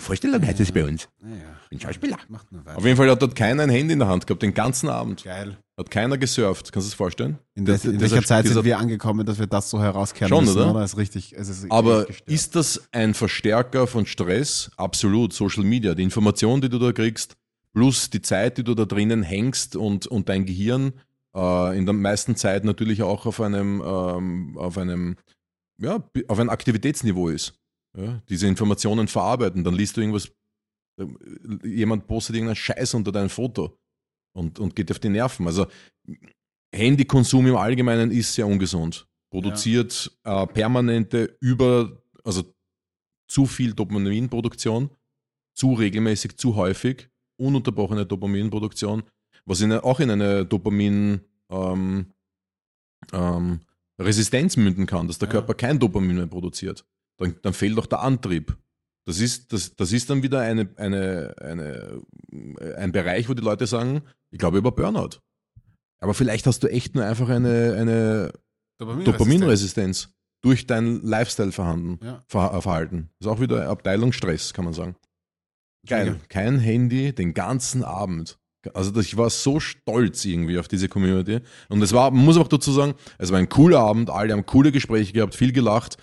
Vorstellung 0.00 0.42
heißt 0.42 0.60
es 0.60 0.72
bei 0.72 0.84
uns. 0.84 1.08
Naja, 1.20 1.36
Bin 1.68 1.78
Schauspieler. 1.80 2.16
macht 2.28 2.50
nur 2.50 2.62
Auf 2.74 2.84
jeden 2.84 2.96
Fall 2.96 3.10
hat 3.10 3.20
dort 3.20 3.36
keiner 3.36 3.62
ein 3.64 3.68
Handy 3.70 3.92
in 3.92 3.98
der 3.98 4.08
Hand 4.08 4.26
gehabt, 4.26 4.42
den 4.42 4.54
ganzen 4.54 4.88
Abend. 4.88 5.22
Geil. 5.22 5.58
Hat 5.80 5.90
keiner 5.90 6.18
gesurft. 6.18 6.72
Kannst 6.72 6.88
du 6.88 6.90
das 6.90 6.94
vorstellen? 6.94 7.38
In, 7.54 7.64
der, 7.64 7.82
in 7.82 7.98
welcher 8.02 8.22
Zeit 8.22 8.46
sind 8.46 8.64
wir 8.64 8.78
angekommen, 8.78 9.24
dass 9.24 9.38
wir 9.38 9.46
das 9.46 9.70
so 9.70 9.80
herauskehren 9.80 10.28
Schon, 10.28 10.44
müssen, 10.44 10.58
oder? 10.58 10.72
oder? 10.72 10.84
Ist 10.84 10.98
richtig, 10.98 11.32
es 11.34 11.48
ist 11.48 11.70
Aber 11.70 12.06
ist 12.26 12.54
das 12.54 12.86
ein 12.92 13.14
Verstärker 13.14 13.86
von 13.86 14.04
Stress? 14.04 14.70
Absolut. 14.76 15.32
Social 15.32 15.64
Media, 15.64 15.94
die 15.94 16.02
Information, 16.02 16.60
die 16.60 16.68
du 16.68 16.78
da 16.78 16.92
kriegst, 16.92 17.34
plus 17.72 18.10
die 18.10 18.20
Zeit, 18.20 18.58
die 18.58 18.62
du 18.62 18.74
da 18.74 18.84
drinnen 18.84 19.22
hängst 19.22 19.74
und, 19.74 20.06
und 20.06 20.28
dein 20.28 20.44
Gehirn 20.44 20.92
äh, 21.34 21.78
in 21.78 21.86
der 21.86 21.94
meisten 21.94 22.36
Zeit 22.36 22.64
natürlich 22.64 23.02
auch 23.02 23.24
auf 23.24 23.40
einem, 23.40 23.82
ähm, 23.82 24.58
auf 24.58 24.76
einem, 24.76 25.16
ja, 25.78 26.04
auf 26.28 26.38
einem 26.38 26.50
Aktivitätsniveau 26.50 27.30
ist. 27.30 27.54
Ja, 27.96 28.20
diese 28.28 28.46
Informationen 28.46 29.08
verarbeiten, 29.08 29.64
dann 29.64 29.74
liest 29.74 29.96
du 29.96 30.02
irgendwas, 30.02 30.30
äh, 31.00 31.06
jemand 31.66 32.06
postet 32.06 32.36
irgendeinen 32.36 32.56
Scheiß 32.56 32.92
unter 32.92 33.12
dein 33.12 33.30
Foto 33.30 33.79
und, 34.32 34.58
und 34.58 34.76
geht 34.76 34.90
auf 34.90 34.98
die 34.98 35.08
Nerven. 35.08 35.46
Also 35.46 35.66
Handykonsum 36.74 37.46
im 37.46 37.56
Allgemeinen 37.56 38.10
ist 38.10 38.34
sehr 38.34 38.46
ungesund. 38.46 39.06
Produziert 39.30 40.10
äh, 40.24 40.46
permanente 40.46 41.36
über, 41.40 42.02
also 42.24 42.42
zu 43.28 43.46
viel 43.46 43.74
Dopaminproduktion, 43.74 44.90
zu 45.54 45.74
regelmäßig, 45.74 46.36
zu 46.36 46.56
häufig, 46.56 47.08
ununterbrochene 47.38 48.06
Dopaminproduktion, 48.06 49.04
was 49.44 49.60
in, 49.60 49.72
auch 49.72 50.00
in 50.00 50.10
eine 50.10 50.44
Dopamin 50.44 51.20
ähm, 51.48 52.12
ähm, 53.12 53.60
Resistenz 54.00 54.56
münden 54.56 54.86
kann, 54.86 55.06
dass 55.06 55.18
der 55.18 55.28
Ja. 55.28 55.32
Körper 55.32 55.54
kein 55.54 55.78
Dopamin 55.78 56.16
mehr 56.16 56.26
produziert. 56.26 56.84
Dann, 57.18 57.36
dann 57.42 57.52
fehlt 57.52 57.76
doch 57.76 57.86
der 57.86 58.00
Antrieb. 58.00 58.56
Das 59.10 59.18
ist, 59.18 59.52
das, 59.52 59.74
das 59.74 59.92
ist 59.92 60.08
dann 60.08 60.22
wieder 60.22 60.38
eine, 60.38 60.68
eine, 60.76 61.34
eine, 61.40 62.00
ein 62.76 62.92
Bereich, 62.92 63.28
wo 63.28 63.34
die 63.34 63.42
Leute 63.42 63.66
sagen, 63.66 64.02
ich 64.30 64.38
glaube 64.38 64.58
über 64.58 64.70
Burnout. 64.70 65.18
Aber 65.98 66.14
vielleicht 66.14 66.46
hast 66.46 66.62
du 66.62 66.68
echt 66.68 66.94
nur 66.94 67.04
einfach 67.04 67.28
eine, 67.28 67.74
eine 67.76 68.32
Dopaminresistenz 68.78 70.10
durch 70.42 70.68
dein 70.68 71.02
Lifestyle-Verhalten. 71.02 71.98
Ja. 72.04 72.18
Äh, 72.18 72.60
Verhalten. 72.60 73.10
Das 73.18 73.26
ist 73.26 73.32
auch 73.32 73.40
wieder 73.40 73.68
Abteilung 73.68 74.12
Stress, 74.12 74.54
kann 74.54 74.64
man 74.64 74.74
sagen. 74.74 74.94
Geil. 75.88 76.20
Kein 76.28 76.60
Handy 76.60 77.12
den 77.12 77.34
ganzen 77.34 77.82
Abend. 77.82 78.38
Also 78.74 78.94
ich 79.00 79.16
war 79.16 79.28
so 79.28 79.58
stolz 79.58 80.24
irgendwie 80.24 80.56
auf 80.60 80.68
diese 80.68 80.88
Community. 80.88 81.40
Und 81.68 81.82
es 81.82 81.92
war, 81.92 82.12
man 82.12 82.24
muss 82.24 82.36
auch 82.36 82.46
dazu 82.46 82.70
sagen, 82.70 82.94
es 83.18 83.32
war 83.32 83.40
ein 83.40 83.48
cooler 83.48 83.80
Abend, 83.80 84.08
alle 84.08 84.34
haben 84.34 84.46
coole 84.46 84.70
Gespräche 84.70 85.12
gehabt, 85.12 85.34
viel 85.34 85.52
gelacht, 85.52 85.96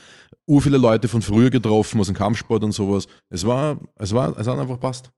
ur 0.47 0.61
viele 0.61 0.77
Leute 0.77 1.07
von 1.07 1.21
früher 1.21 1.49
getroffen, 1.49 1.99
aus 1.99 2.07
dem 2.07 2.15
Kampfsport 2.15 2.63
und 2.63 2.71
sowas. 2.71 3.07
Es 3.29 3.45
war, 3.45 3.77
es 3.95 4.13
war, 4.13 4.37
es 4.37 4.47
hat 4.47 4.57
einfach 4.57 4.79
passt. 4.79 5.11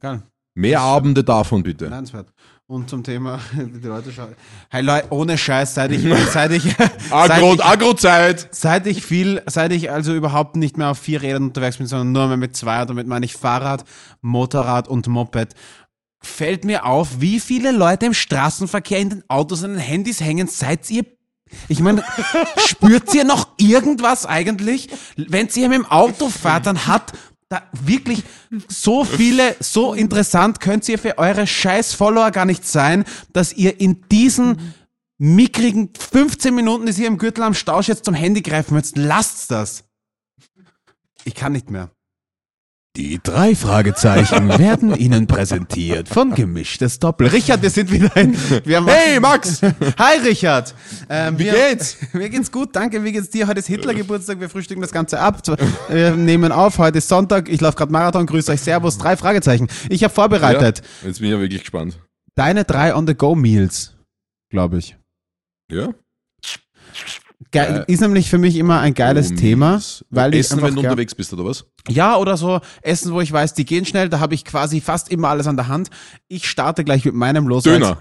Geil. 0.00 0.22
Mehr 0.54 0.80
Abende 0.80 1.24
davon 1.24 1.62
bitte. 1.62 1.88
Nennenswert. 1.88 2.28
Und 2.66 2.88
zum 2.88 3.02
Thema, 3.02 3.40
die 3.52 3.86
Leute 3.86 4.12
schauen. 4.12 4.34
Hey 4.70 4.82
Leute, 4.82 5.08
ohne 5.10 5.36
Scheiß, 5.36 5.74
seit 5.74 5.92
ich, 5.92 6.06
seit 6.32 6.52
ich, 6.52 6.74
Agro, 7.10 7.56
Agro-Zeit! 7.60 8.48
seit 8.52 8.86
ich 8.86 9.04
viel, 9.04 9.42
seit 9.46 9.72
ich 9.72 9.90
also 9.90 10.14
überhaupt 10.14 10.56
nicht 10.56 10.78
mehr 10.78 10.90
auf 10.90 10.98
vier 10.98 11.22
Rädern 11.22 11.44
unterwegs 11.44 11.78
bin, 11.78 11.86
sondern 11.86 12.12
nur 12.12 12.28
mehr 12.28 12.36
mit 12.36 12.56
zwei, 12.56 12.80
und 12.82 12.90
damit 12.90 13.06
meine 13.06 13.26
ich 13.26 13.34
Fahrrad, 13.34 13.84
Motorrad 14.22 14.88
und 14.88 15.08
Moped, 15.08 15.54
fällt 16.22 16.64
mir 16.64 16.86
auf, 16.86 17.20
wie 17.20 17.40
viele 17.40 17.70
Leute 17.70 18.06
im 18.06 18.14
Straßenverkehr 18.14 18.98
in 18.98 19.10
den 19.10 19.24
Autos 19.28 19.62
und 19.62 19.72
den 19.72 19.78
Handys 19.78 20.20
hängen, 20.20 20.46
seid 20.46 20.90
ihr 20.90 21.04
ich 21.68 21.80
meine, 21.80 22.04
spürt 22.66 23.14
ihr 23.14 23.24
noch 23.24 23.48
irgendwas 23.58 24.26
eigentlich? 24.26 24.88
Wenn 25.16 25.48
ihr 25.54 25.68
mit 25.68 25.78
dem 25.78 25.86
Auto 25.86 26.28
fahrt, 26.28 26.66
dann 26.66 26.86
hat 26.86 27.12
da 27.48 27.62
wirklich 27.72 28.22
so 28.68 29.04
viele, 29.04 29.56
so 29.60 29.94
interessant 29.94 30.60
könnt 30.60 30.88
ihr 30.88 30.98
für 30.98 31.18
eure 31.18 31.46
scheiß 31.46 31.94
Follower 31.94 32.30
gar 32.30 32.44
nicht 32.44 32.66
sein, 32.66 33.04
dass 33.32 33.52
ihr 33.52 33.80
in 33.80 34.02
diesen 34.10 34.74
mickrigen 35.18 35.90
15 35.96 36.54
Minuten, 36.54 36.86
die 36.86 37.02
ihr 37.02 37.08
im 37.08 37.18
Gürtel 37.18 37.44
am 37.44 37.54
Stausch 37.54 37.88
jetzt 37.88 38.04
zum 38.04 38.14
Handy 38.14 38.42
greifen 38.42 38.74
müsst, 38.74 38.96
lasst 38.96 39.50
das. 39.50 39.84
Ich 41.24 41.34
kann 41.34 41.52
nicht 41.52 41.70
mehr. 41.70 41.90
Die 42.96 43.18
drei 43.20 43.56
Fragezeichen 43.56 44.48
werden 44.58 44.94
Ihnen 44.94 45.26
präsentiert 45.26 46.08
von 46.08 46.32
Gemischtes 46.32 47.00
Doppel. 47.00 47.26
Richard, 47.26 47.60
wir 47.60 47.70
sind 47.70 47.90
wieder 47.90 48.16
in. 48.16 48.36
Wir 48.64 48.76
haben 48.76 48.86
Hey, 48.86 49.18
Max! 49.18 49.60
Hi 49.98 50.18
Richard! 50.24 50.72
Ähm, 51.08 51.36
Wie 51.36 51.46
wir, 51.46 51.54
geht's? 51.54 51.96
Mir 52.12 52.28
geht's 52.30 52.52
gut, 52.52 52.76
danke. 52.76 53.02
Wie 53.02 53.10
geht's 53.10 53.30
dir? 53.30 53.48
Heute 53.48 53.58
ist 53.58 53.66
Hitler 53.66 53.94
Geburtstag, 53.94 54.38
wir 54.38 54.48
frühstücken 54.48 54.80
das 54.80 54.92
Ganze 54.92 55.18
ab. 55.18 55.42
Wir 55.88 56.12
nehmen 56.12 56.52
auf, 56.52 56.78
heute 56.78 56.98
ist 56.98 57.08
Sonntag, 57.08 57.48
ich 57.48 57.60
laufe 57.60 57.76
gerade 57.76 57.90
Marathon, 57.90 58.26
grüße 58.26 58.52
euch, 58.52 58.60
Servus, 58.60 58.96
drei 58.96 59.16
Fragezeichen. 59.16 59.66
Ich 59.88 60.04
habe 60.04 60.14
vorbereitet 60.14 60.82
Ja, 61.02 61.08
jetzt 61.08 61.18
bin 61.18 61.26
ich 61.26 61.32
ja 61.34 61.40
wirklich 61.40 61.62
gespannt. 61.62 61.98
deine 62.36 62.62
drei 62.64 62.94
On-the-Go-Meals, 62.94 63.96
glaube 64.50 64.78
ich. 64.78 64.96
Ja? 65.68 65.88
Ge 67.54 67.62
Äh, 67.62 67.84
ist 67.92 68.00
nämlich 68.00 68.28
für 68.28 68.38
mich 68.38 68.56
immer 68.56 68.80
ein 68.80 68.94
geiles 68.94 69.30
Oh, 69.32 69.36
Thema, 69.36 69.80
weil 70.10 70.34
ich 70.34 70.40
Essen, 70.40 70.60
wenn 70.60 70.74
du 70.74 70.80
unterwegs 70.80 71.14
bist, 71.14 71.32
oder 71.32 71.44
was? 71.44 71.64
Ja, 71.88 72.16
oder 72.16 72.36
so 72.36 72.60
Essen, 72.82 73.12
wo 73.12 73.20
ich 73.20 73.30
weiß, 73.32 73.54
die 73.54 73.64
gehen 73.64 73.84
schnell, 73.86 74.08
da 74.08 74.18
habe 74.20 74.34
ich 74.34 74.44
quasi 74.44 74.80
fast 74.80 75.08
immer 75.10 75.28
alles 75.28 75.46
an 75.46 75.56
der 75.56 75.68
Hand. 75.68 75.88
Ich 76.28 76.48
starte 76.50 76.82
gleich 76.84 77.04
mit 77.04 77.14
meinem 77.14 77.46
los. 77.48 77.62
Döner. 77.62 77.98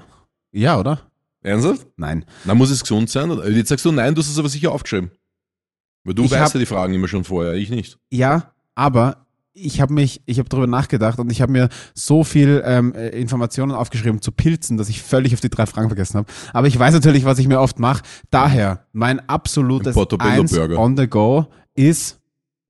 Ja, 0.52 0.80
oder? 0.80 1.02
Ernsthaft? 1.44 1.86
Nein. 1.98 2.26
Na, 2.46 2.56
muss 2.56 2.70
es 2.72 2.82
gesund 2.82 3.10
sein? 3.10 3.30
Oder- 3.30 3.50
Jetzt 3.50 3.70
sagst 3.70 3.86
du 3.86 3.92
nein, 3.92 4.16
du 4.16 4.22
hast 4.22 4.30
es 4.30 4.40
aber 4.40 4.50
sicher 4.50 4.72
aufgeschrieben. 4.72 5.12
Weil 6.04 6.14
du 6.16 6.24
Ich 6.26 6.32
weißt 6.32 6.42
hab- 6.46 6.54
ja 6.54 6.60
die 6.60 6.66
Fragen 6.66 6.94
immer 6.94 7.08
schon 7.08 7.24
vorher, 7.24 7.54
ich 7.54 7.70
nicht. 7.70 7.98
Ja, 8.12 8.54
aber 8.76 9.23
ich 9.54 9.82
habe 9.82 9.94
mich, 9.94 10.22
ich 10.26 10.40
habe 10.40 10.50
darüber 10.50 10.68
nachgedacht 10.68 11.20
und 11.20 11.32
ich 11.32 11.42
habe 11.42 11.52
mir 11.52 11.70
so 11.94 12.24
viel 12.24 12.64
ähm, 12.66 12.94
äh, 12.96 13.10
Informationen 13.10 13.72
aufgeschrieben 13.72 14.22
zu 14.22 14.32
Pilzen, 14.32 14.78
dass 14.78 14.90
ich 14.90 15.02
völlig 15.02 15.34
auf 15.34 15.42
die 15.42 15.50
drei 15.50 15.66
Fragen 15.66 15.90
vergessen 15.90 16.18
habe. 16.18 16.28
Aber 16.54 16.68
ich 16.68 16.78
weiß 16.78 16.94
natürlich, 16.94 17.26
was 17.26 17.40
ich 17.40 17.48
mir 17.48 17.60
oft 17.60 17.80
mache. 17.80 18.04
Daher 18.32 18.86
mein 18.94 19.28
absolutes 19.30 19.96
Eins 20.20 20.58
on 20.58 20.98
the 20.98 21.08
go 21.08 21.48
ist 21.76 22.20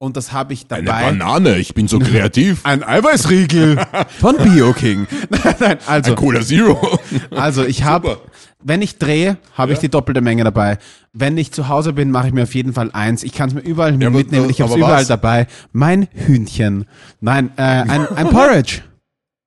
und 0.03 0.17
das 0.17 0.33
habe 0.33 0.51
ich 0.51 0.65
Eine 0.69 0.83
dabei. 0.83 1.11
Banane, 1.11 1.59
ich 1.59 1.73
bin 1.73 1.87
so 1.87 1.97
kreativ. 1.97 2.59
Ein 2.63 2.83
Eiweißriegel 2.83 3.85
von 4.19 4.35
BioKing. 4.35 5.07
nein, 5.29 5.55
nein, 5.59 5.77
also 5.87 6.11
Ein 6.11 6.17
Cola 6.17 6.41
Zero. 6.41 6.99
Also 7.31 7.63
ich 7.63 7.85
habe. 7.85 8.19
Wenn 8.63 8.81
ich 8.81 8.97
drehe, 8.97 9.37
habe 9.53 9.71
ich 9.73 9.77
Ja. 9.77 9.81
die 9.81 9.89
doppelte 9.89 10.21
Menge 10.21 10.43
dabei. 10.43 10.77
Wenn 11.13 11.37
ich 11.37 11.51
zu 11.51 11.67
Hause 11.67 11.93
bin, 11.93 12.11
mache 12.11 12.27
ich 12.27 12.33
mir 12.33 12.43
auf 12.43 12.55
jeden 12.55 12.73
Fall 12.73 12.89
eins. 12.93 13.23
Ich 13.23 13.33
kann 13.33 13.49
es 13.49 13.53
mir 13.55 13.61
überall 13.61 13.99
Ja, 14.01 14.07
aber- 14.07 14.17
mitnehmen. 14.17 14.49
Ich 14.49 14.61
habe 14.61 14.69
es 14.69 14.73
aber 14.75 14.85
überall 14.85 15.01
was? 15.01 15.07
dabei. 15.07 15.47
Mein 15.71 16.07
Hühnchen. 16.13 16.85
Nein, 17.21 17.51
äh, 17.57 17.61
ein, 17.61 18.07
ein 18.15 18.29
Porridge. 18.31 18.81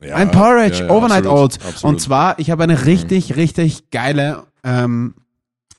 Ja, 0.05 0.15
ein 0.17 0.31
Porridge, 0.31 0.89
Overnight 0.91 1.25
absolut, 1.27 1.39
Oats. 1.39 1.57
absolut. 1.67 1.85
Und 1.85 2.01
zwar, 2.01 2.39
ich 2.39 2.51
habe 2.51 2.63
eine 2.63 2.85
richtig, 2.85 3.37
richtig 3.37 3.91
geile 3.91 4.45
ähm, 4.63 5.15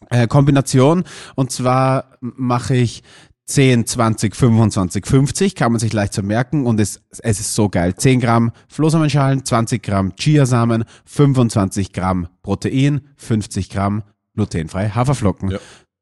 äh, 0.09 0.27
Kombination. 0.27 1.03
Und 1.35 1.51
zwar 1.51 2.17
mache 2.19 2.75
ich 2.75 3.03
10, 3.47 3.85
20, 3.87 4.35
25, 4.35 5.05
50, 5.05 5.55
kann 5.55 5.71
man 5.71 5.79
sich 5.79 5.93
leicht 5.93 6.13
so 6.13 6.21
merken 6.21 6.65
und 6.65 6.79
es, 6.79 7.01
es 7.19 7.39
ist 7.39 7.55
so 7.55 7.69
geil. 7.69 7.95
10 7.95 8.19
Gramm 8.19 8.51
Flohsamenschalen, 8.67 9.45
20 9.45 9.81
Gramm 9.81 10.13
Chiasamen, 10.15 10.83
25 11.05 11.93
Gramm 11.93 12.27
Protein, 12.43 13.01
50 13.15 13.69
Gramm 13.69 14.03
glutenfrei 14.35 14.89
Haferflocken. 14.89 15.51
Ja. 15.51 15.59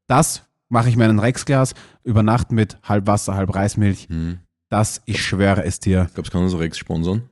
Das 0.07 0.43
mache 0.69 0.89
ich 0.89 0.97
mir 0.97 1.05
in 1.05 1.11
ein 1.11 1.19
Rexglas 1.19 1.75
über 2.03 2.23
Nacht 2.23 2.51
mit 2.51 2.77
halb 2.83 3.05
Wasser, 3.05 3.35
halb 3.35 3.53
Reismilch. 3.53 4.07
Hm. 4.09 4.39
Das, 4.69 5.01
ich 5.05 5.23
schwöre 5.23 5.63
es 5.63 5.79
dir, 5.79 6.09
Glaubst 6.15 6.33
du, 6.33 6.37
kann 6.37 6.43
uns 6.43 6.57
Rex 6.57 6.79
sponsern? 6.79 7.29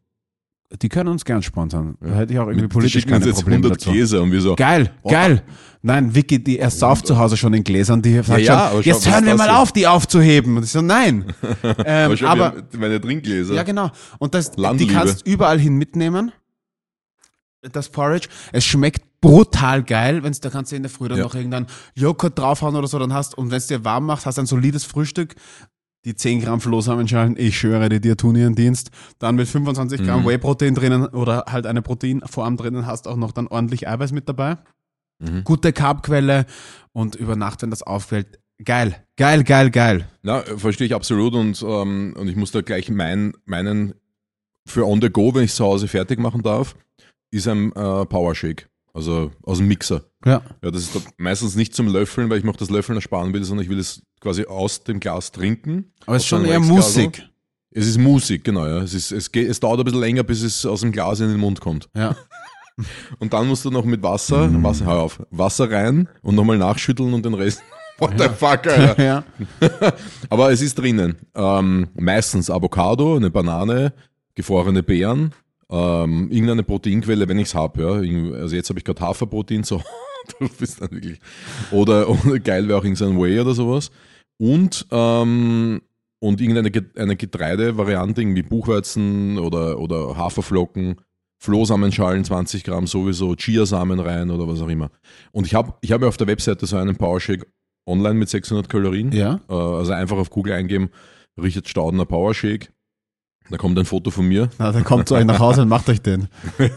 Die 0.81 0.89
können 0.89 1.09
uns 1.09 1.23
gern 1.25 1.41
sponsern. 1.41 1.95
Da 2.01 2.15
hätte 2.15 2.33
ich 2.33 2.39
auch 2.39 2.47
irgendwie 2.47 2.63
Mit- 2.63 2.71
politisch 2.73 3.05
keine 3.05 3.25
jetzt 3.25 3.35
Probleme 3.35 3.57
100 3.63 3.81
dazu. 3.81 3.91
Gläser 3.91 4.21
und 4.21 4.31
wir 4.31 4.41
so. 4.41 4.55
Geil, 4.55 4.91
Oh. 5.03 5.09
geil. 5.11 5.43
Nein, 5.81 6.15
Vicky, 6.15 6.41
die 6.43 6.59
er 6.59 6.69
sauft 6.69 7.05
zu 7.07 7.17
Hause 7.17 7.35
schon 7.37 7.53
in 7.53 7.63
Gläsern, 7.63 8.01
die 8.01 8.15
sagt 8.23 8.39
Ja, 8.41 8.71
schon, 8.71 8.81
jetzt 8.83 9.09
hören 9.09 9.25
wir 9.25 9.35
mal 9.35 9.49
für- 9.49 9.55
auf, 9.57 9.71
die 9.71 9.85
aufzuheben. 9.85 10.55
Und 10.57 10.63
ich 10.63 10.71
so, 10.71 10.81
nein. 10.81 11.25
ähm, 11.63 12.05
Aber, 12.05 12.17
schau, 12.17 12.27
aber, 12.27 12.53
meine 12.77 12.99
Trinkgläser. 13.01 13.53
ja 13.53 13.63
genau. 13.63 13.91
Und 14.17 14.33
das, 14.33 14.51
die 14.51 14.87
kannst 14.87 15.27
überall 15.27 15.59
hin 15.59 15.75
mitnehmen. 15.77 16.31
Das 17.71 17.89
Porridge. 17.89 18.27
Es 18.51 18.65
schmeckt 18.65 19.03
brutal 19.21 19.83
geil, 19.83 20.21
wenn's, 20.23 20.41
da 20.41 20.49
kannst 20.49 20.73
du 20.73 20.75
in 20.75 20.83
der 20.83 20.89
Früh 20.89 21.07
dann 21.07 21.17
Ja. 21.17 21.23
noch 21.23 21.33
irgendeinen 21.35 21.67
Joghurt 21.95 22.37
draufhauen 22.37 22.75
oder 22.75 22.87
so, 22.87 22.99
dann 22.99 23.13
hast, 23.13 23.37
und 23.37 23.51
wenn 23.51 23.57
es 23.57 23.67
dir 23.67 23.85
warm 23.85 24.05
macht, 24.05 24.25
hast 24.25 24.37
du 24.37 24.41
ein 24.41 24.45
solides 24.47 24.83
Frühstück. 24.83 25.35
Die 26.05 26.15
10 26.15 26.41
Gramm 26.41 26.59
Flohsamenschalen, 26.59 27.35
ich 27.37 27.57
schwöre 27.57 27.87
dir, 27.89 27.99
dir 28.01 28.17
tun 28.17 28.35
ihren 28.35 28.55
Dienst. 28.55 28.91
Dann 29.19 29.35
mit 29.35 29.47
25 29.47 30.01
Mhm. 30.01 30.05
Gramm 30.05 30.25
Whey-Protein 30.25 30.75
drinnen 30.75 31.05
oder 31.07 31.45
halt 31.47 31.65
eine 31.65 31.81
Proteinform 31.81 32.57
drinnen, 32.57 32.85
hast 32.85 33.07
auch 33.07 33.15
noch 33.15 33.31
dann 33.31 33.47
ordentlich 33.47 33.87
Eiweiß 33.87 34.11
mit 34.11 34.27
dabei 34.27 34.57
Mhm. 35.19 35.43
gute 35.45 35.71
Carbquelle 35.71 36.45
und 36.91 37.15
über 37.15 37.35
Nacht, 37.35 37.61
wenn 37.61 37.69
das 37.69 37.83
aufquellt, 37.83 38.39
Geil, 38.63 38.95
geil, 39.17 39.43
geil, 39.43 39.71
geil. 39.71 40.07
Na, 40.21 40.41
verstehe 40.41 40.85
ich 40.87 40.93
absolut 40.93 41.33
und, 41.33 41.61
ähm, 41.67 42.13
und 42.17 42.27
ich 42.27 42.35
muss 42.35 42.51
da 42.51 42.61
gleich 42.61 42.89
mein, 42.89 43.33
meinen 43.45 43.93
für 44.67 44.85
on 44.85 45.01
the 45.01 45.09
go, 45.09 45.33
wenn 45.33 45.43
ich 45.43 45.53
zu 45.53 45.65
Hause 45.65 45.87
fertig 45.87 46.19
machen 46.19 46.43
darf, 46.43 46.75
ist 47.31 47.47
ein 47.47 47.71
äh, 47.71 48.05
Power 48.05 48.35
Shake. 48.35 48.69
Also 48.93 49.31
aus 49.41 49.57
dem 49.57 49.67
Mixer. 49.67 50.03
Ja. 50.23 50.43
Ja, 50.63 50.71
das 50.71 50.83
ist 50.83 51.13
meistens 51.17 51.55
nicht 51.55 51.75
zum 51.75 51.87
Löffeln, 51.87 52.29
weil 52.29 52.37
ich 52.37 52.43
noch 52.43 52.55
das 52.55 52.69
Löffeln 52.69 52.95
ersparen 52.95 53.33
will, 53.33 53.43
sondern 53.43 53.63
ich 53.63 53.69
will 53.69 53.79
es 53.79 54.03
quasi 54.19 54.45
aus 54.45 54.83
dem 54.83 54.99
Glas 54.99 55.31
trinken. 55.31 55.91
Aber 56.05 56.15
es 56.15 56.23
ist 56.23 56.29
schon 56.29 56.45
eher. 56.45 56.59
Musik. 56.59 57.27
Es 57.71 57.87
ist 57.87 57.97
Musik, 57.97 58.43
genau, 58.43 58.67
ja. 58.67 58.77
Es, 58.83 58.93
ist, 58.93 59.11
es, 59.11 59.31
geht, 59.31 59.49
es 59.49 59.59
dauert 59.59 59.79
ein 59.79 59.85
bisschen 59.85 59.99
länger, 59.99 60.23
bis 60.23 60.43
es 60.43 60.63
aus 60.63 60.81
dem 60.81 60.91
Glas 60.91 61.19
in 61.21 61.29
den 61.29 61.39
Mund 61.39 61.59
kommt. 61.59 61.89
Ja. 61.95 62.15
Und 63.19 63.33
dann 63.33 63.47
musst 63.47 63.65
du 63.65 63.71
noch 63.71 63.85
mit 63.85 64.01
Wasser, 64.03 64.49
Wasser, 64.63 64.85
hör 64.85 65.01
auf, 65.01 65.21
Wasser 65.29 65.69
rein 65.69 66.09
und 66.23 66.33
nochmal 66.33 66.57
nachschütteln 66.57 67.13
und 67.13 67.23
den 67.23 67.35
Rest. 67.35 67.61
What 67.99 68.13
the 68.17 68.29
fuck, 68.29 68.65
Alter. 68.67 69.03
ja. 69.03 69.23
Aber 70.31 70.51
es 70.51 70.59
ist 70.59 70.79
drinnen. 70.79 71.17
Ähm, 71.35 71.89
meistens 71.95 72.49
Avocado, 72.49 73.15
eine 73.15 73.29
Banane, 73.29 73.93
gefrorene 74.33 74.81
Beeren, 74.81 75.33
ähm, 75.73 76.29
irgendeine 76.29 76.61
Proteinquelle, 76.63 77.27
wenn 77.27 77.39
ich's 77.39 77.55
hab. 77.55 77.77
Ja. 77.79 77.99
Irgend- 77.99 78.35
Also 78.35 78.55
jetzt 78.55 78.69
habe 78.69 78.79
ich 78.79 78.85
gerade 78.85 79.01
Haferprotein, 79.01 79.63
so 79.63 79.81
du 80.39 80.47
bist 80.59 80.81
dann 80.81 80.91
wirklich. 80.91 81.19
Oder, 81.71 82.07
oder 82.07 82.39
geil 82.39 82.67
wäre 82.67 82.77
auch 82.79 82.83
irgendein 82.83 83.19
Whey 83.19 83.39
oder 83.39 83.53
sowas. 83.53 83.89
Und, 84.37 84.85
ähm, 84.91 85.81
und 86.19 86.39
irgendeine 86.41 86.71
eine 86.95 87.15
Getreidevariante, 87.15 88.21
irgendwie 88.21 88.43
Buchweizen 88.43 89.37
oder, 89.39 89.79
oder 89.79 90.15
Haferflocken, 90.15 90.95
Flohsamenschalen 91.39 92.23
20 92.23 92.63
Gramm 92.63 92.87
sowieso, 92.87 93.35
Chiasamen 93.35 93.99
rein 93.99 94.31
oder 94.31 94.47
was 94.47 94.61
auch 94.61 94.69
immer. 94.69 94.89
Und 95.33 95.45
ich 95.45 95.55
habe 95.55 95.73
ich 95.81 95.91
hab 95.91 96.01
ja 96.01 96.07
auf 96.07 96.17
der 96.17 96.27
Webseite 96.27 96.65
so 96.65 96.77
einen 96.77 96.95
Powershake 96.95 97.45
online 97.85 98.13
mit 98.15 98.29
600 98.29 98.69
Kalorien. 98.69 99.11
Ja. 99.11 99.41
Äh, 99.49 99.53
Also 99.53 99.91
einfach 99.91 100.17
auf 100.17 100.29
Google 100.29 100.53
eingeben, 100.53 100.89
Richard 101.41 101.67
Staudner 101.67 102.05
Power 102.05 102.33
Shake. 102.33 102.71
Da 103.49 103.57
kommt 103.57 103.77
ein 103.77 103.85
Foto 103.85 104.09
von 104.11 104.27
mir. 104.27 104.49
Na, 104.57 104.71
dann 104.71 104.83
kommt 104.83 105.07
zu 105.07 105.15
euch 105.15 105.25
nach 105.25 105.39
Hause 105.39 105.63
und 105.63 105.67
macht 105.69 105.89
euch 105.89 106.01
den. 106.01 106.27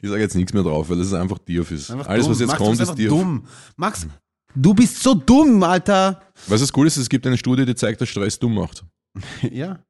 Ich 0.00 0.08
sage 0.08 0.20
jetzt 0.22 0.36
nichts 0.36 0.52
mehr 0.52 0.62
drauf, 0.62 0.88
weil 0.88 0.98
das 0.98 1.08
ist 1.08 1.14
einfach. 1.14 1.38
Einfach 1.46 2.06
Alles, 2.08 2.24
dumm. 2.24 2.32
was 2.32 2.40
jetzt 2.40 2.48
Max, 2.48 2.58
du 2.58 2.64
kommt, 2.64 2.78
bist 2.78 2.90
ist 2.90 2.98
Dirf. 2.98 3.10
dumm. 3.10 3.46
Max, 3.76 4.06
du 4.54 4.74
bist 4.74 5.02
so 5.02 5.14
dumm, 5.14 5.62
Alter. 5.62 6.22
Was 6.46 6.60
das 6.60 6.74
cool 6.76 6.86
ist, 6.86 6.96
es 6.96 7.08
gibt 7.08 7.26
eine 7.26 7.36
Studie, 7.36 7.66
die 7.66 7.74
zeigt, 7.74 8.00
dass 8.00 8.08
Stress 8.08 8.38
dumm 8.38 8.54
macht. 8.54 8.84
Ja. 9.50 9.80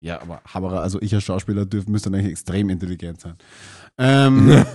Ja, 0.00 0.20
aber 0.20 0.42
Haberer, 0.44 0.82
also 0.82 1.00
ich 1.00 1.14
als 1.14 1.24
Schauspieler 1.24 1.64
dürfte, 1.64 1.90
müsste 1.90 2.10
eigentlich 2.10 2.26
extrem 2.30 2.68
intelligent 2.68 3.20
sein. 3.22 3.36
Ähm, 3.96 4.50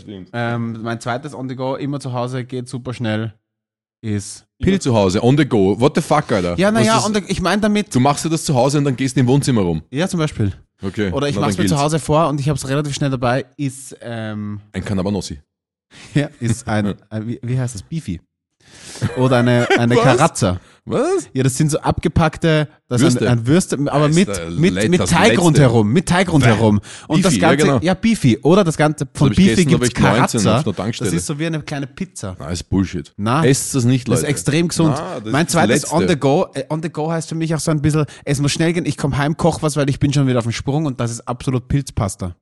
Stimmt. 0.00 0.30
ähm, 0.32 0.82
mein 0.82 1.00
zweites 1.00 1.32
On 1.32 1.48
the 1.48 1.54
Go, 1.54 1.76
immer 1.76 2.00
zu 2.00 2.12
Hause, 2.12 2.44
geht 2.44 2.68
super 2.68 2.92
schnell, 2.92 3.34
ist 4.00 4.46
Pilz 4.60 4.82
zu 4.84 4.94
Hause, 4.94 5.22
on 5.22 5.36
the 5.36 5.46
go. 5.46 5.78
What 5.78 5.94
the 5.94 6.00
fuck, 6.00 6.30
Alter? 6.32 6.56
Ja, 6.58 6.70
naja, 6.70 6.98
und 6.98 7.16
ich 7.30 7.40
meine 7.40 7.62
damit, 7.62 7.94
Du 7.94 8.00
machst 8.00 8.24
dir 8.24 8.28
das 8.30 8.44
zu 8.44 8.54
Hause 8.54 8.78
und 8.78 8.84
dann 8.84 8.96
gehst 8.96 9.16
du 9.16 9.20
im 9.20 9.26
Wohnzimmer 9.26 9.62
rum. 9.62 9.82
ja 9.90 10.08
zum 10.08 10.18
Beispiel, 10.18 10.52
Okay. 10.82 11.10
oder 11.12 11.28
ich 11.28 11.34
na, 11.36 11.46
dann 11.48 11.56
mir 11.56 11.66
zu. 11.66 11.78
Hause 11.78 11.98
vor 11.98 12.28
und 12.28 12.40
ich 12.40 12.48
habe 12.48 12.56
es 12.56 12.68
relativ 12.68 12.94
schnell 12.94 13.10
dabei, 13.10 13.46
ist, 13.56 13.96
ähm, 14.00 14.60
Ein 14.72 14.84
Cannabanosi. 14.84 15.40
ja, 16.14 16.28
ist 16.40 16.68
ein, 16.68 16.94
ein 17.10 17.26
wie, 17.26 17.38
wie 17.42 17.58
heißt 17.58 17.74
das, 17.74 17.82
Beefy. 17.82 18.20
Oder 19.16 19.36
eine, 19.38 19.68
eine 19.78 19.94
Was? 19.96 20.02
Karazza. 20.02 20.60
Was? 20.84 21.28
Ja, 21.34 21.42
das 21.42 21.56
sind 21.56 21.70
so 21.70 21.78
abgepackte, 21.80 22.66
das 22.88 23.02
Würste. 23.02 23.20
ist 23.20 23.26
ein, 23.30 23.38
ein 23.40 23.46
Würste, 23.46 23.78
aber 23.88 24.08
mit, 24.08 24.28
mit, 24.58 24.88
mit 24.88 25.00
das 25.00 25.10
Teig 25.10 25.28
Letzte. 25.28 25.40
rundherum, 25.42 25.92
mit 25.92 26.08
Teig 26.08 26.32
rundherum. 26.32 26.80
Und 27.06 27.24
das 27.24 27.34
Beefy, 27.34 27.42
ja, 27.42 27.48
Ganze, 27.54 27.66
ja, 27.66 27.78
genau. 27.78 27.94
Beefy. 28.00 28.38
Oder 28.42 28.64
das 28.64 28.76
Ganze, 28.78 29.06
von 29.12 29.30
ich 29.32 29.36
Beefy 29.36 29.66
gibt's 29.66 29.88
ich 29.88 29.98
19 30.00 30.06
auf 30.10 30.16
Karazza. 30.16 30.62
der 30.62 30.74
Tankstelle. 30.74 31.10
Das 31.10 31.20
ist 31.20 31.26
so 31.26 31.38
wie 31.38 31.46
eine 31.46 31.60
kleine 31.60 31.86
Pizza. 31.86 32.36
Na, 32.38 32.48
ist 32.48 32.64
Bullshit. 32.70 33.12
Na, 33.18 33.44
Esst 33.44 33.74
das 33.74 33.84
nicht, 33.84 34.08
Das 34.08 34.12
Leute. 34.20 34.22
ist 34.22 34.28
extrem 34.30 34.68
gesund. 34.68 34.94
Na, 34.96 35.20
das 35.20 35.30
mein 35.32 35.44
das 35.44 35.52
zweites 35.52 35.82
Letzte. 35.82 35.94
On 35.94 36.08
the 36.08 36.16
Go. 36.18 36.46
Äh, 36.54 36.64
on 36.70 36.82
the 36.82 36.88
Go 36.90 37.10
heißt 37.10 37.28
für 37.28 37.34
mich 37.34 37.54
auch 37.54 37.60
so 37.60 37.70
ein 37.70 37.82
bisschen, 37.82 38.06
es 38.24 38.40
muss 38.40 38.52
schnell 38.52 38.72
gehen, 38.72 38.86
ich 38.86 38.96
komme 38.96 39.18
heim, 39.18 39.36
koch 39.36 39.60
was, 39.60 39.76
weil 39.76 39.90
ich 39.90 40.00
bin 40.00 40.12
schon 40.14 40.26
wieder 40.26 40.38
auf 40.38 40.44
dem 40.46 40.52
Sprung 40.52 40.86
und 40.86 40.98
das 41.00 41.10
ist 41.10 41.28
absolut 41.28 41.68
Pilzpasta. 41.68 42.34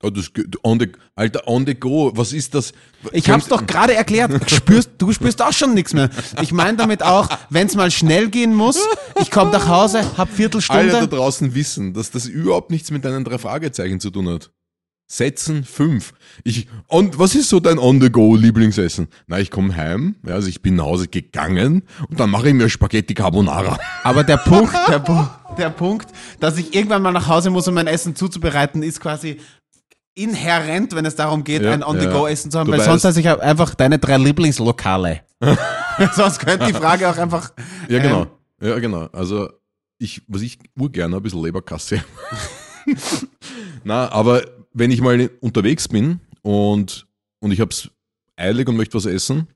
Oh, 0.00 0.10
das, 0.10 0.30
on 0.62 0.78
the, 0.78 0.92
Alter, 1.16 1.42
on 1.48 1.66
the 1.66 1.74
go. 1.74 2.12
Was 2.14 2.32
ist 2.32 2.54
das? 2.54 2.72
Ich 3.12 3.28
hab's 3.28 3.48
doch 3.48 3.66
gerade 3.66 3.94
erklärt. 3.94 4.48
Spürst, 4.48 4.90
du 4.98 5.12
spürst 5.12 5.42
auch 5.42 5.52
schon 5.52 5.74
nichts 5.74 5.92
mehr. 5.92 6.08
Ich 6.40 6.52
meine 6.52 6.76
damit 6.76 7.02
auch, 7.02 7.28
wenn 7.50 7.66
es 7.66 7.74
mal 7.74 7.90
schnell 7.90 8.28
gehen 8.28 8.54
muss, 8.54 8.78
ich 9.20 9.30
komme 9.32 9.50
nach 9.50 9.66
Hause, 9.66 10.00
hab 10.02 10.18
Alle 10.18 10.26
da 10.28 10.34
Viertelstunde. 10.36 11.08
draußen 11.08 11.54
wissen, 11.56 11.94
dass 11.94 12.12
das 12.12 12.26
überhaupt 12.26 12.70
nichts 12.70 12.92
mit 12.92 13.04
deinen 13.04 13.24
drei 13.24 13.38
Fragezeichen 13.38 13.98
zu 13.98 14.10
tun 14.10 14.28
hat. 14.28 14.50
Sätzen 15.10 15.64
fünf. 15.64 16.12
Ich, 16.44 16.68
und 16.86 17.18
was 17.18 17.34
ist 17.34 17.48
so 17.48 17.60
dein 17.60 17.78
On-the-Go-Lieblingsessen? 17.78 19.08
Na, 19.26 19.40
ich 19.40 19.50
komme 19.50 19.74
heim, 19.74 20.16
ja, 20.26 20.34
also 20.34 20.48
ich 20.48 20.60
bin 20.60 20.76
nach 20.76 20.84
Hause 20.84 21.08
gegangen 21.08 21.82
und 22.10 22.20
dann 22.20 22.28
mache 22.30 22.48
ich 22.48 22.54
mir 22.54 22.68
Spaghetti 22.68 23.14
Carbonara. 23.14 23.78
Aber 24.04 24.22
der 24.22 24.36
Punkt, 24.36 24.74
der, 24.88 25.02
Pu- 25.02 25.28
der 25.56 25.70
Punkt, 25.70 26.08
dass 26.40 26.58
ich 26.58 26.74
irgendwann 26.74 27.00
mal 27.00 27.12
nach 27.12 27.26
Hause 27.26 27.48
muss, 27.48 27.66
um 27.66 27.74
mein 27.74 27.86
Essen 27.86 28.16
zuzubereiten, 28.16 28.82
ist 28.82 29.00
quasi 29.00 29.38
inhärent, 30.18 30.94
wenn 30.94 31.04
es 31.06 31.14
darum 31.16 31.44
geht, 31.44 31.62
Ja, 31.62 31.72
ein 31.72 31.82
On-the-Go-Essen 31.84 32.50
zu 32.50 32.58
haben, 32.58 32.66
Du 32.66 32.72
weil 32.72 32.80
weißt- 32.80 32.84
sonst 32.84 33.04
heiße 33.04 33.20
ich 33.20 33.28
einfach 33.28 33.74
deine 33.74 33.98
drei 33.98 34.16
Lieblingslokale. 34.18 35.20
sonst 36.14 36.40
könnte 36.40 36.66
die 36.66 36.72
Frage 36.72 37.08
auch 37.08 37.16
einfach. 37.16 37.52
Ja, 37.88 38.00
genau. 38.00 38.22
Ähm, 38.60 38.68
Ja, 38.68 38.78
genau. 38.78 39.06
Also, 39.12 39.50
ich, 39.98 40.22
was 40.28 40.42
ich 40.42 40.58
urgern, 40.78 41.14
ein 41.14 41.22
bisschen 41.22 41.42
Leberkasse. 41.42 42.02
Na, 43.84 44.10
aber 44.10 44.42
wenn 44.72 44.90
ich 44.90 45.00
mal 45.00 45.30
unterwegs 45.40 45.88
bin 45.88 46.20
und, 46.42 47.06
und 47.40 47.50
ich 47.52 47.60
hab's 47.60 47.90
eilig 48.36 48.68
und 48.68 48.76
möchte 48.76 48.96
was 48.96 49.06
essen, 49.06 49.48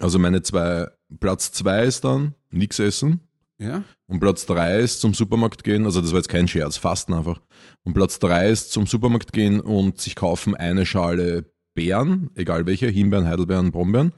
also 0.00 0.18
meine 0.18 0.42
zwei, 0.42 0.86
Platz 1.20 1.52
zwei 1.52 1.84
ist 1.84 2.04
dann 2.04 2.34
nix 2.50 2.78
essen 2.78 3.20
ja. 3.60 3.82
und 4.06 4.20
Platz 4.20 4.46
drei 4.46 4.78
ist 4.78 5.00
zum 5.00 5.14
Supermarkt 5.14 5.64
gehen, 5.64 5.84
also 5.84 6.00
das 6.00 6.10
war 6.12 6.18
jetzt 6.18 6.28
kein 6.28 6.48
Scherz, 6.48 6.76
Fasten 6.76 7.14
einfach. 7.14 7.40
Und 7.84 7.94
Platz 7.94 8.18
drei 8.18 8.48
ist 8.50 8.72
zum 8.72 8.86
Supermarkt 8.86 9.32
gehen 9.32 9.60
und 9.60 10.00
sich 10.00 10.14
kaufen 10.14 10.54
eine 10.54 10.86
Schale 10.86 11.50
Beeren, 11.74 12.30
egal 12.34 12.66
welche, 12.66 12.88
Himbeeren, 12.88 13.26
Heidelbeeren, 13.26 13.70
Brombeeren, 13.70 14.12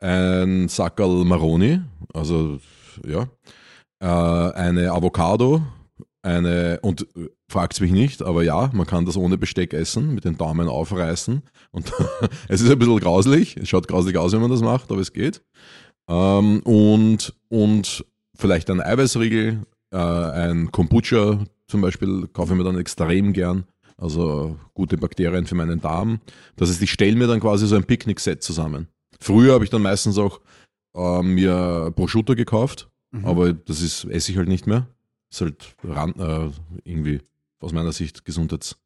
ein 0.00 0.68
Sackerl 0.68 1.24
Maroni, 1.24 1.80
also 2.12 2.58
ja, 3.06 3.28
äh, 4.00 4.52
eine 4.54 4.92
Avocado, 4.92 5.62
eine, 6.22 6.80
und 6.82 7.02
äh, 7.16 7.28
fragt's 7.48 7.80
mich 7.80 7.92
nicht, 7.92 8.22
aber 8.22 8.42
ja, 8.42 8.70
man 8.72 8.86
kann 8.86 9.06
das 9.06 9.16
ohne 9.16 9.38
Besteck 9.38 9.72
essen, 9.72 10.14
mit 10.14 10.24
den 10.24 10.36
Daumen 10.36 10.68
aufreißen. 10.68 11.42
Und 11.70 11.92
es 12.48 12.60
ist 12.60 12.70
ein 12.70 12.78
bisschen 12.78 12.98
grauslich, 12.98 13.56
es 13.56 13.68
schaut 13.68 13.88
grauslich 13.88 14.16
aus, 14.18 14.32
wenn 14.32 14.40
man 14.40 14.50
das 14.50 14.60
macht, 14.60 14.90
aber 14.90 15.00
es 15.00 15.12
geht. 15.12 15.42
Ähm, 16.08 16.60
und, 16.64 17.34
und 17.48 18.04
vielleicht 18.38 18.70
ein 18.70 18.80
Eiweißriegel, 18.80 19.66
äh, 19.90 19.96
ein 19.96 20.72
Kombucha 20.72 21.44
zum 21.66 21.80
Beispiel, 21.82 22.26
kaufe 22.28 22.52
ich 22.52 22.58
mir 22.58 22.64
dann 22.64 22.78
extrem 22.78 23.32
gern. 23.34 23.64
Also 23.98 24.58
gute 24.74 24.96
Bakterien 24.96 25.46
für 25.46 25.56
meinen 25.56 25.80
Darm. 25.80 26.20
Das 26.56 26.70
heißt, 26.70 26.80
ich 26.82 26.92
stelle 26.92 27.16
mir 27.16 27.26
dann 27.26 27.40
quasi 27.40 27.66
so 27.66 27.74
ein 27.76 27.84
Picknick-Set 27.84 28.42
zusammen. 28.42 28.86
Früher 29.20 29.52
habe 29.54 29.64
ich 29.64 29.70
dann 29.70 29.82
meistens 29.82 30.16
auch 30.18 30.40
äh, 30.94 31.22
mir 31.22 31.92
Prosciutto 31.94 32.34
gekauft, 32.34 32.88
Mhm. 33.10 33.24
aber 33.24 33.52
das 33.54 33.80
ist, 33.80 34.04
esse 34.04 34.30
ich 34.32 34.36
halt 34.38 34.48
nicht 34.48 34.66
mehr. 34.66 34.86
Ist 35.30 35.40
halt 35.40 35.74
ran, 35.82 36.12
äh, 36.18 36.50
irgendwie 36.84 37.20
aus 37.58 37.72
meiner 37.72 37.92
Sicht 37.92 38.24
Gesundheits. 38.26 38.76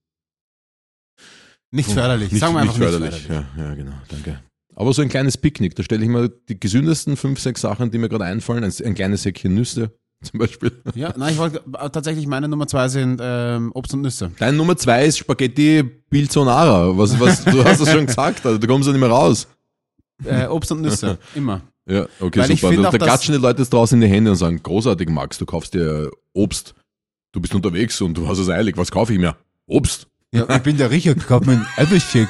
Nicht 1.73 1.91
förderlich. 1.91 2.31
Nicht, 2.31 2.41
Sagen 2.41 2.55
wir 2.55 2.61
einfach 2.61 2.79
nicht 2.79 2.81
nicht 2.89 2.91
förderlich. 3.01 3.23
förderlich. 3.27 3.49
Ja, 3.57 3.65
ja, 3.65 3.75
genau, 3.75 3.93
danke. 4.09 4.41
Aber 4.75 4.93
so 4.93 5.03
ein 5.03 5.09
kleines 5.09 5.37
Picknick, 5.37 5.75
da 5.75 5.83
stelle 5.83 6.03
ich 6.03 6.09
mir 6.09 6.29
die 6.49 6.59
gesündesten 6.59 7.17
fünf, 7.17 7.41
sechs 7.41 7.61
Sachen, 7.61 7.91
die 7.91 7.99
mir 7.99 8.09
gerade 8.09 8.25
einfallen, 8.25 8.65
ein, 8.65 8.73
ein 8.85 8.95
kleines 8.95 9.23
Säckchen 9.23 9.55
Nüsse 9.55 9.93
zum 10.23 10.39
Beispiel. 10.39 10.73
Ja, 10.95 11.13
nein, 11.17 11.33
ich 11.35 11.39
wollte 11.39 11.59
äh, 11.79 11.91
tatsächlich 11.91 12.27
meine 12.27 12.49
Nummer 12.49 12.67
zwei 12.67 12.89
sind 12.89 13.21
ähm, 13.23 13.71
Obst 13.75 13.93
und 13.95 14.03
Nüsse. 14.03 14.31
Dein 14.39 14.57
Nummer 14.57 14.77
zwei 14.77 15.05
ist 15.07 15.19
Spaghetti 15.19 15.83
Pilzonara. 15.83 16.97
Was, 16.97 17.19
was, 17.21 17.45
du 17.45 17.65
hast 17.65 17.81
das 17.81 17.91
schon 17.93 18.07
gesagt, 18.07 18.47
also, 18.47 18.59
da 18.59 18.67
kommst 18.67 18.89
du 18.89 18.93
nicht 18.93 19.01
mehr 19.01 19.11
raus. 19.11 19.47
Äh, 20.25 20.47
Obst 20.47 20.71
und 20.73 20.83
Nüsse, 20.83 21.19
immer. 21.35 21.63
Ja, 21.87 22.07
okay, 22.21 22.39
Weil 22.41 22.51
ich 22.53 22.61
super. 22.61 22.75
Da, 22.77 22.89
auch, 22.89 22.93
da 22.93 22.99
dass- 22.99 23.09
klatschen 23.09 23.35
die 23.35 23.41
Leute 23.41 23.63
jetzt 23.63 23.73
draußen 23.73 24.01
in 24.01 24.09
die 24.09 24.15
Hände 24.15 24.31
und 24.31 24.37
sagen, 24.37 24.63
großartig, 24.63 25.09
Max, 25.09 25.39
du 25.39 25.47
kaufst 25.47 25.75
dir 25.75 26.11
Obst. 26.33 26.75
Du 27.33 27.41
bist 27.41 27.55
unterwegs 27.55 28.01
und 28.01 28.17
du 28.17 28.29
hast 28.29 28.39
es 28.39 28.49
eilig. 28.49 28.77
Was 28.77 28.91
kaufe 28.93 29.13
ich 29.13 29.19
mir? 29.19 29.35
Obst. 29.67 30.07
Ja, 30.33 30.47
ich 30.55 30.63
bin 30.63 30.77
der 30.77 30.91
Richard, 30.91 31.17
ich 31.19 31.29
hab 31.29 31.45
mein 31.45 31.67
Eiweißshake. 31.77 32.29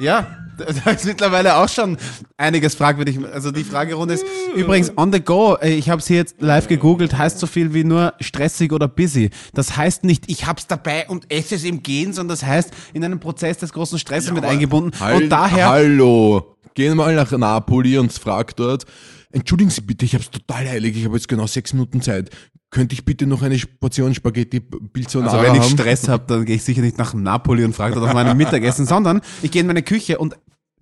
Ja, 0.00 0.26
da 0.56 0.90
ist 0.90 1.04
mittlerweile 1.04 1.56
auch 1.56 1.68
schon 1.68 1.96
einiges 2.36 2.74
fragwürdig. 2.74 3.18
Also 3.32 3.50
die 3.50 3.64
Fragerunde 3.64 4.14
ist 4.14 4.24
übrigens 4.54 4.92
on 4.96 5.12
the 5.12 5.20
go. 5.20 5.56
Ich 5.62 5.90
habe 5.90 6.02
sie 6.02 6.14
jetzt 6.14 6.40
live 6.40 6.68
gegoogelt, 6.68 7.16
heißt 7.16 7.38
so 7.38 7.46
viel 7.46 7.74
wie 7.74 7.84
nur 7.84 8.14
stressig 8.20 8.72
oder 8.72 8.88
busy. 8.88 9.30
Das 9.52 9.76
heißt 9.76 10.04
nicht, 10.04 10.24
ich 10.30 10.46
hab's 10.46 10.66
dabei 10.66 11.06
und 11.08 11.30
esse 11.30 11.54
es 11.54 11.64
im 11.64 11.82
Gehen, 11.82 12.12
sondern 12.12 12.36
das 12.36 12.44
heißt 12.44 12.70
in 12.92 13.04
einem 13.04 13.20
Prozess 13.20 13.58
des 13.58 13.72
großen 13.72 13.98
Stresses 13.98 14.32
mit 14.32 14.44
eingebunden. 14.44 14.98
Hall- 14.98 15.22
und 15.22 15.28
daher 15.28 15.68
Hallo. 15.68 16.56
Geh 16.74 16.90
mal 16.90 17.14
nach 17.14 17.30
Napoli 17.30 17.98
und 17.98 18.12
frag 18.12 18.56
dort, 18.56 18.84
entschuldigen 19.30 19.70
Sie 19.70 19.80
bitte, 19.80 20.04
ich 20.04 20.14
habe 20.14 20.24
es 20.24 20.30
total 20.30 20.66
eilig, 20.66 20.96
ich 20.96 21.04
habe 21.04 21.14
jetzt 21.14 21.28
genau 21.28 21.46
sechs 21.46 21.72
Minuten 21.72 22.02
Zeit. 22.02 22.30
Könnte 22.74 22.92
ich 22.94 23.04
bitte 23.04 23.24
noch 23.26 23.42
eine 23.42 23.56
Portion 23.78 24.12
Spaghetti 24.16 24.58
Pilzonara 24.58 25.38
Also 25.38 25.46
wenn 25.54 25.62
ich? 25.62 25.68
Stress 25.70 26.08
habe, 26.08 26.24
dann 26.26 26.44
gehe 26.44 26.56
ich 26.56 26.64
sicher 26.64 26.80
nicht 26.80 26.98
nach 26.98 27.14
Napoli 27.14 27.64
und 27.64 27.72
frage 27.72 28.00
nach 28.00 28.12
meinem 28.12 28.36
Mittagessen, 28.36 28.84
sondern 28.84 29.20
ich 29.42 29.52
gehe 29.52 29.60
in 29.60 29.68
meine 29.68 29.84
Küche 29.84 30.18
und 30.18 30.34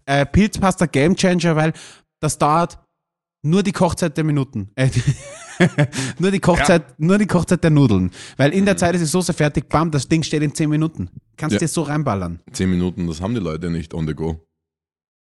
äh, 0.07 0.25
Pilzpasta 0.25 0.87
Game 0.87 1.15
Changer, 1.17 1.55
weil 1.55 1.75
das 2.21 2.39
dauert 2.39 2.79
nur 3.45 3.63
die 3.63 3.73
Kochzeit 3.73 4.17
der 4.17 4.25
Minuten. 4.25 4.71
Äh, 4.75 4.89
nur 6.19 6.31
die 6.31 6.41
Kochzeit, 6.41 6.99
nur 6.99 7.19
die 7.19 7.27
Kochzeit 7.27 7.63
der 7.63 7.71
Nudeln. 7.71 8.11
Weil 8.39 8.55
in 8.55 8.65
der 8.65 8.79
Zeit 8.79 8.95
ist 8.95 9.03
die 9.03 9.07
Soße 9.07 9.35
fertig, 9.35 9.69
bam, 9.69 9.91
das 9.91 10.09
Ding 10.09 10.23
steht 10.23 10.43
in 10.43 10.55
10 10.55 10.71
Minuten. 10.71 11.11
Kannst 11.37 11.53
Ja. 11.55 11.59
dir 11.59 11.69
so 11.69 11.83
reinballern. 11.83 12.41
Zehn 12.53 12.71
Minuten, 12.71 13.07
das 13.07 13.21
haben 13.21 13.35
die 13.35 13.41
Leute 13.41 13.69
nicht 13.69 13.93
on 13.93 14.07
the 14.07 14.15
go. 14.15 14.41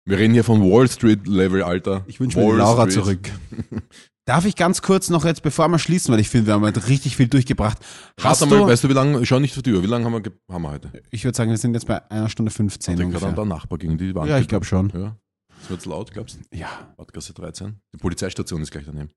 Wir 0.06 0.20
reden 0.20 0.34
hier 0.34 0.44
von 0.44 0.62
Wall 0.62 0.88
Street 0.88 1.26
Level, 1.28 1.64
Alter. 1.64 2.04
Ich 2.06 2.20
wünsche 2.20 2.38
mir 2.38 2.54
Laura 2.54 2.84
Street. 2.84 2.94
zurück. 2.94 3.30
Darf 4.26 4.46
ich 4.46 4.56
ganz 4.56 4.82
kurz 4.82 5.10
noch 5.10 5.26
jetzt, 5.26 5.44
bevor 5.44 5.68
wir 5.68 5.80
schließen, 5.80 6.14
weil 6.14 6.22
ich 6.22 6.30
finde, 6.30 6.48
wir 6.48 6.54
haben 6.54 6.62
heute 6.62 6.88
richtig 6.88 7.18
viel 7.18 7.28
durchgebracht. 7.28 7.78
Hast 8.22 8.40
mal, 8.42 8.58
du, 8.58 8.68
weißt 8.68 8.86
du, 8.86 8.90
wie 8.90 8.94
lange, 8.94 9.26
schau 9.26 9.40
nicht 9.40 9.56
auf 9.58 9.64
die 9.64 9.74
Uhr, 9.74 9.84
wie 9.84 9.88
lange 9.88 10.06
haben 10.06 10.14
wir, 10.14 10.32
haben 10.50 10.62
wir 10.62 10.72
heute? 10.72 10.90
ich 11.12 11.26
würde 11.26 11.36
sagen, 11.36 11.52
wir 11.52 11.58
sind 11.58 11.74
jetzt 11.74 11.88
bei 11.88 12.10
einer 12.10 12.30
Stunde 12.30 12.50
15 12.50 12.94
Ich 12.94 12.98
gerade 13.00 13.08
ungefähr. 13.08 13.34
der 13.34 13.46
Nachbar 13.46 13.78
gegen 13.78 13.98
die 13.98 14.16
Wand. 14.16 14.30
Ja, 14.30 14.38
ich 14.40 14.48
glaube 14.48 14.64
schon. 14.64 14.92
Ja. 14.96 15.18
Das 15.60 15.70
wird 15.70 15.86
laut, 15.86 16.12
glaubst 16.12 16.38
du? 16.38 16.58
Ja. 16.58 16.70
Badgasse 16.96 17.34
13. 17.34 17.76
Die 17.94 17.98
Polizeistation 17.98 18.62
ist 18.62 18.72
gleich 18.72 18.86
daneben. 18.86 19.10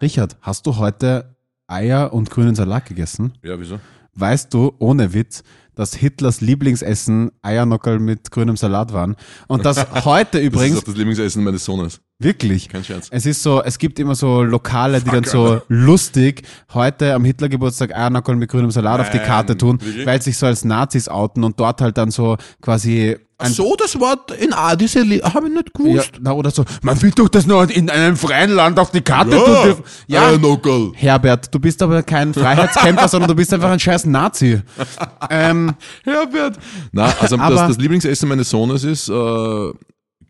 Richard, 0.00 0.36
hast 0.40 0.64
du 0.66 0.76
heute 0.76 1.36
Eier 1.66 2.12
und 2.12 2.30
grünen 2.30 2.54
Salat 2.54 2.86
gegessen? 2.86 3.32
Ja, 3.42 3.58
wieso? 3.58 3.80
Weißt 4.14 4.52
du, 4.54 4.74
ohne 4.78 5.12
Witz, 5.12 5.42
dass 5.74 5.94
Hitlers 5.94 6.40
Lieblingsessen 6.40 7.30
Eiernockerl 7.42 7.98
mit 7.98 8.30
grünem 8.30 8.56
Salat 8.56 8.92
waren? 8.92 9.16
Und 9.48 9.64
dass 9.64 9.78
heute 10.04 10.32
Das 10.32 10.40
ist 10.40 10.46
übrigens, 10.46 10.78
auch 10.78 10.84
das 10.84 10.96
Lieblingsessen 10.96 11.42
meines 11.44 11.64
Sohnes. 11.64 12.00
wirklich, 12.18 12.68
Kein 12.68 12.84
Scherz. 12.84 13.08
es 13.10 13.26
ist 13.26 13.42
so, 13.42 13.62
es 13.62 13.78
gibt 13.78 13.98
immer 13.98 14.14
so 14.14 14.42
Lokale, 14.42 15.00
die 15.00 15.10
dann 15.10 15.24
Fuck, 15.24 15.32
so 15.32 15.44
Alter. 15.44 15.64
lustig 15.68 16.42
heute 16.74 17.14
am 17.14 17.24
Hitlergeburtstag 17.24 17.94
Eiernockerl 17.94 18.36
mit 18.36 18.50
grünem 18.50 18.70
Salat 18.70 19.00
auf 19.00 19.10
die 19.10 19.16
Nein, 19.18 19.26
Karte 19.26 19.56
tun, 19.56 19.80
wirklich? 19.80 20.06
weil 20.06 20.20
sie 20.20 20.30
sich 20.30 20.38
so 20.38 20.46
als 20.46 20.64
Nazis 20.64 21.08
outen 21.08 21.44
und 21.44 21.58
dort 21.58 21.80
halt 21.80 21.98
dann 21.98 22.10
so 22.10 22.36
quasi 22.60 23.16
so, 23.44 23.74
das 23.76 23.98
Wort 23.98 24.30
in 24.30 24.52
A, 24.52 24.76
diese 24.76 25.00
habe 25.00 25.48
ich 25.48 25.54
nicht 25.54 25.70
ja, 25.96 26.02
na, 26.20 26.32
oder 26.32 26.50
so, 26.50 26.64
man 26.82 27.00
will 27.02 27.10
doch 27.10 27.28
das 27.28 27.46
nur 27.46 27.68
in 27.70 27.90
einem 27.90 28.16
freien 28.16 28.50
Land 28.52 28.78
auf 28.78 28.90
die 28.90 29.00
Karte 29.00 29.30
tun 29.30 29.62
dürfen. 29.64 29.84
Ja, 30.06 30.36
Nockel. 30.38 30.92
Herbert, 30.94 31.52
du 31.52 31.58
bist 31.58 31.82
aber 31.82 32.02
kein 32.02 32.32
Freiheitskämpfer, 32.34 33.08
sondern 33.08 33.28
du 33.28 33.34
bist 33.34 33.52
einfach 33.52 33.70
ein 33.70 33.80
scheiß 33.80 34.06
Nazi. 34.06 34.60
ähm, 35.30 35.61
Herbert. 36.04 36.58
Na, 36.92 37.12
also 37.20 37.36
Aber- 37.38 37.54
das, 37.54 37.68
das 37.68 37.78
Lieblingsessen 37.78 38.28
meines 38.28 38.50
Sohnes 38.50 38.84
ist 38.84 39.08
äh, 39.08 39.72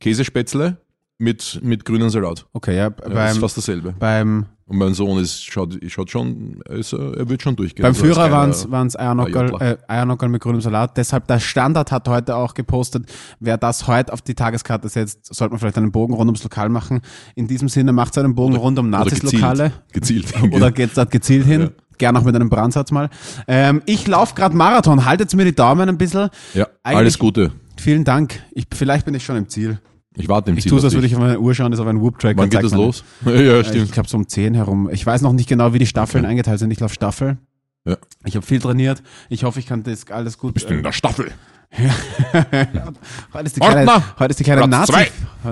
Käsespätzle 0.01 0.77
mit, 1.19 1.61
mit 1.63 1.85
grünem 1.85 2.11
Salat. 2.11 2.47
okay, 2.53 2.77
ja, 2.77 2.85
Ja, 2.85 2.91
das 2.91 3.07
ist 3.09 3.15
beim, 3.15 3.37
fast 3.37 3.57
dasselbe. 3.57 3.95
beim, 3.99 4.47
Und 4.67 4.79
mein 4.79 4.93
Sohn 4.95 5.19
ist, 5.21 5.45
schaut, 5.45 5.79
schaut 5.87 6.11
schon, 6.11 6.61
er, 6.69 6.77
ist, 6.79 6.93
er 6.93 7.29
wird 7.29 7.43
schon 7.43 7.55
durchgehen. 7.55 7.83
beim 7.85 7.91
Also 7.93 8.05
als 8.05 8.15
Führer 8.17 8.31
waren 8.71 8.87
es 8.89 8.97
Eiernockerl, 8.99 9.51
Jodler. 9.51 9.71
äh, 9.73 9.77
Eiernockerl 9.87 10.29
mit 10.31 10.43
grünem 10.43 10.61
Salat. 10.61 10.97
Deshalb, 10.97 11.29
der 11.29 11.39
Standard 11.39 11.93
hat 11.93 12.09
heute 12.09 12.35
auch 12.35 12.55
gepostet, 12.55 13.05
wer 13.39 13.57
das 13.57 13.87
heute 13.87 14.13
auf 14.13 14.23
die 14.23 14.35
Tageskarte 14.35 14.89
setzt, 14.89 15.33
sollte 15.33 15.53
man 15.53 15.61
vielleicht 15.61 15.79
einen 15.79 15.93
Bogen 15.93 16.15
rund 16.15 16.27
ums 16.29 16.43
Lokal 16.43 16.69
machen. 16.71 17.01
In 17.37 17.47
diesem 17.47 17.69
Sinne 17.69 17.93
macht 17.93 18.19
einen 18.19 18.35
Bogen 18.35 18.57
rund 18.57 18.77
um 18.81 18.89
Oder 18.89 18.99
Nazis-Lokale. 19.05 19.73
Gezielt. 19.93 20.27
gezielt. 20.33 20.53
Oder 20.55 20.73
geht's 20.73 20.95
dort 20.95 21.11
gezielt 21.13 21.47
hin? 21.47 21.71
Ja. 22.03 22.09
Gern 22.11 22.17
auch 22.17 22.25
mit 22.25 22.35
einem 22.35 22.51
Brandsatz 22.51 22.91
mal. 22.91 23.09
Ähm, 23.47 23.83
ich 23.87 24.07
laufe 24.07 24.35
gerade 24.35 24.57
Marathon. 24.57 25.05
Haltet 25.05 25.33
mir 25.35 25.45
die 25.45 25.55
Daumen 25.55 25.89
ein 25.89 25.99
bisschen. 25.99 26.31
ja, 26.55 26.67
Eigentlich- 26.83 26.99
alles 26.99 27.19
Gute. 27.19 27.53
Vielen 27.81 28.05
Dank. 28.05 28.43
Ich, 28.53 28.67
vielleicht 28.75 29.05
bin 29.07 29.15
ich 29.15 29.25
schon 29.25 29.37
im 29.37 29.49
Ziel. 29.49 29.79
Ich 30.17 30.29
warte 30.29 30.51
im 30.51 30.57
Ich 30.59 30.65
Ziel 30.65 30.71
tue 30.71 30.79
es, 30.79 30.85
als 30.85 30.95
würde 30.95 31.07
ich 31.07 31.15
auf 31.15 31.21
meine 31.21 31.41
Uhr 31.41 31.55
schauen, 31.55 31.71
das 31.71 31.79
ist 31.79 31.83
auf 31.83 31.89
einen 31.89 32.01
Whoop-Track. 32.01 32.37
Wann 32.37 32.51
geht 32.51 32.63
das 32.63 32.73
los? 32.73 33.03
ja, 33.25 33.61
Ich 33.61 33.69
stimmt. 33.69 33.93
glaube 33.93 34.09
so 34.09 34.17
um 34.19 34.29
10 34.29 34.55
herum. 34.55 34.91
Ich 34.93 35.07
weiß 35.07 35.23
noch 35.23 35.33
nicht 35.33 35.49
genau, 35.49 35.73
wie 35.73 35.79
die 35.79 35.87
Staffeln 35.87 36.25
eingeteilt 36.27 36.59
sind. 36.59 36.71
Ich 36.71 36.81
laufe 36.81 36.93
Staffel. 36.95 37.39
Ja. 37.85 37.97
Ich 38.25 38.37
habe 38.37 38.45
viel 38.45 38.61
trainiert. 38.61 39.03
Ich 39.31 39.45
hoffe, 39.45 39.59
ich 39.59 39.67
kann 39.67 39.83
das 39.85 40.11
alles 40.11 40.39
gut. 40.39 40.55
Bist 40.55 40.69
du 40.69 40.75
in 40.75 40.83
der 40.83 40.93
Staffel? 40.93 41.31
heute 43.33 43.47
ist 43.47 43.57
die 43.57 43.61
kleine, 43.61 43.91
Ordner! 43.91 44.05
heute 44.19 44.31
ist 44.31 44.41
die 44.41 44.45
kleine 44.45 44.69
Nazi, 44.69 44.93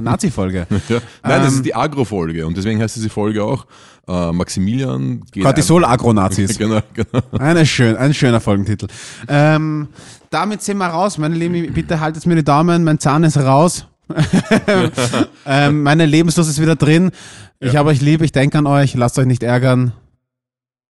Nazi-Folge. 0.00 0.66
Ja. 0.88 1.00
Nein, 1.22 1.40
das 1.42 1.48
Ähm, 1.52 1.56
ist 1.56 1.64
die 1.66 1.74
Agro-Folge 1.74 2.46
und 2.46 2.56
deswegen 2.56 2.80
heißt 2.80 2.96
diese 2.96 3.08
Folge 3.08 3.42
auch 3.42 3.66
äh, 4.06 4.32
Maximilian 4.32 5.22
geht 5.32 5.44
Cortisol-Agro-Nazis. 5.44 6.58
Genau, 6.58 6.80
genau. 6.92 7.22
Eine 7.38 7.64
schön, 7.64 7.96
ein 7.96 8.12
schöner 8.12 8.40
Folgentitel. 8.40 8.88
Ähm, 9.28 9.88
damit 10.30 10.62
sind 10.62 10.78
wir 10.78 10.86
raus. 10.86 11.16
Meine 11.18 11.34
Lieben, 11.34 11.72
bitte 11.72 12.00
haltet 12.00 12.26
mir 12.26 12.36
die 12.36 12.44
Daumen. 12.44 12.84
Mein 12.84 12.98
Zahn 12.98 13.24
ist 13.24 13.36
raus. 13.38 13.86
ähm, 15.46 15.82
meine 15.82 16.06
Lebenslust 16.06 16.50
ist 16.50 16.60
wieder 16.60 16.76
drin. 16.76 17.10
Ich 17.60 17.76
habe 17.76 17.90
euch 17.90 18.00
lieb. 18.00 18.22
Ich 18.22 18.32
denke 18.32 18.58
an 18.58 18.66
euch. 18.66 18.94
Lasst 18.94 19.18
euch 19.18 19.26
nicht 19.26 19.42
ärgern. 19.42 19.92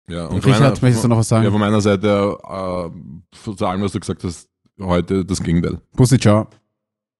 Ja, 0.09 0.27
Und 0.27 0.45
Richard, 0.45 0.81
möchtest 0.81 1.03
du 1.03 1.07
noch 1.09 1.17
was 1.17 1.27
sagen? 1.27 1.43
Ja, 1.43 1.51
von 1.51 1.59
meiner 1.59 1.81
Seite, 1.81 2.37
äh, 2.43 2.89
von 3.37 3.67
allem, 3.67 3.81
was 3.81 3.91
du 3.91 3.99
gesagt 3.99 4.23
hast, 4.23 4.47
heute 4.79 5.25
das 5.25 5.41
Gegenteil. 5.41 5.79
Bussi, 5.95 6.19
ciao. 6.19 6.47